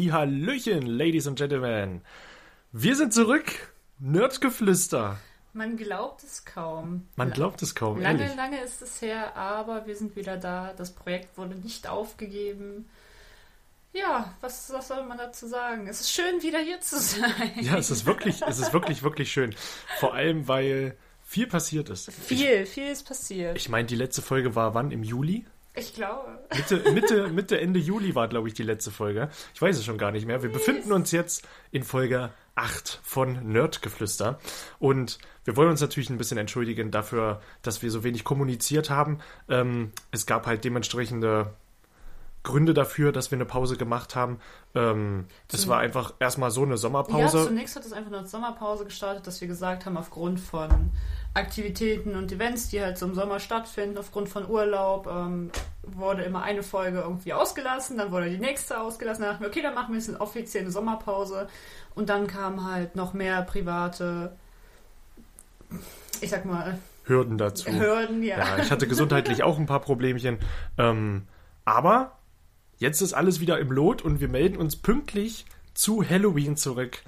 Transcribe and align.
Hallöchen, 0.00 0.86
Ladies 0.86 1.26
and 1.26 1.36
Gentlemen. 1.38 2.00
Wir 2.72 2.96
sind 2.96 3.12
zurück. 3.12 3.44
Nerdgeflüster. 3.98 5.18
Man 5.52 5.76
glaubt 5.76 6.24
es 6.24 6.44
kaum. 6.46 7.06
Man 7.16 7.30
glaubt 7.30 7.60
es 7.62 7.74
kaum, 7.74 8.00
Lange, 8.00 8.22
ehrlich. 8.22 8.36
lange 8.36 8.60
ist 8.62 8.80
es 8.80 9.02
her, 9.02 9.36
aber 9.36 9.86
wir 9.86 9.94
sind 9.94 10.16
wieder 10.16 10.38
da. 10.38 10.72
Das 10.76 10.92
Projekt 10.92 11.36
wurde 11.36 11.54
nicht 11.56 11.86
aufgegeben. 11.88 12.88
Ja, 13.92 14.32
was, 14.40 14.72
was 14.72 14.88
soll 14.88 15.04
man 15.04 15.18
dazu 15.18 15.46
sagen? 15.46 15.86
Es 15.86 16.00
ist 16.00 16.10
schön, 16.10 16.42
wieder 16.42 16.58
hier 16.60 16.80
zu 16.80 16.98
sein. 17.00 17.50
Ja, 17.60 17.76
es 17.76 17.90
ist 17.90 18.06
wirklich, 18.06 18.40
es 18.48 18.58
ist 18.58 18.72
wirklich, 18.72 19.02
wirklich 19.02 19.30
schön. 19.30 19.54
Vor 20.00 20.14
allem, 20.14 20.48
weil 20.48 20.96
viel 21.22 21.46
passiert 21.46 21.90
ist. 21.90 22.10
Viel, 22.10 22.64
viel 22.64 22.86
ist 22.88 23.06
passiert. 23.06 23.56
Ich 23.58 23.68
meine, 23.68 23.86
die 23.86 23.96
letzte 23.96 24.22
Folge 24.22 24.54
war 24.54 24.72
wann? 24.72 24.90
Im 24.90 25.02
Juli? 25.02 25.44
Ich 25.74 25.94
glaube. 25.94 26.38
Mitte, 26.54 26.92
Mitte, 26.92 27.28
Mitte, 27.28 27.60
Ende 27.60 27.80
Juli 27.80 28.14
war, 28.14 28.28
glaube 28.28 28.46
ich, 28.48 28.54
die 28.54 28.62
letzte 28.62 28.90
Folge. 28.90 29.30
Ich 29.54 29.62
weiß 29.62 29.78
es 29.78 29.84
schon 29.84 29.96
gar 29.96 30.10
nicht 30.10 30.26
mehr. 30.26 30.42
Wir 30.42 30.52
befinden 30.52 30.92
uns 30.92 31.12
jetzt 31.12 31.48
in 31.70 31.82
Folge 31.82 32.30
8 32.56 33.00
von 33.02 33.50
Nerdgeflüster. 33.50 34.38
Und 34.78 35.18
wir 35.44 35.56
wollen 35.56 35.70
uns 35.70 35.80
natürlich 35.80 36.10
ein 36.10 36.18
bisschen 36.18 36.36
entschuldigen 36.36 36.90
dafür, 36.90 37.40
dass 37.62 37.80
wir 37.82 37.90
so 37.90 38.04
wenig 38.04 38.22
kommuniziert 38.24 38.90
haben. 38.90 39.20
Ähm, 39.48 39.92
es 40.10 40.26
gab 40.26 40.46
halt 40.46 40.62
dementsprechende 40.64 41.54
Gründe 42.42 42.74
dafür, 42.74 43.12
dass 43.12 43.30
wir 43.30 43.36
eine 43.36 43.44
Pause 43.46 43.76
gemacht 43.76 44.14
haben. 44.16 44.40
Ähm, 44.74 45.26
es 45.50 45.68
war 45.68 45.78
einfach 45.78 46.12
erstmal 46.18 46.50
so 46.50 46.62
eine 46.62 46.72
Ja, 46.72 46.76
Sommerpause. 46.76 47.46
zunächst 47.46 47.76
hat 47.76 47.84
es 47.86 47.92
einfach 47.92 48.10
nur 48.10 48.20
als 48.20 48.30
Sommerpause 48.32 48.84
gestartet, 48.84 49.26
dass 49.26 49.40
wir 49.40 49.48
gesagt 49.48 49.86
haben, 49.86 49.96
aufgrund 49.96 50.40
von 50.40 50.90
Aktivitäten 51.34 52.14
und 52.14 52.30
Events, 52.30 52.68
die 52.68 52.82
halt 52.82 52.98
so 52.98 53.06
im 53.06 53.14
Sommer 53.14 53.40
stattfinden, 53.40 53.96
aufgrund 53.96 54.28
von 54.28 54.48
Urlaub, 54.48 55.06
ähm, 55.06 55.50
wurde 55.82 56.22
immer 56.22 56.42
eine 56.42 56.62
Folge 56.62 57.00
irgendwie 57.00 57.32
ausgelassen, 57.32 57.96
dann 57.98 58.12
wurde 58.12 58.28
die 58.28 58.38
nächste 58.38 58.80
ausgelassen, 58.80 59.22
dann 59.22 59.32
dachten 59.32 59.44
wir, 59.44 59.48
okay, 59.48 59.62
dann 59.62 59.74
machen 59.74 59.92
wir 59.92 59.98
jetzt 59.98 60.08
eine 60.08 60.20
offizielle 60.20 60.70
Sommerpause 60.70 61.48
und 61.94 62.08
dann 62.08 62.26
kamen 62.26 62.70
halt 62.70 62.96
noch 62.96 63.14
mehr 63.14 63.42
private, 63.42 64.36
ich 66.20 66.30
sag 66.30 66.44
mal, 66.44 66.78
Hürden 67.04 67.38
dazu. 67.38 67.70
Hürden, 67.70 68.22
ja. 68.22 68.38
Ja, 68.38 68.58
ich 68.58 68.70
hatte 68.70 68.86
gesundheitlich 68.86 69.42
auch 69.42 69.58
ein 69.58 69.66
paar 69.66 69.80
Problemchen. 69.80 70.38
Ähm, 70.78 71.26
aber 71.64 72.18
jetzt 72.78 73.00
ist 73.00 73.12
alles 73.12 73.40
wieder 73.40 73.58
im 73.58 73.72
Lot 73.72 74.02
und 74.02 74.20
wir 74.20 74.28
melden 74.28 74.56
uns 74.56 74.76
pünktlich 74.76 75.46
zu 75.74 76.08
Halloween 76.08 76.56
zurück. 76.56 77.02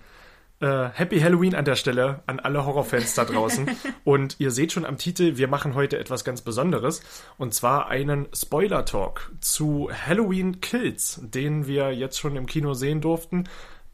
Äh, 0.64 0.88
Happy 0.94 1.20
Halloween 1.20 1.54
an 1.54 1.66
der 1.66 1.76
Stelle 1.76 2.22
an 2.26 2.40
alle 2.40 2.64
Horrorfans 2.64 3.12
da 3.12 3.26
draußen. 3.26 3.68
und 4.04 4.36
ihr 4.38 4.50
seht 4.50 4.72
schon 4.72 4.86
am 4.86 4.96
Titel, 4.96 5.36
wir 5.36 5.46
machen 5.46 5.74
heute 5.74 5.98
etwas 5.98 6.24
ganz 6.24 6.40
Besonderes. 6.40 7.02
Und 7.36 7.52
zwar 7.52 7.88
einen 7.88 8.28
Spoiler-Talk 8.34 9.30
zu 9.40 9.90
Halloween 9.92 10.62
Kills, 10.62 11.20
den 11.22 11.66
wir 11.66 11.92
jetzt 11.92 12.18
schon 12.18 12.36
im 12.36 12.46
Kino 12.46 12.72
sehen 12.72 13.02
durften. 13.02 13.44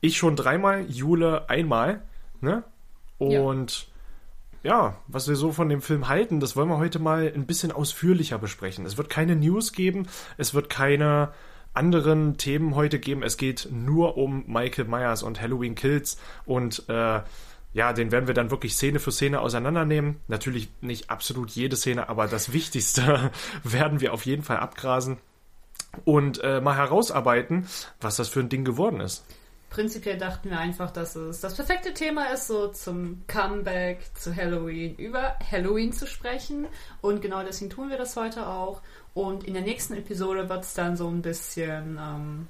Ich 0.01 0.17
schon 0.17 0.37
dreimal, 0.37 0.85
Jule 0.89 1.51
einmal. 1.51 2.03
Ne? 2.41 2.62
Ja. 3.19 3.41
Und 3.41 3.89
ja, 4.62 4.97
was 5.09 5.27
wir 5.27 5.34
so 5.34 5.50
von 5.50 5.69
dem 5.69 5.83
Film 5.83 6.06
halten, 6.06 6.39
das 6.39 6.55
wollen 6.55 6.69
wir 6.69 6.78
heute 6.78 7.00
mal 7.00 7.33
ein 7.34 7.47
bisschen 7.47 7.73
ausführlicher 7.73 8.39
besprechen. 8.39 8.87
Es 8.87 8.97
wird 8.97 9.11
keine 9.11 9.34
News 9.34 9.73
geben, 9.73 10.06
es 10.37 10.55
wird 10.55 10.71
keine 10.71 11.31
anderen 11.75 12.36
Themen 12.36 12.75
heute 12.75 12.98
geben. 12.98 13.22
Es 13.22 13.36
geht 13.36 13.69
nur 13.70 14.16
um 14.16 14.44
Michael 14.47 14.86
Myers 14.86 15.22
und 15.22 15.41
Halloween 15.41 15.75
Kills 15.75 16.19
und 16.44 16.88
äh, 16.88 17.20
ja, 17.72 17.92
den 17.92 18.10
werden 18.10 18.26
wir 18.26 18.34
dann 18.34 18.50
wirklich 18.50 18.75
Szene 18.75 18.98
für 18.98 19.12
Szene 19.12 19.41
auseinandernehmen. 19.41 20.20
Natürlich 20.26 20.70
nicht 20.81 21.08
absolut 21.08 21.50
jede 21.50 21.76
Szene, 21.76 22.08
aber 22.08 22.26
das 22.26 22.53
Wichtigste 22.53 23.31
werden 23.62 24.00
wir 24.00 24.12
auf 24.12 24.26
jeden 24.26 24.42
Fall 24.42 24.58
abgrasen 24.58 25.19
und 26.04 26.42
äh, 26.42 26.60
mal 26.60 26.76
herausarbeiten, 26.76 27.66
was 28.00 28.16
das 28.16 28.28
für 28.28 28.41
ein 28.41 28.48
Ding 28.48 28.64
geworden 28.64 29.00
ist. 29.00 29.25
Prinzipiell 29.70 30.19
dachten 30.19 30.50
wir 30.50 30.58
einfach, 30.58 30.91
dass 30.91 31.14
es 31.14 31.41
das 31.41 31.54
perfekte 31.54 31.94
Thema 31.94 32.32
ist, 32.32 32.48
so 32.48 32.69
zum 32.69 33.22
Comeback 33.28 34.00
zu 34.14 34.34
Halloween, 34.34 34.97
über 34.97 35.38
Halloween 35.48 35.92
zu 35.92 36.08
sprechen. 36.08 36.66
Und 37.00 37.22
genau 37.22 37.44
deswegen 37.44 37.70
tun 37.70 37.88
wir 37.88 37.97
das 37.97 38.16
heute 38.16 38.48
auch. 38.48 38.82
Und 39.15 39.44
in 39.44 39.54
der 39.54 39.62
nächsten 39.62 39.94
Episode 39.94 40.48
wird 40.48 40.65
es 40.65 40.75
dann 40.75 40.97
so 40.97 41.09
ein 41.09 41.22
bisschen, 41.22 41.98
ähm, 42.00 42.48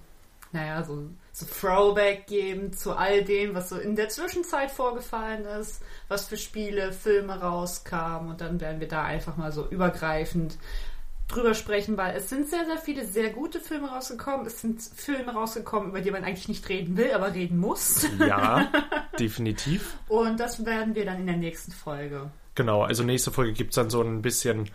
naja, 0.52 0.82
so, 0.82 1.08
so 1.32 1.46
Throwback 1.46 2.26
geben 2.26 2.72
zu 2.72 2.92
all 2.92 3.24
dem, 3.24 3.54
was 3.54 3.70
so 3.70 3.78
in 3.78 3.96
der 3.96 4.08
Zwischenzeit 4.08 4.70
vorgefallen 4.70 5.44
ist, 5.44 5.82
was 6.08 6.26
für 6.26 6.36
Spiele, 6.36 6.92
Filme 6.92 7.40
rauskamen. 7.40 8.30
Und 8.30 8.40
dann 8.40 8.60
werden 8.60 8.80
wir 8.80 8.88
da 8.88 9.04
einfach 9.04 9.36
mal 9.36 9.52
so 9.52 9.66
übergreifend 9.68 10.58
drüber 11.30 11.54
sprechen, 11.54 11.96
weil 11.96 12.16
es 12.16 12.28
sind 12.28 12.48
sehr, 12.48 12.66
sehr 12.66 12.78
viele 12.78 13.06
sehr 13.06 13.30
gute 13.30 13.60
Filme 13.60 13.88
rausgekommen. 13.88 14.46
Es 14.46 14.60
sind 14.60 14.82
Filme 14.82 15.32
rausgekommen, 15.32 15.90
über 15.90 16.00
die 16.00 16.10
man 16.10 16.24
eigentlich 16.24 16.48
nicht 16.48 16.68
reden 16.68 16.96
will, 16.96 17.12
aber 17.12 17.34
reden 17.34 17.58
muss. 17.58 18.06
Ja, 18.18 18.70
definitiv. 19.18 19.96
Und 20.08 20.40
das 20.40 20.64
werden 20.66 20.94
wir 20.94 21.04
dann 21.04 21.20
in 21.20 21.26
der 21.26 21.36
nächsten 21.36 21.72
Folge. 21.72 22.30
Genau, 22.54 22.82
also 22.82 23.04
nächste 23.04 23.30
Folge 23.30 23.52
gibt 23.52 23.70
es 23.70 23.76
dann 23.76 23.90
so 23.90 24.02
ein 24.02 24.22
bisschen 24.22 24.70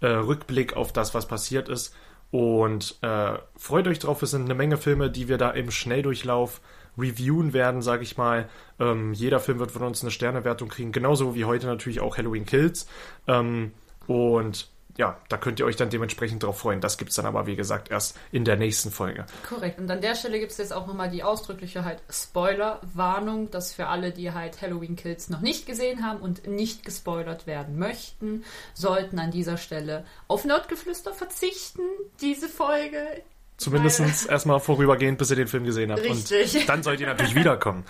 äh, 0.00 0.06
Rückblick 0.08 0.76
auf 0.76 0.92
das, 0.92 1.14
was 1.14 1.26
passiert 1.26 1.68
ist. 1.68 1.94
Und 2.30 2.98
äh, 3.02 3.38
freut 3.56 3.88
euch 3.88 3.98
drauf, 3.98 4.22
es 4.22 4.32
sind 4.32 4.44
eine 4.44 4.54
Menge 4.54 4.76
Filme, 4.76 5.10
die 5.10 5.28
wir 5.28 5.38
da 5.38 5.50
im 5.50 5.70
Schnelldurchlauf 5.70 6.60
reviewen 6.98 7.52
werden, 7.52 7.80
sage 7.80 8.02
ich 8.02 8.16
mal. 8.16 8.48
Ähm, 8.78 9.12
jeder 9.12 9.40
Film 9.40 9.58
wird 9.58 9.70
von 9.70 9.82
uns 9.82 10.02
eine 10.02 10.10
Sternewertung 10.10 10.68
kriegen, 10.68 10.92
genauso 10.92 11.34
wie 11.34 11.44
heute 11.44 11.66
natürlich 11.66 12.00
auch 12.00 12.18
Halloween 12.18 12.44
Kills. 12.44 12.86
Ähm, 13.26 13.72
und 14.06 14.70
ja, 14.98 15.16
da 15.28 15.36
könnt 15.36 15.60
ihr 15.60 15.64
euch 15.64 15.76
dann 15.76 15.90
dementsprechend 15.90 16.42
drauf 16.42 16.58
freuen. 16.58 16.80
Das 16.80 16.98
gibt 16.98 17.10
es 17.10 17.16
dann 17.16 17.24
aber, 17.24 17.46
wie 17.46 17.54
gesagt, 17.54 17.88
erst 17.88 18.18
in 18.32 18.44
der 18.44 18.56
nächsten 18.56 18.90
Folge. 18.90 19.26
Korrekt. 19.48 19.78
Und 19.78 19.88
an 19.88 20.00
der 20.00 20.16
Stelle 20.16 20.40
gibt 20.40 20.50
es 20.50 20.58
jetzt 20.58 20.72
auch 20.72 20.88
nochmal 20.88 21.08
die 21.08 21.22
ausdrückliche 21.22 21.84
halt 21.84 22.02
Spoiler-Warnung, 22.10 23.52
dass 23.52 23.72
für 23.72 23.86
alle, 23.86 24.10
die 24.10 24.32
halt 24.32 24.60
Halloween 24.60 24.96
Kills 24.96 25.30
noch 25.30 25.40
nicht 25.40 25.66
gesehen 25.66 26.04
haben 26.04 26.18
und 26.18 26.48
nicht 26.48 26.84
gespoilert 26.84 27.46
werden 27.46 27.78
möchten, 27.78 28.44
sollten 28.74 29.20
an 29.20 29.30
dieser 29.30 29.56
Stelle 29.56 30.04
auf 30.26 30.44
Nerdgeflüster 30.44 31.14
verzichten, 31.14 31.82
diese 32.20 32.48
Folge. 32.48 33.22
Zumindest 33.56 34.28
erstmal 34.28 34.58
vorübergehend, 34.58 35.18
bis 35.18 35.30
ihr 35.30 35.36
den 35.36 35.48
Film 35.48 35.64
gesehen 35.64 35.92
habt. 35.92 36.02
Richtig. 36.02 36.56
Und 36.56 36.68
dann 36.68 36.82
sollt 36.82 37.00
ihr 37.00 37.06
natürlich 37.06 37.36
wiederkommen. 37.36 37.84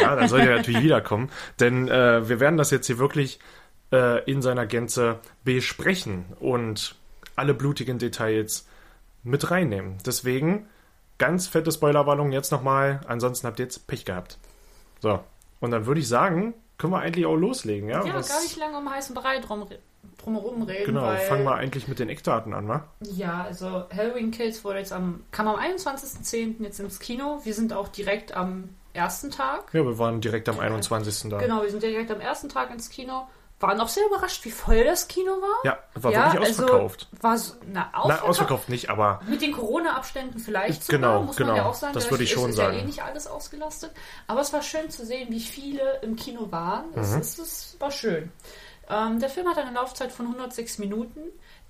Ja, 0.00 0.14
dann 0.14 0.28
sollt 0.28 0.44
ihr 0.44 0.56
natürlich 0.56 0.82
wiederkommen. 0.82 1.30
Denn 1.58 1.88
äh, 1.88 2.28
wir 2.28 2.38
werden 2.40 2.56
das 2.56 2.70
jetzt 2.70 2.86
hier 2.86 2.98
wirklich 2.98 3.38
äh, 3.92 4.22
in 4.30 4.42
seiner 4.42 4.66
Gänze 4.66 5.18
besprechen 5.44 6.24
und 6.40 6.94
alle 7.36 7.54
blutigen 7.54 7.98
Details 7.98 8.66
mit 9.22 9.50
reinnehmen. 9.50 9.98
Deswegen 10.06 10.66
ganz 11.18 11.46
fette 11.46 11.70
Spoilerwarnung 11.72 12.32
jetzt 12.32 12.50
nochmal. 12.52 13.00
Ansonsten 13.06 13.46
habt 13.46 13.58
ihr 13.58 13.64
jetzt 13.66 13.86
Pech 13.86 14.04
gehabt. 14.04 14.38
So, 15.00 15.20
und 15.60 15.70
dann 15.70 15.86
würde 15.86 16.00
ich 16.00 16.08
sagen, 16.08 16.54
können 16.78 16.92
wir 16.92 17.00
eigentlich 17.00 17.26
auch 17.26 17.36
loslegen. 17.36 17.88
Ja, 17.88 18.04
Ja, 18.04 18.14
Was- 18.14 18.28
gar 18.28 18.40
nicht 18.42 18.56
lange 18.56 18.78
um 18.78 18.90
heißen 18.90 19.14
Brei 19.14 19.38
drum, 19.38 19.66
drumherum 20.18 20.62
reden. 20.62 20.86
Genau, 20.86 21.02
weil, 21.02 21.18
fangen 21.18 21.44
wir 21.44 21.54
eigentlich 21.54 21.88
mit 21.88 21.98
den 21.98 22.08
Eckdaten 22.08 22.54
an, 22.54 22.68
wa? 22.68 22.84
Ja, 23.00 23.44
also 23.44 23.84
Halloween 23.94 24.30
Kills 24.30 24.64
wurde 24.64 24.78
jetzt 24.78 24.92
am, 24.92 25.22
kam 25.30 25.48
am 25.48 25.56
21.10. 25.56 26.62
jetzt 26.62 26.80
ins 26.80 26.98
Kino. 27.00 27.40
Wir 27.44 27.54
sind 27.54 27.72
auch 27.72 27.88
direkt 27.88 28.32
am 28.34 28.70
ersten 28.92 29.30
Tag. 29.30 29.72
Ja, 29.72 29.84
wir 29.84 29.98
waren 29.98 30.20
direkt 30.20 30.48
am 30.48 30.58
21. 30.58 31.30
da. 31.30 31.38
Genau, 31.38 31.62
wir 31.62 31.70
sind 31.70 31.82
direkt 31.82 32.10
am 32.10 32.20
ersten 32.20 32.48
Tag 32.48 32.70
ins 32.70 32.88
Kino. 32.90 33.26
Waren 33.60 33.78
auch 33.80 33.88
sehr 33.88 34.06
überrascht, 34.06 34.44
wie 34.46 34.50
voll 34.50 34.84
das 34.84 35.06
Kino 35.06 35.32
war. 35.32 35.64
Ja, 35.64 35.78
war 35.94 36.10
Ja, 36.12 36.32
wirklich 36.32 36.48
also 36.48 36.62
ausverkauft. 36.64 37.08
war 37.20 37.36
so, 37.38 37.54
na, 37.66 37.90
Na, 37.92 37.98
ausverkauft. 37.98 38.28
ausverkauft 38.28 38.68
nicht, 38.70 38.88
aber 38.90 39.20
Mit 39.28 39.42
den 39.42 39.52
Corona-Abständen 39.52 40.38
vielleicht 40.38 40.82
sogar, 40.84 40.98
Genau, 40.98 41.22
muss 41.24 41.38
man 41.38 41.48
genau. 41.48 41.58
ja 41.58 41.66
auch 41.66 41.74
sagen. 41.74 41.92
Das 41.92 42.10
würde 42.10 42.24
ich 42.24 42.30
ist, 42.32 42.40
schon 42.40 42.50
ist 42.50 42.58
ja 42.58 42.64
sagen. 42.66 42.78
eh 42.78 42.84
nicht 42.84 43.02
alles 43.02 43.26
ausgelastet. 43.26 43.92
Aber 44.26 44.40
es 44.40 44.52
war 44.54 44.62
schön 44.62 44.88
zu 44.90 45.04
sehen, 45.04 45.28
wie 45.30 45.40
viele 45.40 45.98
im 46.02 46.16
Kino 46.16 46.50
waren. 46.50 46.86
Es, 46.96 47.10
Mhm. 47.14 47.20
es 47.20 47.76
war 47.78 47.90
schön. 47.90 48.32
Ähm, 48.88 49.20
der 49.20 49.28
Film 49.28 49.46
hat 49.48 49.58
eine 49.58 49.72
Laufzeit 49.72 50.10
von 50.10 50.26
106 50.26 50.78
Minuten, 50.78 51.20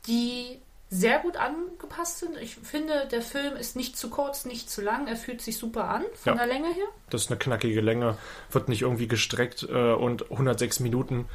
die 0.06 0.62
sehr 0.92 1.20
gut 1.20 1.37
angepasst 1.37 2.19
sind. 2.19 2.37
Ich 2.42 2.56
finde, 2.56 3.06
der 3.12 3.22
Film 3.22 3.54
ist 3.56 3.76
nicht 3.76 3.96
zu 3.96 4.10
kurz, 4.10 4.44
nicht 4.44 4.69
zu 4.69 4.82
lang. 4.82 5.06
Er 5.06 5.14
fühlt 5.16 5.40
sich 5.40 5.56
super 5.56 5.84
an 5.88 6.02
von 6.14 6.32
Ja. 6.37 6.44
der 6.44 6.52
Länge 6.52 6.66
her. 6.75 6.84
das 7.10 7.22
ist 7.22 7.31
eine 7.31 7.38
knackige 7.38 7.81
Länge, 7.81 8.16
wird 8.50 8.69
nicht 8.69 8.82
irgendwie 8.82 9.06
gestreckt 9.06 9.62
äh, 9.70 9.92
und 9.92 10.31
106 10.32 10.81
Minuten 10.81 11.26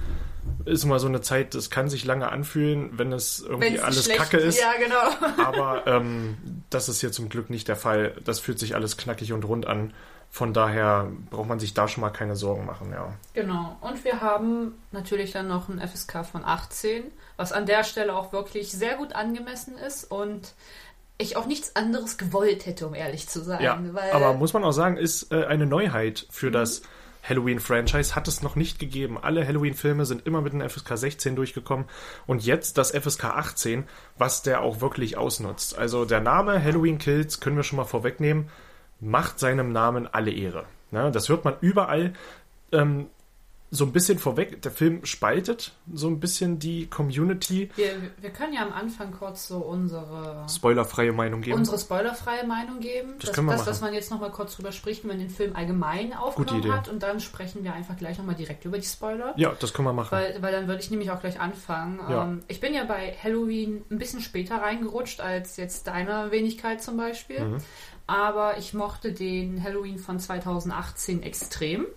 ist 0.66 0.84
immer 0.84 1.00
so 1.00 1.07
eine 1.07 1.22
Zeit, 1.22 1.56
das 1.56 1.69
kann 1.69 1.90
sich 1.90 2.04
lange 2.06 2.30
anfühlen, 2.31 2.98
wenn 2.98 3.13
es 3.13 3.40
irgendwie 3.40 3.72
Wenn's 3.74 3.81
alles 3.81 4.04
schlecht- 4.06 4.19
kacke 4.19 4.38
ist. 4.38 4.60
Ja, 4.60 4.74
genau. 4.78 5.44
Aber 5.46 5.88
ähm, 5.88 6.38
das 6.69 6.90
ist 6.90 7.00
hier 7.00 7.12
zum 7.13 7.30
Glück 7.30 7.50
nicht 7.50 7.68
der 7.69 7.75
Fall. 7.78 8.13
Das 8.25 8.40
fühlt 8.42 8.60
sich 8.60 8.75
alles 8.75 8.98
knackig 8.98 9.31
und 9.31 9.46
rund 9.46 9.68
an. 9.68 9.94
Von 10.31 10.54
daher 10.54 11.10
braucht 11.30 11.48
man 11.48 11.60
sich 11.60 11.74
da 11.74 11.88
schon 11.88 12.01
mal 12.01 12.10
keine 12.10 12.36
Sorgen 12.36 12.66
machen, 12.66 12.92
ja. 12.92 13.13
Genau. 13.34 13.78
Und 13.80 14.04
wir 14.04 14.19
haben 14.19 14.74
natürlich 14.92 15.31
dann 15.31 15.48
noch 15.48 15.69
ein 15.69 15.80
FSK 15.80 16.25
von 16.25 16.44
18, 16.44 17.06
was 17.38 17.52
an 17.52 17.66
der 17.66 17.84
Stelle 17.84 18.16
auch 18.16 18.32
wirklich 18.32 18.72
sehr 18.72 18.96
gut 18.96 19.14
angemessen 19.14 19.78
ist 19.78 20.06
und 20.06 20.54
ich 21.18 21.38
auch 21.38 21.46
nichts 21.46 21.76
anderes 21.76 22.18
gewollt 22.18 22.66
hätte, 22.66 22.88
um 22.88 22.94
ehrlich 22.94 23.28
zu 23.28 23.42
sein. 23.42 23.62
Ja, 23.62 23.80
aber 24.12 24.34
muss 24.34 24.54
man 24.54 24.64
auch 24.64 24.74
sagen, 24.74 24.98
ist 24.98 25.32
äh, 25.32 25.46
eine 25.46 25.66
Neuheit 25.66 26.28
für 26.30 26.52
das 26.52 26.82
Halloween-Franchise. 27.28 28.16
Hat 28.16 28.28
es 28.28 28.42
noch 28.42 28.56
nicht 28.56 28.80
gegeben. 28.80 29.18
Alle 29.22 29.48
Halloween-Filme 29.48 30.06
sind 30.06 30.26
immer 30.28 30.42
mit 30.42 30.54
einem 30.54 30.70
FSK 30.70 30.98
16 30.98 31.36
durchgekommen 31.36 31.86
und 32.28 32.46
jetzt 32.46 32.78
das 32.78 32.92
FSK 32.92 33.26
18, 33.26 33.86
was 34.18 34.44
der 34.44 34.62
auch 34.62 34.82
wirklich 34.82 35.18
ausnutzt. 35.18 35.78
Also 35.78 36.06
der 36.06 36.22
Name 36.22 36.62
Halloween 36.64 36.98
Kills 36.98 37.40
können 37.40 37.56
wir 37.56 37.64
schon 37.64 37.78
mal 37.78 37.86
vorwegnehmen, 37.86 38.50
macht 39.00 39.40
seinem 39.40 39.72
Namen 39.72 40.08
alle 40.08 40.32
Ehre. 40.32 40.66
Ne? 40.92 41.12
Das 41.12 41.30
hört 41.30 41.46
man 41.46 41.56
überall. 41.62 42.14
Ähm, 42.72 43.08
so 43.75 43.86
ein 43.86 43.92
bisschen 43.92 44.19
vorweg, 44.19 44.62
der 44.62 44.72
Film 44.72 45.06
spaltet 45.06 45.74
so 45.94 46.07
ein 46.07 46.19
bisschen 46.19 46.60
die 46.60 46.88
Community. 46.88 47.69
wir, 47.75 47.95
wir 48.19 48.30
können 48.30 48.54
ja 48.54 48.62
am 48.62 48.74
Anfang 48.74 49.12
kurz 49.12 49.48
so 49.48 49.57
unsere 49.57 50.45
Spoilerfreie 50.50 51.12
Meinung 51.12 51.42
geben. 51.42 51.57
unsere 51.57 51.77
spoilerfreie 51.77 52.45
Meinung 52.45 52.80
geben. 52.80 53.16
Das 53.19 53.33
können 53.33 53.48
wir 53.48 53.51
das, 53.51 53.62
machen. 53.62 53.69
dass 53.69 53.81
man 53.81 53.94
jetzt 53.94 54.12
nochmal 54.12 54.31
kurz 54.31 54.56
drüber 54.56 54.72
spricht, 54.72 55.04
wenn 55.04 55.10
man 55.10 55.19
den 55.19 55.30
Film 55.30 55.56
allgemein 55.56 56.13
aufgenommen 56.13 56.74
hat. 56.74 56.88
Und 56.88 57.04
dann 57.04 57.19
sprechen 57.19 57.63
wir 57.63 57.74
einfach 57.74 57.98
gleich 57.98 58.18
nochmal 58.18 58.36
direkt 58.36 58.66
über 58.66 58.77
die 58.77 58.88
Spoiler. 58.88 59.33
ja, 59.38 59.54
das 59.60 59.74
können 59.74 59.88
wir 59.88 59.94
machen. 59.94 60.12
Weil, 60.12 60.42
weil 60.42 60.51
dann 60.51 60.68
würde 60.68 60.81
ich 60.81 60.89
nämlich 60.89 61.12
auch 61.12 61.19
gleich 61.19 61.39
anfangen. 61.39 62.00
Ja. 62.10 62.24
Ähm, 62.24 62.44
ich 62.48 62.60
bin 62.60 62.74
ja 62.74 62.86
bei 62.86 63.16
Halloween 63.22 63.83
ein 63.92 63.98
bisschen 63.98 64.22
später 64.22 64.57
reingerutscht 64.57 65.19
als 65.19 65.57
jetzt 65.57 65.88
deine 65.88 66.31
Wenigkeit 66.31 66.81
zum 66.81 66.98
Beispiel. 66.98 67.42
Mhm. 67.42 67.57
Aber 68.07 68.57
ich 68.57 68.74
mochte 68.74 69.12
den 69.12 69.63
Halloween 69.63 69.98
von 69.98 70.19
2018 70.19 71.24
extrem. 71.24 71.88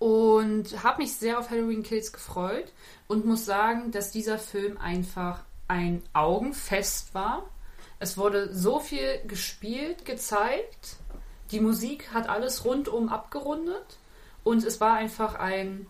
Und 0.00 0.82
habe 0.82 1.02
mich 1.02 1.14
sehr 1.14 1.38
auf 1.38 1.50
Halloween 1.50 1.82
Kills 1.82 2.12
gefreut 2.12 2.72
und 3.06 3.26
muss 3.26 3.44
sagen, 3.44 3.92
dass 3.92 4.10
dieser 4.10 4.38
Film 4.38 4.78
einfach 4.78 5.42
ein 5.68 6.02
Augenfest 6.14 7.14
war. 7.14 7.44
Es 7.98 8.16
wurde 8.16 8.52
so 8.52 8.80
viel 8.80 9.20
gespielt, 9.26 10.06
gezeigt. 10.06 10.96
Die 11.50 11.60
Musik 11.60 12.14
hat 12.14 12.30
alles 12.30 12.64
rundum 12.64 13.10
abgerundet. 13.10 13.98
Und 14.42 14.64
es 14.64 14.80
war 14.80 14.94
einfach 14.94 15.34
ein. 15.34 15.86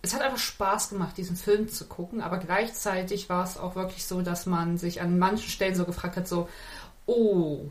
Es 0.00 0.14
hat 0.14 0.22
einfach 0.22 0.38
Spaß 0.38 0.90
gemacht, 0.90 1.16
diesen 1.18 1.36
Film 1.36 1.68
zu 1.68 1.86
gucken, 1.86 2.20
aber 2.20 2.38
gleichzeitig 2.38 3.28
war 3.28 3.44
es 3.44 3.58
auch 3.58 3.74
wirklich 3.74 4.06
so, 4.06 4.22
dass 4.22 4.46
man 4.46 4.78
sich 4.78 5.00
an 5.00 5.18
manchen 5.18 5.50
Stellen 5.50 5.74
so 5.74 5.84
gefragt 5.84 6.16
hat: 6.16 6.26
so, 6.26 6.48
oh, 7.04 7.66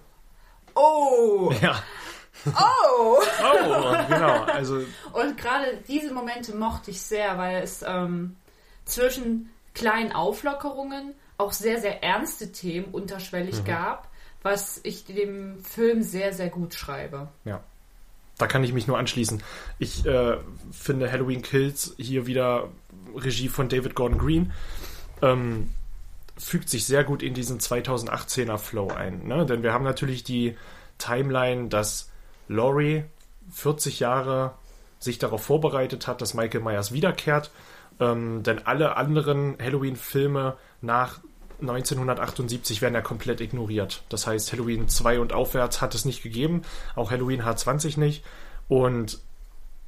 oh, 0.76 1.52
ja. 1.62 1.82
Oh! 2.46 3.18
Oh, 3.44 3.96
genau. 4.08 4.44
Also 4.44 4.82
Und 5.14 5.38
gerade 5.38 5.80
diese 5.88 6.14
Momente 6.14 6.56
mochte 6.56 6.92
ich 6.92 7.02
sehr, 7.02 7.38
weil 7.38 7.64
es 7.64 7.84
ähm, 7.86 8.36
zwischen 8.86 9.50
kleinen 9.74 10.12
Auflockerungen 10.12 11.14
auch 11.38 11.52
sehr, 11.52 11.80
sehr 11.82 12.04
ernste 12.04 12.52
Themen 12.52 12.86
unterschwellig 12.86 13.66
gab, 13.66 14.10
was 14.42 14.80
ich 14.84 15.06
dem 15.06 15.64
Film 15.64 16.02
sehr, 16.02 16.34
sehr 16.34 16.50
gut 16.50 16.74
schreibe. 16.74 17.30
Ja. 17.44 17.62
Da 18.38 18.48
kann 18.48 18.64
ich 18.64 18.74
mich 18.74 18.86
nur 18.88 18.98
anschließen. 18.98 19.42
Ich 19.80 20.06
äh, 20.06 20.38
finde 20.72 21.12
Halloween 21.12 21.42
Kills 21.42 21.96
hier 21.98 22.28
wieder 22.28 22.70
Regie 23.16 23.48
von 23.48 23.70
David 23.70 23.96
Gordon 23.96 24.18
Green. 24.18 24.52
Ähm, 25.22 25.72
fügt 26.38 26.70
sich 26.70 26.86
sehr 26.86 27.06
gut 27.06 27.24
in 27.24 27.34
diesen 27.34 27.60
2018er 27.60 28.58
Flow 28.58 28.90
ein. 28.90 29.26
Ne? 29.26 29.46
Denn 29.46 29.64
wir 29.64 29.72
haben 29.72 29.86
natürlich 29.86 30.24
die 30.24 30.58
Timeline, 30.98 31.70
dass 31.70 32.10
Laurie 32.48 33.04
40 33.52 34.00
Jahre 34.00 34.56
sich 35.00 35.20
darauf 35.20 35.44
vorbereitet 35.44 36.08
hat, 36.08 36.22
dass 36.22 36.34
Michael 36.34 36.62
Myers 36.62 36.92
wiederkehrt. 36.92 37.52
Ähm, 38.00 38.44
denn 38.44 38.66
alle 38.66 38.98
anderen 38.98 39.56
Halloween-Filme 39.62 40.58
nach 40.82 41.20
1978 41.62 42.82
werden 42.82 42.96
ja 42.96 43.02
komplett 43.02 43.40
ignoriert. 43.40 44.04
Das 44.10 44.28
heißt, 44.28 44.52
Halloween 44.52 44.90
2 44.90 45.20
und 45.20 45.34
aufwärts 45.34 45.82
hat 45.82 45.96
es 45.96 46.04
nicht 46.06 46.22
gegeben, 46.22 46.64
auch 46.96 47.12
Halloween 47.12 47.44
H20 47.44 48.00
nicht. 48.00 48.26
Und 48.68 49.20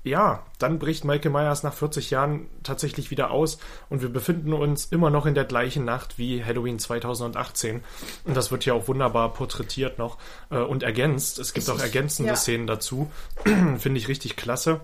ja, 0.08 0.44
dann 0.60 0.80
bricht 0.80 1.06
Michael 1.06 1.32
Myers 1.32 1.64
nach 1.64 1.74
40 1.74 2.10
Jahren 2.10 2.48
tatsächlich 2.64 3.12
wieder 3.12 3.32
aus 3.32 3.60
und 3.90 4.02
wir 4.02 4.10
befinden 4.10 4.54
uns 4.54 4.86
immer 4.86 5.10
noch 5.10 5.26
in 5.26 5.36
der 5.36 5.46
gleichen 5.46 5.86
Nacht 5.86 6.18
wie 6.18 6.44
Halloween 6.44 6.80
2018. 6.80 7.84
Und 8.26 8.36
das 8.36 8.52
wird 8.52 8.66
ja 8.66 8.74
auch 8.74 8.88
wunderbar 8.88 9.34
porträtiert 9.34 10.00
noch 10.00 10.18
äh, 10.50 10.58
und 10.58 10.84
ergänzt. 10.84 11.40
Es 11.40 11.54
gibt 11.54 11.70
auch 11.70 11.80
ergänzende 11.80 12.32
ja. 12.32 12.36
Szenen 12.36 12.68
dazu. 12.68 13.12
Finde 13.44 14.00
ich 14.00 14.08
richtig 14.08 14.36
klasse. 14.36 14.82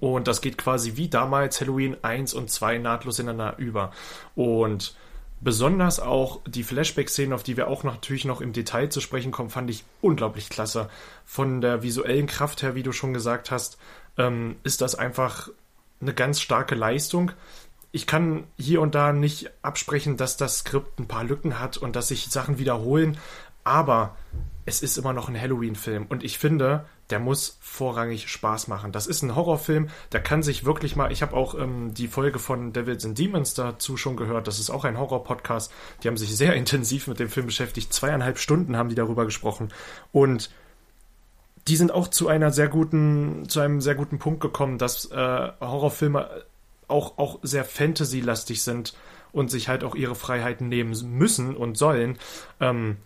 Und 0.00 0.28
das 0.28 0.40
geht 0.40 0.58
quasi 0.58 0.96
wie 0.96 1.08
damals 1.08 1.60
Halloween 1.60 1.96
1 2.02 2.34
und 2.34 2.50
2 2.50 2.78
nahtlos 2.78 3.18
ineinander 3.18 3.58
über. 3.58 3.92
Und 4.34 4.94
besonders 5.42 5.98
auch 6.00 6.40
die 6.46 6.62
Flashback-Szenen, 6.62 7.32
auf 7.32 7.42
die 7.42 7.56
wir 7.56 7.68
auch 7.68 7.82
natürlich 7.84 8.24
noch 8.24 8.40
im 8.40 8.52
Detail 8.52 8.88
zu 8.88 9.00
sprechen 9.00 9.32
kommen, 9.32 9.50
fand 9.50 9.70
ich 9.70 9.84
unglaublich 10.00 10.48
klasse. 10.48 10.88
Von 11.24 11.60
der 11.60 11.82
visuellen 11.82 12.26
Kraft 12.26 12.62
her, 12.62 12.74
wie 12.74 12.82
du 12.82 12.92
schon 12.92 13.12
gesagt 13.12 13.50
hast, 13.50 13.78
ähm, 14.18 14.56
ist 14.64 14.80
das 14.80 14.94
einfach 14.94 15.48
eine 16.00 16.14
ganz 16.14 16.40
starke 16.40 16.74
Leistung. 16.74 17.32
Ich 17.92 18.06
kann 18.06 18.44
hier 18.56 18.80
und 18.80 18.94
da 18.94 19.12
nicht 19.12 19.50
absprechen, 19.62 20.16
dass 20.16 20.36
das 20.36 20.60
Skript 20.60 20.98
ein 20.98 21.08
paar 21.08 21.24
Lücken 21.24 21.58
hat 21.58 21.76
und 21.76 21.94
dass 21.96 22.08
sich 22.08 22.26
Sachen 22.26 22.58
wiederholen, 22.58 23.18
aber 23.64 24.16
es 24.64 24.82
ist 24.82 24.96
immer 24.96 25.12
noch 25.12 25.28
ein 25.28 25.40
Halloween-Film 25.40 26.06
und 26.08 26.22
ich 26.22 26.38
finde, 26.38 26.86
der 27.10 27.18
muss 27.18 27.58
vorrangig 27.60 28.28
Spaß 28.28 28.68
machen. 28.68 28.92
Das 28.92 29.06
ist 29.06 29.22
ein 29.22 29.34
Horrorfilm, 29.34 29.88
der 30.12 30.22
kann 30.22 30.42
sich 30.42 30.64
wirklich 30.64 30.96
mal. 30.96 31.12
Ich 31.12 31.20
habe 31.20 31.36
auch 31.36 31.54
ähm, 31.54 31.92
die 31.92 32.08
Folge 32.08 32.38
von 32.38 32.72
Devils 32.72 33.04
and 33.04 33.18
Demons 33.18 33.54
dazu 33.54 33.96
schon 33.96 34.16
gehört. 34.16 34.46
Das 34.46 34.58
ist 34.58 34.70
auch 34.70 34.84
ein 34.84 34.98
Horror-Podcast. 34.98 35.72
Die 36.02 36.08
haben 36.08 36.16
sich 36.16 36.34
sehr 36.34 36.54
intensiv 36.54 37.08
mit 37.08 37.18
dem 37.20 37.28
Film 37.28 37.46
beschäftigt. 37.46 37.92
Zweieinhalb 37.92 38.38
Stunden 38.38 38.76
haben 38.76 38.88
die 38.88 38.94
darüber 38.94 39.24
gesprochen 39.24 39.68
und 40.12 40.50
die 41.68 41.76
sind 41.76 41.92
auch 41.92 42.08
zu 42.08 42.28
einer 42.28 42.50
sehr 42.50 42.68
guten, 42.68 43.48
zu 43.48 43.60
einem 43.60 43.80
sehr 43.80 43.94
guten 43.94 44.18
Punkt 44.18 44.40
gekommen, 44.40 44.78
dass 44.78 45.10
äh, 45.10 45.16
Horrorfilme 45.60 46.28
auch, 46.88 47.18
auch 47.18 47.38
sehr 47.42 47.64
Fantasy-lastig 47.64 48.62
sind 48.62 48.94
und 49.32 49.50
sich 49.50 49.68
halt 49.68 49.84
auch 49.84 49.94
ihre 49.94 50.14
Freiheiten 50.14 50.68
nehmen 50.68 50.94
müssen 51.16 51.56
und 51.56 51.78
sollen. 51.78 52.18
Ähm, 52.60 52.96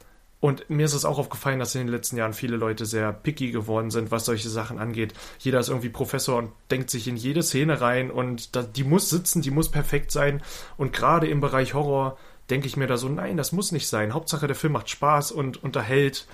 und 0.41 0.69
mir 0.69 0.85
ist 0.85 0.95
es 0.95 1.05
auch 1.05 1.19
aufgefallen, 1.19 1.59
dass 1.59 1.75
in 1.75 1.83
den 1.83 1.95
letzten 1.95 2.17
Jahren 2.17 2.35
viele 2.35 2.57
Leute 2.57 2.85
sehr 2.85 3.13
picky 3.13 3.51
geworden 3.51 3.91
sind, 3.91 4.11
was 4.11 4.27
solche 4.27 4.49
Sachen 4.49 4.79
angeht. 4.79 5.15
Jeder 5.39 5.61
ist 5.61 5.69
irgendwie 5.69 5.89
Professor 5.89 6.37
und 6.37 6.51
denkt 6.71 6.91
sich 6.91 7.09
in 7.09 7.17
jede 7.17 7.43
Szene 7.43 7.81
rein 7.81 8.11
und 8.11 8.55
da, 8.55 8.63
die 8.63 8.85
muss 8.85 9.09
sitzen, 9.09 9.41
die 9.41 9.51
muss 9.51 9.71
perfekt 9.71 10.11
sein. 10.13 10.43
Und 10.77 10.93
gerade 10.93 11.27
im 11.27 11.41
Bereich 11.41 11.75
Horror 11.75 12.19
denke 12.51 12.67
ich 12.67 12.77
mir 12.77 12.87
da 12.87 12.97
so, 12.97 13.09
nein, 13.09 13.37
das 13.37 13.53
muss 13.53 13.73
nicht 13.73 13.89
sein. 13.89 14.15
Hauptsache 14.15 14.47
der 14.47 14.57
Film 14.57 14.75
macht 14.75 14.91
Spaß 14.91 15.33
und 15.33 15.63
unterhält. 15.63 16.27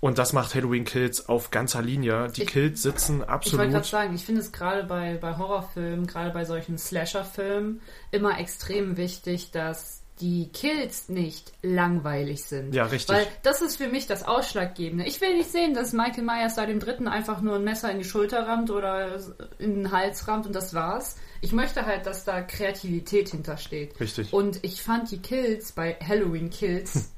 Und 0.00 0.18
das 0.18 0.32
macht 0.32 0.54
Halloween 0.54 0.84
Kills 0.84 1.28
auf 1.28 1.50
ganzer 1.50 1.82
Linie. 1.82 2.28
Die 2.36 2.42
Ich- 2.42 2.48
Kills 2.48 2.82
sitzen 2.82 3.14
Ich 3.14 3.18
wollte 3.20 3.32
absolut. 3.32 3.70
gerade 3.70 3.86
sagen, 3.86 4.14
ich 4.14 4.24
finde 4.24 4.40
es 4.42 4.52
gerade 4.52 4.84
bei, 4.84 5.18
bei 5.20 5.36
Horrorfilmen, 5.36 6.06
gerade 6.06 6.30
bei 6.30 6.44
solchen 6.44 6.78
Slasher-Filmen, 6.78 7.80
immer 8.12 8.38
extrem 8.38 8.96
wichtig, 8.96 9.50
dass 9.50 10.02
die 10.20 10.48
Kills 10.52 11.08
nicht 11.08 11.52
langweilig 11.62 12.42
sind. 12.44 12.74
Ja, 12.74 12.86
richtig. 12.86 13.14
Weil 13.16 13.26
das 13.44 13.60
ist 13.62 13.76
für 13.76 13.86
mich 13.88 14.06
das 14.08 14.24
Ausschlaggebende. 14.24 15.04
Ich 15.04 15.20
will 15.20 15.36
nicht 15.36 15.50
sehen, 15.50 15.74
dass 15.74 15.92
Michael 15.92 16.24
Myers 16.24 16.56
da 16.56 16.66
dem 16.66 16.80
Dritten 16.80 17.06
einfach 17.06 17.40
nur 17.40 17.54
ein 17.56 17.62
Messer 17.64 17.90
in 17.92 17.98
die 17.98 18.04
Schulter 18.04 18.46
rammt 18.46 18.70
oder 18.70 19.16
in 19.58 19.74
den 19.76 19.92
Hals 19.92 20.26
rammt 20.26 20.46
und 20.46 20.54
das 20.56 20.74
war's. 20.74 21.16
Ich 21.40 21.52
möchte 21.52 21.86
halt, 21.86 22.04
dass 22.06 22.24
da 22.24 22.40
Kreativität 22.42 23.28
hintersteht. 23.30 23.98
Richtig. 24.00 24.32
Und 24.32 24.58
ich 24.64 24.82
fand 24.82 25.10
die 25.12 25.18
Kills 25.22 25.70
bei 25.72 25.96
Halloween 26.04 26.50
Kills 26.50 27.10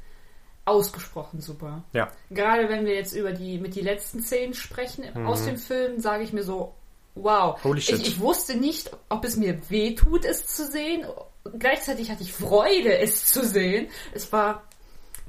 ausgesprochen 0.70 1.40
super. 1.40 1.84
ja, 1.92 2.10
Gerade 2.30 2.68
wenn 2.68 2.86
wir 2.86 2.94
jetzt 2.94 3.14
über 3.14 3.32
die 3.32 3.58
mit 3.58 3.74
die 3.74 3.80
letzten 3.80 4.22
Szenen 4.22 4.54
sprechen 4.54 5.04
aus 5.26 5.44
dem 5.44 5.56
Film, 5.56 6.00
sage 6.00 6.22
ich 6.22 6.32
mir 6.32 6.42
so, 6.42 6.74
wow. 7.14 7.56
Mhm. 7.58 7.68
Holy 7.68 7.80
shit. 7.80 8.00
Ich, 8.00 8.08
ich 8.08 8.20
wusste 8.20 8.56
nicht, 8.56 8.90
ob 9.08 9.24
es 9.24 9.36
mir 9.36 9.58
weh 9.68 9.94
tut, 9.94 10.24
es 10.24 10.46
zu 10.46 10.66
sehen. 10.66 11.04
Gleichzeitig 11.58 12.10
hatte 12.10 12.22
ich 12.22 12.32
Freude, 12.32 12.98
es 12.98 13.26
zu 13.26 13.44
sehen. 13.44 13.88
Es 14.12 14.32
war 14.32 14.64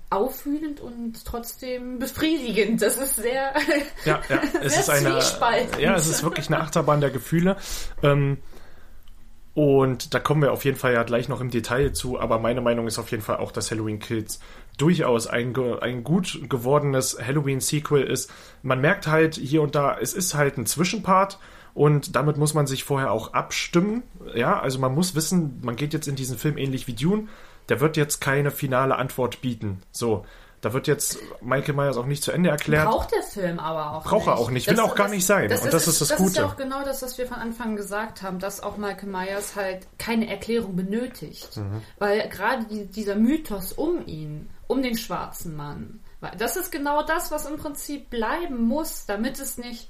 aufwühlend 0.09 0.81
und 0.81 1.25
trotzdem 1.25 1.99
befriedigend. 1.99 2.81
Das 2.81 2.97
ist 2.97 3.15
sehr. 3.15 3.53
ja, 4.05 4.21
ja. 4.29 4.41
Es 4.61 4.77
ist 4.77 4.89
eine, 4.89 5.19
ja, 5.79 5.95
es 5.95 6.07
ist 6.07 6.23
wirklich 6.23 6.47
eine 6.47 6.59
Achterbahn 6.59 6.99
der 6.99 7.11
Gefühle. 7.11 7.55
Ähm, 8.03 8.37
und 9.53 10.13
da 10.13 10.19
kommen 10.19 10.41
wir 10.41 10.53
auf 10.53 10.63
jeden 10.63 10.77
Fall 10.77 10.93
ja 10.93 11.03
gleich 11.03 11.27
noch 11.27 11.41
im 11.41 11.49
Detail 11.49 11.91
zu, 11.91 12.19
aber 12.19 12.39
meine 12.39 12.61
Meinung 12.61 12.87
ist 12.87 12.99
auf 12.99 13.11
jeden 13.11 13.23
Fall 13.23 13.37
auch, 13.37 13.51
dass 13.51 13.69
Halloween 13.69 13.99
Kills 13.99 14.39
durchaus 14.77 15.27
ein, 15.27 15.55
ein 15.81 16.03
gut 16.03 16.41
gewordenes 16.49 17.17
Halloween-Sequel 17.21 18.03
ist. 18.03 18.31
Man 18.63 18.81
merkt 18.81 19.07
halt 19.07 19.35
hier 19.35 19.61
und 19.61 19.75
da, 19.75 19.97
es 19.97 20.13
ist 20.13 20.33
halt 20.33 20.57
ein 20.57 20.65
Zwischenpart 20.65 21.39
und 21.73 22.15
damit 22.15 22.37
muss 22.37 22.53
man 22.53 22.67
sich 22.67 22.83
vorher 22.83 23.11
auch 23.11 23.33
abstimmen. 23.33 24.03
Ja, 24.35 24.59
also 24.59 24.79
man 24.79 24.93
muss 24.93 25.15
wissen, 25.15 25.59
man 25.63 25.75
geht 25.75 25.93
jetzt 25.93 26.07
in 26.07 26.15
diesen 26.15 26.37
Film 26.37 26.57
ähnlich 26.57 26.87
wie 26.87 26.93
Dune. 26.93 27.27
der 27.69 27.79
wird 27.79 27.95
jetzt 27.95 28.19
keine 28.21 28.51
finale 28.51 28.95
Antwort 28.97 29.41
bieten. 29.41 29.81
So, 29.91 30.25
da 30.61 30.73
wird 30.73 30.87
jetzt 30.87 31.17
Michael 31.41 31.73
Myers 31.73 31.97
auch 31.97 32.05
nicht 32.05 32.23
zu 32.23 32.31
Ende 32.31 32.49
erklärt. 32.51 32.87
Braucht 32.87 33.11
der 33.11 33.23
Film 33.23 33.57
aber 33.57 33.97
auch 33.97 34.03
Braucht 34.03 34.27
er 34.27 34.37
auch 34.37 34.51
nicht, 34.51 34.67
will 34.69 34.79
auch 34.79 34.93
gar 34.93 35.07
nicht 35.09 35.25
sein. 35.25 35.51
Und 35.51 35.73
das 35.73 35.87
ist 35.87 36.01
das 36.01 36.09
Das 36.09 36.19
ist 36.19 36.35
ja 36.35 36.43
Gute. 36.43 36.45
auch 36.45 36.55
genau 36.55 36.83
das, 36.83 37.01
was 37.01 37.17
wir 37.17 37.25
von 37.25 37.37
Anfang 37.37 37.75
gesagt 37.75 38.21
haben, 38.21 38.37
dass 38.39 38.61
auch 38.61 38.77
Michael 38.77 39.09
Myers 39.09 39.55
halt 39.55 39.87
keine 39.97 40.29
Erklärung 40.29 40.75
benötigt. 40.75 41.57
Mhm. 41.57 41.81
Weil 41.97 42.29
gerade 42.29 42.65
die, 42.65 42.85
dieser 42.85 43.15
Mythos 43.15 43.73
um 43.73 44.05
ihn, 44.05 44.49
um 44.71 44.81
den 44.81 44.97
schwarzen 44.97 45.55
Mann, 45.55 45.99
das 46.37 46.55
ist 46.55 46.71
genau 46.71 47.03
das, 47.03 47.31
was 47.31 47.45
im 47.45 47.57
Prinzip 47.57 48.09
bleiben 48.09 48.63
muss, 48.63 49.05
damit 49.05 49.39
es 49.39 49.57
nicht 49.57 49.89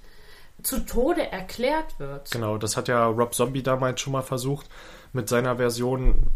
zu 0.64 0.86
Tode 0.86 1.32
erklärt 1.32 2.00
wird. 2.00 2.32
Genau, 2.32 2.58
das 2.58 2.78
hat 2.78 2.88
ja 2.88 3.06
Rob 3.06 3.34
Zombie 3.34 3.64
damals 3.64 4.02
schon 4.02 4.14
mal 4.14 4.22
versucht 4.22 4.70
mit 5.14 5.28
seiner 5.28 5.58
Version. 5.58 6.28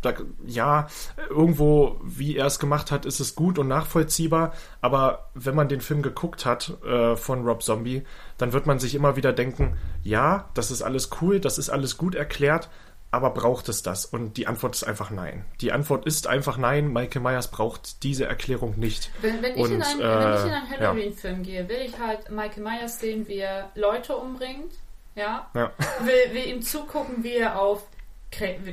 Da, 0.00 0.14
ja, 0.44 0.88
irgendwo, 1.30 2.00
wie 2.02 2.36
er 2.36 2.46
es 2.46 2.58
gemacht 2.58 2.90
hat, 2.90 3.06
ist 3.06 3.20
es 3.20 3.34
gut 3.34 3.58
und 3.58 3.68
nachvollziehbar. 3.68 4.52
Aber 4.80 5.30
wenn 5.34 5.54
man 5.54 5.68
den 5.68 5.80
Film 5.80 6.02
geguckt 6.02 6.44
hat 6.46 6.82
äh, 6.84 7.16
von 7.16 7.46
Rob 7.46 7.62
Zombie, 7.62 8.04
dann 8.38 8.52
wird 8.52 8.66
man 8.66 8.78
sich 8.78 8.94
immer 8.94 9.16
wieder 9.16 9.32
denken, 9.32 9.76
ja, 10.02 10.48
das 10.54 10.70
ist 10.70 10.82
alles 10.82 11.10
cool, 11.20 11.40
das 11.40 11.58
ist 11.58 11.70
alles 11.70 11.96
gut 11.96 12.14
erklärt, 12.14 12.68
aber 13.12 13.30
braucht 13.30 13.68
es 13.68 13.82
das? 13.82 14.06
Und 14.06 14.38
die 14.38 14.46
Antwort 14.46 14.74
ist 14.74 14.84
einfach 14.84 15.10
nein. 15.10 15.44
Die 15.60 15.70
Antwort 15.70 16.06
ist 16.06 16.26
einfach 16.26 16.56
nein. 16.56 16.90
Michael 16.92 17.20
Myers 17.20 17.50
braucht 17.50 18.02
diese 18.02 18.24
Erklärung 18.24 18.78
nicht. 18.78 19.10
Wenn, 19.20 19.42
wenn, 19.42 19.52
ich, 19.52 19.60
Und, 19.60 19.70
in 19.70 19.82
einen, 19.82 20.00
äh, 20.00 20.04
wenn 20.04 20.34
ich 20.34 20.44
in 20.44 20.50
einen 20.50 20.72
ja. 20.72 20.78
Halloween-Film 20.78 21.42
gehe, 21.42 21.68
will 21.68 21.82
ich 21.84 21.98
halt 21.98 22.30
Michael 22.30 22.62
Myers 22.64 22.98
sehen, 22.98 23.28
wie 23.28 23.36
er 23.36 23.70
Leute 23.74 24.16
umbringt. 24.16 24.72
Ja. 25.14 25.46
Ja. 25.54 25.70
Will, 26.00 26.34
will 26.34 26.46
ihm 26.46 26.62
zugucken, 26.62 27.22
wie 27.22 27.36
er 27.36 27.60
auf, 27.60 27.84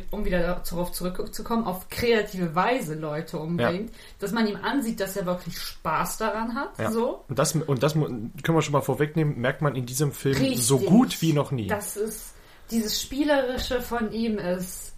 um 0.09 0.23
wieder 0.23 0.39
darauf 0.39 0.93
zurückzukommen, 0.93 1.65
auf 1.65 1.89
kreative 1.89 2.55
Weise 2.55 2.95
Leute 2.95 3.39
umbringt. 3.39 3.91
Dass 4.19 4.31
man 4.31 4.47
ihm 4.47 4.55
ansieht, 4.55 5.01
dass 5.01 5.17
er 5.17 5.25
wirklich 5.25 5.59
Spaß 5.59 6.15
daran 6.15 6.55
hat. 6.55 6.79
Ja. 6.79 6.91
So. 6.91 7.25
Und 7.27 7.37
das, 7.37 7.55
und 7.55 7.83
das 7.83 7.91
können 7.93 8.31
wir 8.45 8.61
schon 8.61 8.71
mal 8.71 8.79
vorwegnehmen, 8.79 9.37
merkt 9.37 9.61
man 9.61 9.75
in 9.75 9.85
diesem 9.85 10.13
Film 10.13 10.37
Richtig. 10.37 10.65
so 10.65 10.79
gut 10.79 11.21
wie 11.21 11.33
noch 11.33 11.51
nie. 11.51 11.67
Das 11.67 11.97
ist, 11.97 12.35
dieses 12.71 13.01
Spielerische 13.01 13.81
von 13.81 14.11
ihm 14.11 14.37
ist, 14.37 14.93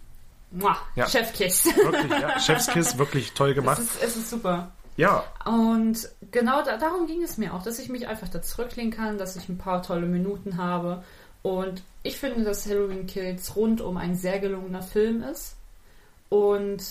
muah, 0.50 0.76
Ja. 0.94 1.06
Chefkiss. 1.08 1.66
Wirklich, 1.66 2.10
ja. 2.20 2.38
Chefskiss, 2.40 2.98
wirklich 2.98 3.32
toll 3.32 3.50
Es 3.50 3.54
gemacht. 3.56 3.78
ist, 3.80 4.02
es 4.02 4.16
ist 4.16 4.30
super. 4.30 4.72
Ja, 4.96 5.24
Und 5.46 6.06
genau 6.32 6.62
da, 6.62 6.76
darum 6.76 7.06
ging 7.06 7.22
es 7.22 7.38
mir 7.38 7.54
auch, 7.54 7.62
dass 7.62 7.78
ich 7.78 7.88
mich 7.88 8.08
einfach 8.08 8.28
da 8.28 8.42
zurücklehnen 8.42 8.92
kann, 8.92 9.16
dass 9.16 9.36
ich 9.36 9.48
ein 9.48 9.56
paar 9.56 9.82
tolle 9.82 10.06
Minuten 10.06 10.58
habe. 10.58 11.02
Und 11.42 11.82
ich 12.02 12.18
finde, 12.18 12.44
dass 12.44 12.66
Halloween 12.66 13.06
Kills 13.06 13.56
rundum 13.56 13.96
ein 13.96 14.14
sehr 14.14 14.38
gelungener 14.38 14.82
Film 14.82 15.22
ist. 15.22 15.56
Und 16.28 16.82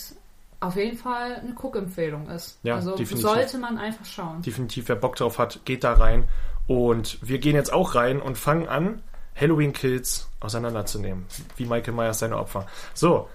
auf 0.60 0.76
jeden 0.76 0.96
Fall 0.98 1.36
eine 1.36 1.54
Cook-Empfehlung 1.60 2.28
ist. 2.28 2.58
Ja, 2.62 2.74
also 2.76 2.96
definitiv. 2.96 3.20
sollte 3.28 3.58
man 3.58 3.78
einfach 3.78 4.04
schauen. 4.04 4.42
definitiv, 4.42 4.88
wer 4.88 4.96
Bock 4.96 5.16
drauf 5.16 5.38
hat, 5.38 5.64
geht 5.64 5.82
da 5.84 5.92
rein. 5.94 6.24
Und 6.66 7.18
wir 7.26 7.38
gehen 7.38 7.56
jetzt 7.56 7.72
auch 7.72 7.94
rein 7.94 8.20
und 8.20 8.38
fangen 8.38 8.68
an, 8.68 9.02
Halloween 9.34 9.72
Kills 9.72 10.28
auseinanderzunehmen. 10.40 11.26
Wie 11.56 11.66
Michael 11.66 11.94
Myers 11.94 12.18
seine 12.18 12.38
Opfer. 12.38 12.66
So, 12.94 13.28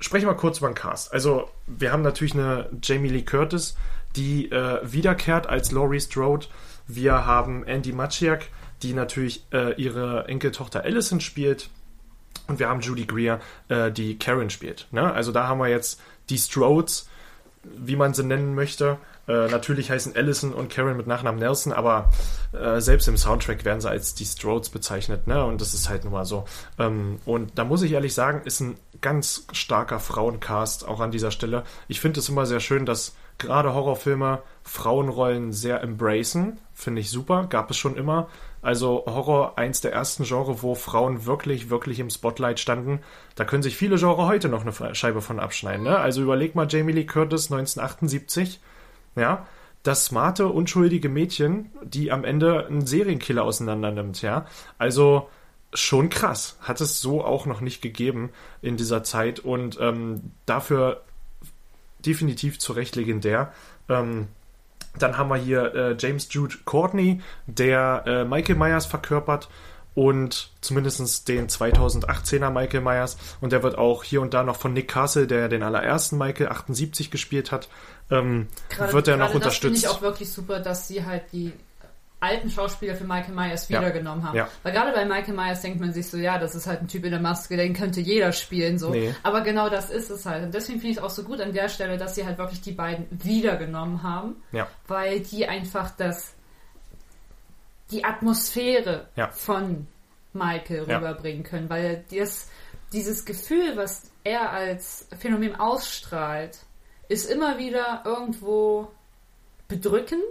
sprechen 0.00 0.26
wir 0.26 0.34
kurz 0.34 0.58
über 0.58 0.68
den 0.68 0.74
Cast. 0.74 1.12
Also, 1.12 1.48
wir 1.66 1.92
haben 1.92 2.02
natürlich 2.02 2.34
eine 2.34 2.68
Jamie 2.82 3.08
Lee 3.08 3.22
Curtis, 3.22 3.76
die 4.16 4.50
äh, 4.50 4.80
wiederkehrt 4.82 5.46
als 5.46 5.72
Laurie 5.72 6.00
Strode. 6.00 6.46
Wir 6.86 7.26
haben 7.26 7.64
Andy 7.64 7.92
Maciak, 7.92 8.48
die 8.82 8.92
natürlich 8.92 9.44
äh, 9.52 9.74
ihre 9.80 10.28
Enkeltochter 10.28 10.84
Allison 10.84 11.20
spielt. 11.20 11.70
Und 12.46 12.58
wir 12.58 12.68
haben 12.68 12.80
Judy 12.80 13.06
Greer, 13.06 13.40
äh, 13.68 13.90
die 13.90 14.18
Karen 14.18 14.50
spielt. 14.50 14.86
Ne? 14.90 15.12
Also 15.12 15.32
da 15.32 15.48
haben 15.48 15.58
wir 15.58 15.68
jetzt 15.68 16.00
die 16.28 16.38
Strodes, 16.38 17.08
wie 17.62 17.96
man 17.96 18.12
sie 18.12 18.24
nennen 18.24 18.54
möchte. 18.54 18.98
Äh, 19.26 19.48
natürlich 19.48 19.90
heißen 19.90 20.14
Allison 20.16 20.52
und 20.52 20.70
Karen 20.70 20.96
mit 20.96 21.06
Nachnamen 21.06 21.40
Nelson, 21.40 21.72
aber 21.72 22.10
äh, 22.52 22.80
selbst 22.80 23.08
im 23.08 23.16
Soundtrack 23.16 23.64
werden 23.64 23.80
sie 23.80 23.88
als 23.88 24.14
die 24.14 24.24
Strodes 24.24 24.68
bezeichnet, 24.68 25.26
ne? 25.26 25.44
Und 25.44 25.60
das 25.60 25.74
ist 25.74 25.88
halt 25.88 26.04
nun 26.04 26.12
mal 26.12 26.24
so. 26.24 26.44
Ähm, 26.78 27.18
und 27.24 27.58
da 27.58 27.64
muss 27.64 27.82
ich 27.82 27.92
ehrlich 27.92 28.14
sagen, 28.14 28.42
ist 28.44 28.60
ein 28.60 28.76
ganz 29.00 29.46
starker 29.52 30.00
Frauencast 30.00 30.86
auch 30.86 31.00
an 31.00 31.10
dieser 31.10 31.30
Stelle. 31.30 31.64
Ich 31.88 32.00
finde 32.00 32.20
es 32.20 32.28
immer 32.28 32.46
sehr 32.46 32.60
schön, 32.60 32.86
dass 32.86 33.14
gerade 33.38 33.74
Horrorfilme 33.74 34.42
Frauenrollen 34.62 35.52
sehr 35.52 35.82
embracen. 35.82 36.58
Finde 36.72 37.00
ich 37.00 37.10
super. 37.10 37.46
Gab 37.48 37.70
es 37.70 37.76
schon 37.76 37.96
immer. 37.96 38.28
Also 38.62 39.04
Horror, 39.06 39.58
eins 39.58 39.80
der 39.82 39.92
ersten 39.92 40.24
Genre, 40.24 40.62
wo 40.62 40.74
Frauen 40.74 41.26
wirklich, 41.26 41.68
wirklich 41.68 42.00
im 42.00 42.08
Spotlight 42.08 42.60
standen. 42.60 43.00
Da 43.34 43.44
können 43.44 43.62
sich 43.62 43.76
viele 43.76 43.98
Genre 43.98 44.26
heute 44.26 44.48
noch 44.48 44.64
eine 44.64 44.94
Scheibe 44.94 45.20
von 45.20 45.38
abschneiden. 45.38 45.84
Ne? 45.84 45.98
Also 45.98 46.22
überleg 46.22 46.54
mal 46.54 46.66
Jamie 46.68 46.92
Lee 46.92 47.04
Curtis 47.04 47.52
1978. 47.52 48.60
Ja, 49.16 49.46
das 49.82 50.06
smarte, 50.06 50.48
unschuldige 50.48 51.08
Mädchen, 51.08 51.70
die 51.82 52.10
am 52.10 52.24
Ende 52.24 52.66
einen 52.66 52.86
Serienkiller 52.86 53.44
auseinandernimmt. 53.44 54.22
Ja, 54.22 54.46
also 54.78 55.28
schon 55.74 56.08
krass. 56.08 56.56
Hat 56.60 56.80
es 56.80 57.00
so 57.00 57.24
auch 57.24 57.46
noch 57.46 57.60
nicht 57.60 57.82
gegeben 57.82 58.30
in 58.62 58.76
dieser 58.76 59.04
Zeit 59.04 59.40
und 59.40 59.78
ähm, 59.80 60.32
dafür 60.46 61.02
definitiv 61.98 62.58
zu 62.58 62.72
Recht 62.72 62.96
legendär. 62.96 63.52
Ähm, 63.88 64.28
dann 64.98 65.18
haben 65.18 65.28
wir 65.28 65.36
hier 65.36 65.74
äh, 65.74 65.96
James 65.98 66.28
Jude 66.30 66.56
Courtney, 66.64 67.20
der 67.46 68.04
äh, 68.06 68.24
Michael 68.24 68.56
Myers 68.56 68.86
verkörpert 68.86 69.48
und 69.94 70.50
zumindest 70.60 71.28
den 71.28 71.48
2018er 71.48 72.50
Michael 72.50 72.80
Myers. 72.80 73.16
Und 73.40 73.52
der 73.52 73.62
wird 73.62 73.78
auch 73.78 74.04
hier 74.04 74.20
und 74.22 74.34
da 74.34 74.42
noch 74.42 74.56
von 74.56 74.72
Nick 74.72 74.88
Castle, 74.88 75.26
der 75.26 75.48
den 75.48 75.62
allerersten 75.62 76.18
Michael 76.18 76.48
78 76.48 77.10
gespielt 77.10 77.52
hat, 77.52 77.68
ähm, 78.10 78.48
Gerade- 78.68 78.92
wird 78.92 79.08
er 79.08 79.16
noch 79.16 79.30
gerade 79.32 79.44
Das 79.44 79.54
finde 79.56 79.68
unterstützt. 79.68 79.82
ich 79.84 79.88
auch 79.88 80.02
wirklich 80.02 80.32
super, 80.32 80.60
dass 80.60 80.88
sie 80.88 81.04
halt 81.04 81.24
die 81.32 81.52
alten 82.20 82.48
Schauspieler 82.50 82.94
für 82.94 83.04
Michael 83.04 83.34
Myers 83.34 83.68
Ja. 83.68 83.80
wiedergenommen 83.80 84.24
haben. 84.26 84.36
Ja. 84.36 84.48
Weil 84.62 84.72
gerade 84.72 84.92
bei 84.92 85.04
Michael 85.04 85.34
Myers 85.34 85.60
denkt 85.60 85.78
man 85.80 85.92
sich 85.92 86.08
so, 86.08 86.16
ja, 86.16 86.38
das 86.38 86.54
ist 86.54 86.66
halt 86.66 86.80
ein 86.80 86.88
Typ 86.88 87.04
in 87.04 87.10
der 87.10 87.20
Maske, 87.20 87.54
den 87.56 87.74
könnte 87.74 88.00
jeder 88.00 88.32
spielen, 88.32 88.78
so. 88.78 88.90
Nee. 88.90 89.14
Aber 89.22 89.42
genau 89.42 89.68
das 89.68 89.90
ist 89.90 90.08
es 90.10 90.24
halt. 90.24 90.42
Und 90.44 90.54
deswegen 90.54 90.80
finde 90.80 90.92
ich 90.92 90.96
es 90.98 91.02
auch 91.02 91.10
so 91.10 91.22
gut 91.22 91.40
an 91.42 91.52
der 91.52 91.68
Stelle, 91.68 91.98
dass 91.98 92.14
sie 92.14 92.24
halt 92.24 92.38
wirklich 92.38 92.62
die 92.62 92.72
beiden 92.72 93.06
wiedergenommen 93.10 94.02
haben, 94.02 94.36
Ja. 94.52 94.68
weil 94.86 95.20
die 95.20 95.46
einfach 95.46 95.90
das, 95.98 96.32
die 97.90 98.04
Atmosphäre 98.04 99.08
Ja. 99.16 99.28
von 99.30 99.86
Michael 100.32 100.86
Ja. 100.88 100.96
rüberbringen 100.96 101.42
können, 101.44 101.68
weil 101.68 102.04
das, 102.10 102.48
dieses 102.92 103.24
Gefühl, 103.26 103.76
was 103.76 104.10
er 104.24 104.50
als 104.50 105.08
Phänomen 105.18 105.56
ausstrahlt, 105.56 106.58
ist 107.08 107.30
immer 107.30 107.58
wieder 107.58 108.02
irgendwo 108.04 108.88
bedrückend, 109.68 110.22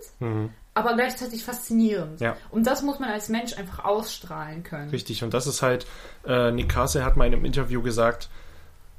aber 0.73 0.95
gleichzeitig 0.95 1.43
faszinierend. 1.43 2.19
Mhm. 2.19 2.25
Ja. 2.25 2.37
Und 2.51 2.67
das 2.67 2.81
muss 2.81 2.99
man 2.99 3.09
als 3.09 3.29
Mensch 3.29 3.53
einfach 3.57 3.83
ausstrahlen 3.85 4.63
können. 4.63 4.89
Richtig, 4.89 5.23
und 5.23 5.33
das 5.33 5.47
ist 5.47 5.61
halt, 5.61 5.85
äh, 6.25 6.51
Nick 6.51 6.69
Castle 6.69 7.03
hat 7.03 7.17
mal 7.17 7.27
in 7.27 7.33
einem 7.33 7.45
Interview 7.45 7.81
gesagt, 7.81 8.29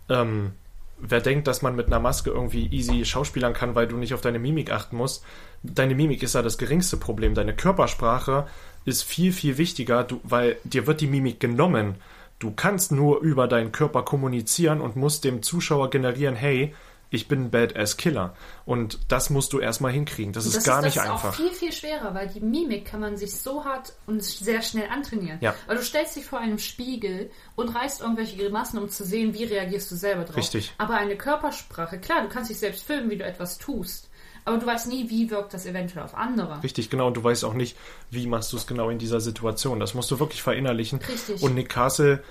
ähm, 0.09 0.53
wer 0.99 1.21
denkt, 1.21 1.47
dass 1.47 1.63
man 1.63 1.75
mit 1.77 1.87
einer 1.87 2.01
Maske 2.01 2.31
irgendwie 2.31 2.67
easy 2.69 3.05
schauspielern 3.05 3.55
kann, 3.55 3.75
weil 3.75 3.89
du 3.89 3.97
nicht 3.97 4.15
auf 4.15 4.21
deine 4.21 4.39
Mimik 4.39 4.71
achten 4.71 4.97
musst, 4.97 5.25
deine 5.63 5.95
Mimik 5.95 6.23
ist 6.23 6.35
ja 6.35 6.43
das 6.43 6.59
geringste 6.59 6.97
Problem. 6.97 7.35
Deine 7.35 7.55
Körpersprache 7.55 8.47
ist 8.85 9.03
viel, 9.03 9.33
viel 9.33 9.59
wichtiger, 9.59 10.05
du, 10.05 10.21
weil 10.23 10.57
dir 10.65 10.87
wird 10.87 11.01
die 11.01 11.07
Mimik 11.07 11.41
genommen. 11.41 11.97
Du 12.39 12.53
kannst 12.53 12.93
nur 12.93 13.21
über 13.21 13.49
deinen 13.49 13.73
Körper 13.73 14.03
kommunizieren 14.03 14.81
und 14.81 14.97
musst 14.97 15.25
dem 15.25 15.43
Zuschauer 15.43 15.91
generieren, 15.91 16.37
hey, 16.37 16.75
ich 17.15 17.29
bin 17.29 17.45
ein 17.45 17.51
Badass-Killer. 17.51 18.35
Und 18.67 18.99
das 19.09 19.31
musst 19.31 19.53
du 19.53 19.61
erstmal 19.61 19.93
hinkriegen. 19.93 20.33
Das 20.33 20.47
ist 20.47 20.57
das 20.57 20.65
gar 20.65 20.79
ist, 20.81 20.87
nicht 20.87 20.97
das 20.97 21.05
einfach. 21.05 21.35
ist 21.35 21.41
auch 21.41 21.43
viel, 21.45 21.53
viel 21.53 21.73
schwerer, 21.73 22.15
weil 22.15 22.29
die 22.29 22.41
Mimik 22.41 22.85
kann 22.85 23.01
man 23.01 23.17
sich 23.17 23.35
so 23.35 23.65
hart 23.65 23.93
und 24.07 24.23
sehr 24.23 24.63
schnell 24.63 24.89
antrainieren. 24.89 25.39
Ja. 25.41 25.55
Weil 25.67 25.77
du 25.77 25.83
stellst 25.83 26.17
dich 26.17 26.25
vor 26.25 26.41
einem 26.41 26.59
Spiegel 26.59 27.31
und 27.57 27.75
reißt 27.75 28.01
irgendwelche 28.01 28.37
Grimassen, 28.37 28.79
um 28.79 28.89
zu 28.89 29.05
sehen, 29.05 29.35
wie 29.35 29.45
reagierst 29.45 29.91
du 29.91 29.97
selber 29.97 30.25
drauf. 30.25 30.37
Richtig. 30.37 30.75
Aber 30.79 30.95
eine 30.97 31.17
Körpersprache, 31.17 31.99
klar, 31.99 32.23
du 32.23 32.29
kannst 32.29 32.51
dich 32.51 32.59
selbst 32.59 32.85
filmen, 32.85 33.11
wie 33.11 33.17
du 33.17 33.25
etwas 33.25 33.59
tust. 33.59 34.09
Aber 34.45 34.59
du 34.59 34.67
weißt 34.67 34.89
nie, 34.89 35.09
wie 35.09 35.31
wirkt 35.31 35.55
das 35.55 35.65
eventuell 35.65 36.05
auf 36.05 36.15
andere. 36.15 36.63
Richtig, 36.63 36.91
genau. 36.91 37.07
Und 37.07 37.17
du 37.17 37.25
weißt 37.25 37.45
auch 37.45 37.55
nicht, 37.55 37.79
wie 38.11 38.27
machst 38.27 38.53
du 38.53 38.59
es 38.59 38.67
genau 38.67 38.91
in 38.91 38.99
dieser 38.99 39.21
Situation. 39.21 39.81
Das 39.81 39.95
musst 39.95 40.11
du 40.11 40.21
wirklich 40.21 40.43
verinnerlichen. 40.43 40.99
Richtig. 40.99 41.43
Und 41.43 41.55
Nick 41.55 41.71
Castle 41.71 42.23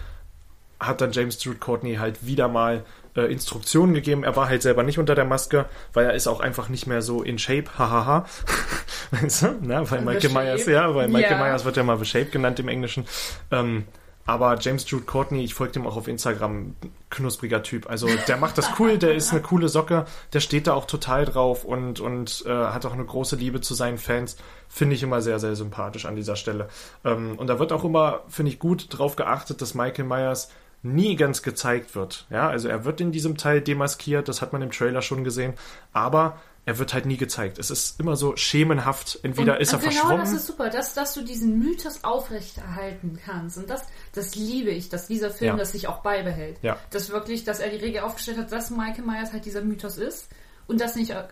hat 0.79 1.01
dann 1.01 1.11
James 1.11 1.35
Stewart 1.35 1.59
Courtney 1.59 1.95
halt 1.95 2.25
wieder 2.25 2.47
mal 2.47 2.85
äh, 3.15 3.31
Instruktionen 3.31 3.93
gegeben. 3.93 4.23
Er 4.23 4.35
war 4.35 4.49
halt 4.49 4.61
selber 4.61 4.83
nicht 4.83 4.99
unter 4.99 5.15
der 5.15 5.25
Maske, 5.25 5.65
weil 5.93 6.05
er 6.05 6.13
ist 6.13 6.27
auch 6.27 6.39
einfach 6.39 6.69
nicht 6.69 6.87
mehr 6.87 7.01
so 7.01 7.21
in 7.21 7.37
Shape. 7.37 7.65
Hahaha. 7.77 8.25
weißt 9.11 9.41
du? 9.43 9.55
Na, 9.61 9.89
weil 9.89 10.01
Michael 10.01 10.21
Shape. 10.21 10.33
Myers, 10.33 10.65
ja, 10.65 10.95
weil 10.95 11.07
Michael 11.07 11.37
Ja. 11.37 11.43
Myers 11.43 11.65
wird 11.65 11.77
ja 11.77 11.83
mal 11.83 11.97
The 11.97 12.05
Shape 12.05 12.25
genannt 12.25 12.59
im 12.59 12.67
Englischen. 12.67 13.05
Ähm, 13.51 13.85
aber 14.25 14.57
James 14.57 14.89
Jude 14.89 15.03
Courtney, 15.03 15.43
ich 15.43 15.53
folge 15.53 15.73
dem 15.73 15.85
auch 15.85 15.97
auf 15.97 16.07
Instagram, 16.07 16.75
knuspriger 17.09 17.61
Typ. 17.61 17.89
Also 17.89 18.07
der 18.27 18.37
macht 18.37 18.57
das 18.57 18.69
cool, 18.79 18.97
der 18.97 19.15
ist 19.15 19.31
eine 19.31 19.41
coole 19.41 19.67
Socke, 19.67 20.05
der 20.31 20.39
steht 20.39 20.67
da 20.67 20.73
auch 20.73 20.85
total 20.85 21.25
drauf 21.25 21.65
und, 21.65 21.99
und 21.99 22.43
äh, 22.47 22.49
hat 22.49 22.85
auch 22.85 22.93
eine 22.93 23.03
große 23.03 23.35
Liebe 23.35 23.59
zu 23.59 23.73
seinen 23.73 23.97
Fans. 23.97 24.37
Finde 24.69 24.95
ich 24.95 25.03
immer 25.03 25.21
sehr, 25.21 25.39
sehr 25.39 25.55
sympathisch 25.55 26.05
an 26.05 26.15
dieser 26.15 26.37
Stelle. 26.37 26.69
Ähm, 27.03 27.37
und 27.37 27.47
da 27.47 27.59
wird 27.59 27.73
auch 27.73 27.83
immer, 27.83 28.21
finde 28.29 28.51
ich, 28.51 28.59
gut 28.59 28.87
drauf 28.97 29.17
geachtet, 29.17 29.61
dass 29.61 29.73
Michael 29.73 30.05
Myers 30.05 30.49
nie 30.83 31.15
ganz 31.15 31.41
gezeigt 31.41 31.95
wird. 31.95 32.25
Ja, 32.29 32.49
also 32.49 32.67
er 32.67 32.85
wird 32.85 33.01
in 33.01 33.11
diesem 33.11 33.37
Teil 33.37 33.61
demaskiert, 33.61 34.27
das 34.27 34.41
hat 34.41 34.53
man 34.53 34.61
im 34.61 34.71
Trailer 34.71 35.01
schon 35.01 35.23
gesehen, 35.23 35.53
aber 35.93 36.37
er 36.65 36.79
wird 36.79 36.93
halt 36.93 37.05
nie 37.05 37.17
gezeigt. 37.17 37.59
Es 37.59 37.69
ist 37.69 37.99
immer 37.99 38.15
so 38.15 38.37
schemenhaft. 38.37 39.19
Entweder 39.23 39.55
Und 39.55 39.61
ist 39.61 39.73
er 39.73 39.79
genau 39.79 39.91
verschwommen. 39.91 40.19
das 40.19 40.31
ist 40.31 40.47
super, 40.47 40.69
dass, 40.69 40.93
dass 40.93 41.13
du 41.13 41.21
diesen 41.21 41.59
Mythos 41.59 42.05
aufrechterhalten 42.05 43.19
kannst. 43.25 43.57
Und 43.57 43.69
das, 43.69 43.83
das 44.13 44.35
liebe 44.35 44.69
ich, 44.69 44.87
dass 44.87 45.07
dieser 45.07 45.29
Film 45.29 45.51
Ja. 45.51 45.57
das 45.57 45.73
sich 45.73 45.87
auch 45.87 46.01
beibehält. 46.03 46.59
Ja. 46.61 46.77
Dass 46.91 47.09
wirklich, 47.09 47.43
dass 47.43 47.59
er 47.59 47.69
die 47.69 47.77
Regel 47.77 48.01
aufgestellt 48.03 48.37
hat, 48.37 48.51
dass 48.53 48.69
Michael 48.69 49.03
Myers 49.03 49.33
halt 49.33 49.43
dieser 49.45 49.61
Mythos 49.61 49.97
ist 49.97 50.29
und 50.67 50.79
das 50.79 50.95
nicht 50.95 51.09
äh, 51.11 51.23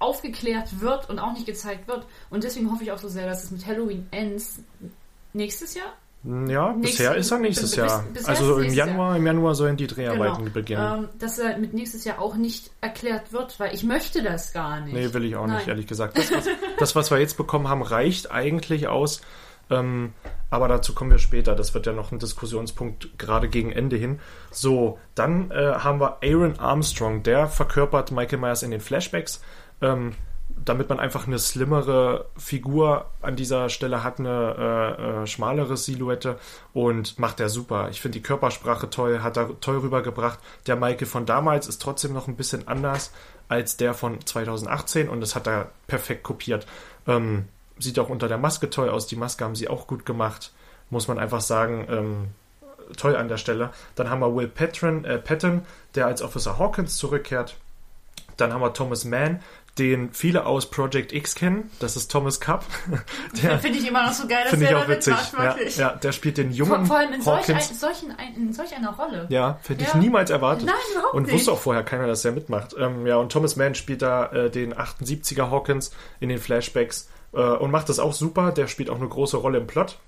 aufgeklärt 0.00 0.80
wird 0.80 1.08
und 1.08 1.20
auch 1.20 1.32
nicht 1.32 1.46
gezeigt 1.46 1.86
wird. 1.86 2.04
Und 2.30 2.42
deswegen 2.42 2.72
hoffe 2.72 2.82
ich 2.82 2.90
auch 2.90 2.98
so 2.98 3.08
sehr, 3.08 3.26
dass 3.28 3.44
es 3.44 3.52
mit 3.52 3.64
Halloween 3.64 4.08
Ends 4.10 4.58
nächstes 5.32 5.74
Jahr 5.74 5.92
ja, 6.24 6.72
bisher 6.72 7.16
ist 7.16 7.30
er 7.30 7.38
nächstes 7.38 7.70
bis- 7.70 7.76
Jahr. 7.76 8.04
bisher 8.12 8.28
also 8.28 8.58
ist 8.58 8.68
im 8.68 8.74
Januar, 8.74 9.16
im 9.16 9.26
Januar 9.26 9.54
sollen 9.54 9.76
die 9.76 9.86
Dreharbeiten 9.88 10.52
beginnen. 10.52 11.04
ähm, 11.04 11.08
dass 11.18 11.38
er 11.38 11.58
mit 11.58 11.74
nächstes 11.74 12.04
Jahr 12.04 12.20
auch 12.20 12.36
nicht 12.36 12.70
erklärt 12.80 13.32
wird, 13.32 13.58
weil 13.58 13.74
ich 13.74 13.82
möchte 13.82 14.22
das 14.22 14.52
gar 14.52 14.80
nicht. 14.80 14.94
Nee, 14.94 15.12
will 15.12 15.24
ich 15.24 15.34
auch 15.36 15.46
nicht, 15.46 15.58
Nein. 15.60 15.68
ehrlich 15.68 15.86
gesagt. 15.86 16.16
Das 16.16 16.30
was, 16.32 16.44
das, 16.78 16.94
was 16.96 17.10
wir 17.10 17.18
jetzt 17.18 17.36
bekommen 17.36 17.68
haben, 17.68 17.82
reicht 17.82 18.30
eigentlich 18.30 18.86
aus. 18.88 19.20
Ähm, 19.70 20.12
aber 20.50 20.68
dazu 20.68 20.94
kommen 20.94 21.10
wir 21.10 21.18
später. 21.18 21.54
Das 21.54 21.72
wird 21.74 21.86
ja 21.86 21.92
noch 21.92 22.12
ein 22.12 22.18
Diskussionspunkt 22.18 23.18
gerade 23.18 23.48
gegen 23.48 23.72
Ende 23.72 23.96
hin. 23.96 24.20
So, 24.50 24.98
dann 25.14 25.50
äh, 25.50 25.54
haben 25.74 25.98
wir 26.00 26.18
Aaron 26.22 26.58
Armstrong. 26.58 27.22
Der 27.22 27.48
verkörpert 27.48 28.10
Michael 28.12 28.38
Myers 28.38 28.62
in 28.62 28.70
den 28.70 28.80
Flashbacks. 28.80 29.40
Ähm, 29.80 30.12
damit 30.64 30.88
man 30.88 31.00
einfach 31.00 31.26
eine 31.26 31.38
slimmere 31.38 32.26
Figur 32.36 33.06
an 33.20 33.36
dieser 33.36 33.68
Stelle 33.68 34.04
hat, 34.04 34.18
eine 34.18 34.96
äh, 34.98 35.22
äh, 35.22 35.26
schmalere 35.26 35.76
Silhouette 35.76 36.38
und 36.72 37.18
macht 37.18 37.40
er 37.40 37.48
super. 37.48 37.88
Ich 37.90 38.00
finde 38.00 38.18
die 38.18 38.22
Körpersprache 38.22 38.90
toll, 38.90 39.20
hat 39.22 39.36
er 39.36 39.60
toll 39.60 39.78
rübergebracht. 39.78 40.38
Der 40.66 40.76
Michael 40.76 41.06
von 41.06 41.26
damals 41.26 41.66
ist 41.66 41.82
trotzdem 41.82 42.12
noch 42.12 42.28
ein 42.28 42.36
bisschen 42.36 42.68
anders 42.68 43.12
als 43.48 43.76
der 43.76 43.94
von 43.94 44.24
2018 44.24 45.08
und 45.08 45.20
das 45.20 45.34
hat 45.34 45.46
er 45.46 45.70
perfekt 45.86 46.22
kopiert. 46.22 46.66
Ähm, 47.06 47.46
sieht 47.78 47.98
auch 47.98 48.08
unter 48.08 48.28
der 48.28 48.38
Maske 48.38 48.70
toll 48.70 48.88
aus. 48.88 49.06
Die 49.06 49.16
Maske 49.16 49.44
haben 49.44 49.56
sie 49.56 49.68
auch 49.68 49.86
gut 49.86 50.06
gemacht, 50.06 50.52
muss 50.90 51.08
man 51.08 51.18
einfach 51.18 51.40
sagen. 51.40 51.86
Ähm, 51.88 52.28
toll 52.96 53.16
an 53.16 53.28
der 53.28 53.36
Stelle. 53.36 53.70
Dann 53.94 54.10
haben 54.10 54.20
wir 54.20 54.34
Will 54.34 54.48
Patton, 54.48 55.04
äh, 55.04 55.18
Patton, 55.18 55.62
der 55.94 56.06
als 56.06 56.22
Officer 56.22 56.58
Hawkins 56.58 56.96
zurückkehrt. 56.96 57.56
Dann 58.36 58.52
haben 58.52 58.60
wir 58.60 58.72
Thomas 58.72 59.04
Mann, 59.04 59.40
den 59.78 60.12
viele 60.12 60.44
aus 60.44 60.68
Project 60.70 61.12
X 61.12 61.34
kennen. 61.34 61.70
Das 61.80 61.96
ist 61.96 62.10
Thomas 62.10 62.40
Cup. 62.40 62.66
Der 63.42 63.58
Finde 63.58 63.78
ich 63.78 63.88
immer 63.88 64.04
noch 64.06 64.12
so 64.12 64.26
geil, 64.28 64.40
dass 64.42 64.50
finde 64.50 64.66
ich 64.66 64.70
er 64.72 64.78
auch 64.80 64.88
witzig. 64.88 65.14
mitmacht, 65.14 65.32
Ja, 65.32 65.44
wirklich. 65.56 65.76
ja, 65.78 65.90
der 65.94 66.12
spielt 66.12 66.36
den 66.38 66.48
Vor, 66.50 66.56
jungen 66.58 66.86
vor 66.86 66.96
allem 66.98 67.12
in 67.14 67.22
solch, 67.22 67.48
ein, 67.48 67.60
solchen, 67.62 68.14
in 68.36 68.52
solch 68.52 68.76
einer 68.76 68.90
Rolle. 68.94 69.26
Ja, 69.30 69.58
hätte 69.66 69.82
ich 69.82 69.88
Ja. 69.88 69.96
niemals 69.98 70.28
erwartet. 70.30 70.66
Nein, 70.66 70.74
überhaupt 70.92 71.14
und 71.14 71.22
nicht. 71.24 71.32
wusste 71.34 71.52
auch 71.52 71.58
vorher 71.58 71.82
keiner, 71.84 72.06
dass 72.06 72.22
er 72.24 72.32
mitmacht. 72.32 72.74
Ähm, 72.78 73.06
ja, 73.06 73.16
und 73.16 73.32
Thomas 73.32 73.56
Mann 73.56 73.74
spielt 73.74 74.02
da 74.02 74.26
äh, 74.26 74.50
den 74.50 74.74
78er 74.74 75.50
Hawkins 75.50 75.90
in 76.20 76.28
den 76.28 76.38
Flashbacks 76.38 77.08
äh, 77.32 77.40
und 77.40 77.70
macht 77.70 77.88
das 77.88 77.98
auch 77.98 78.12
super. 78.12 78.52
Der 78.52 78.66
spielt 78.66 78.90
auch 78.90 78.96
eine 78.98 79.08
große 79.08 79.38
Rolle 79.38 79.56
im 79.58 79.66
Plot. 79.66 79.98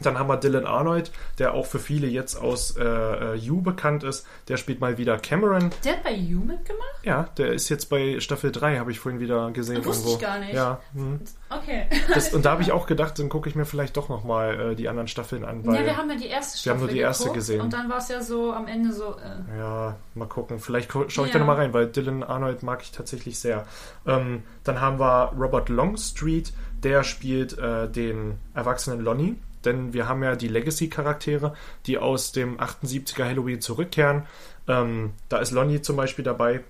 Dann 0.00 0.18
haben 0.18 0.28
wir 0.28 0.36
Dylan 0.36 0.66
Arnold, 0.66 1.12
der 1.38 1.54
auch 1.54 1.66
für 1.66 1.78
viele 1.78 2.06
jetzt 2.08 2.34
aus 2.36 2.76
äh, 2.76 2.82
äh, 2.84 3.34
You 3.36 3.60
bekannt 3.60 4.02
ist. 4.02 4.26
Der 4.48 4.56
spielt 4.56 4.80
mal 4.80 4.98
wieder 4.98 5.18
Cameron. 5.18 5.70
Der 5.84 5.92
hat 5.92 6.02
bei 6.02 6.12
You 6.14 6.40
mitgemacht? 6.40 6.84
Ja, 7.04 7.28
der 7.36 7.52
ist 7.52 7.68
jetzt 7.68 7.86
bei 7.90 8.18
Staffel 8.18 8.50
3, 8.50 8.78
habe 8.78 8.90
ich 8.90 8.98
vorhin 8.98 9.20
wieder 9.20 9.50
gesehen. 9.52 9.84
Wusste 9.84 10.08
irgendwo. 10.08 10.14
ich 10.16 10.20
gar 10.20 10.38
nicht. 10.40 10.54
Ja, 10.54 10.80
hm. 10.94 11.20
Okay. 11.48 11.86
das, 12.12 12.34
und 12.34 12.44
da 12.44 12.52
habe 12.52 12.62
ich 12.62 12.72
auch 12.72 12.86
gedacht, 12.86 13.18
dann 13.18 13.28
gucke 13.28 13.48
ich 13.48 13.54
mir 13.54 13.64
vielleicht 13.66 13.96
doch 13.96 14.08
nochmal 14.08 14.72
äh, 14.72 14.74
die 14.74 14.88
anderen 14.88 15.06
Staffeln 15.06 15.44
an. 15.44 15.64
Weil, 15.64 15.76
ja, 15.76 15.84
wir 15.84 15.96
haben 15.96 16.10
ja 16.10 16.16
die 16.16 16.26
erste 16.26 16.58
Staffel 16.58 16.64
wir 16.64 16.72
haben 16.72 16.86
nur 16.86 16.94
die 16.94 17.00
erste 17.00 17.24
geguckt 17.24 17.38
gesehen. 17.38 17.60
Und 17.60 17.72
dann 17.72 17.88
war 17.88 17.98
es 17.98 18.08
ja 18.08 18.20
so 18.20 18.52
am 18.52 18.66
Ende 18.66 18.92
so, 18.92 19.14
äh, 19.16 19.58
Ja, 19.58 19.96
mal 20.14 20.26
gucken. 20.26 20.58
Vielleicht 20.58 20.90
schaue 20.92 21.06
ich 21.06 21.16
Ja. 21.16 21.24
da 21.34 21.38
nochmal 21.38 21.56
rein, 21.56 21.72
weil 21.72 21.86
Dylan 21.86 22.24
Arnold 22.24 22.62
mag 22.64 22.82
ich 22.82 22.90
tatsächlich 22.90 23.38
sehr. 23.38 23.66
Ähm, 24.06 24.42
dann 24.64 24.80
haben 24.80 24.98
wir 24.98 25.32
Robert 25.38 25.68
Longstreet, 25.68 26.52
der 26.82 27.04
spielt 27.04 27.56
äh, 27.58 27.88
den 27.88 28.38
erwachsenen 28.54 29.00
Lonnie. 29.00 29.36
Denn 29.64 29.92
wir 29.92 30.08
haben 30.08 30.22
ja 30.22 30.36
die 30.36 30.48
Legacy-Charaktere, 30.48 31.54
die 31.86 31.98
aus 31.98 32.32
dem 32.32 32.58
78er 32.58 33.24
Halloween 33.24 33.60
zurückkehren. 33.60 34.24
Ähm, 34.68 35.12
da 35.28 35.38
ist 35.38 35.52
Lonnie 35.52 35.82
zum 35.82 35.96
Beispiel 35.96 36.24
dabei, 36.24 36.60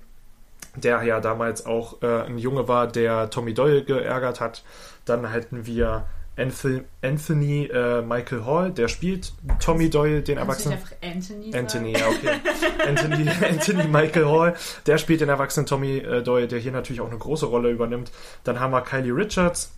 der 0.76 1.02
ja 1.02 1.20
damals 1.20 1.66
auch 1.66 2.02
äh, 2.02 2.22
ein 2.22 2.38
Junge 2.38 2.68
war, 2.68 2.86
der 2.86 3.30
Tommy 3.30 3.54
Doyle 3.54 3.84
geärgert 3.84 4.40
hat. 4.40 4.64
Dann 5.04 5.28
hätten 5.30 5.66
wir 5.66 6.06
Anthony, 6.36 7.66
äh, 7.66 8.02
Michael 8.02 8.44
Hall, 8.44 8.72
der 8.72 8.88
spielt 8.88 9.32
Tommy 9.60 9.88
Doyle, 9.88 10.20
den 10.20 10.38
Erwachsenen. 10.38 10.78
Anthony 11.00 11.54
Anthony, 11.54 11.92
ja, 11.92 12.08
okay. 12.08 12.40
Anthony, 12.88 13.28
Anthony 13.48 13.84
Michael 13.84 14.26
Hall, 14.26 14.54
der 14.86 14.98
spielt 14.98 15.20
den 15.20 15.28
erwachsenen 15.28 15.66
Tommy 15.66 15.98
äh, 15.98 16.22
Doyle, 16.22 16.48
der 16.48 16.58
hier 16.58 16.72
natürlich 16.72 17.00
auch 17.00 17.08
eine 17.08 17.18
große 17.18 17.46
Rolle 17.46 17.70
übernimmt. 17.70 18.10
Dann 18.42 18.58
haben 18.58 18.72
wir 18.72 18.80
Kylie 18.80 19.14
Richards, 19.14 19.72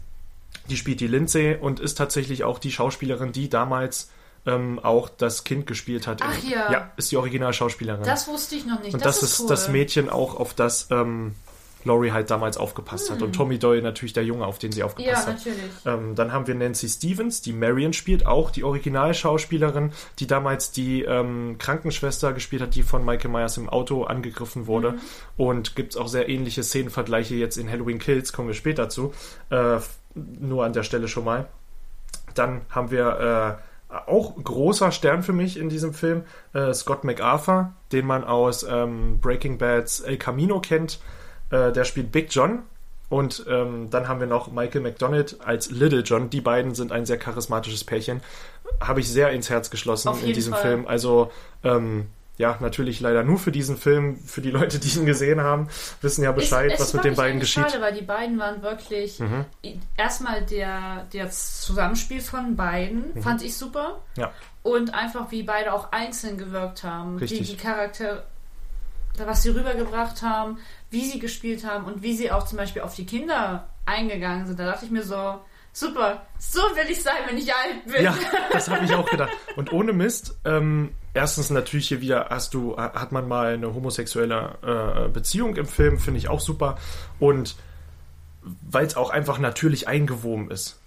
die 0.69 0.77
spielt 0.77 1.01
die 1.01 1.07
Lindsay 1.07 1.57
und 1.57 1.81
ist 1.81 1.97
tatsächlich 1.97 2.45
auch 2.45 2.59
die 2.59 2.71
Schauspielerin, 2.73 3.33
die 3.33 3.49
damals 3.49 4.11
ähm, 4.47 4.79
auch 4.79 5.09
das 5.09 5.45
Kind 5.45 5.67
gespielt 5.67 6.07
hat. 6.07 6.21
Ach 6.23 6.43
ja. 6.43 6.73
Ja, 6.73 6.91
ist 6.97 7.11
die 7.11 7.17
Originalschauspielerin. 7.17 8.05
Das 8.05 8.29
wusste 8.29 8.55
ich 8.55 8.67
noch 8.67 8.81
nicht. 8.81 8.95
und 8.95 9.05
das, 9.05 9.23
ist 9.23 9.41
cool. 9.41 9.47
das 9.49 9.69
Mädchen 9.69 10.09
auch, 10.09 10.39
auf 10.39 10.55
das 10.55 10.89
ähm, 10.91 11.35
Laurie 11.87 12.13
halt 12.13 12.31
damals 12.31 12.57
aufgepasst 12.57 13.11
hat. 13.11 13.23
Und 13.23 13.33
Tommy 13.35 13.59
Doyle 13.59 13.81
natürlich 13.81 14.13
der 14.13 14.25
Junge, 14.25 14.47
auf 14.47 14.59
den 14.59 14.73
sie 14.73 14.81
Ja, 14.81 14.87
aufgepasst 14.87 15.27
hat. 15.27 15.37
natürlich. 15.37 15.57
Ähm, 15.85 16.15
dann 16.15 16.33
haben 16.33 16.47
wir 16.47 16.55
Nancy 16.55 16.89
Stevens, 16.89 17.41
die 17.41 17.53
Marion 17.53 17.93
spielt, 17.93 18.27
auch 18.27 18.51
die 18.51 18.65
Originalschauspielerin, 18.65 19.93
die 20.19 20.27
damals 20.27 20.73
die 20.73 21.03
ähm, 21.03 21.57
Krankenschwester 21.59 22.33
gespielt 22.33 22.63
hat, 22.63 22.75
die 22.75 22.83
von 22.83 23.05
Michael 23.05 23.31
Myers 23.31 23.57
im 23.57 23.69
Auto 23.69 24.05
angegriffen 24.05 24.67
wurde. 24.67 24.93
Mhm. 24.93 25.01
Und 25.37 25.77
gibt 25.77 25.93
es 25.93 25.97
auch 25.97 26.09
sehr 26.09 26.29
ähnliche 26.29 26.63
Szenenvergleiche 26.63 27.35
jetzt 27.35 27.57
in 27.57 27.71
Halloween 27.71 27.99
Kills, 27.99 28.33
kommen 28.33 28.49
wir 28.49 28.55
später 28.55 28.89
zu. 28.89 29.13
Äh, 29.51 29.79
nur 30.17 30.65
an 30.65 30.73
der 30.73 30.83
Stelle 30.83 31.09
schon 31.09 31.25
mal. 31.25 31.47
Dann 32.35 32.63
haben 32.71 32.91
wir 32.91 33.59
äh, 33.91 33.95
auch 34.07 34.35
großer 34.43 34.91
Stern 34.91 35.23
für 35.23 35.33
mich 35.33 35.59
in 35.59 35.69
diesem 35.69 35.95
Film, 35.95 36.25
äh, 36.53 36.73
Scott 36.75 37.05
MacArthur, 37.05 37.73
den 37.93 38.07
man 38.07 38.25
aus 38.25 38.65
ähm, 38.69 39.21
Breaking 39.21 39.59
Bad's 39.59 40.01
El 40.01 40.17
Camino 40.17 40.61
kennt. 40.61 40.99
Äh, 41.51 41.73
der 41.73 41.85
spielt 41.85 42.13
Big 42.13 42.29
John. 42.31 42.63
Und 43.09 43.47
ähm, 43.49 43.89
dann 43.91 44.09
haben 44.09 44.19
wir 44.19 44.27
noch 44.27 44.51
Michael 44.51 44.81
McDonald 44.81 45.39
als 45.45 45.71
Little 45.71 46.01
John. 46.01 46.29
Die 46.29 46.41
beiden 46.41 46.75
sind 46.75 46.91
ein 46.91 47.07
sehr 47.07 47.19
charismatisches 47.19 47.85
Pärchen. 47.85 48.21
Habe 48.81 48.99
ich 48.99 49.09
sehr 49.09 49.31
ins 49.31 49.49
Herz 49.49 49.71
geschlossen 49.71 50.13
in 50.25 50.33
diesem 50.33 50.55
Fall. 50.55 50.63
Film. 50.63 50.87
Also 50.89 51.31
ähm, 51.63 52.09
ja, 52.39 52.57
natürlich 52.61 53.01
leider 53.01 53.23
nur 53.23 53.39
für 53.39 53.51
diesen 53.53 53.77
Film. 53.77 54.19
Für 54.19 54.41
die 54.43 54.51
Leute, 54.51 54.79
die 54.79 54.89
ihn 54.99 55.07
gesehen 55.07 55.41
haben, 55.41 55.69
wissen 56.03 56.23
ja 56.23 56.33
Bescheid, 56.33 56.67
Es- 56.73 56.75
es 56.75 56.81
was 56.81 56.95
mit 56.95 57.05
den 57.05 57.15
beiden 57.17 57.41
geschieht. 57.41 57.65
Mhm. 57.65 57.69
Schade, 57.71 57.83
weil 57.83 57.95
die 57.95 58.03
beiden 58.05 58.39
waren 58.39 58.63
wirklich 58.63 59.19
erstmal 59.97 60.43
der, 60.45 61.07
der 61.13 61.31
Zusammenspiel 61.31 62.21
von 62.21 62.57
beiden 62.57 63.21
fand 63.23 63.43
ich 63.43 63.57
super. 63.57 64.01
Mhm. 64.17 64.21
Ja. 64.23 64.33
Und 64.63 64.95
einfach 64.95 65.31
wie 65.31 65.43
beide 65.45 65.73
auch 65.73 65.93
einzeln 65.93 66.39
gewirkt 66.39 66.83
haben. 66.85 67.19
Richtig. 67.19 67.39
Die, 67.41 67.45
die 67.45 67.57
Charaktere, 67.57 68.25
was 69.25 69.43
sie 69.43 69.51
rübergebracht 69.51 70.23
haben, 70.23 70.59
wie 70.91 71.05
sie 71.09 71.19
gespielt 71.19 71.65
haben 71.65 71.85
und 71.87 72.03
wie 72.03 72.15
sie 72.17 72.31
auch 72.31 72.45
zum 72.45 72.59
Beispiel 72.59 72.83
auf 72.83 72.95
die 72.95 73.07
Kinder 73.07 73.69
eingegangen 73.87 74.47
sind. 74.47 74.59
Da 74.59 74.67
dachte 74.67 74.85
ich 74.85 74.91
mir 74.91 75.03
so, 75.05 75.41
super, 75.73 76.27
so 76.39 76.61
will 76.61 76.91
ich 76.91 77.03
sein, 77.03 77.15
wenn 77.29 77.39
ich 77.39 77.55
alt 77.55 77.85
bin. 77.87 78.03
Ja, 78.05 78.15
das 78.53 78.69
habe 78.69 78.85
ich 78.85 78.93
auch 78.95 79.09
gedacht. 79.09 79.31
Und 79.57 79.73
ohne 79.73 79.93
Mist, 79.93 80.37
ähm, 80.45 80.91
erstens 81.17 81.51
natürlich 81.51 81.89
hier 81.89 82.01
wieder 82.01 82.27
hast 82.31 82.55
du, 82.55 82.77
hat 82.77 83.11
man 83.13 83.27
mal 83.27 83.55
eine 83.55 83.75
homosexuelle 83.75 85.07
äh, 85.07 85.09
Beziehung 85.09 85.57
im 85.57 85.67
Film, 85.67 85.99
finde 85.99 86.19
ich 86.19 86.29
auch 86.29 86.41
super. 86.41 86.77
Und 87.19 87.57
weil 88.63 88.87
es 88.87 88.97
auch 88.97 89.11
einfach 89.11 89.39
natürlich 89.39 89.89
eingewoben 89.89 90.51
ist. 90.51 90.79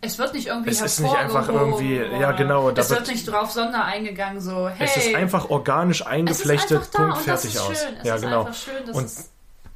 Es 0.00 0.16
wird 0.18 0.32
nicht 0.34 0.46
irgendwie 0.46 0.70
Es 0.70 0.80
ist 0.80 1.00
nicht 1.00 1.16
einfach 1.16 1.48
irgendwie- 1.48 1.96
ja, 1.96 2.30
genau, 2.32 2.70
Es 2.70 2.76
wird 2.88 3.00
wird- 3.00 3.08
nicht 3.08 3.26
drauf 3.26 3.50
Sonder 3.50 3.84
eingegangen, 3.84 4.40
so, 4.40 4.68
hey. 4.68 4.86
Es 4.86 4.96
ist 4.96 5.14
einfach 5.16 5.50
organisch 5.50 6.06
eingeflechtet, 6.06 6.78
einfach 6.78 6.92
Punkt, 7.14 7.18
fertig 7.22 7.58
aus. 7.58 7.66
schön. 7.66 7.96
Es 8.00 8.06
ja, 8.06 8.16
genau. 8.18 8.48
schön, 8.52 8.94
Und, 8.94 9.10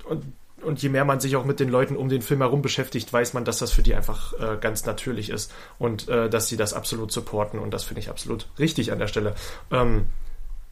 und, 0.05 0.33
und 0.65 0.83
je 0.83 0.89
mehr 0.89 1.05
man 1.05 1.21
sich 1.21 1.37
auch 1.37 1.45
mit 1.45 1.61
den 1.61 1.69
Leuten 1.69 1.97
um 1.97 2.09
den 2.09 2.23
Film 2.23 2.41
herum 2.41 2.63
beschäftigt, 2.63 3.13
weiß 3.13 3.35
man, 3.35 3.45
dass 3.45 3.59
das 3.59 3.73
für 3.73 3.83
die 3.83 3.95
einfach 3.95 4.33
äh, 4.39 4.57
ganz 4.61 4.87
natürlich 4.87 5.31
ist 5.31 5.53
und 5.79 6.09
äh, 6.09 6.29
dass 6.31 6.49
sie 6.49 6.57
das 6.57 6.75
absolut 6.75 7.13
supporten 7.13 7.59
und 7.59 7.73
das 7.73 7.85
finde 7.85 8.01
ich 8.01 8.11
absolut 8.11 8.49
richtig 8.59 8.93
an 8.93 8.99
der 8.99 9.09
Stelle. 9.09 9.35
Ähm, 9.71 10.07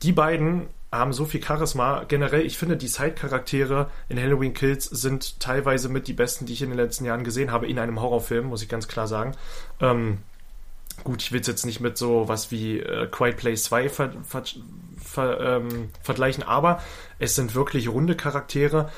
die 0.03 0.13
beiden 0.13 0.69
haben 0.93 1.13
so 1.13 1.25
viel 1.25 1.43
Charisma. 1.43 2.05
Generell, 2.05 2.45
ich 2.45 2.59
finde, 2.59 2.77
die 2.77 2.89
Side-Charaktere 2.89 3.89
in 4.09 4.21
Halloween 4.21 4.55
Kills 4.55 4.85
sind 4.87 5.39
teilweise 5.39 5.89
mit 5.89 6.09
die 6.09 6.13
besten, 6.13 6.47
die 6.47 6.53
ich 6.53 6.63
in 6.63 6.71
den 6.71 6.79
letzten 6.79 7.05
Jahren 7.05 7.23
gesehen 7.23 7.53
habe, 7.53 7.69
in 7.69 7.79
einem 7.79 8.01
Horrorfilm, 8.01 8.47
muss 8.47 8.63
ich 8.63 8.69
ganz 8.69 8.89
klar 8.89 9.07
sagen. 9.07 9.37
Ähm, 9.81 10.19
gut, 11.05 11.23
ich 11.23 11.33
will 11.33 11.41
es 11.41 11.47
jetzt 11.47 11.67
nicht 11.67 11.81
mit 11.81 11.97
so 11.99 12.29
was 12.29 12.51
wie 12.51 12.79
äh, 12.81 13.07
Quiet 13.11 13.37
Place 13.37 13.65
2 13.65 13.89
ver, 13.89 14.13
ver, 14.23 14.43
ver, 15.03 15.41
ähm, 15.41 15.91
vergleichen, 16.03 16.43
aber 16.45 16.81
es 17.19 17.35
sind 17.35 17.55
wirklich 17.55 17.89
runde 17.89 18.17
Charaktere. 18.17 18.91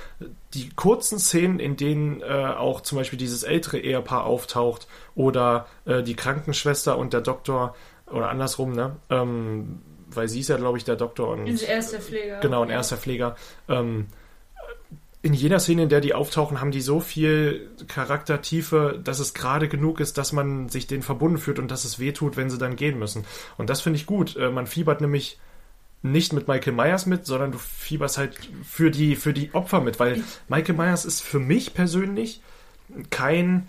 Die 0.55 0.71
kurzen 0.71 1.19
Szenen, 1.19 1.59
in 1.61 1.77
denen 1.77 2.21
äh, 2.23 2.25
auch 2.57 2.81
zum 2.83 2.99
Beispiel 2.99 3.19
dieses 3.19 3.43
ältere 3.43 3.79
Ehepaar 3.79 4.25
auftaucht 4.25 4.87
oder 5.15 5.67
äh, 5.85 6.03
die 6.03 6.15
Krankenschwester 6.15 6.99
und 6.99 7.13
der 7.13 7.21
Doktor 7.21 7.75
oder 8.11 8.29
andersrum, 8.29 8.73
ne? 8.73 8.97
Ähm, 9.11 9.81
weil 10.15 10.29
sie 10.29 10.41
ist 10.41 10.49
ja, 10.49 10.59
glaube 10.59 10.77
ich, 10.77 10.85
der 10.85 10.97
Doktor 10.97 11.29
und 11.31 11.47
Er 11.47 11.79
ist 11.79 11.93
der 11.93 12.01
Pfleger. 12.01 12.41
Genau, 12.41 12.63
ein 12.63 12.69
Ja. 12.69 12.75
erster 12.77 12.99
Pfleger. 12.99 13.35
Ähm, 13.69 14.09
in 15.23 15.35
jeder 15.35 15.61
Szene, 15.61 15.85
in 15.85 15.89
der 15.89 16.01
die 16.01 16.15
auftauchen, 16.15 16.61
haben 16.61 16.73
die 16.73 16.81
so 16.81 16.99
viel 16.99 17.71
Charaktertiefe, 17.87 19.01
dass 19.03 19.21
es 19.21 19.35
gerade 19.35 19.69
genug 19.69 20.01
ist, 20.01 20.19
dass 20.19 20.33
man 20.33 20.69
sich 20.69 20.89
denen 20.89 21.03
verbunden 21.03 21.39
fühlt 21.39 21.61
und 21.61 21.71
dass 21.71 21.85
es 21.85 22.01
weh 22.01 22.11
tut, 22.13 22.37
wenn 22.37 22.51
sie 22.51 22.59
dann 22.59 22.75
gehen 22.75 22.99
müssen. 22.99 23.25
Und 23.57 23.71
das 23.71 23.81
finde 23.81 23.99
ich 23.99 24.07
gut. 24.07 24.37
Äh, 24.37 24.51
man 24.51 24.67
fiebert 24.67 25.01
nämlich 25.01 25.39
nicht 26.03 26.33
mit 26.33 26.49
Michael 26.49 26.73
Myers 26.73 27.07
mit, 27.07 27.25
sondern 27.27 27.53
du 27.53 27.59
fieberst 27.59 28.19
halt 28.19 28.37
für 28.65 28.91
die, 28.91 29.15
für 29.15 29.33
die 29.33 29.55
Opfer 29.55 29.81
mit, 29.81 30.01
weil 30.01 30.25
Michael 30.49 30.75
Myers 30.75 31.05
ist 31.05 31.23
für 31.23 31.39
mich 31.39 31.75
persönlich 31.75 32.43
kein, 33.11 33.69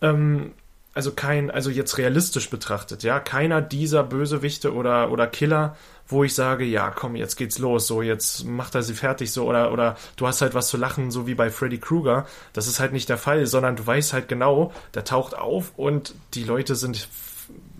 ähm, 0.00 0.52
also 0.94 1.12
kein, 1.12 1.50
also 1.50 1.70
jetzt 1.70 1.96
realistisch 1.98 2.50
betrachtet, 2.50 3.02
ja, 3.02 3.18
keiner 3.18 3.62
dieser 3.62 4.04
Bösewichte 4.04 4.74
oder, 4.74 5.10
oder 5.10 5.26
Killer, 5.26 5.76
wo 6.06 6.24
ich 6.24 6.34
sage, 6.34 6.64
ja, 6.64 6.90
komm, 6.90 7.16
jetzt 7.16 7.36
geht's 7.36 7.58
los, 7.58 7.86
so, 7.86 8.02
jetzt 8.02 8.44
macht 8.44 8.74
er 8.74 8.82
sie 8.82 8.94
fertig, 8.94 9.32
so, 9.32 9.48
oder, 9.48 9.72
oder 9.72 9.96
du 10.16 10.26
hast 10.26 10.42
halt 10.42 10.54
was 10.54 10.68
zu 10.68 10.76
lachen, 10.76 11.10
so 11.10 11.26
wie 11.26 11.34
bei 11.34 11.50
Freddy 11.50 11.78
Krueger. 11.78 12.26
Das 12.52 12.66
ist 12.66 12.80
halt 12.80 12.92
nicht 12.92 13.08
der 13.08 13.16
Fall, 13.16 13.46
sondern 13.46 13.76
du 13.76 13.86
weißt 13.86 14.12
halt 14.12 14.28
genau, 14.28 14.72
der 14.94 15.04
taucht 15.04 15.34
auf 15.34 15.72
und 15.76 16.14
die 16.34 16.44
Leute 16.44 16.74
sind, 16.74 17.08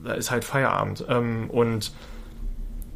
da 0.03 0.15
ist 0.15 0.31
halt 0.31 0.45
Feierabend. 0.45 1.05
Ähm, 1.09 1.51
und 1.51 1.93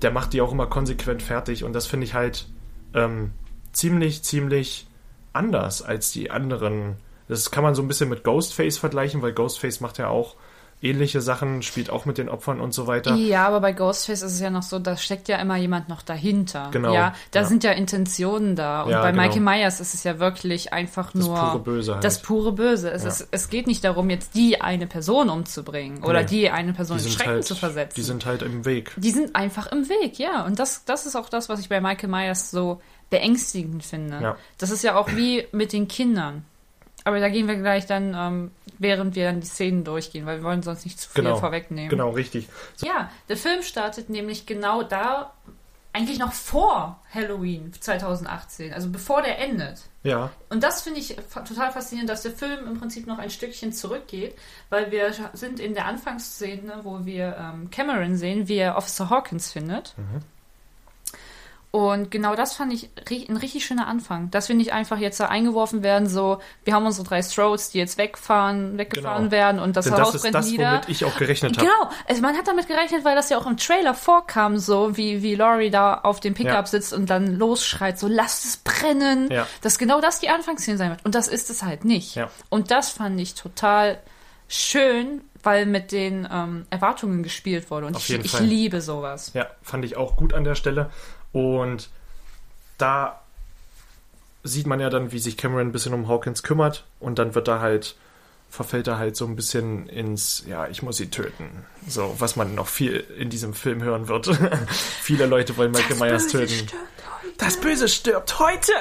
der 0.00 0.10
macht 0.10 0.32
die 0.32 0.40
auch 0.40 0.52
immer 0.52 0.66
konsequent 0.66 1.22
fertig 1.22 1.64
und 1.64 1.74
das 1.74 1.86
finde 1.86 2.06
ich 2.06 2.14
halt 2.14 2.46
ähm, 2.94 3.32
ziemlich, 3.72 4.22
ziemlich 4.22 4.86
anders 5.34 5.82
als 5.82 6.10
die 6.10 6.30
anderen. 6.30 6.96
Das 7.28 7.50
kann 7.50 7.62
man 7.64 7.74
so 7.74 7.82
ein 7.82 7.88
bisschen 7.88 8.08
mit 8.08 8.22
Ghostface 8.24 8.78
vergleichen, 8.78 9.22
weil 9.22 9.32
Ghostface 9.32 9.80
macht 9.80 9.98
ja 9.98 10.08
auch 10.08 10.36
ähnliche 10.82 11.22
Sachen, 11.22 11.62
spielt 11.62 11.88
auch 11.88 12.04
mit 12.04 12.18
den 12.18 12.28
Opfern 12.28 12.60
und 12.60 12.74
so 12.74 12.86
weiter. 12.86 13.14
Ja, 13.14 13.46
aber 13.46 13.60
bei 13.60 13.72
Ghostface 13.72 14.20
ist 14.22 14.32
es 14.34 14.40
ja 14.40 14.50
noch 14.50 14.62
so, 14.62 14.78
da 14.78 14.98
steckt 14.98 15.26
ja 15.26 15.38
immer 15.38 15.56
jemand 15.56 15.88
noch 15.88 16.02
dahinter. 16.02 16.68
Genau, 16.70 16.92
Ja, 16.92 17.14
da 17.30 17.40
ja. 17.40 17.46
sind 17.46 17.64
ja 17.64 17.72
Intentionen 17.72 18.56
da. 18.56 18.82
Und 18.82 18.90
Ja, 18.90 19.00
bei 19.00 19.10
genau. 19.10 19.22
Michael 19.22 19.40
Myers 19.40 19.80
ist 19.80 19.94
es 19.94 20.04
ja 20.04 20.18
wirklich 20.18 20.74
einfach 20.74 21.12
Das 21.12 21.26
nur 21.26 21.34
pure 21.34 21.58
Böse 21.60 21.94
halt. 21.94 22.04
das 22.04 22.20
pure 22.20 22.52
Böse. 22.52 22.90
Es, 22.90 23.04
Ja. 23.04 23.08
ist, 23.08 23.28
es 23.30 23.48
geht 23.48 23.66
nicht 23.66 23.84
darum, 23.84 24.10
jetzt 24.10 24.34
die 24.34 24.60
eine 24.60 24.86
Person 24.86 25.30
umzubringen 25.30 26.04
oder 26.04 26.20
Nee. 26.20 26.26
die 26.26 26.50
eine 26.50 26.74
Person 26.74 26.98
die 26.98 27.04
in 27.04 27.10
Schrecken 27.10 27.30
halt, 27.32 27.46
zu 27.46 27.54
versetzen. 27.54 27.94
Die 27.96 28.02
sind 28.02 28.26
halt 28.26 28.42
im 28.42 28.66
Weg. 28.66 28.92
Die 28.98 29.10
sind 29.12 29.34
einfach 29.34 29.68
im 29.68 29.88
Weg, 29.88 30.18
ja. 30.18 30.44
Und 30.44 30.58
das, 30.58 30.84
das 30.84 31.06
ist 31.06 31.16
auch 31.16 31.30
das, 31.30 31.48
was 31.48 31.58
ich 31.58 31.70
bei 31.70 31.80
Michael 31.80 32.10
Myers 32.10 32.50
so 32.50 32.82
beängstigend 33.08 33.82
finde. 33.82 34.20
Ja. 34.20 34.36
Das 34.58 34.70
ist 34.70 34.84
ja 34.84 34.96
auch 34.96 35.08
wie 35.16 35.46
mit 35.52 35.72
den 35.72 35.88
Kindern. 35.88 36.44
Aber 37.06 37.20
da 37.20 37.28
gehen 37.28 37.46
wir 37.46 37.54
gleich 37.54 37.86
dann, 37.86 38.14
ähm, 38.14 38.50
während 38.78 39.14
wir 39.14 39.26
dann 39.26 39.40
die 39.40 39.46
Szenen 39.46 39.84
durchgehen, 39.84 40.26
weil 40.26 40.38
wir 40.38 40.44
wollen 40.44 40.62
sonst 40.64 40.84
nicht 40.84 40.98
zu 41.00 41.08
viel 41.08 41.22
Genau. 41.22 41.36
vorwegnehmen. 41.36 41.88
Genau, 41.88 42.10
richtig. 42.10 42.48
So, 42.74 42.86
Ja, 42.86 43.10
der 43.28 43.36
Film 43.36 43.62
startet 43.62 44.10
nämlich 44.10 44.44
genau 44.44 44.82
da, 44.82 45.32
eigentlich 45.92 46.18
noch 46.18 46.32
vor 46.32 47.00
Halloween 47.14 47.72
2018, 47.80 48.74
also 48.74 48.90
bevor 48.90 49.22
der 49.22 49.38
endet. 49.38 49.80
ja, 50.02 50.30
Und 50.50 50.62
das 50.62 50.82
finde 50.82 51.00
ich 51.00 51.16
total 51.32 51.72
faszinierend, 51.72 52.10
dass 52.10 52.22
der 52.22 52.32
Film 52.32 52.66
im 52.66 52.78
Prinzip 52.78 53.06
noch 53.06 53.18
ein 53.18 53.30
Stückchen 53.30 53.72
zurückgeht, 53.72 54.34
weil 54.68 54.90
wir 54.90 55.12
sind 55.32 55.58
in 55.60 55.72
der 55.74 55.86
Anfangsszene, 55.86 56.80
wo 56.82 57.06
wir 57.06 57.36
ähm, 57.40 57.70
Cameron 57.70 58.16
sehen, 58.16 58.46
wie 58.48 58.56
er 58.56 58.76
Officer 58.76 59.08
Hawkins 59.10 59.52
findet. 59.52 59.94
Und 61.76 62.10
genau 62.10 62.34
das 62.34 62.54
fand 62.54 62.72
ich 62.72 62.88
ein 63.28 63.36
richtig 63.36 63.66
schöner 63.66 63.86
Anfang, 63.86 64.30
dass 64.30 64.48
wir 64.48 64.56
nicht 64.56 64.72
einfach 64.72 64.96
jetzt 64.96 65.20
da 65.20 65.26
eingeworfen 65.26 65.82
werden, 65.82 66.08
so, 66.08 66.38
wir 66.64 66.72
haben 66.72 66.86
unsere 66.86 67.06
drei 67.06 67.20
Strokes, 67.20 67.68
die 67.68 67.76
jetzt 67.76 67.98
wegfahren, 67.98 68.78
weggefahren 68.78 69.24
Genau. 69.24 69.30
werden 69.30 69.60
und 69.60 69.76
das 69.76 69.84
denn 69.84 69.92
Haus 70.00 70.12
das 70.12 70.22
brennt 70.22 70.36
das, 70.36 70.46
nieder. 70.46 70.70
womit 70.72 70.88
ich 70.88 71.04
auch 71.04 71.14
gerechnet 71.18 71.58
habe. 71.58 71.66
Genau, 71.66 71.90
also 72.08 72.22
man 72.22 72.34
hat 72.34 72.48
damit 72.48 72.66
gerechnet, 72.66 73.04
weil 73.04 73.14
das 73.14 73.28
ja 73.28 73.36
auch 73.36 73.44
im 73.44 73.58
Trailer 73.58 73.92
vorkam, 73.92 74.56
so 74.56 74.96
wie, 74.96 75.22
wie 75.22 75.34
Laurie 75.34 75.68
da 75.68 76.00
auf 76.00 76.18
dem 76.20 76.32
Pickup 76.32 76.54
Ja. 76.54 76.66
sitzt 76.66 76.94
und 76.94 77.10
dann 77.10 77.36
losschreit, 77.36 77.98
so 77.98 78.08
lasst 78.08 78.46
es 78.46 78.56
brennen, 78.56 79.30
Ja. 79.30 79.46
dass 79.60 79.76
genau 79.76 80.00
das 80.00 80.18
die 80.20 80.30
Anfangsszene 80.30 80.78
sein 80.78 80.88
wird. 80.88 81.04
Und 81.04 81.14
das 81.14 81.28
ist 81.28 81.50
es 81.50 81.62
halt 81.62 81.84
nicht. 81.84 82.14
Ja. 82.14 82.30
Und 82.48 82.70
das 82.70 82.88
fand 82.88 83.20
ich 83.20 83.34
total 83.34 83.98
schön, 84.48 85.20
weil 85.42 85.66
mit 85.66 85.92
den 85.92 86.26
ähm, 86.32 86.66
Erwartungen 86.70 87.22
gespielt 87.22 87.70
wurde. 87.70 87.86
Und 87.86 87.96
ich, 87.98 88.10
ich 88.10 88.40
liebe 88.40 88.80
sowas. 88.80 89.32
Ja, 89.34 89.46
fand 89.62 89.84
ich 89.84 89.96
auch 89.98 90.16
gut 90.16 90.32
an 90.34 90.42
der 90.44 90.54
Stelle. 90.54 90.90
Und 91.36 91.90
da 92.78 93.20
sieht 94.42 94.66
man 94.66 94.80
ja 94.80 94.88
dann, 94.88 95.12
wie 95.12 95.18
sich 95.18 95.36
Cameron 95.36 95.68
ein 95.68 95.72
bisschen 95.72 95.92
um 95.92 96.08
Hawkins 96.08 96.42
kümmert 96.42 96.86
und 96.98 97.18
dann 97.18 97.34
wird 97.34 97.46
er 97.46 97.60
halt, 97.60 97.94
verfällt 98.48 98.86
er 98.86 98.96
halt 98.96 99.16
so 99.16 99.26
ein 99.26 99.36
bisschen 99.36 99.86
ins, 99.90 100.44
ja, 100.46 100.66
ich 100.66 100.82
muss 100.82 100.96
sie 100.96 101.10
töten. 101.10 101.66
So, 101.86 102.14
was 102.20 102.36
man 102.36 102.54
noch 102.54 102.68
viel 102.68 103.04
in 103.18 103.28
diesem 103.28 103.52
Film 103.52 103.82
hören 103.82 104.08
wird. 104.08 104.28
Viele 105.02 105.26
Leute 105.26 105.58
wollen 105.58 105.72
Michael 105.72 105.98
Myers 105.98 106.28
töten. 106.28 106.68
Das 107.38 107.58
Böse 107.60 107.88
stirbt 107.88 108.38
heute, 108.38 108.72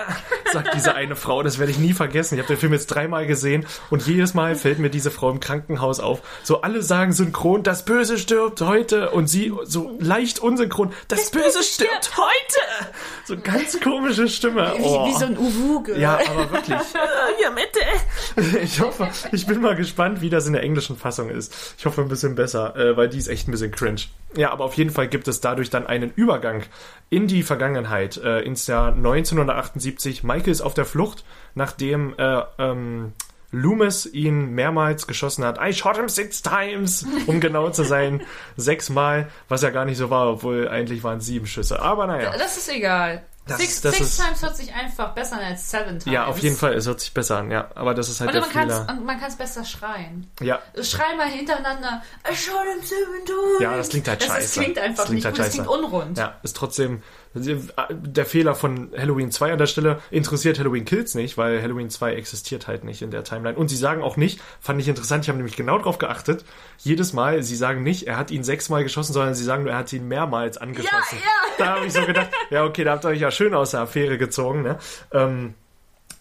sagt 0.51 0.73
diese 0.73 0.95
eine 0.95 1.15
Frau. 1.15 1.43
Das 1.43 1.59
werde 1.59 1.71
ich 1.71 1.77
nie 1.77 1.93
vergessen. 1.93 2.35
Ich 2.35 2.39
habe 2.39 2.53
den 2.53 2.59
Film 2.59 2.73
jetzt 2.73 2.87
dreimal 2.87 3.27
gesehen 3.27 3.65
und 3.89 4.05
jedes 4.07 4.33
Mal 4.33 4.55
fällt 4.55 4.79
mir 4.79 4.89
diese 4.89 5.11
Frau 5.11 5.29
im 5.29 5.39
Krankenhaus 5.39 5.99
auf. 5.99 6.21
So 6.43 6.61
alle 6.61 6.81
sagen 6.81 7.11
synchron, 7.13 7.63
das 7.63 7.85
Böse 7.85 8.17
stirbt 8.17 8.61
heute 8.61 9.11
und 9.11 9.27
sie 9.27 9.53
so 9.63 9.97
leicht 9.99 10.39
unsynchron, 10.39 10.93
das, 11.07 11.31
Böse, 11.31 11.61
stirbt 11.63 12.11
heute. 12.17 12.89
So 13.25 13.35
ganz 13.37 13.79
komische 13.81 14.27
Stimme. 14.27 14.73
Wie, 14.77 14.83
Oh. 14.83 15.07
wie 15.07 15.13
so 15.17 15.25
ein 15.25 15.37
Uwuge. 15.37 15.97
Ja, 15.99 16.19
aber 16.29 16.51
wirklich. 16.51 16.77
Ja, 17.41 17.49
bitte. 17.49 18.59
Ich 18.63 18.79
hoffe, 18.79 19.09
ich 19.31 19.45
bin 19.45 19.61
mal 19.61 19.75
gespannt, 19.75 20.21
wie 20.21 20.29
das 20.29 20.47
in 20.47 20.53
der 20.53 20.63
englischen 20.63 20.95
Fassung 20.97 21.29
ist. 21.29 21.75
Ich 21.77 21.85
hoffe 21.85 22.01
ein 22.01 22.07
bisschen 22.07 22.35
besser, 22.35 22.75
äh, 22.75 22.95
weil 22.97 23.09
die 23.09 23.17
ist 23.17 23.27
echt 23.27 23.47
ein 23.47 23.51
bisschen 23.51 23.71
cringe. 23.71 24.01
Ja, 24.35 24.51
aber 24.51 24.63
auf 24.65 24.73
jeden 24.75 24.89
Fall 24.89 25.07
gibt 25.07 25.27
es 25.27 25.41
dadurch 25.41 25.69
dann 25.69 25.85
einen 25.85 26.11
Übergang 26.15 26.63
in 27.09 27.27
die 27.27 27.43
Vergangenheit, 27.43 28.17
äh, 28.39 28.45
ins 28.45 28.67
Jahr 28.67 28.93
1978. 28.93 30.23
Michael 30.23 30.51
ist 30.51 30.61
auf 30.61 30.73
der 30.73 30.85
Flucht, 30.85 31.23
nachdem 31.53 32.15
äh, 32.17 32.41
ähm, 32.57 33.13
Loomis 33.51 34.05
ihn 34.05 34.51
mehrmals 34.51 35.07
geschossen 35.07 35.45
hat. 35.45 35.59
I 35.61 35.73
shot 35.73 35.95
him 35.97 36.09
six 36.09 36.41
times, 36.41 37.05
um 37.27 37.39
genau 37.39 37.69
zu 37.69 37.83
sein. 37.83 38.21
Sechsmal, 38.57 39.29
was 39.47 39.61
ja 39.61 39.69
gar 39.69 39.85
nicht 39.85 39.97
so 39.97 40.09
war, 40.09 40.27
obwohl 40.29 40.67
eigentlich 40.67 41.03
waren 41.03 41.19
es 41.19 41.25
sieben 41.25 41.47
Schüsse. 41.47 41.81
Aber 41.81 42.07
naja. 42.07 42.33
Das 42.37 42.57
ist 42.57 42.69
egal. 42.69 43.23
Das- 43.47 43.59
six 43.59 43.79
das 43.81 43.95
six 43.95 44.07
ist- 44.09 44.21
Times 44.25 44.41
hört 44.41 44.57
sich 44.57 44.73
einfach 44.73 45.13
besser 45.13 45.35
an 45.35 45.43
als 45.43 45.69
Seven 45.69 45.99
Times. 45.99 46.05
Ja, 46.05 46.25
auf 46.25 46.39
jeden 46.39 46.55
Fall, 46.55 46.73
es 46.73 46.87
hört 46.87 46.99
sich 46.99 47.13
besser 47.13 47.37
an, 47.37 47.51
ja. 47.51 47.69
Aber 47.75 47.93
das 47.93 48.09
ist 48.09 48.19
halt 48.19 48.29
Und 48.29 48.33
der 48.33 48.41
man 48.41 48.49
kann 48.51 48.69
Fehler. 48.69 48.87
es 48.99 49.05
man 49.05 49.19
kann's 49.19 49.35
besser 49.37 49.63
schreien. 49.63 50.27
Ja, 50.41 50.59
Schrei 50.81 51.15
mal 51.15 51.27
hintereinander. 51.27 52.01
I 52.27 52.35
shot 52.35 52.55
him 52.73 52.83
seven 52.83 53.23
times. 53.23 53.61
Ja, 53.61 53.77
das 53.77 53.89
klingt 53.89 54.07
halt 54.07 54.19
das, 54.21 54.27
scheiße. 54.29 54.41
Das 54.41 54.51
klingt 54.65 54.77
einfach 54.79 54.95
Das 54.97 55.05
klingt 55.05 55.15
nicht 55.17 55.25
halt 55.25 55.35
gut, 55.35 55.39
das 55.45 55.53
scheiße. 55.55 55.63
klingt 55.67 55.83
unrund. 55.85 56.17
Ja, 56.17 56.33
ist 56.41 56.57
trotzdem 56.57 57.03
der 57.35 58.25
Fehler 58.25 58.55
von 58.55 58.91
Halloween 58.97 59.29
2 59.29 59.51
an 59.51 59.57
der 59.57 59.65
Stelle 59.65 59.99
interessiert 60.09 60.57
Halloween 60.57 60.85
Kills 60.85 61.15
nicht, 61.15 61.37
weil 61.37 61.61
Halloween 61.61 61.89
2 61.89 62.13
existiert 62.13 62.67
halt 62.67 62.83
nicht 62.85 63.01
in 63.01 63.11
der 63.11 63.23
Timeline. 63.23 63.57
Und 63.57 63.67
sie 63.67 63.75
sagen 63.75 64.01
auch 64.01 64.15
nicht, 64.15 64.39
fand 64.61 64.79
ich 64.79 64.87
interessant, 64.87 65.25
ich 65.25 65.29
habe 65.29 65.37
nämlich 65.37 65.57
genau 65.57 65.77
drauf 65.77 65.97
geachtet, 65.97 66.45
jedes 66.77 67.13
Mal, 67.13 67.43
sie 67.43 67.55
sagen 67.55 67.83
nicht, 67.83 68.07
er 68.07 68.17
hat 68.17 68.31
ihn 68.31 68.43
sechsmal 68.43 68.83
geschossen, 68.83 69.13
sondern 69.13 69.35
sie 69.35 69.43
sagen 69.43 69.63
nur, 69.63 69.73
er 69.73 69.79
hat 69.79 69.91
ihn 69.91 70.07
mehrmals 70.07 70.57
angeschossen. 70.57 71.17
Da 71.57 71.75
habe 71.75 71.85
ich 71.85 71.93
so 71.93 72.05
gedacht, 72.05 72.31
ja, 72.49 72.63
okay, 72.63 72.83
da 72.83 72.93
habt 72.93 73.05
ihr 73.05 73.09
euch 73.09 73.19
ja 73.19 73.31
schön 73.31 73.53
aus 73.53 73.71
der 73.71 73.81
Affäre 73.81 74.17
gezogen, 74.17 74.61
ne? 74.61 74.77
Ähm, 75.11 75.53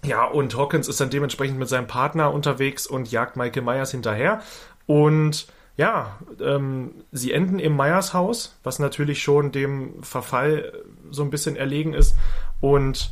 ja, 0.05 0.25
und 0.25 0.57
Hawkins 0.57 0.87
ist 0.89 1.01
dann 1.01 1.11
dementsprechend 1.11 1.59
mit 1.59 1.69
seinem 1.69 1.87
Partner 1.87 2.33
unterwegs 2.33 2.87
und 2.87 3.11
jagt 3.11 3.37
Michael 3.37 3.63
Myers 3.63 3.91
hinterher. 3.91 4.43
Und 4.87 5.47
ja, 5.77 6.19
ähm, 6.41 6.93
sie 7.11 7.33
enden 7.33 7.59
im 7.59 7.77
Myers 7.77 8.15
Haus, 8.15 8.57
was 8.63 8.79
natürlich 8.79 9.23
schon 9.23 9.51
dem 9.51 10.03
Verfall 10.03 10.73
so 11.11 11.23
ein 11.23 11.31
bisschen 11.31 11.57
erlegen 11.57 11.95
ist. 11.95 12.17
Und 12.61 13.11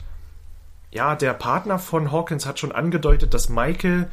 ja, 0.92 1.16
der 1.16 1.34
Partner 1.34 1.78
von 1.78 2.12
Hawkins 2.12 2.46
hat 2.46 2.58
schon 2.58 2.70
angedeutet, 2.70 3.34
dass 3.34 3.48
Michael, 3.48 4.08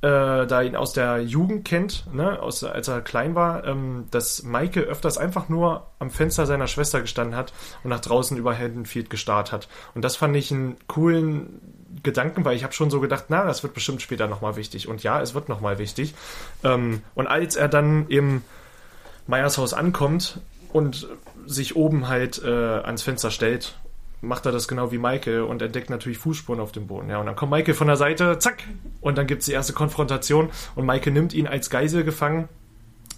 äh, 0.00 0.46
da 0.46 0.62
ihn 0.62 0.74
aus 0.74 0.92
der 0.92 1.22
Jugend 1.22 1.64
kennt, 1.64 2.12
ne, 2.12 2.42
aus, 2.42 2.64
als 2.64 2.88
er 2.88 3.00
klein 3.00 3.36
war, 3.36 3.64
ähm, 3.64 4.06
dass 4.10 4.42
Michael 4.42 4.86
öfters 4.86 5.16
einfach 5.16 5.48
nur 5.48 5.86
am 6.00 6.10
Fenster 6.10 6.46
seiner 6.46 6.66
Schwester 6.66 7.00
gestanden 7.00 7.36
hat 7.36 7.52
und 7.84 7.90
nach 7.90 8.00
draußen 8.00 8.36
über 8.36 8.56
Haddonfield 8.56 9.08
gestarrt 9.08 9.52
hat. 9.52 9.68
Und 9.94 10.02
das 10.02 10.16
fand 10.16 10.34
ich 10.34 10.50
einen 10.50 10.76
coolen 10.88 11.60
Gedanken, 12.02 12.44
weil 12.44 12.56
ich 12.56 12.64
habe 12.64 12.72
schon 12.72 12.90
so 12.90 13.00
gedacht, 13.00 13.26
na, 13.28 13.44
das 13.44 13.62
wird 13.62 13.74
bestimmt 13.74 14.02
später 14.02 14.26
nochmal 14.28 14.56
wichtig. 14.56 14.88
Und 14.88 15.02
ja, 15.02 15.20
es 15.20 15.34
wird 15.34 15.48
nochmal 15.48 15.78
wichtig. 15.78 16.14
Ähm, 16.64 17.02
und 17.14 17.26
als 17.26 17.56
er 17.56 17.68
dann 17.68 18.06
im 18.08 18.42
Meyers 19.26 19.58
Haus 19.58 19.74
ankommt 19.74 20.40
und 20.72 21.08
sich 21.46 21.76
oben 21.76 22.08
halt 22.08 22.42
äh, 22.42 22.48
ans 22.48 23.02
Fenster 23.02 23.30
stellt, 23.30 23.76
macht 24.20 24.46
er 24.46 24.52
das 24.52 24.68
genau 24.68 24.92
wie 24.92 24.98
Michael 24.98 25.42
und 25.42 25.60
entdeckt 25.62 25.90
natürlich 25.90 26.18
Fußspuren 26.18 26.60
auf 26.60 26.72
dem 26.72 26.86
Boden. 26.86 27.10
Ja, 27.10 27.18
und 27.18 27.26
dann 27.26 27.36
kommt 27.36 27.50
Michael 27.52 27.74
von 27.74 27.88
der 27.88 27.96
Seite, 27.96 28.38
zack, 28.38 28.62
und 29.00 29.18
dann 29.18 29.26
gibt's 29.26 29.46
die 29.46 29.52
erste 29.52 29.72
Konfrontation 29.72 30.50
und 30.76 30.86
Michael 30.86 31.12
nimmt 31.12 31.34
ihn 31.34 31.46
als 31.48 31.70
Geisel 31.70 32.04
gefangen. 32.04 32.48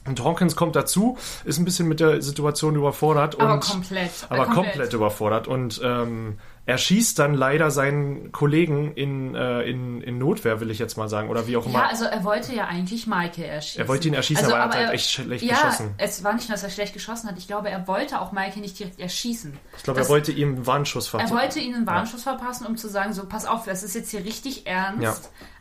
Und 0.07 0.23
Hawkins 0.23 0.55
kommt 0.55 0.77
dazu, 0.77 1.17
ist 1.45 1.59
ein 1.59 1.65
bisschen 1.65 1.89
mit 1.89 2.01
der 2.01 2.21
Situation 2.21 2.75
überfordert. 2.77 3.41
Aber 3.41 3.55
und, 3.55 3.61
komplett. 3.61 4.11
aber 4.29 4.45
Äh, 4.49 4.55
komplett. 4.55 4.93
überfordert 4.93 5.49
und 5.49 5.81
ähm, 5.83 6.39
Er 6.67 6.79
schießt 6.79 7.19
dann 7.19 7.35
leider 7.35 7.71
seinen 7.71 8.33
Kollegen 8.33 8.95
in, 8.95 9.35
äh, 9.35 9.63
in, 9.63 10.01
in 10.01 10.17
Notwehr, 10.17 10.61
will 10.61 10.71
ich 10.71 10.79
jetzt 10.79 10.97
mal 10.97 11.09
sagen, 11.09 11.29
oder 11.29 11.47
wie 11.47 11.59
auch 11.59 11.67
immer. 11.67 11.81
Ja, 11.81 11.87
also 11.89 12.07
er 12.07 12.25
wollte 12.25 12.55
ja 12.55 12.67
eigentlich 12.67 13.07
Michael 13.07 13.45
erschießen. 13.45 13.83
Er 13.83 13.89
wollte 13.89 14.09
ihn 14.09 14.15
erschießen, 14.15 14.45
also, 14.45 14.57
aber 14.57 14.65
er 14.75 14.81
hat 14.81 14.87
halt 14.87 14.95
echt 14.95 15.11
schlecht 15.11 15.45
ja, 15.45 15.57
geschossen. 15.57 15.95
es 15.99 16.25
war 16.25 16.33
nicht 16.33 16.49
nur, 16.49 16.55
dass 16.55 16.63
er 16.65 16.71
schlecht 16.71 16.95
geschossen 16.95 17.29
hat. 17.29 17.37
Ich 17.37 17.47
glaube, 17.47 17.69
er 17.69 17.87
wollte 17.87 18.19
auch 18.19 18.33
Michael 18.33 18.63
nicht 18.63 18.79
direkt 18.79 18.99
erschießen. 18.99 19.59
ich 19.77 19.83
glaube, 19.83 20.01
er 20.01 20.09
wollte 20.09 20.33
ihm 20.33 20.55
einen 20.55 20.67
Warnschuss 20.67 21.07
Er 21.09 21.11
verpassen. 21.11 21.37
wollte 21.37 21.61
ihnen 21.61 21.75
einen 21.75 21.87
Warnschuss 21.87 22.23
verpassen, 22.23 22.67
um 22.67 22.79
zu 22.79 22.89
sagen, 22.89 23.13
so, 23.13 23.27
pass 23.27 23.45
auf, 23.45 23.67
das 23.67 23.83
ist 23.83 23.95
jetzt 23.95 24.11
hier 24.11 24.25
richtig 24.25 24.67
ernst. 24.67 25.03
Ja. 25.03 25.15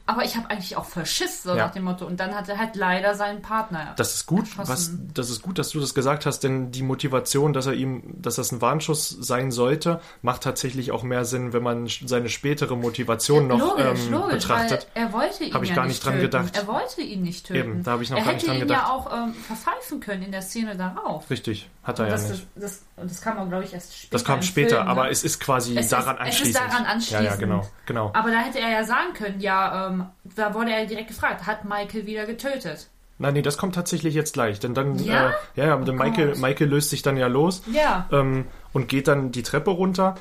Aber 0.06 0.26
ich 0.26 0.36
habe 0.36 0.50
eigentlich 0.50 0.76
auch 0.76 0.84
Verschiss, 0.84 1.44
so 1.44 1.52
Ja. 1.52 1.68
nach 1.68 1.72
dem 1.72 1.84
Motto. 1.84 2.06
Und 2.06 2.20
dann 2.20 2.36
hat 2.36 2.50
er 2.50 2.58
halt 2.58 2.76
leider 2.76 3.16
seinen 3.16 3.42
Partner. 3.42 3.94
Das 3.96 4.14
ist 4.16 4.26
gut, 4.26 4.58
was, 4.58 4.92
das 5.14 5.30
ist 5.30 5.42
gut, 5.42 5.58
dass 5.58 5.70
du 5.70 5.80
das 5.80 5.94
gesagt 5.96 6.26
hast, 6.26 6.40
denn 6.44 6.72
die 6.72 6.84
Motivation, 6.84 7.54
dass 7.54 7.68
er 7.68 7.74
ihm, 7.74 8.04
dass 8.22 8.36
das 8.36 8.52
ein 8.52 8.60
Warnschuss 8.62 9.08
sein 9.10 9.52
sollte, 9.52 10.02
macht 10.22 10.44
tatsächlich 10.44 10.92
auch 10.92 11.04
mehr 11.04 11.24
Sinn, 11.24 11.54
wenn 11.54 11.64
man 11.64 11.88
seine 12.06 12.28
spätere 12.28 12.76
Motivation 12.76 13.48
noch 13.48 13.60
logisch, 13.60 14.00
ähm, 14.08 14.12
logisch, 14.12 14.34
betrachtet. 14.44 14.88
er 14.94 15.14
wollte 15.14 15.46
ihn 15.46 15.54
Hab 15.54 15.64
ich 15.64 15.70
ja 15.70 15.76
gar 15.76 15.86
nicht 15.86 16.04
dran 16.04 16.16
töten. 16.16 16.24
gedacht. 16.26 16.58
Er 16.58 16.68
wollte 16.68 17.02
ihn 17.02 17.22
nicht 17.22 17.48
töten. 17.48 17.60
Eben, 17.60 17.84
da 17.84 17.92
habe 17.92 18.04
ich 18.04 18.10
noch 18.10 18.18
er 18.18 18.26
gar 18.26 18.34
nicht 18.34 18.42
hätte 18.42 18.48
dran 18.52 18.56
ihn 18.62 18.68
gedacht. 18.68 18.88
ja 18.88 18.94
auch 18.94 19.14
ähm, 19.14 19.34
verpfeifen 19.34 20.00
können 20.02 20.24
in 20.24 20.32
der 20.34 20.42
Szene 20.42 20.76
darauf. 20.76 21.30
Richtig, 21.30 21.70
hat 21.84 22.00
er 22.00 22.06
Und 22.06 22.12
ja 22.12 22.18
das, 22.18 22.30
nicht. 22.30 22.48
das, 22.56 22.62
das, 22.64 22.82
und 22.98 23.10
das 23.10 23.22
kam 23.22 23.38
auch, 23.38 23.48
glaube 23.48 23.64
ich, 23.64 23.74
erst 23.74 23.96
später. 23.98 24.12
Das 24.12 24.26
kam 24.26 24.42
später, 24.42 24.70
Film, 24.76 24.84
ne? 24.86 24.92
aber 24.92 25.10
es 25.12 25.24
ist 25.24 25.40
quasi 25.40 25.78
Es 25.78 25.86
ist- 25.86 25.92
daran 25.94 26.18
es 26.18 26.28
ist 26.36 26.40
anschließend. 26.42 26.56
daran 26.72 26.86
anschließend. 26.86 27.24
Ja, 27.26 27.32
ja, 27.32 27.36
genau, 27.38 27.70
genau. 27.86 28.12
Aber 28.14 28.32
da 28.32 28.40
hätte 28.40 28.60
er 28.60 28.70
ja 28.70 28.84
sagen 28.84 29.14
können, 29.14 29.40
ja, 29.40 29.88
ähm, 29.88 29.93
da 30.36 30.54
wurde 30.54 30.72
er 30.72 30.86
direkt 30.86 31.08
gefragt, 31.10 31.46
hat 31.46 31.66
Michael 31.66 32.06
wieder 32.06 32.26
getötet? 32.26 32.88
Nein, 33.20 33.34
nee, 33.36 33.42
das 33.42 33.58
kommt 33.58 33.76
tatsächlich 33.76 34.16
jetzt 34.16 34.34
gleich, 34.34 34.60
denn 34.60 34.74
dann, 34.74 34.98
Ja? 35.00 35.30
äh, 35.30 35.34
ja, 35.56 35.66
ja, 35.68 35.78
denn 35.78 35.96
Michael. 35.96 36.36
Michael 36.38 36.68
löst 36.68 36.90
sich 36.90 37.02
dann 37.04 37.16
ja 37.18 37.28
los 37.28 37.62
Ja. 37.72 38.08
ähm, 38.12 38.46
und 38.74 38.88
geht 38.88 39.08
dann 39.08 39.32
die 39.32 39.44
Treppe 39.44 39.70
runter. 39.72 40.16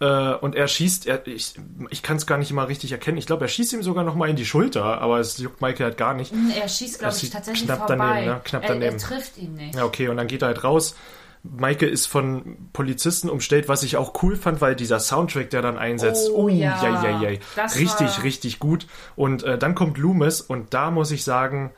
Äh, 0.00 0.34
und 0.34 0.56
er 0.56 0.66
schießt, 0.66 1.06
er, 1.06 1.24
ich, 1.28 1.54
ich 1.90 2.02
kann 2.02 2.16
es 2.16 2.26
gar 2.26 2.38
nicht 2.38 2.50
mal 2.52 2.64
richtig 2.64 2.90
erkennen. 2.90 3.18
Ich 3.18 3.26
glaube, 3.26 3.44
er 3.44 3.48
schießt 3.48 3.72
ihm 3.74 3.82
sogar 3.84 4.02
noch 4.02 4.16
mal 4.16 4.28
in 4.28 4.34
die 4.34 4.46
Schulter, 4.46 5.00
aber 5.00 5.20
es 5.20 5.38
juckt 5.38 5.60
Michael 5.60 5.84
halt 5.86 5.96
gar 5.98 6.14
nicht. 6.14 6.32
Er 6.58 6.66
schießt, 6.68 6.98
glaube 6.98 7.14
Er 7.14 7.22
ich, 7.22 7.30
tatsächlich 7.30 7.66
knapp 7.66 7.86
vorbei. 7.86 7.96
daneben, 7.98 8.26
ne? 8.26 8.40
Knapp 8.42 8.62
er, 8.64 8.68
er 8.70 8.74
daneben. 8.80 8.98
trifft 8.98 9.38
ihn 9.38 9.54
nicht. 9.54 9.74
Ja, 9.76 9.84
okay, 9.84 10.08
und 10.08 10.16
dann 10.16 10.26
geht 10.26 10.42
er 10.42 10.48
halt 10.48 10.64
raus. 10.64 10.96
Michael 11.44 11.88
ist 11.90 12.06
von 12.06 12.56
Polizisten 12.72 13.28
umstellt, 13.28 13.68
was 13.68 13.82
ich 13.82 13.96
auch 13.96 14.22
cool 14.22 14.36
fand, 14.36 14.60
weil 14.60 14.76
dieser 14.76 15.00
Soundtrack, 15.00 15.50
der 15.50 15.60
dann 15.62 15.76
einsetzt, 15.76 16.30
Oh, 16.32 16.44
oh, 16.44 16.48
ja. 16.48 16.80
ja, 16.82 17.02
ja, 17.20 17.30
ja, 17.30 17.38
richtig, 17.74 18.16
war- 18.18 18.22
richtig 18.22 18.58
gut. 18.60 18.86
Und 19.16 19.42
äh, 19.42 19.58
dann 19.58 19.74
kommt 19.74 19.98
Loomis 19.98 20.40
und 20.40 20.72
da 20.72 20.90
muss 20.92 21.10
ich 21.10 21.24
sagen, 21.24 21.72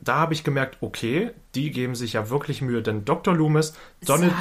da 0.00 0.14
habe 0.18 0.32
ich 0.32 0.44
gemerkt, 0.44 0.78
okay, 0.80 1.32
die 1.56 1.72
geben 1.72 1.96
sich 1.96 2.12
ja 2.12 2.30
wirklich 2.30 2.62
Mühe, 2.62 2.82
denn 2.82 3.04
Dr. 3.04 3.34
Loomis, 3.34 3.72
Donald. 4.06 4.32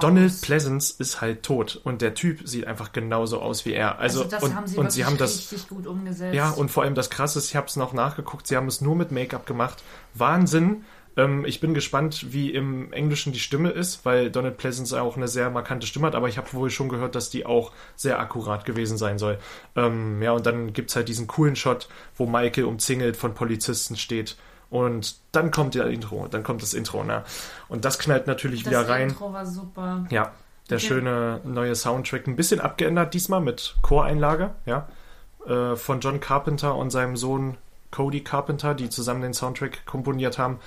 Donald 0.00 0.40
Pleasance 0.42 0.94
ist 0.98 1.22
halt 1.22 1.42
tot 1.42 1.80
und 1.82 2.02
der 2.02 2.12
Typ 2.12 2.46
sieht 2.46 2.66
einfach 2.66 2.92
genauso 2.92 3.40
aus 3.40 3.64
wie 3.64 3.72
er. 3.72 3.98
Also, 3.98 4.20
also 4.24 4.30
das 4.30 4.42
und, 4.42 4.54
haben 4.54 4.66
sie 4.66 4.76
und 4.76 4.92
sie 4.92 5.06
haben 5.06 5.16
das 5.16 5.36
richtig 5.38 5.68
gut 5.68 5.86
umgesetzt. 5.86 6.34
ja, 6.34 6.50
und 6.50 6.70
vor 6.70 6.82
allem 6.82 6.94
das 6.94 7.08
Krasse 7.08 7.38
ist, 7.38 7.48
ich 7.48 7.56
habe 7.56 7.66
es 7.66 7.76
noch 7.76 7.94
nachgeguckt, 7.94 8.46
sie 8.46 8.56
haben 8.56 8.66
es 8.66 8.82
nur 8.82 8.94
mit 8.96 9.10
Make-up 9.10 9.46
gemacht. 9.46 9.82
Wahnsinn. 10.14 10.84
Ähm, 11.18 11.44
ich 11.44 11.60
bin 11.60 11.74
gespannt, 11.74 12.32
wie 12.32 12.50
im 12.54 12.92
Englischen 12.92 13.32
die 13.32 13.40
Stimme 13.40 13.70
ist, 13.70 14.06
weil 14.06 14.30
Donald 14.30 14.56
Pleasance 14.56 14.98
auch 15.02 15.16
eine 15.16 15.26
sehr 15.28 15.50
markante 15.50 15.86
Stimme 15.86 16.06
hat, 16.06 16.14
aber 16.14 16.28
ich 16.28 16.38
habe 16.38 16.50
wohl 16.52 16.70
schon 16.70 16.88
gehört, 16.88 17.16
dass 17.16 17.28
die 17.28 17.44
auch 17.44 17.72
sehr 17.96 18.20
akkurat 18.20 18.64
gewesen 18.64 18.96
sein 18.96 19.18
soll. 19.18 19.38
Ähm, 19.74 20.22
ja, 20.22 20.32
und 20.32 20.46
dann 20.46 20.72
gibt's 20.72 20.94
halt 20.96 21.08
diesen 21.08 21.26
coolen 21.26 21.56
Shot, 21.56 21.88
wo 22.16 22.26
Michael 22.26 22.64
umzingelt 22.64 23.16
von 23.16 23.34
Polizisten 23.34 23.96
steht. 23.96 24.36
Und 24.70 25.16
dann 25.32 25.50
kommt 25.50 25.74
der 25.74 25.86
Intro, 25.88 26.28
dann 26.30 26.42
kommt 26.42 26.62
das 26.62 26.72
Intro, 26.72 27.02
ne? 27.02 27.24
Und 27.68 27.84
das 27.84 27.98
knallt 27.98 28.26
natürlich 28.26 28.62
das 28.62 28.70
wieder 28.70 28.88
rein. 28.88 29.08
Intro 29.08 29.32
war 29.32 29.44
super. 29.44 30.06
Ja, 30.10 30.32
der 30.70 30.76
Okay. 30.76 30.86
schöne 30.86 31.40
neue 31.44 31.74
Soundtrack, 31.74 32.26
ein 32.28 32.36
bisschen 32.36 32.60
abgeändert 32.60 33.12
diesmal 33.14 33.40
mit 33.40 33.76
Choreinlage, 33.82 34.50
ja, 34.66 34.86
äh, 35.46 35.74
von 35.74 36.00
John 36.00 36.20
Carpenter 36.20 36.76
und 36.76 36.90
seinem 36.90 37.16
Sohn 37.16 37.56
Cody 37.90 38.22
Carpenter, 38.22 38.74
die 38.74 38.90
zusammen 38.90 39.22
den 39.22 39.32
Soundtrack 39.34 39.84
komponiert 39.86 40.38
haben. 40.38 40.60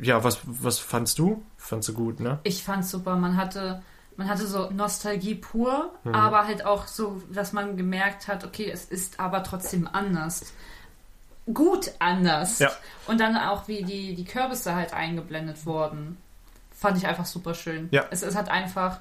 Ja, 0.00 0.24
was, 0.24 0.38
was 0.44 0.78
fandst 0.78 1.18
du? 1.18 1.42
Fandst 1.56 1.88
du 1.88 1.94
gut, 1.94 2.20
ne? 2.20 2.38
Ich 2.44 2.64
fand's 2.64 2.90
super. 2.90 3.16
Man 3.16 3.36
hatte, 3.36 3.82
man 4.16 4.28
hatte 4.28 4.46
so 4.46 4.70
Nostalgie 4.70 5.34
pur, 5.34 5.92
Mhm. 6.04 6.14
aber 6.14 6.46
halt 6.46 6.64
auch 6.64 6.86
so, 6.86 7.22
dass 7.32 7.52
man 7.52 7.76
gemerkt 7.76 8.28
hat, 8.28 8.44
okay, 8.44 8.70
es 8.70 8.84
ist 8.84 9.20
aber 9.20 9.42
trotzdem 9.42 9.86
anders. 9.92 10.52
Gut 11.52 11.92
anders. 11.98 12.58
Ja. 12.60 12.70
Und 13.06 13.18
dann 13.20 13.36
auch, 13.36 13.66
wie 13.66 13.82
die, 13.82 14.14
die 14.14 14.24
Kürbisse 14.24 14.74
halt 14.74 14.92
eingeblendet 14.92 15.66
wurden. 15.66 16.16
Fand 16.70 16.96
ich 16.96 17.06
einfach 17.06 17.26
super 17.26 17.54
schön. 17.54 17.88
Ja. 17.90 18.04
Es, 18.10 18.22
es 18.22 18.36
hat 18.36 18.48
einfach, 18.50 19.00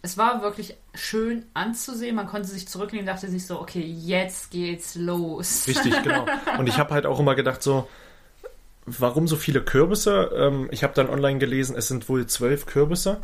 es 0.00 0.16
war 0.16 0.42
wirklich 0.42 0.76
schön 0.94 1.44
anzusehen. 1.54 2.16
Man 2.16 2.26
konnte 2.26 2.48
sich 2.48 2.66
zurücklehnen, 2.66 3.06
dachte 3.06 3.28
sich 3.28 3.46
so, 3.46 3.60
okay, 3.60 3.82
jetzt 3.84 4.50
geht's 4.50 4.94
los. 4.94 5.66
Richtig, 5.68 6.02
genau. 6.02 6.26
Und 6.58 6.66
ich 6.66 6.78
habe 6.78 6.94
halt 6.94 7.04
auch 7.06 7.20
immer 7.20 7.34
gedacht, 7.34 7.62
so, 7.62 7.88
warum 8.86 9.28
so 9.28 9.36
viele 9.36 9.62
Kürbisse? 9.62 10.30
Ähm, 10.34 10.68
ich 10.70 10.82
habe 10.82 10.94
dann 10.94 11.08
online 11.08 11.38
gelesen, 11.38 11.76
es 11.76 11.88
sind 11.88 12.08
wohl 12.08 12.26
zwölf 12.26 12.66
Kürbisse, 12.66 13.20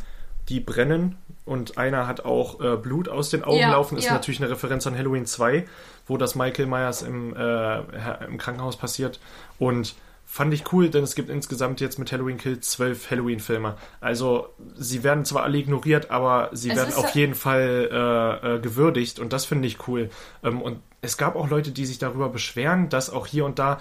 die 0.49 0.61
brennen 0.61 1.17
und 1.45 1.79
einer 1.79 2.07
hat 2.07 2.25
auch 2.25 2.61
äh, 2.61 2.77
Blut 2.77 3.09
aus 3.09 3.31
den 3.31 3.45
Augen 3.45 3.59
Ja, 3.59 3.73
laufen. 3.73 3.97
Ist 3.99 4.05
ja. 4.05 4.13
natürlich 4.13 4.41
eine 4.41 4.51
Referenz 4.51 4.87
an 4.87 4.97
Halloween 4.97 5.27
2, 5.27 5.67
wo 6.07 6.17
das 6.17 6.35
Michael 6.35 6.67
Myers 6.67 7.03
im, 7.03 7.35
äh, 7.35 8.25
im 8.27 8.39
Krankenhaus 8.39 8.77
passiert. 8.77 9.19
Und 9.59 9.95
fand 10.31 10.53
ich 10.53 10.73
cool, 10.73 10.91
denn 10.91 11.05
es 11.05 11.15
gibt 11.15 11.31
insgesamt 11.31 11.81
jetzt 11.81 11.99
mit 11.99 12.13
Halloween 12.13 12.37
Kills 12.37 12.69
zwölf 12.69 13.11
Halloween-Filme. 13.11 13.77
Also 14.01 14.49
sie 14.77 15.03
werden 15.03 15.25
zwar 15.25 15.43
alle 15.43 15.57
ignoriert, 15.57 16.11
aber 16.11 16.51
sie 16.53 16.71
Es 16.71 16.77
werden 16.77 16.95
auf 16.95 17.15
jeden 17.15 17.35
Fall 17.35 17.89
äh, 17.91 18.57
äh, 18.57 18.61
gewürdigt 18.61 19.21
und 19.21 19.33
das 19.33 19.47
finde 19.47 19.67
ich 19.67 19.89
cool. 19.89 20.11
Ähm, 20.45 20.61
und 20.61 20.81
es 21.01 21.17
gab 21.17 21.35
auch 21.35 21.49
Leute, 21.49 21.71
die 21.71 21.87
sich 21.87 21.99
darüber 21.99 22.29
beschweren, 22.29 22.91
dass 22.91 23.09
auch 23.09 23.27
hier 23.27 23.47
und 23.47 23.59
da 23.59 23.81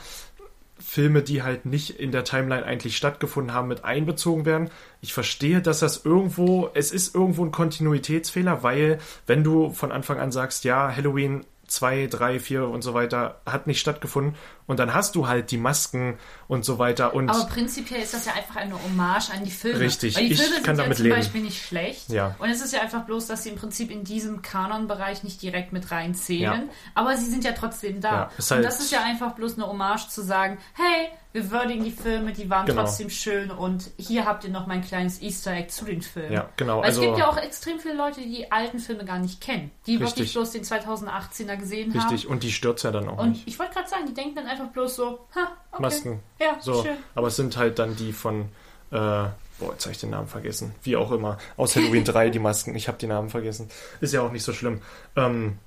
Filme, 0.80 1.22
die 1.24 1.44
halt 1.44 1.66
nicht 1.66 2.00
in 2.00 2.12
der 2.12 2.24
Timeline 2.24 2.66
eigentlich 2.66 2.98
stattgefunden 2.98 3.54
haben, 3.54 3.68
mit 3.68 3.84
einbezogen 3.84 4.46
werden. 4.46 4.70
Ich 5.02 5.14
verstehe, 5.14 5.62
dass 5.62 5.80
das 5.80 6.06
irgendwo, 6.06 6.70
es 6.74 6.92
ist 6.92 7.16
irgendwo 7.16 7.44
ein 7.44 7.52
Kontinuitätsfehler, 7.52 8.64
weil 8.64 9.00
wenn 9.26 9.44
du 9.44 9.72
von 9.72 9.92
Anfang 9.92 10.20
an 10.20 10.32
sagst, 10.32 10.64
ja, 10.64 10.94
Halloween 10.96 11.46
2, 11.68 12.08
3, 12.08 12.40
4 12.40 12.68
und 12.68 12.82
so 12.82 12.94
weiter 12.94 13.42
hat 13.46 13.68
nicht 13.68 13.80
stattgefunden 13.80 14.36
und 14.68 14.80
dann 14.80 14.94
hast 14.94 15.16
du 15.16 15.28
halt 15.28 15.50
die 15.52 15.58
Masken 15.58 16.18
und 16.48 16.64
so 16.66 16.78
weiter 16.78 17.14
und 17.16 17.30
Aber 17.30 17.46
prinzipiell 17.46 18.02
ist 18.02 18.14
das 18.14 18.26
ja 18.26 18.34
einfach 18.34 18.58
eine 18.58 18.76
Hommage 18.84 19.32
an 19.34 19.44
die 19.44 19.52
Filme. 19.52 19.80
Richtig, 19.80 20.16
Weil 20.16 20.28
die 20.28 20.34
ich 20.34 20.42
Filme 20.42 20.56
kann 20.62 20.76
sind 20.76 20.78
ja 20.78 20.84
damit 20.84 20.98
zum 20.98 21.06
leben. 21.06 21.16
Beispiel 21.18 21.42
nicht 21.42 21.66
schlecht. 21.66 22.10
Ja. 22.10 22.36
Und 22.40 22.50
es 22.50 22.62
ist 22.62 22.74
ja 22.74 22.82
einfach 22.82 23.04
bloß, 23.06 23.28
dass 23.28 23.44
sie 23.44 23.50
im 23.50 23.56
Prinzip 23.56 23.90
in 23.92 24.04
diesem 24.04 24.42
Kanonbereich 24.42 25.24
nicht 25.24 25.42
direkt 25.42 25.74
mit 25.74 25.90
reinzählen. 25.92 26.42
Ja. 26.68 26.74
Aber 26.96 27.18
sie 27.18 27.26
sind 27.26 27.44
ja 27.44 27.54
trotzdem 27.54 28.02
da. 28.02 28.12
Ja, 28.12 28.32
ist 28.38 28.52
Und 28.52 28.56
halt- 28.58 28.66
das 28.68 28.80
ist 28.80 28.92
ja 28.92 29.04
einfach 29.04 29.34
bloß 29.34 29.56
eine 29.56 29.68
Hommage 29.68 30.10
zu 30.10 30.22
sagen, 30.22 30.58
hey, 30.74 31.10
wir 31.34 31.52
würdigen 31.52 31.84
die 31.84 31.92
Filme, 31.92 32.34
die 32.34 32.50
waren 32.50 32.66
Genau. 32.66 32.82
trotzdem 32.84 33.10
schön 33.12 33.52
und 33.52 33.92
hier 33.98 34.26
habt 34.26 34.44
ihr 34.44 34.50
noch 34.50 34.66
mein 34.66 34.82
kleines 34.82 35.22
Easter 35.22 35.52
Egg 35.52 35.68
zu 35.70 35.86
den 35.86 36.02
Filmen. 36.02 36.32
Ja, 36.34 36.50
genau, 36.56 36.80
Weil 36.80 36.86
also- 36.86 37.02
es 37.02 37.08
gibt 37.08 37.20
ja 37.20 37.28
auch 37.30 37.38
extrem 37.38 37.80
viele 37.80 37.94
Leute, 37.96 38.22
die 38.22 38.30
die 38.30 38.52
alten 38.52 38.80
Filme 38.80 39.06
gar 39.06 39.20
nicht 39.20 39.40
kennen. 39.40 39.70
Die 39.86 40.00
wirklich 40.00 40.14
Richtig. 40.16 40.34
bloß 40.34 40.52
den 40.52 40.64
2018er 40.64 41.56
gesehen 41.58 41.94
haben. 41.94 42.00
richtig 42.10 42.28
und 42.28 42.44
die 42.44 42.52
stürzt 42.52 42.84
ja 42.84 42.92
dann 42.92 43.08
auch 43.08 43.20
Und 43.20 43.30
nicht. 43.32 43.48
ich 43.48 43.60
wollte 43.60 43.74
gerade 43.74 43.88
sagen, 43.90 44.06
die 44.08 44.14
denken 44.16 44.36
dann 44.36 44.48
einfach 44.48 44.57
bloß 44.66 44.96
so, 44.96 45.28
ha, 45.36 45.52
okay. 45.72 45.82
Masken. 45.82 46.20
Ja, 46.40 46.58
So, 46.60 46.84
schön. 46.84 46.98
aber 47.16 47.28
es 47.28 47.36
sind 47.36 47.56
halt 47.58 47.80
dann 47.80 47.96
die 47.96 48.14
von 48.14 48.50
äh, 48.92 48.96
boah, 49.60 49.72
jetzt 49.72 49.86
habe 49.86 49.92
ich 49.92 50.00
den 50.00 50.12
Namen 50.12 50.28
vergessen. 50.28 50.74
Wie 50.84 50.96
auch 50.96 51.12
immer. 51.12 51.38
Aus 51.58 51.76
Halloween 51.76 52.04
3, 52.06 52.30
die 52.30 52.40
Masken. 52.40 52.76
Ich 52.76 52.88
habe 52.88 52.98
die 52.98 53.08
Namen 53.08 53.30
vergessen. 53.30 53.70
Ist 54.02 54.14
ja 54.14 54.22
auch 54.22 54.32
nicht 54.32 54.44
so 54.44 54.54
schlimm. 54.54 54.82
Ähm, 55.16 55.58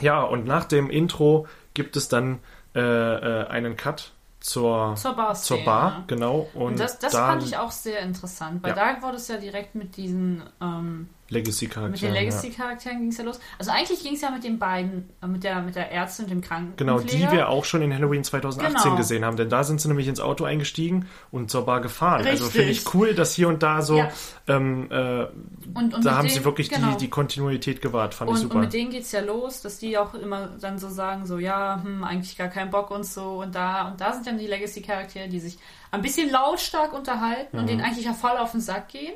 ja, 0.00 0.22
und 0.22 0.46
nach 0.46 0.64
dem 0.64 0.90
Intro 0.90 1.46
gibt 1.74 1.96
es 1.96 2.08
dann 2.08 2.40
äh, 2.74 2.80
äh, 2.80 3.46
einen 3.46 3.76
Cut 3.76 4.12
zur, 4.40 4.94
Zur 4.96 5.14
Bar. 5.14 5.34
zur 5.34 5.64
Bar, 5.64 6.04
genau. 6.06 6.48
Und, 6.54 6.62
Und 6.62 6.80
das, 6.80 6.98
das 6.98 7.12
da 7.12 7.26
fand 7.28 7.42
ich 7.44 7.56
auch 7.56 7.70
sehr 7.70 8.00
interessant, 8.00 8.62
weil 8.62 8.74
Ja. 8.76 8.94
da 8.96 9.02
wurde 9.02 9.16
es 9.16 9.28
ja 9.28 9.36
direkt 9.36 9.74
mit 9.74 9.96
diesen, 9.96 10.42
ähm, 10.62 11.08
Legacy-Charakter. 11.30 11.90
mit 11.90 12.02
den 12.02 12.14
ja. 12.14 12.20
Legacy-Charakteren 12.20 12.98
ging 12.98 13.08
es 13.08 13.18
ja 13.18 13.24
los. 13.24 13.40
Also 13.58 13.70
eigentlich 13.70 14.02
ging 14.02 14.14
es 14.14 14.20
ja 14.20 14.30
mit 14.30 14.44
den 14.44 14.58
beiden, 14.58 15.08
äh, 15.22 15.26
mit 15.26 15.44
der, 15.44 15.62
mit 15.62 15.74
der 15.76 15.90
Ärztin 15.92 16.24
und 16.26 16.30
dem 16.30 16.40
Krankenpfleger. 16.40 16.92
Genau, 16.98 17.00
die 17.00 17.30
wir 17.34 17.48
auch 17.48 17.64
schon 17.64 17.82
in 17.82 17.94
Halloween 17.94 18.24
2018 18.24 18.82
Genau. 18.82 18.96
gesehen 18.96 19.24
haben, 19.24 19.36
denn 19.36 19.48
da 19.48 19.64
sind 19.64 19.80
sie 19.80 19.88
nämlich 19.88 20.08
ins 20.08 20.20
Auto 20.20 20.44
eingestiegen 20.44 21.06
und 21.30 21.50
zur 21.50 21.64
Bar 21.64 21.80
gefahren. 21.80 22.26
Also 22.26 22.44
Richtig. 22.44 22.50
finde 22.52 22.70
ich 22.72 22.94
cool, 22.94 23.14
dass 23.14 23.34
hier 23.34 23.48
und 23.48 23.62
da 23.62 23.82
so, 23.82 23.98
Ja. 23.98 24.08
ähm, 24.48 24.88
äh, 24.90 25.26
Und, 25.74 25.94
und 25.94 26.04
da 26.04 26.16
haben 26.16 26.26
denen- 26.26 26.38
sie 26.40 26.44
wirklich 26.44 26.68
genau. 26.70 26.90
die, 26.92 26.96
die 26.98 27.08
Kontinuität 27.10 27.80
gewahrt, 27.80 28.14
fand 28.14 28.30
ich 28.30 28.34
und, 28.36 28.42
super. 28.42 28.54
und 28.56 28.60
mit 28.62 28.72
denen 28.72 28.90
geht 28.90 29.02
es 29.02 29.12
ja 29.12 29.20
los, 29.20 29.62
dass 29.62 29.78
die 29.78 29.96
auch 29.98 30.14
immer 30.14 30.48
dann 30.60 30.78
so 30.78 30.88
sagen, 30.88 31.26
so 31.26 31.38
ja, 31.38 31.80
hm, 31.82 32.04
eigentlich 32.04 32.36
gar 32.36 32.48
keinen 32.48 32.70
Bock 32.70 32.90
und 32.90 33.06
so 33.06 33.40
und 33.42 33.54
da 33.54 33.88
und 33.88 34.00
da 34.00 34.12
sind 34.12 34.26
dann 34.26 34.38
die 34.38 34.46
Legacy-Charaktere, 34.46 35.28
die 35.28 35.38
sich 35.40 35.58
ein 35.92 36.02
bisschen 36.02 36.30
lautstark 36.30 36.92
unterhalten 36.92 37.56
Mhm. 37.56 37.60
und 37.62 37.68
denen 37.68 37.80
eigentlich 37.80 38.04
ja 38.06 38.14
voll 38.14 38.36
auf 38.36 38.52
den 38.52 38.60
Sack 38.60 38.88
gehen. 38.88 39.12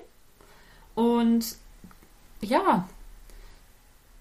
Und 0.94 1.56
ja, 2.44 2.86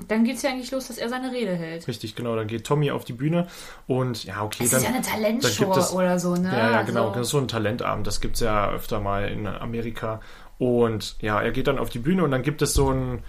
dann 0.07 0.25
geht 0.25 0.36
es 0.38 0.41
ja 0.41 0.49
eigentlich 0.49 0.71
los, 0.71 0.88
dass 0.88 0.97
er 0.97 1.07
seine 1.07 1.31
Rede 1.31 1.55
hält. 1.55 1.88
Richtig, 1.88 2.15
genau. 2.15 2.36
Dann 2.36 2.47
geht 2.47 2.65
Tommy 2.65 2.91
auf 2.91 3.05
die 3.05 3.13
Bühne 3.13 3.47
und 3.88 4.25
ja, 4.25 4.43
okay, 4.43 4.65
Es 4.65 4.71
dann. 4.71 4.81
ist 4.81 4.88
ja 4.88 4.93
eine 4.93 5.01
Talentshow 5.01 5.71
es- 5.77 5.93
oder 5.93 6.19
so, 6.19 6.36
ne? 6.36 6.49
Ja, 6.51 6.71
ja, 6.71 6.81
genau. 6.81 7.07
Also- 7.07 7.19
Das 7.19 7.27
ist 7.27 7.31
so 7.31 7.38
ein 7.38 7.47
Talentabend. 7.47 8.05
Das 8.05 8.19
gibt 8.19 8.36
es 8.36 8.41
ja 8.41 8.69
öfter 8.69 8.99
mal 8.99 9.29
in 9.29 9.47
Amerika. 9.47 10.19
Und 10.59 11.15
ja, 11.21 11.41
er 11.41 11.51
geht 11.51 11.67
dann 11.67 11.77
auf 11.79 11.89
die 11.89 11.99
Bühne 11.99 12.23
und 12.23 12.31
dann 12.31 12.41
gibt 12.43 12.62
es 12.62 12.73
so 12.73 12.91
ein. 12.91 13.23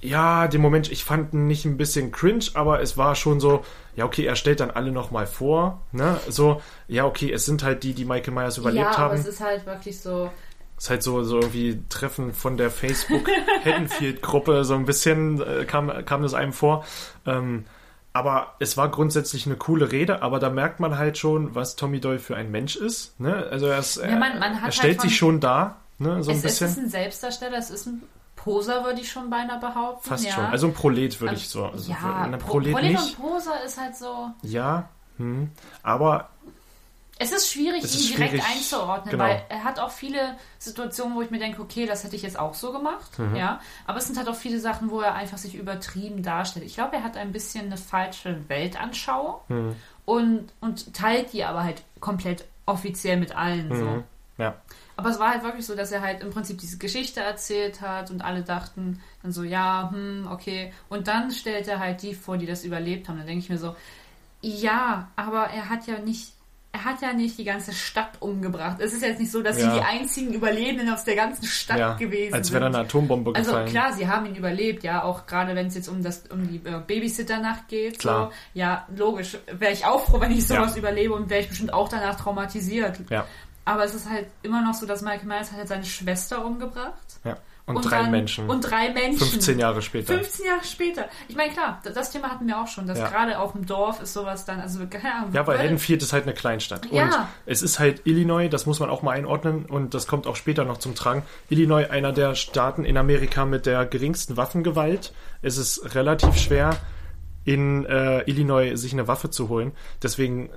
ja, 0.00 0.48
den 0.48 0.60
Moment, 0.60 0.92
ich 0.92 1.02
fand 1.02 1.32
ihn 1.32 1.46
nicht 1.46 1.64
ein 1.64 1.78
bisschen 1.78 2.12
cringe, 2.12 2.44
aber 2.52 2.82
es 2.82 2.98
war 2.98 3.14
schon 3.14 3.40
so, 3.40 3.64
ja, 3.96 4.04
okay, 4.04 4.26
er 4.26 4.36
stellt 4.36 4.60
dann 4.60 4.70
alle 4.70 4.92
nochmal 4.92 5.26
vor, 5.26 5.80
ne? 5.92 6.20
So, 6.28 6.60
ja, 6.88 7.06
okay, 7.06 7.32
es 7.32 7.46
sind 7.46 7.62
halt 7.62 7.84
die, 7.84 7.94
die 7.94 8.04
Michael 8.04 8.34
Myers 8.34 8.58
überlebt 8.58 8.82
ja, 8.84 8.90
aber 8.90 8.98
haben. 8.98 9.14
es 9.18 9.26
ist 9.26 9.40
halt 9.40 9.64
wirklich 9.64 9.98
so. 9.98 10.30
Ist 10.76 10.90
halt 10.90 11.02
so, 11.02 11.22
so 11.22 11.38
irgendwie 11.40 11.82
Treffen 11.88 12.32
von 12.34 12.56
der 12.56 12.70
Facebook 12.70 13.28
Haddonfield-Gruppe, 13.64 14.64
so 14.64 14.74
ein 14.74 14.84
bisschen 14.86 15.40
äh, 15.40 15.64
kam, 15.64 15.90
kam 16.04 16.22
das 16.22 16.34
einem 16.34 16.52
vor. 16.52 16.84
Ähm, 17.26 17.64
aber 18.12 18.54
es 18.60 18.76
war 18.76 18.88
grundsätzlich 18.90 19.46
eine 19.46 19.56
coole 19.56 19.90
Rede, 19.90 20.22
aber 20.22 20.38
da 20.38 20.48
merkt 20.50 20.78
man 20.80 20.98
halt 20.98 21.18
schon, 21.18 21.54
was 21.54 21.74
Tommy 21.76 22.00
Doyle 22.00 22.18
für 22.20 22.36
ein 22.36 22.50
Mensch 22.50 22.76
ist. 22.76 23.18
Ne? 23.20 23.46
Also 23.50 23.66
er, 23.66 23.78
ist, 23.78 23.96
Ja, 23.96 24.16
man- 24.16 24.38
man 24.38 24.52
er, 24.62 24.70
stellt 24.72 24.92
halt 24.92 25.00
von- 25.00 25.08
sich 25.08 25.18
schon 25.18 25.40
dar, 25.40 25.80
ne? 25.98 26.22
so 26.22 26.30
ein 26.30 26.36
Es, 26.36 26.44
es 26.44 26.50
bisschen. 26.60 26.68
ist 26.68 26.78
ein 26.78 26.88
Selbstdarsteller, 26.90 27.58
es 27.58 27.70
ist 27.70 27.86
ein 27.86 28.02
Poser, 28.36 28.84
würde 28.84 29.00
ich 29.00 29.10
schon 29.10 29.30
beinahe 29.30 29.58
behaupten. 29.58 30.06
Fast 30.08 30.24
ja. 30.26 30.32
schon. 30.32 30.44
Also 30.44 30.66
ein 30.68 30.74
Prolet 30.74 31.20
würde 31.20 31.34
ich 31.34 31.48
so. 31.48 31.64
Also 31.66 31.90
ja, 31.90 32.28
Prolet 32.38 32.72
Prolet 32.74 32.96
und 32.98 33.16
Poser 33.20 33.64
ist 33.64 33.80
halt 33.80 33.96
so. 33.96 34.28
Ja, 34.42 34.88
hm. 35.16 35.50
aber 35.82 36.28
Es 37.18 37.30
ist 37.32 37.50
schwierig, 37.52 37.84
Es 37.84 37.94
ihn 37.94 38.00
ist 38.00 38.08
direkt 38.16 38.30
schwierig, 38.32 38.46
einzuordnen, 38.48 39.10
genau. 39.12 39.24
weil 39.24 39.42
er 39.48 39.62
hat 39.64 39.78
auch 39.78 39.90
viele 39.90 40.36
Situationen, 40.58 41.14
wo 41.16 41.22
ich 41.22 41.30
mir 41.30 41.38
denke, 41.38 41.62
okay, 41.62 41.86
das 41.86 42.02
hätte 42.02 42.16
ich 42.16 42.22
jetzt 42.22 42.38
auch 42.38 42.54
so 42.54 42.72
gemacht, 42.72 43.18
Mhm. 43.18 43.36
ja. 43.36 43.60
Aber 43.86 43.98
es 43.98 44.06
sind 44.06 44.16
halt 44.18 44.28
auch 44.28 44.34
viele 44.34 44.58
Sachen, 44.58 44.90
wo 44.90 45.00
er 45.00 45.14
einfach 45.14 45.38
sich 45.38 45.54
übertrieben 45.54 46.22
darstellt. 46.24 46.66
Ich 46.66 46.74
glaube, 46.74 46.96
er 46.96 47.04
hat 47.04 47.16
ein 47.16 47.30
bisschen 47.32 47.66
eine 47.66 47.76
falsche 47.76 48.40
Weltanschauung 48.48 49.36
Mhm. 49.48 49.76
und, 50.06 50.52
und 50.60 50.92
teilt 50.94 51.32
die 51.32 51.44
aber 51.44 51.62
halt 51.62 51.82
komplett 52.00 52.44
offiziell 52.66 53.16
mit 53.18 53.36
allen. 53.36 53.68
So. 53.76 53.84
Mhm. 53.84 54.04
ja. 54.38 54.54
Aber 54.96 55.10
es 55.10 55.18
war 55.18 55.30
halt 55.30 55.42
wirklich 55.42 55.66
so, 55.66 55.74
dass 55.74 55.90
er 55.92 56.02
halt 56.02 56.20
im 56.22 56.30
Prinzip 56.30 56.58
diese 56.58 56.78
Geschichte 56.78 57.20
erzählt 57.20 57.80
hat 57.80 58.10
und 58.12 58.22
alle 58.24 58.42
dachten 58.42 59.00
dann 59.22 59.32
so, 59.32 59.42
ja, 59.42 59.90
hm, 59.92 60.28
okay. 60.30 60.72
Und 60.88 61.08
dann 61.08 61.30
stellt 61.32 61.66
er 61.68 61.80
halt 61.80 62.02
die 62.02 62.14
vor, 62.14 62.36
die 62.38 62.46
das 62.46 62.64
überlebt 62.64 63.08
haben. 63.08 63.18
Dann 63.18 63.26
denke 63.26 63.42
ich 63.44 63.50
mir 63.50 63.58
so, 63.58 63.74
ja, 64.40 65.08
aber 65.16 65.46
er 65.48 65.68
hat 65.68 65.86
ja 65.88 65.98
nicht, 65.98 66.32
er 66.74 66.84
hat 66.84 67.00
ja 67.02 67.12
nicht 67.12 67.38
die 67.38 67.44
ganze 67.44 67.72
Stadt 67.72 68.20
umgebracht. 68.20 68.78
Es 68.80 68.92
ist 68.92 69.02
jetzt 69.02 69.20
nicht 69.20 69.30
so, 69.30 69.42
dass 69.42 69.60
Ja. 69.60 69.70
sie 69.72 69.78
die 69.78 69.84
einzigen 69.84 70.34
Überlebenden 70.34 70.92
aus 70.92 71.04
der 71.04 71.14
ganzen 71.14 71.44
Stadt 71.46 71.78
ja. 71.78 71.94
gewesen 71.94 72.34
Als 72.34 72.48
sind. 72.48 72.54
wäre 72.60 72.70
da 72.70 72.78
eine 72.78 72.86
Atombombe 72.88 73.30
Also 73.34 73.52
gefallen. 73.52 73.68
klar, 73.68 73.92
sie 73.92 74.08
haben 74.08 74.26
ihn 74.26 74.34
überlebt, 74.34 74.82
ja, 74.82 75.04
auch 75.04 75.26
gerade 75.26 75.54
wenn 75.54 75.68
es 75.68 75.76
jetzt 75.76 75.88
um 75.88 76.02
das 76.02 76.24
um 76.30 76.48
die 76.48 76.56
äh, 76.68 76.80
Babysitter-Nacht 76.84 77.68
geht. 77.68 78.00
Klar. 78.00 78.30
So. 78.30 78.58
Ja, 78.58 78.86
logisch. 78.96 79.38
Wäre 79.52 79.72
ich 79.72 79.86
auch 79.86 80.04
froh, 80.04 80.20
wenn 80.20 80.32
ich 80.32 80.46
sowas 80.46 80.72
Ja. 80.72 80.78
überlebe 80.78 81.14
und 81.14 81.30
wäre 81.30 81.40
ich 81.42 81.48
bestimmt 81.48 81.72
auch 81.72 81.88
danach 81.88 82.16
traumatisiert. 82.20 82.98
Ja, 83.08 83.24
Aber 83.64 83.84
es 83.84 83.94
ist 83.94 84.10
halt 84.10 84.26
immer 84.42 84.60
noch 84.60 84.74
so, 84.74 84.84
dass 84.84 85.00
Michael 85.00 85.26
Myers 85.26 85.52
hat 85.52 85.58
halt 85.58 85.68
seine 85.68 85.84
Schwester 85.84 86.44
umgebracht. 86.44 86.92
ja. 87.24 87.36
Und, 87.66 87.82
drei 87.82 88.02
dann- 88.02 88.10
Menschen. 88.10 88.50
Und 88.50 88.60
drei 88.60 88.92
Menschen. 88.92 89.26
15 89.26 89.58
Jahre 89.58 89.80
später. 89.80 90.12
15 90.12 90.44
Jahre 90.46 90.62
später. 90.64 91.06
Ich 91.28 91.34
meine, 91.36 91.50
klar, 91.50 91.80
das- 91.82 92.10
Thema 92.10 92.30
hatten 92.30 92.46
wir 92.46 92.60
auch 92.60 92.66
schon, 92.68 92.86
dass 92.86 92.98
Ja. 92.98 93.08
gerade 93.08 93.38
auf 93.38 93.52
dem 93.52 93.64
Dorf 93.64 94.00
ist 94.02 94.12
sowas 94.12 94.44
dann, 94.44 94.60
also 94.60 94.86
keine 94.86 95.14
Ahnung. 95.14 95.30
Ja, 95.32 95.46
weil 95.46 95.56
weil- 95.58 95.64
Haddonfield 95.66 96.02
ist 96.02 96.12
halt 96.12 96.24
eine 96.24 96.34
Kleinstadt. 96.34 96.86
Ja. 96.92 97.04
Und 97.04 97.14
es 97.46 97.62
ist 97.62 97.78
halt 97.78 98.02
Illinois, 98.06 98.48
das 98.48 98.66
muss 98.66 98.80
man 98.80 98.90
auch 98.90 99.00
mal 99.00 99.12
einordnen 99.12 99.64
und 99.64 99.94
das 99.94 100.06
kommt 100.06 100.26
auch 100.26 100.36
später 100.36 100.64
noch 100.64 100.76
zum 100.76 100.94
Tragen. 100.94 101.22
Illinois, 101.48 101.86
einer 101.90 102.12
der 102.12 102.34
Staaten 102.34 102.84
in 102.84 102.98
Amerika 102.98 103.46
mit 103.46 103.64
der 103.64 103.86
geringsten 103.86 104.36
Waffengewalt. 104.36 105.14
Es 105.40 105.56
ist 105.56 105.94
relativ 105.94 106.36
schwer, 106.36 106.76
in 107.46 107.84
äh, 107.86 108.20
Illinois 108.30 108.76
sich 108.76 108.92
eine 108.92 109.08
Waffe 109.08 109.30
zu 109.30 109.48
holen. 109.48 109.72
Deswegen 110.02 110.50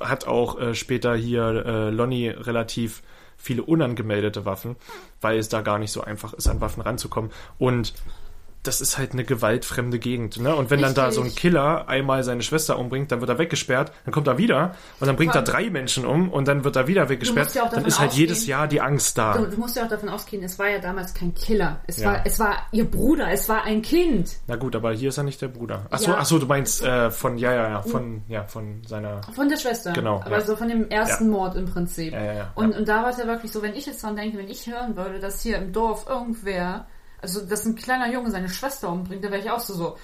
hat 0.00 0.26
auch 0.26 0.60
äh, 0.60 0.74
später 0.74 1.14
hier 1.16 1.64
äh, 1.66 1.90
Lonnie 1.90 2.28
relativ 2.28 3.02
viele 3.42 3.62
unangemeldete 3.62 4.44
Waffen, 4.44 4.76
weil 5.20 5.38
es 5.38 5.48
da 5.48 5.60
gar 5.60 5.78
nicht 5.78 5.90
so 5.90 6.00
einfach 6.00 6.32
ist, 6.32 6.46
an 6.46 6.60
Waffen 6.60 6.82
ranzukommen. 6.82 7.30
Und 7.58 7.92
das 8.62 8.80
ist 8.80 8.96
halt 8.96 9.12
eine 9.12 9.24
gewaltfremde 9.24 9.98
Gegend. 9.98 10.38
Ne? 10.40 10.54
Und 10.54 10.70
wenn 10.70 10.80
dann 10.80 10.94
da 10.94 11.10
so 11.10 11.20
ein 11.20 11.24
Richtig. 11.24 11.42
Killer 11.42 11.88
einmal 11.88 12.22
seine 12.22 12.42
Schwester 12.42 12.78
umbringt, 12.78 13.10
dann 13.10 13.20
wird 13.20 13.28
er 13.28 13.38
weggesperrt, 13.38 13.90
dann 14.04 14.12
kommt 14.14 14.28
er 14.28 14.38
wieder 14.38 14.76
und 15.00 15.08
dann 15.08 15.16
bringt 15.16 15.34
er 15.34 15.42
drei 15.42 15.68
Menschen 15.68 16.06
um 16.06 16.30
und 16.30 16.46
dann 16.46 16.62
wird 16.62 16.76
er 16.76 16.86
wieder 16.86 17.08
weggesperrt. 17.08 17.54
ja 17.54 17.68
dann 17.68 17.84
ist 17.84 17.98
halt 17.98 18.12
jedes 18.12 18.42
ausgehen- 18.42 18.48
Jahr 18.50 18.68
die 18.68 18.80
Angst 18.80 19.18
da. 19.18 19.36
Du, 19.36 19.46
du 19.46 19.56
musst 19.58 19.76
ja 19.76 19.84
auch 19.84 19.88
davon 19.88 20.08
ausgehen, 20.08 20.44
es 20.44 20.58
war 20.60 20.68
ja 20.68 20.78
damals 20.78 21.12
kein 21.12 21.34
Killer. 21.34 21.80
Es, 21.88 21.98
Ja. 21.98 22.12
war, 22.12 22.20
es 22.26 22.38
war 22.38 22.54
ihr 22.70 22.84
Bruder, 22.88 23.30
es 23.32 23.48
war 23.48 23.64
ein 23.64 23.82
Kind. 23.82 24.30
Na 24.46 24.54
gut, 24.56 24.76
aber 24.76 24.92
hier 24.92 25.08
ist 25.08 25.18
er 25.18 25.24
nicht 25.24 25.42
der 25.42 25.48
Bruder. 25.48 25.86
Ach 25.90 25.98
so, 25.98 26.10
Ja. 26.12 26.18
ach 26.20 26.24
so, 26.26 26.38
du 26.38 26.46
meinst 26.46 26.82
äh, 26.84 27.10
von, 27.10 27.38
ja, 27.38 27.52
ja, 27.52 27.68
ja, 27.68 27.82
von, 27.82 28.22
ja, 28.28 28.44
von 28.44 28.82
seiner, 28.86 29.22
Von 29.34 29.48
der 29.48 29.56
Schwester. 29.56 29.92
Genau, 29.92 30.20
Aber 30.24 30.38
ja. 30.38 30.40
so 30.40 30.54
von 30.54 30.68
dem 30.68 30.88
ersten 30.88 31.28
Mord 31.30 31.56
im 31.56 31.66
Prinzip. 31.66 32.12
Ja, 32.12 32.22
ja, 32.22 32.32
ja, 32.32 32.52
und, 32.54 32.72
ja. 32.72 32.78
und 32.78 32.88
da 32.88 33.02
war 33.02 33.10
es 33.10 33.16
ja 33.18 33.26
wirklich 33.26 33.50
so, 33.50 33.60
wenn 33.62 33.74
ich 33.74 33.86
jetzt 33.86 34.02
dran 34.04 34.14
denke, 34.14 34.38
wenn 34.38 34.48
ich 34.48 34.66
hören 34.68 34.96
würde, 34.96 35.18
dass 35.18 35.42
hier 35.42 35.58
im 35.58 35.72
Dorf 35.72 36.06
irgendwer, 36.08 36.86
also 37.22 37.40
dass 37.40 37.64
ein 37.64 37.76
kleiner 37.76 38.12
Junge 38.12 38.30
seine 38.30 38.48
Schwester 38.48 38.90
umbringt, 38.90 39.24
da 39.24 39.30
wäre 39.30 39.40
ich 39.40 39.50
auch 39.50 39.60
so 39.60 39.74
so, 39.74 39.96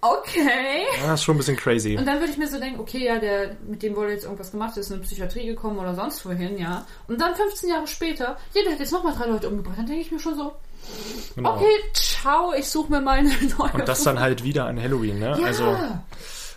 okay. 0.00 0.84
ah, 1.06 1.14
ist 1.14 1.24
schon 1.24 1.36
ein 1.36 1.38
bisschen 1.38 1.56
crazy. 1.56 1.96
Und 1.96 2.06
dann 2.06 2.18
würde 2.18 2.32
ich 2.32 2.38
mir 2.38 2.48
so 2.48 2.58
denken, 2.58 2.80
okay, 2.80 3.04
ja, 3.04 3.18
der, 3.18 3.56
mit 3.66 3.82
dem 3.82 3.96
wurde 3.96 4.10
jetzt 4.12 4.24
irgendwas 4.24 4.50
gemacht, 4.50 4.76
ist 4.76 4.88
in 4.90 4.94
eine 4.96 5.02
Psychiatrie 5.02 5.46
gekommen 5.46 5.78
oder 5.78 5.94
sonst 5.94 6.26
wohin, 6.26 6.58
ja. 6.58 6.86
Und 7.08 7.20
dann 7.20 7.34
15 7.34 7.70
Jahre 7.70 7.86
später, 7.86 8.36
jeder 8.52 8.72
hat 8.72 8.80
jetzt 8.80 8.92
nochmal 8.92 9.14
drei 9.14 9.26
Leute 9.26 9.48
umgebracht. 9.48 9.78
Dann 9.78 9.86
denke 9.86 10.02
ich 10.02 10.12
mir 10.12 10.20
schon 10.20 10.36
so, 10.36 10.52
Genau. 11.34 11.54
okay, 11.54 11.72
ciao, 11.94 12.52
ich 12.54 12.68
suche 12.68 12.92
mir 12.92 13.00
mal 13.00 13.18
eine 13.18 13.30
neue. 13.58 13.72
Und 13.72 13.88
das 13.88 14.04
dann 14.04 14.20
halt 14.20 14.44
wieder 14.44 14.66
an 14.66 14.80
Halloween, 14.80 15.18
ne? 15.18 15.36
ja. 15.38 15.46
Also, 15.46 15.76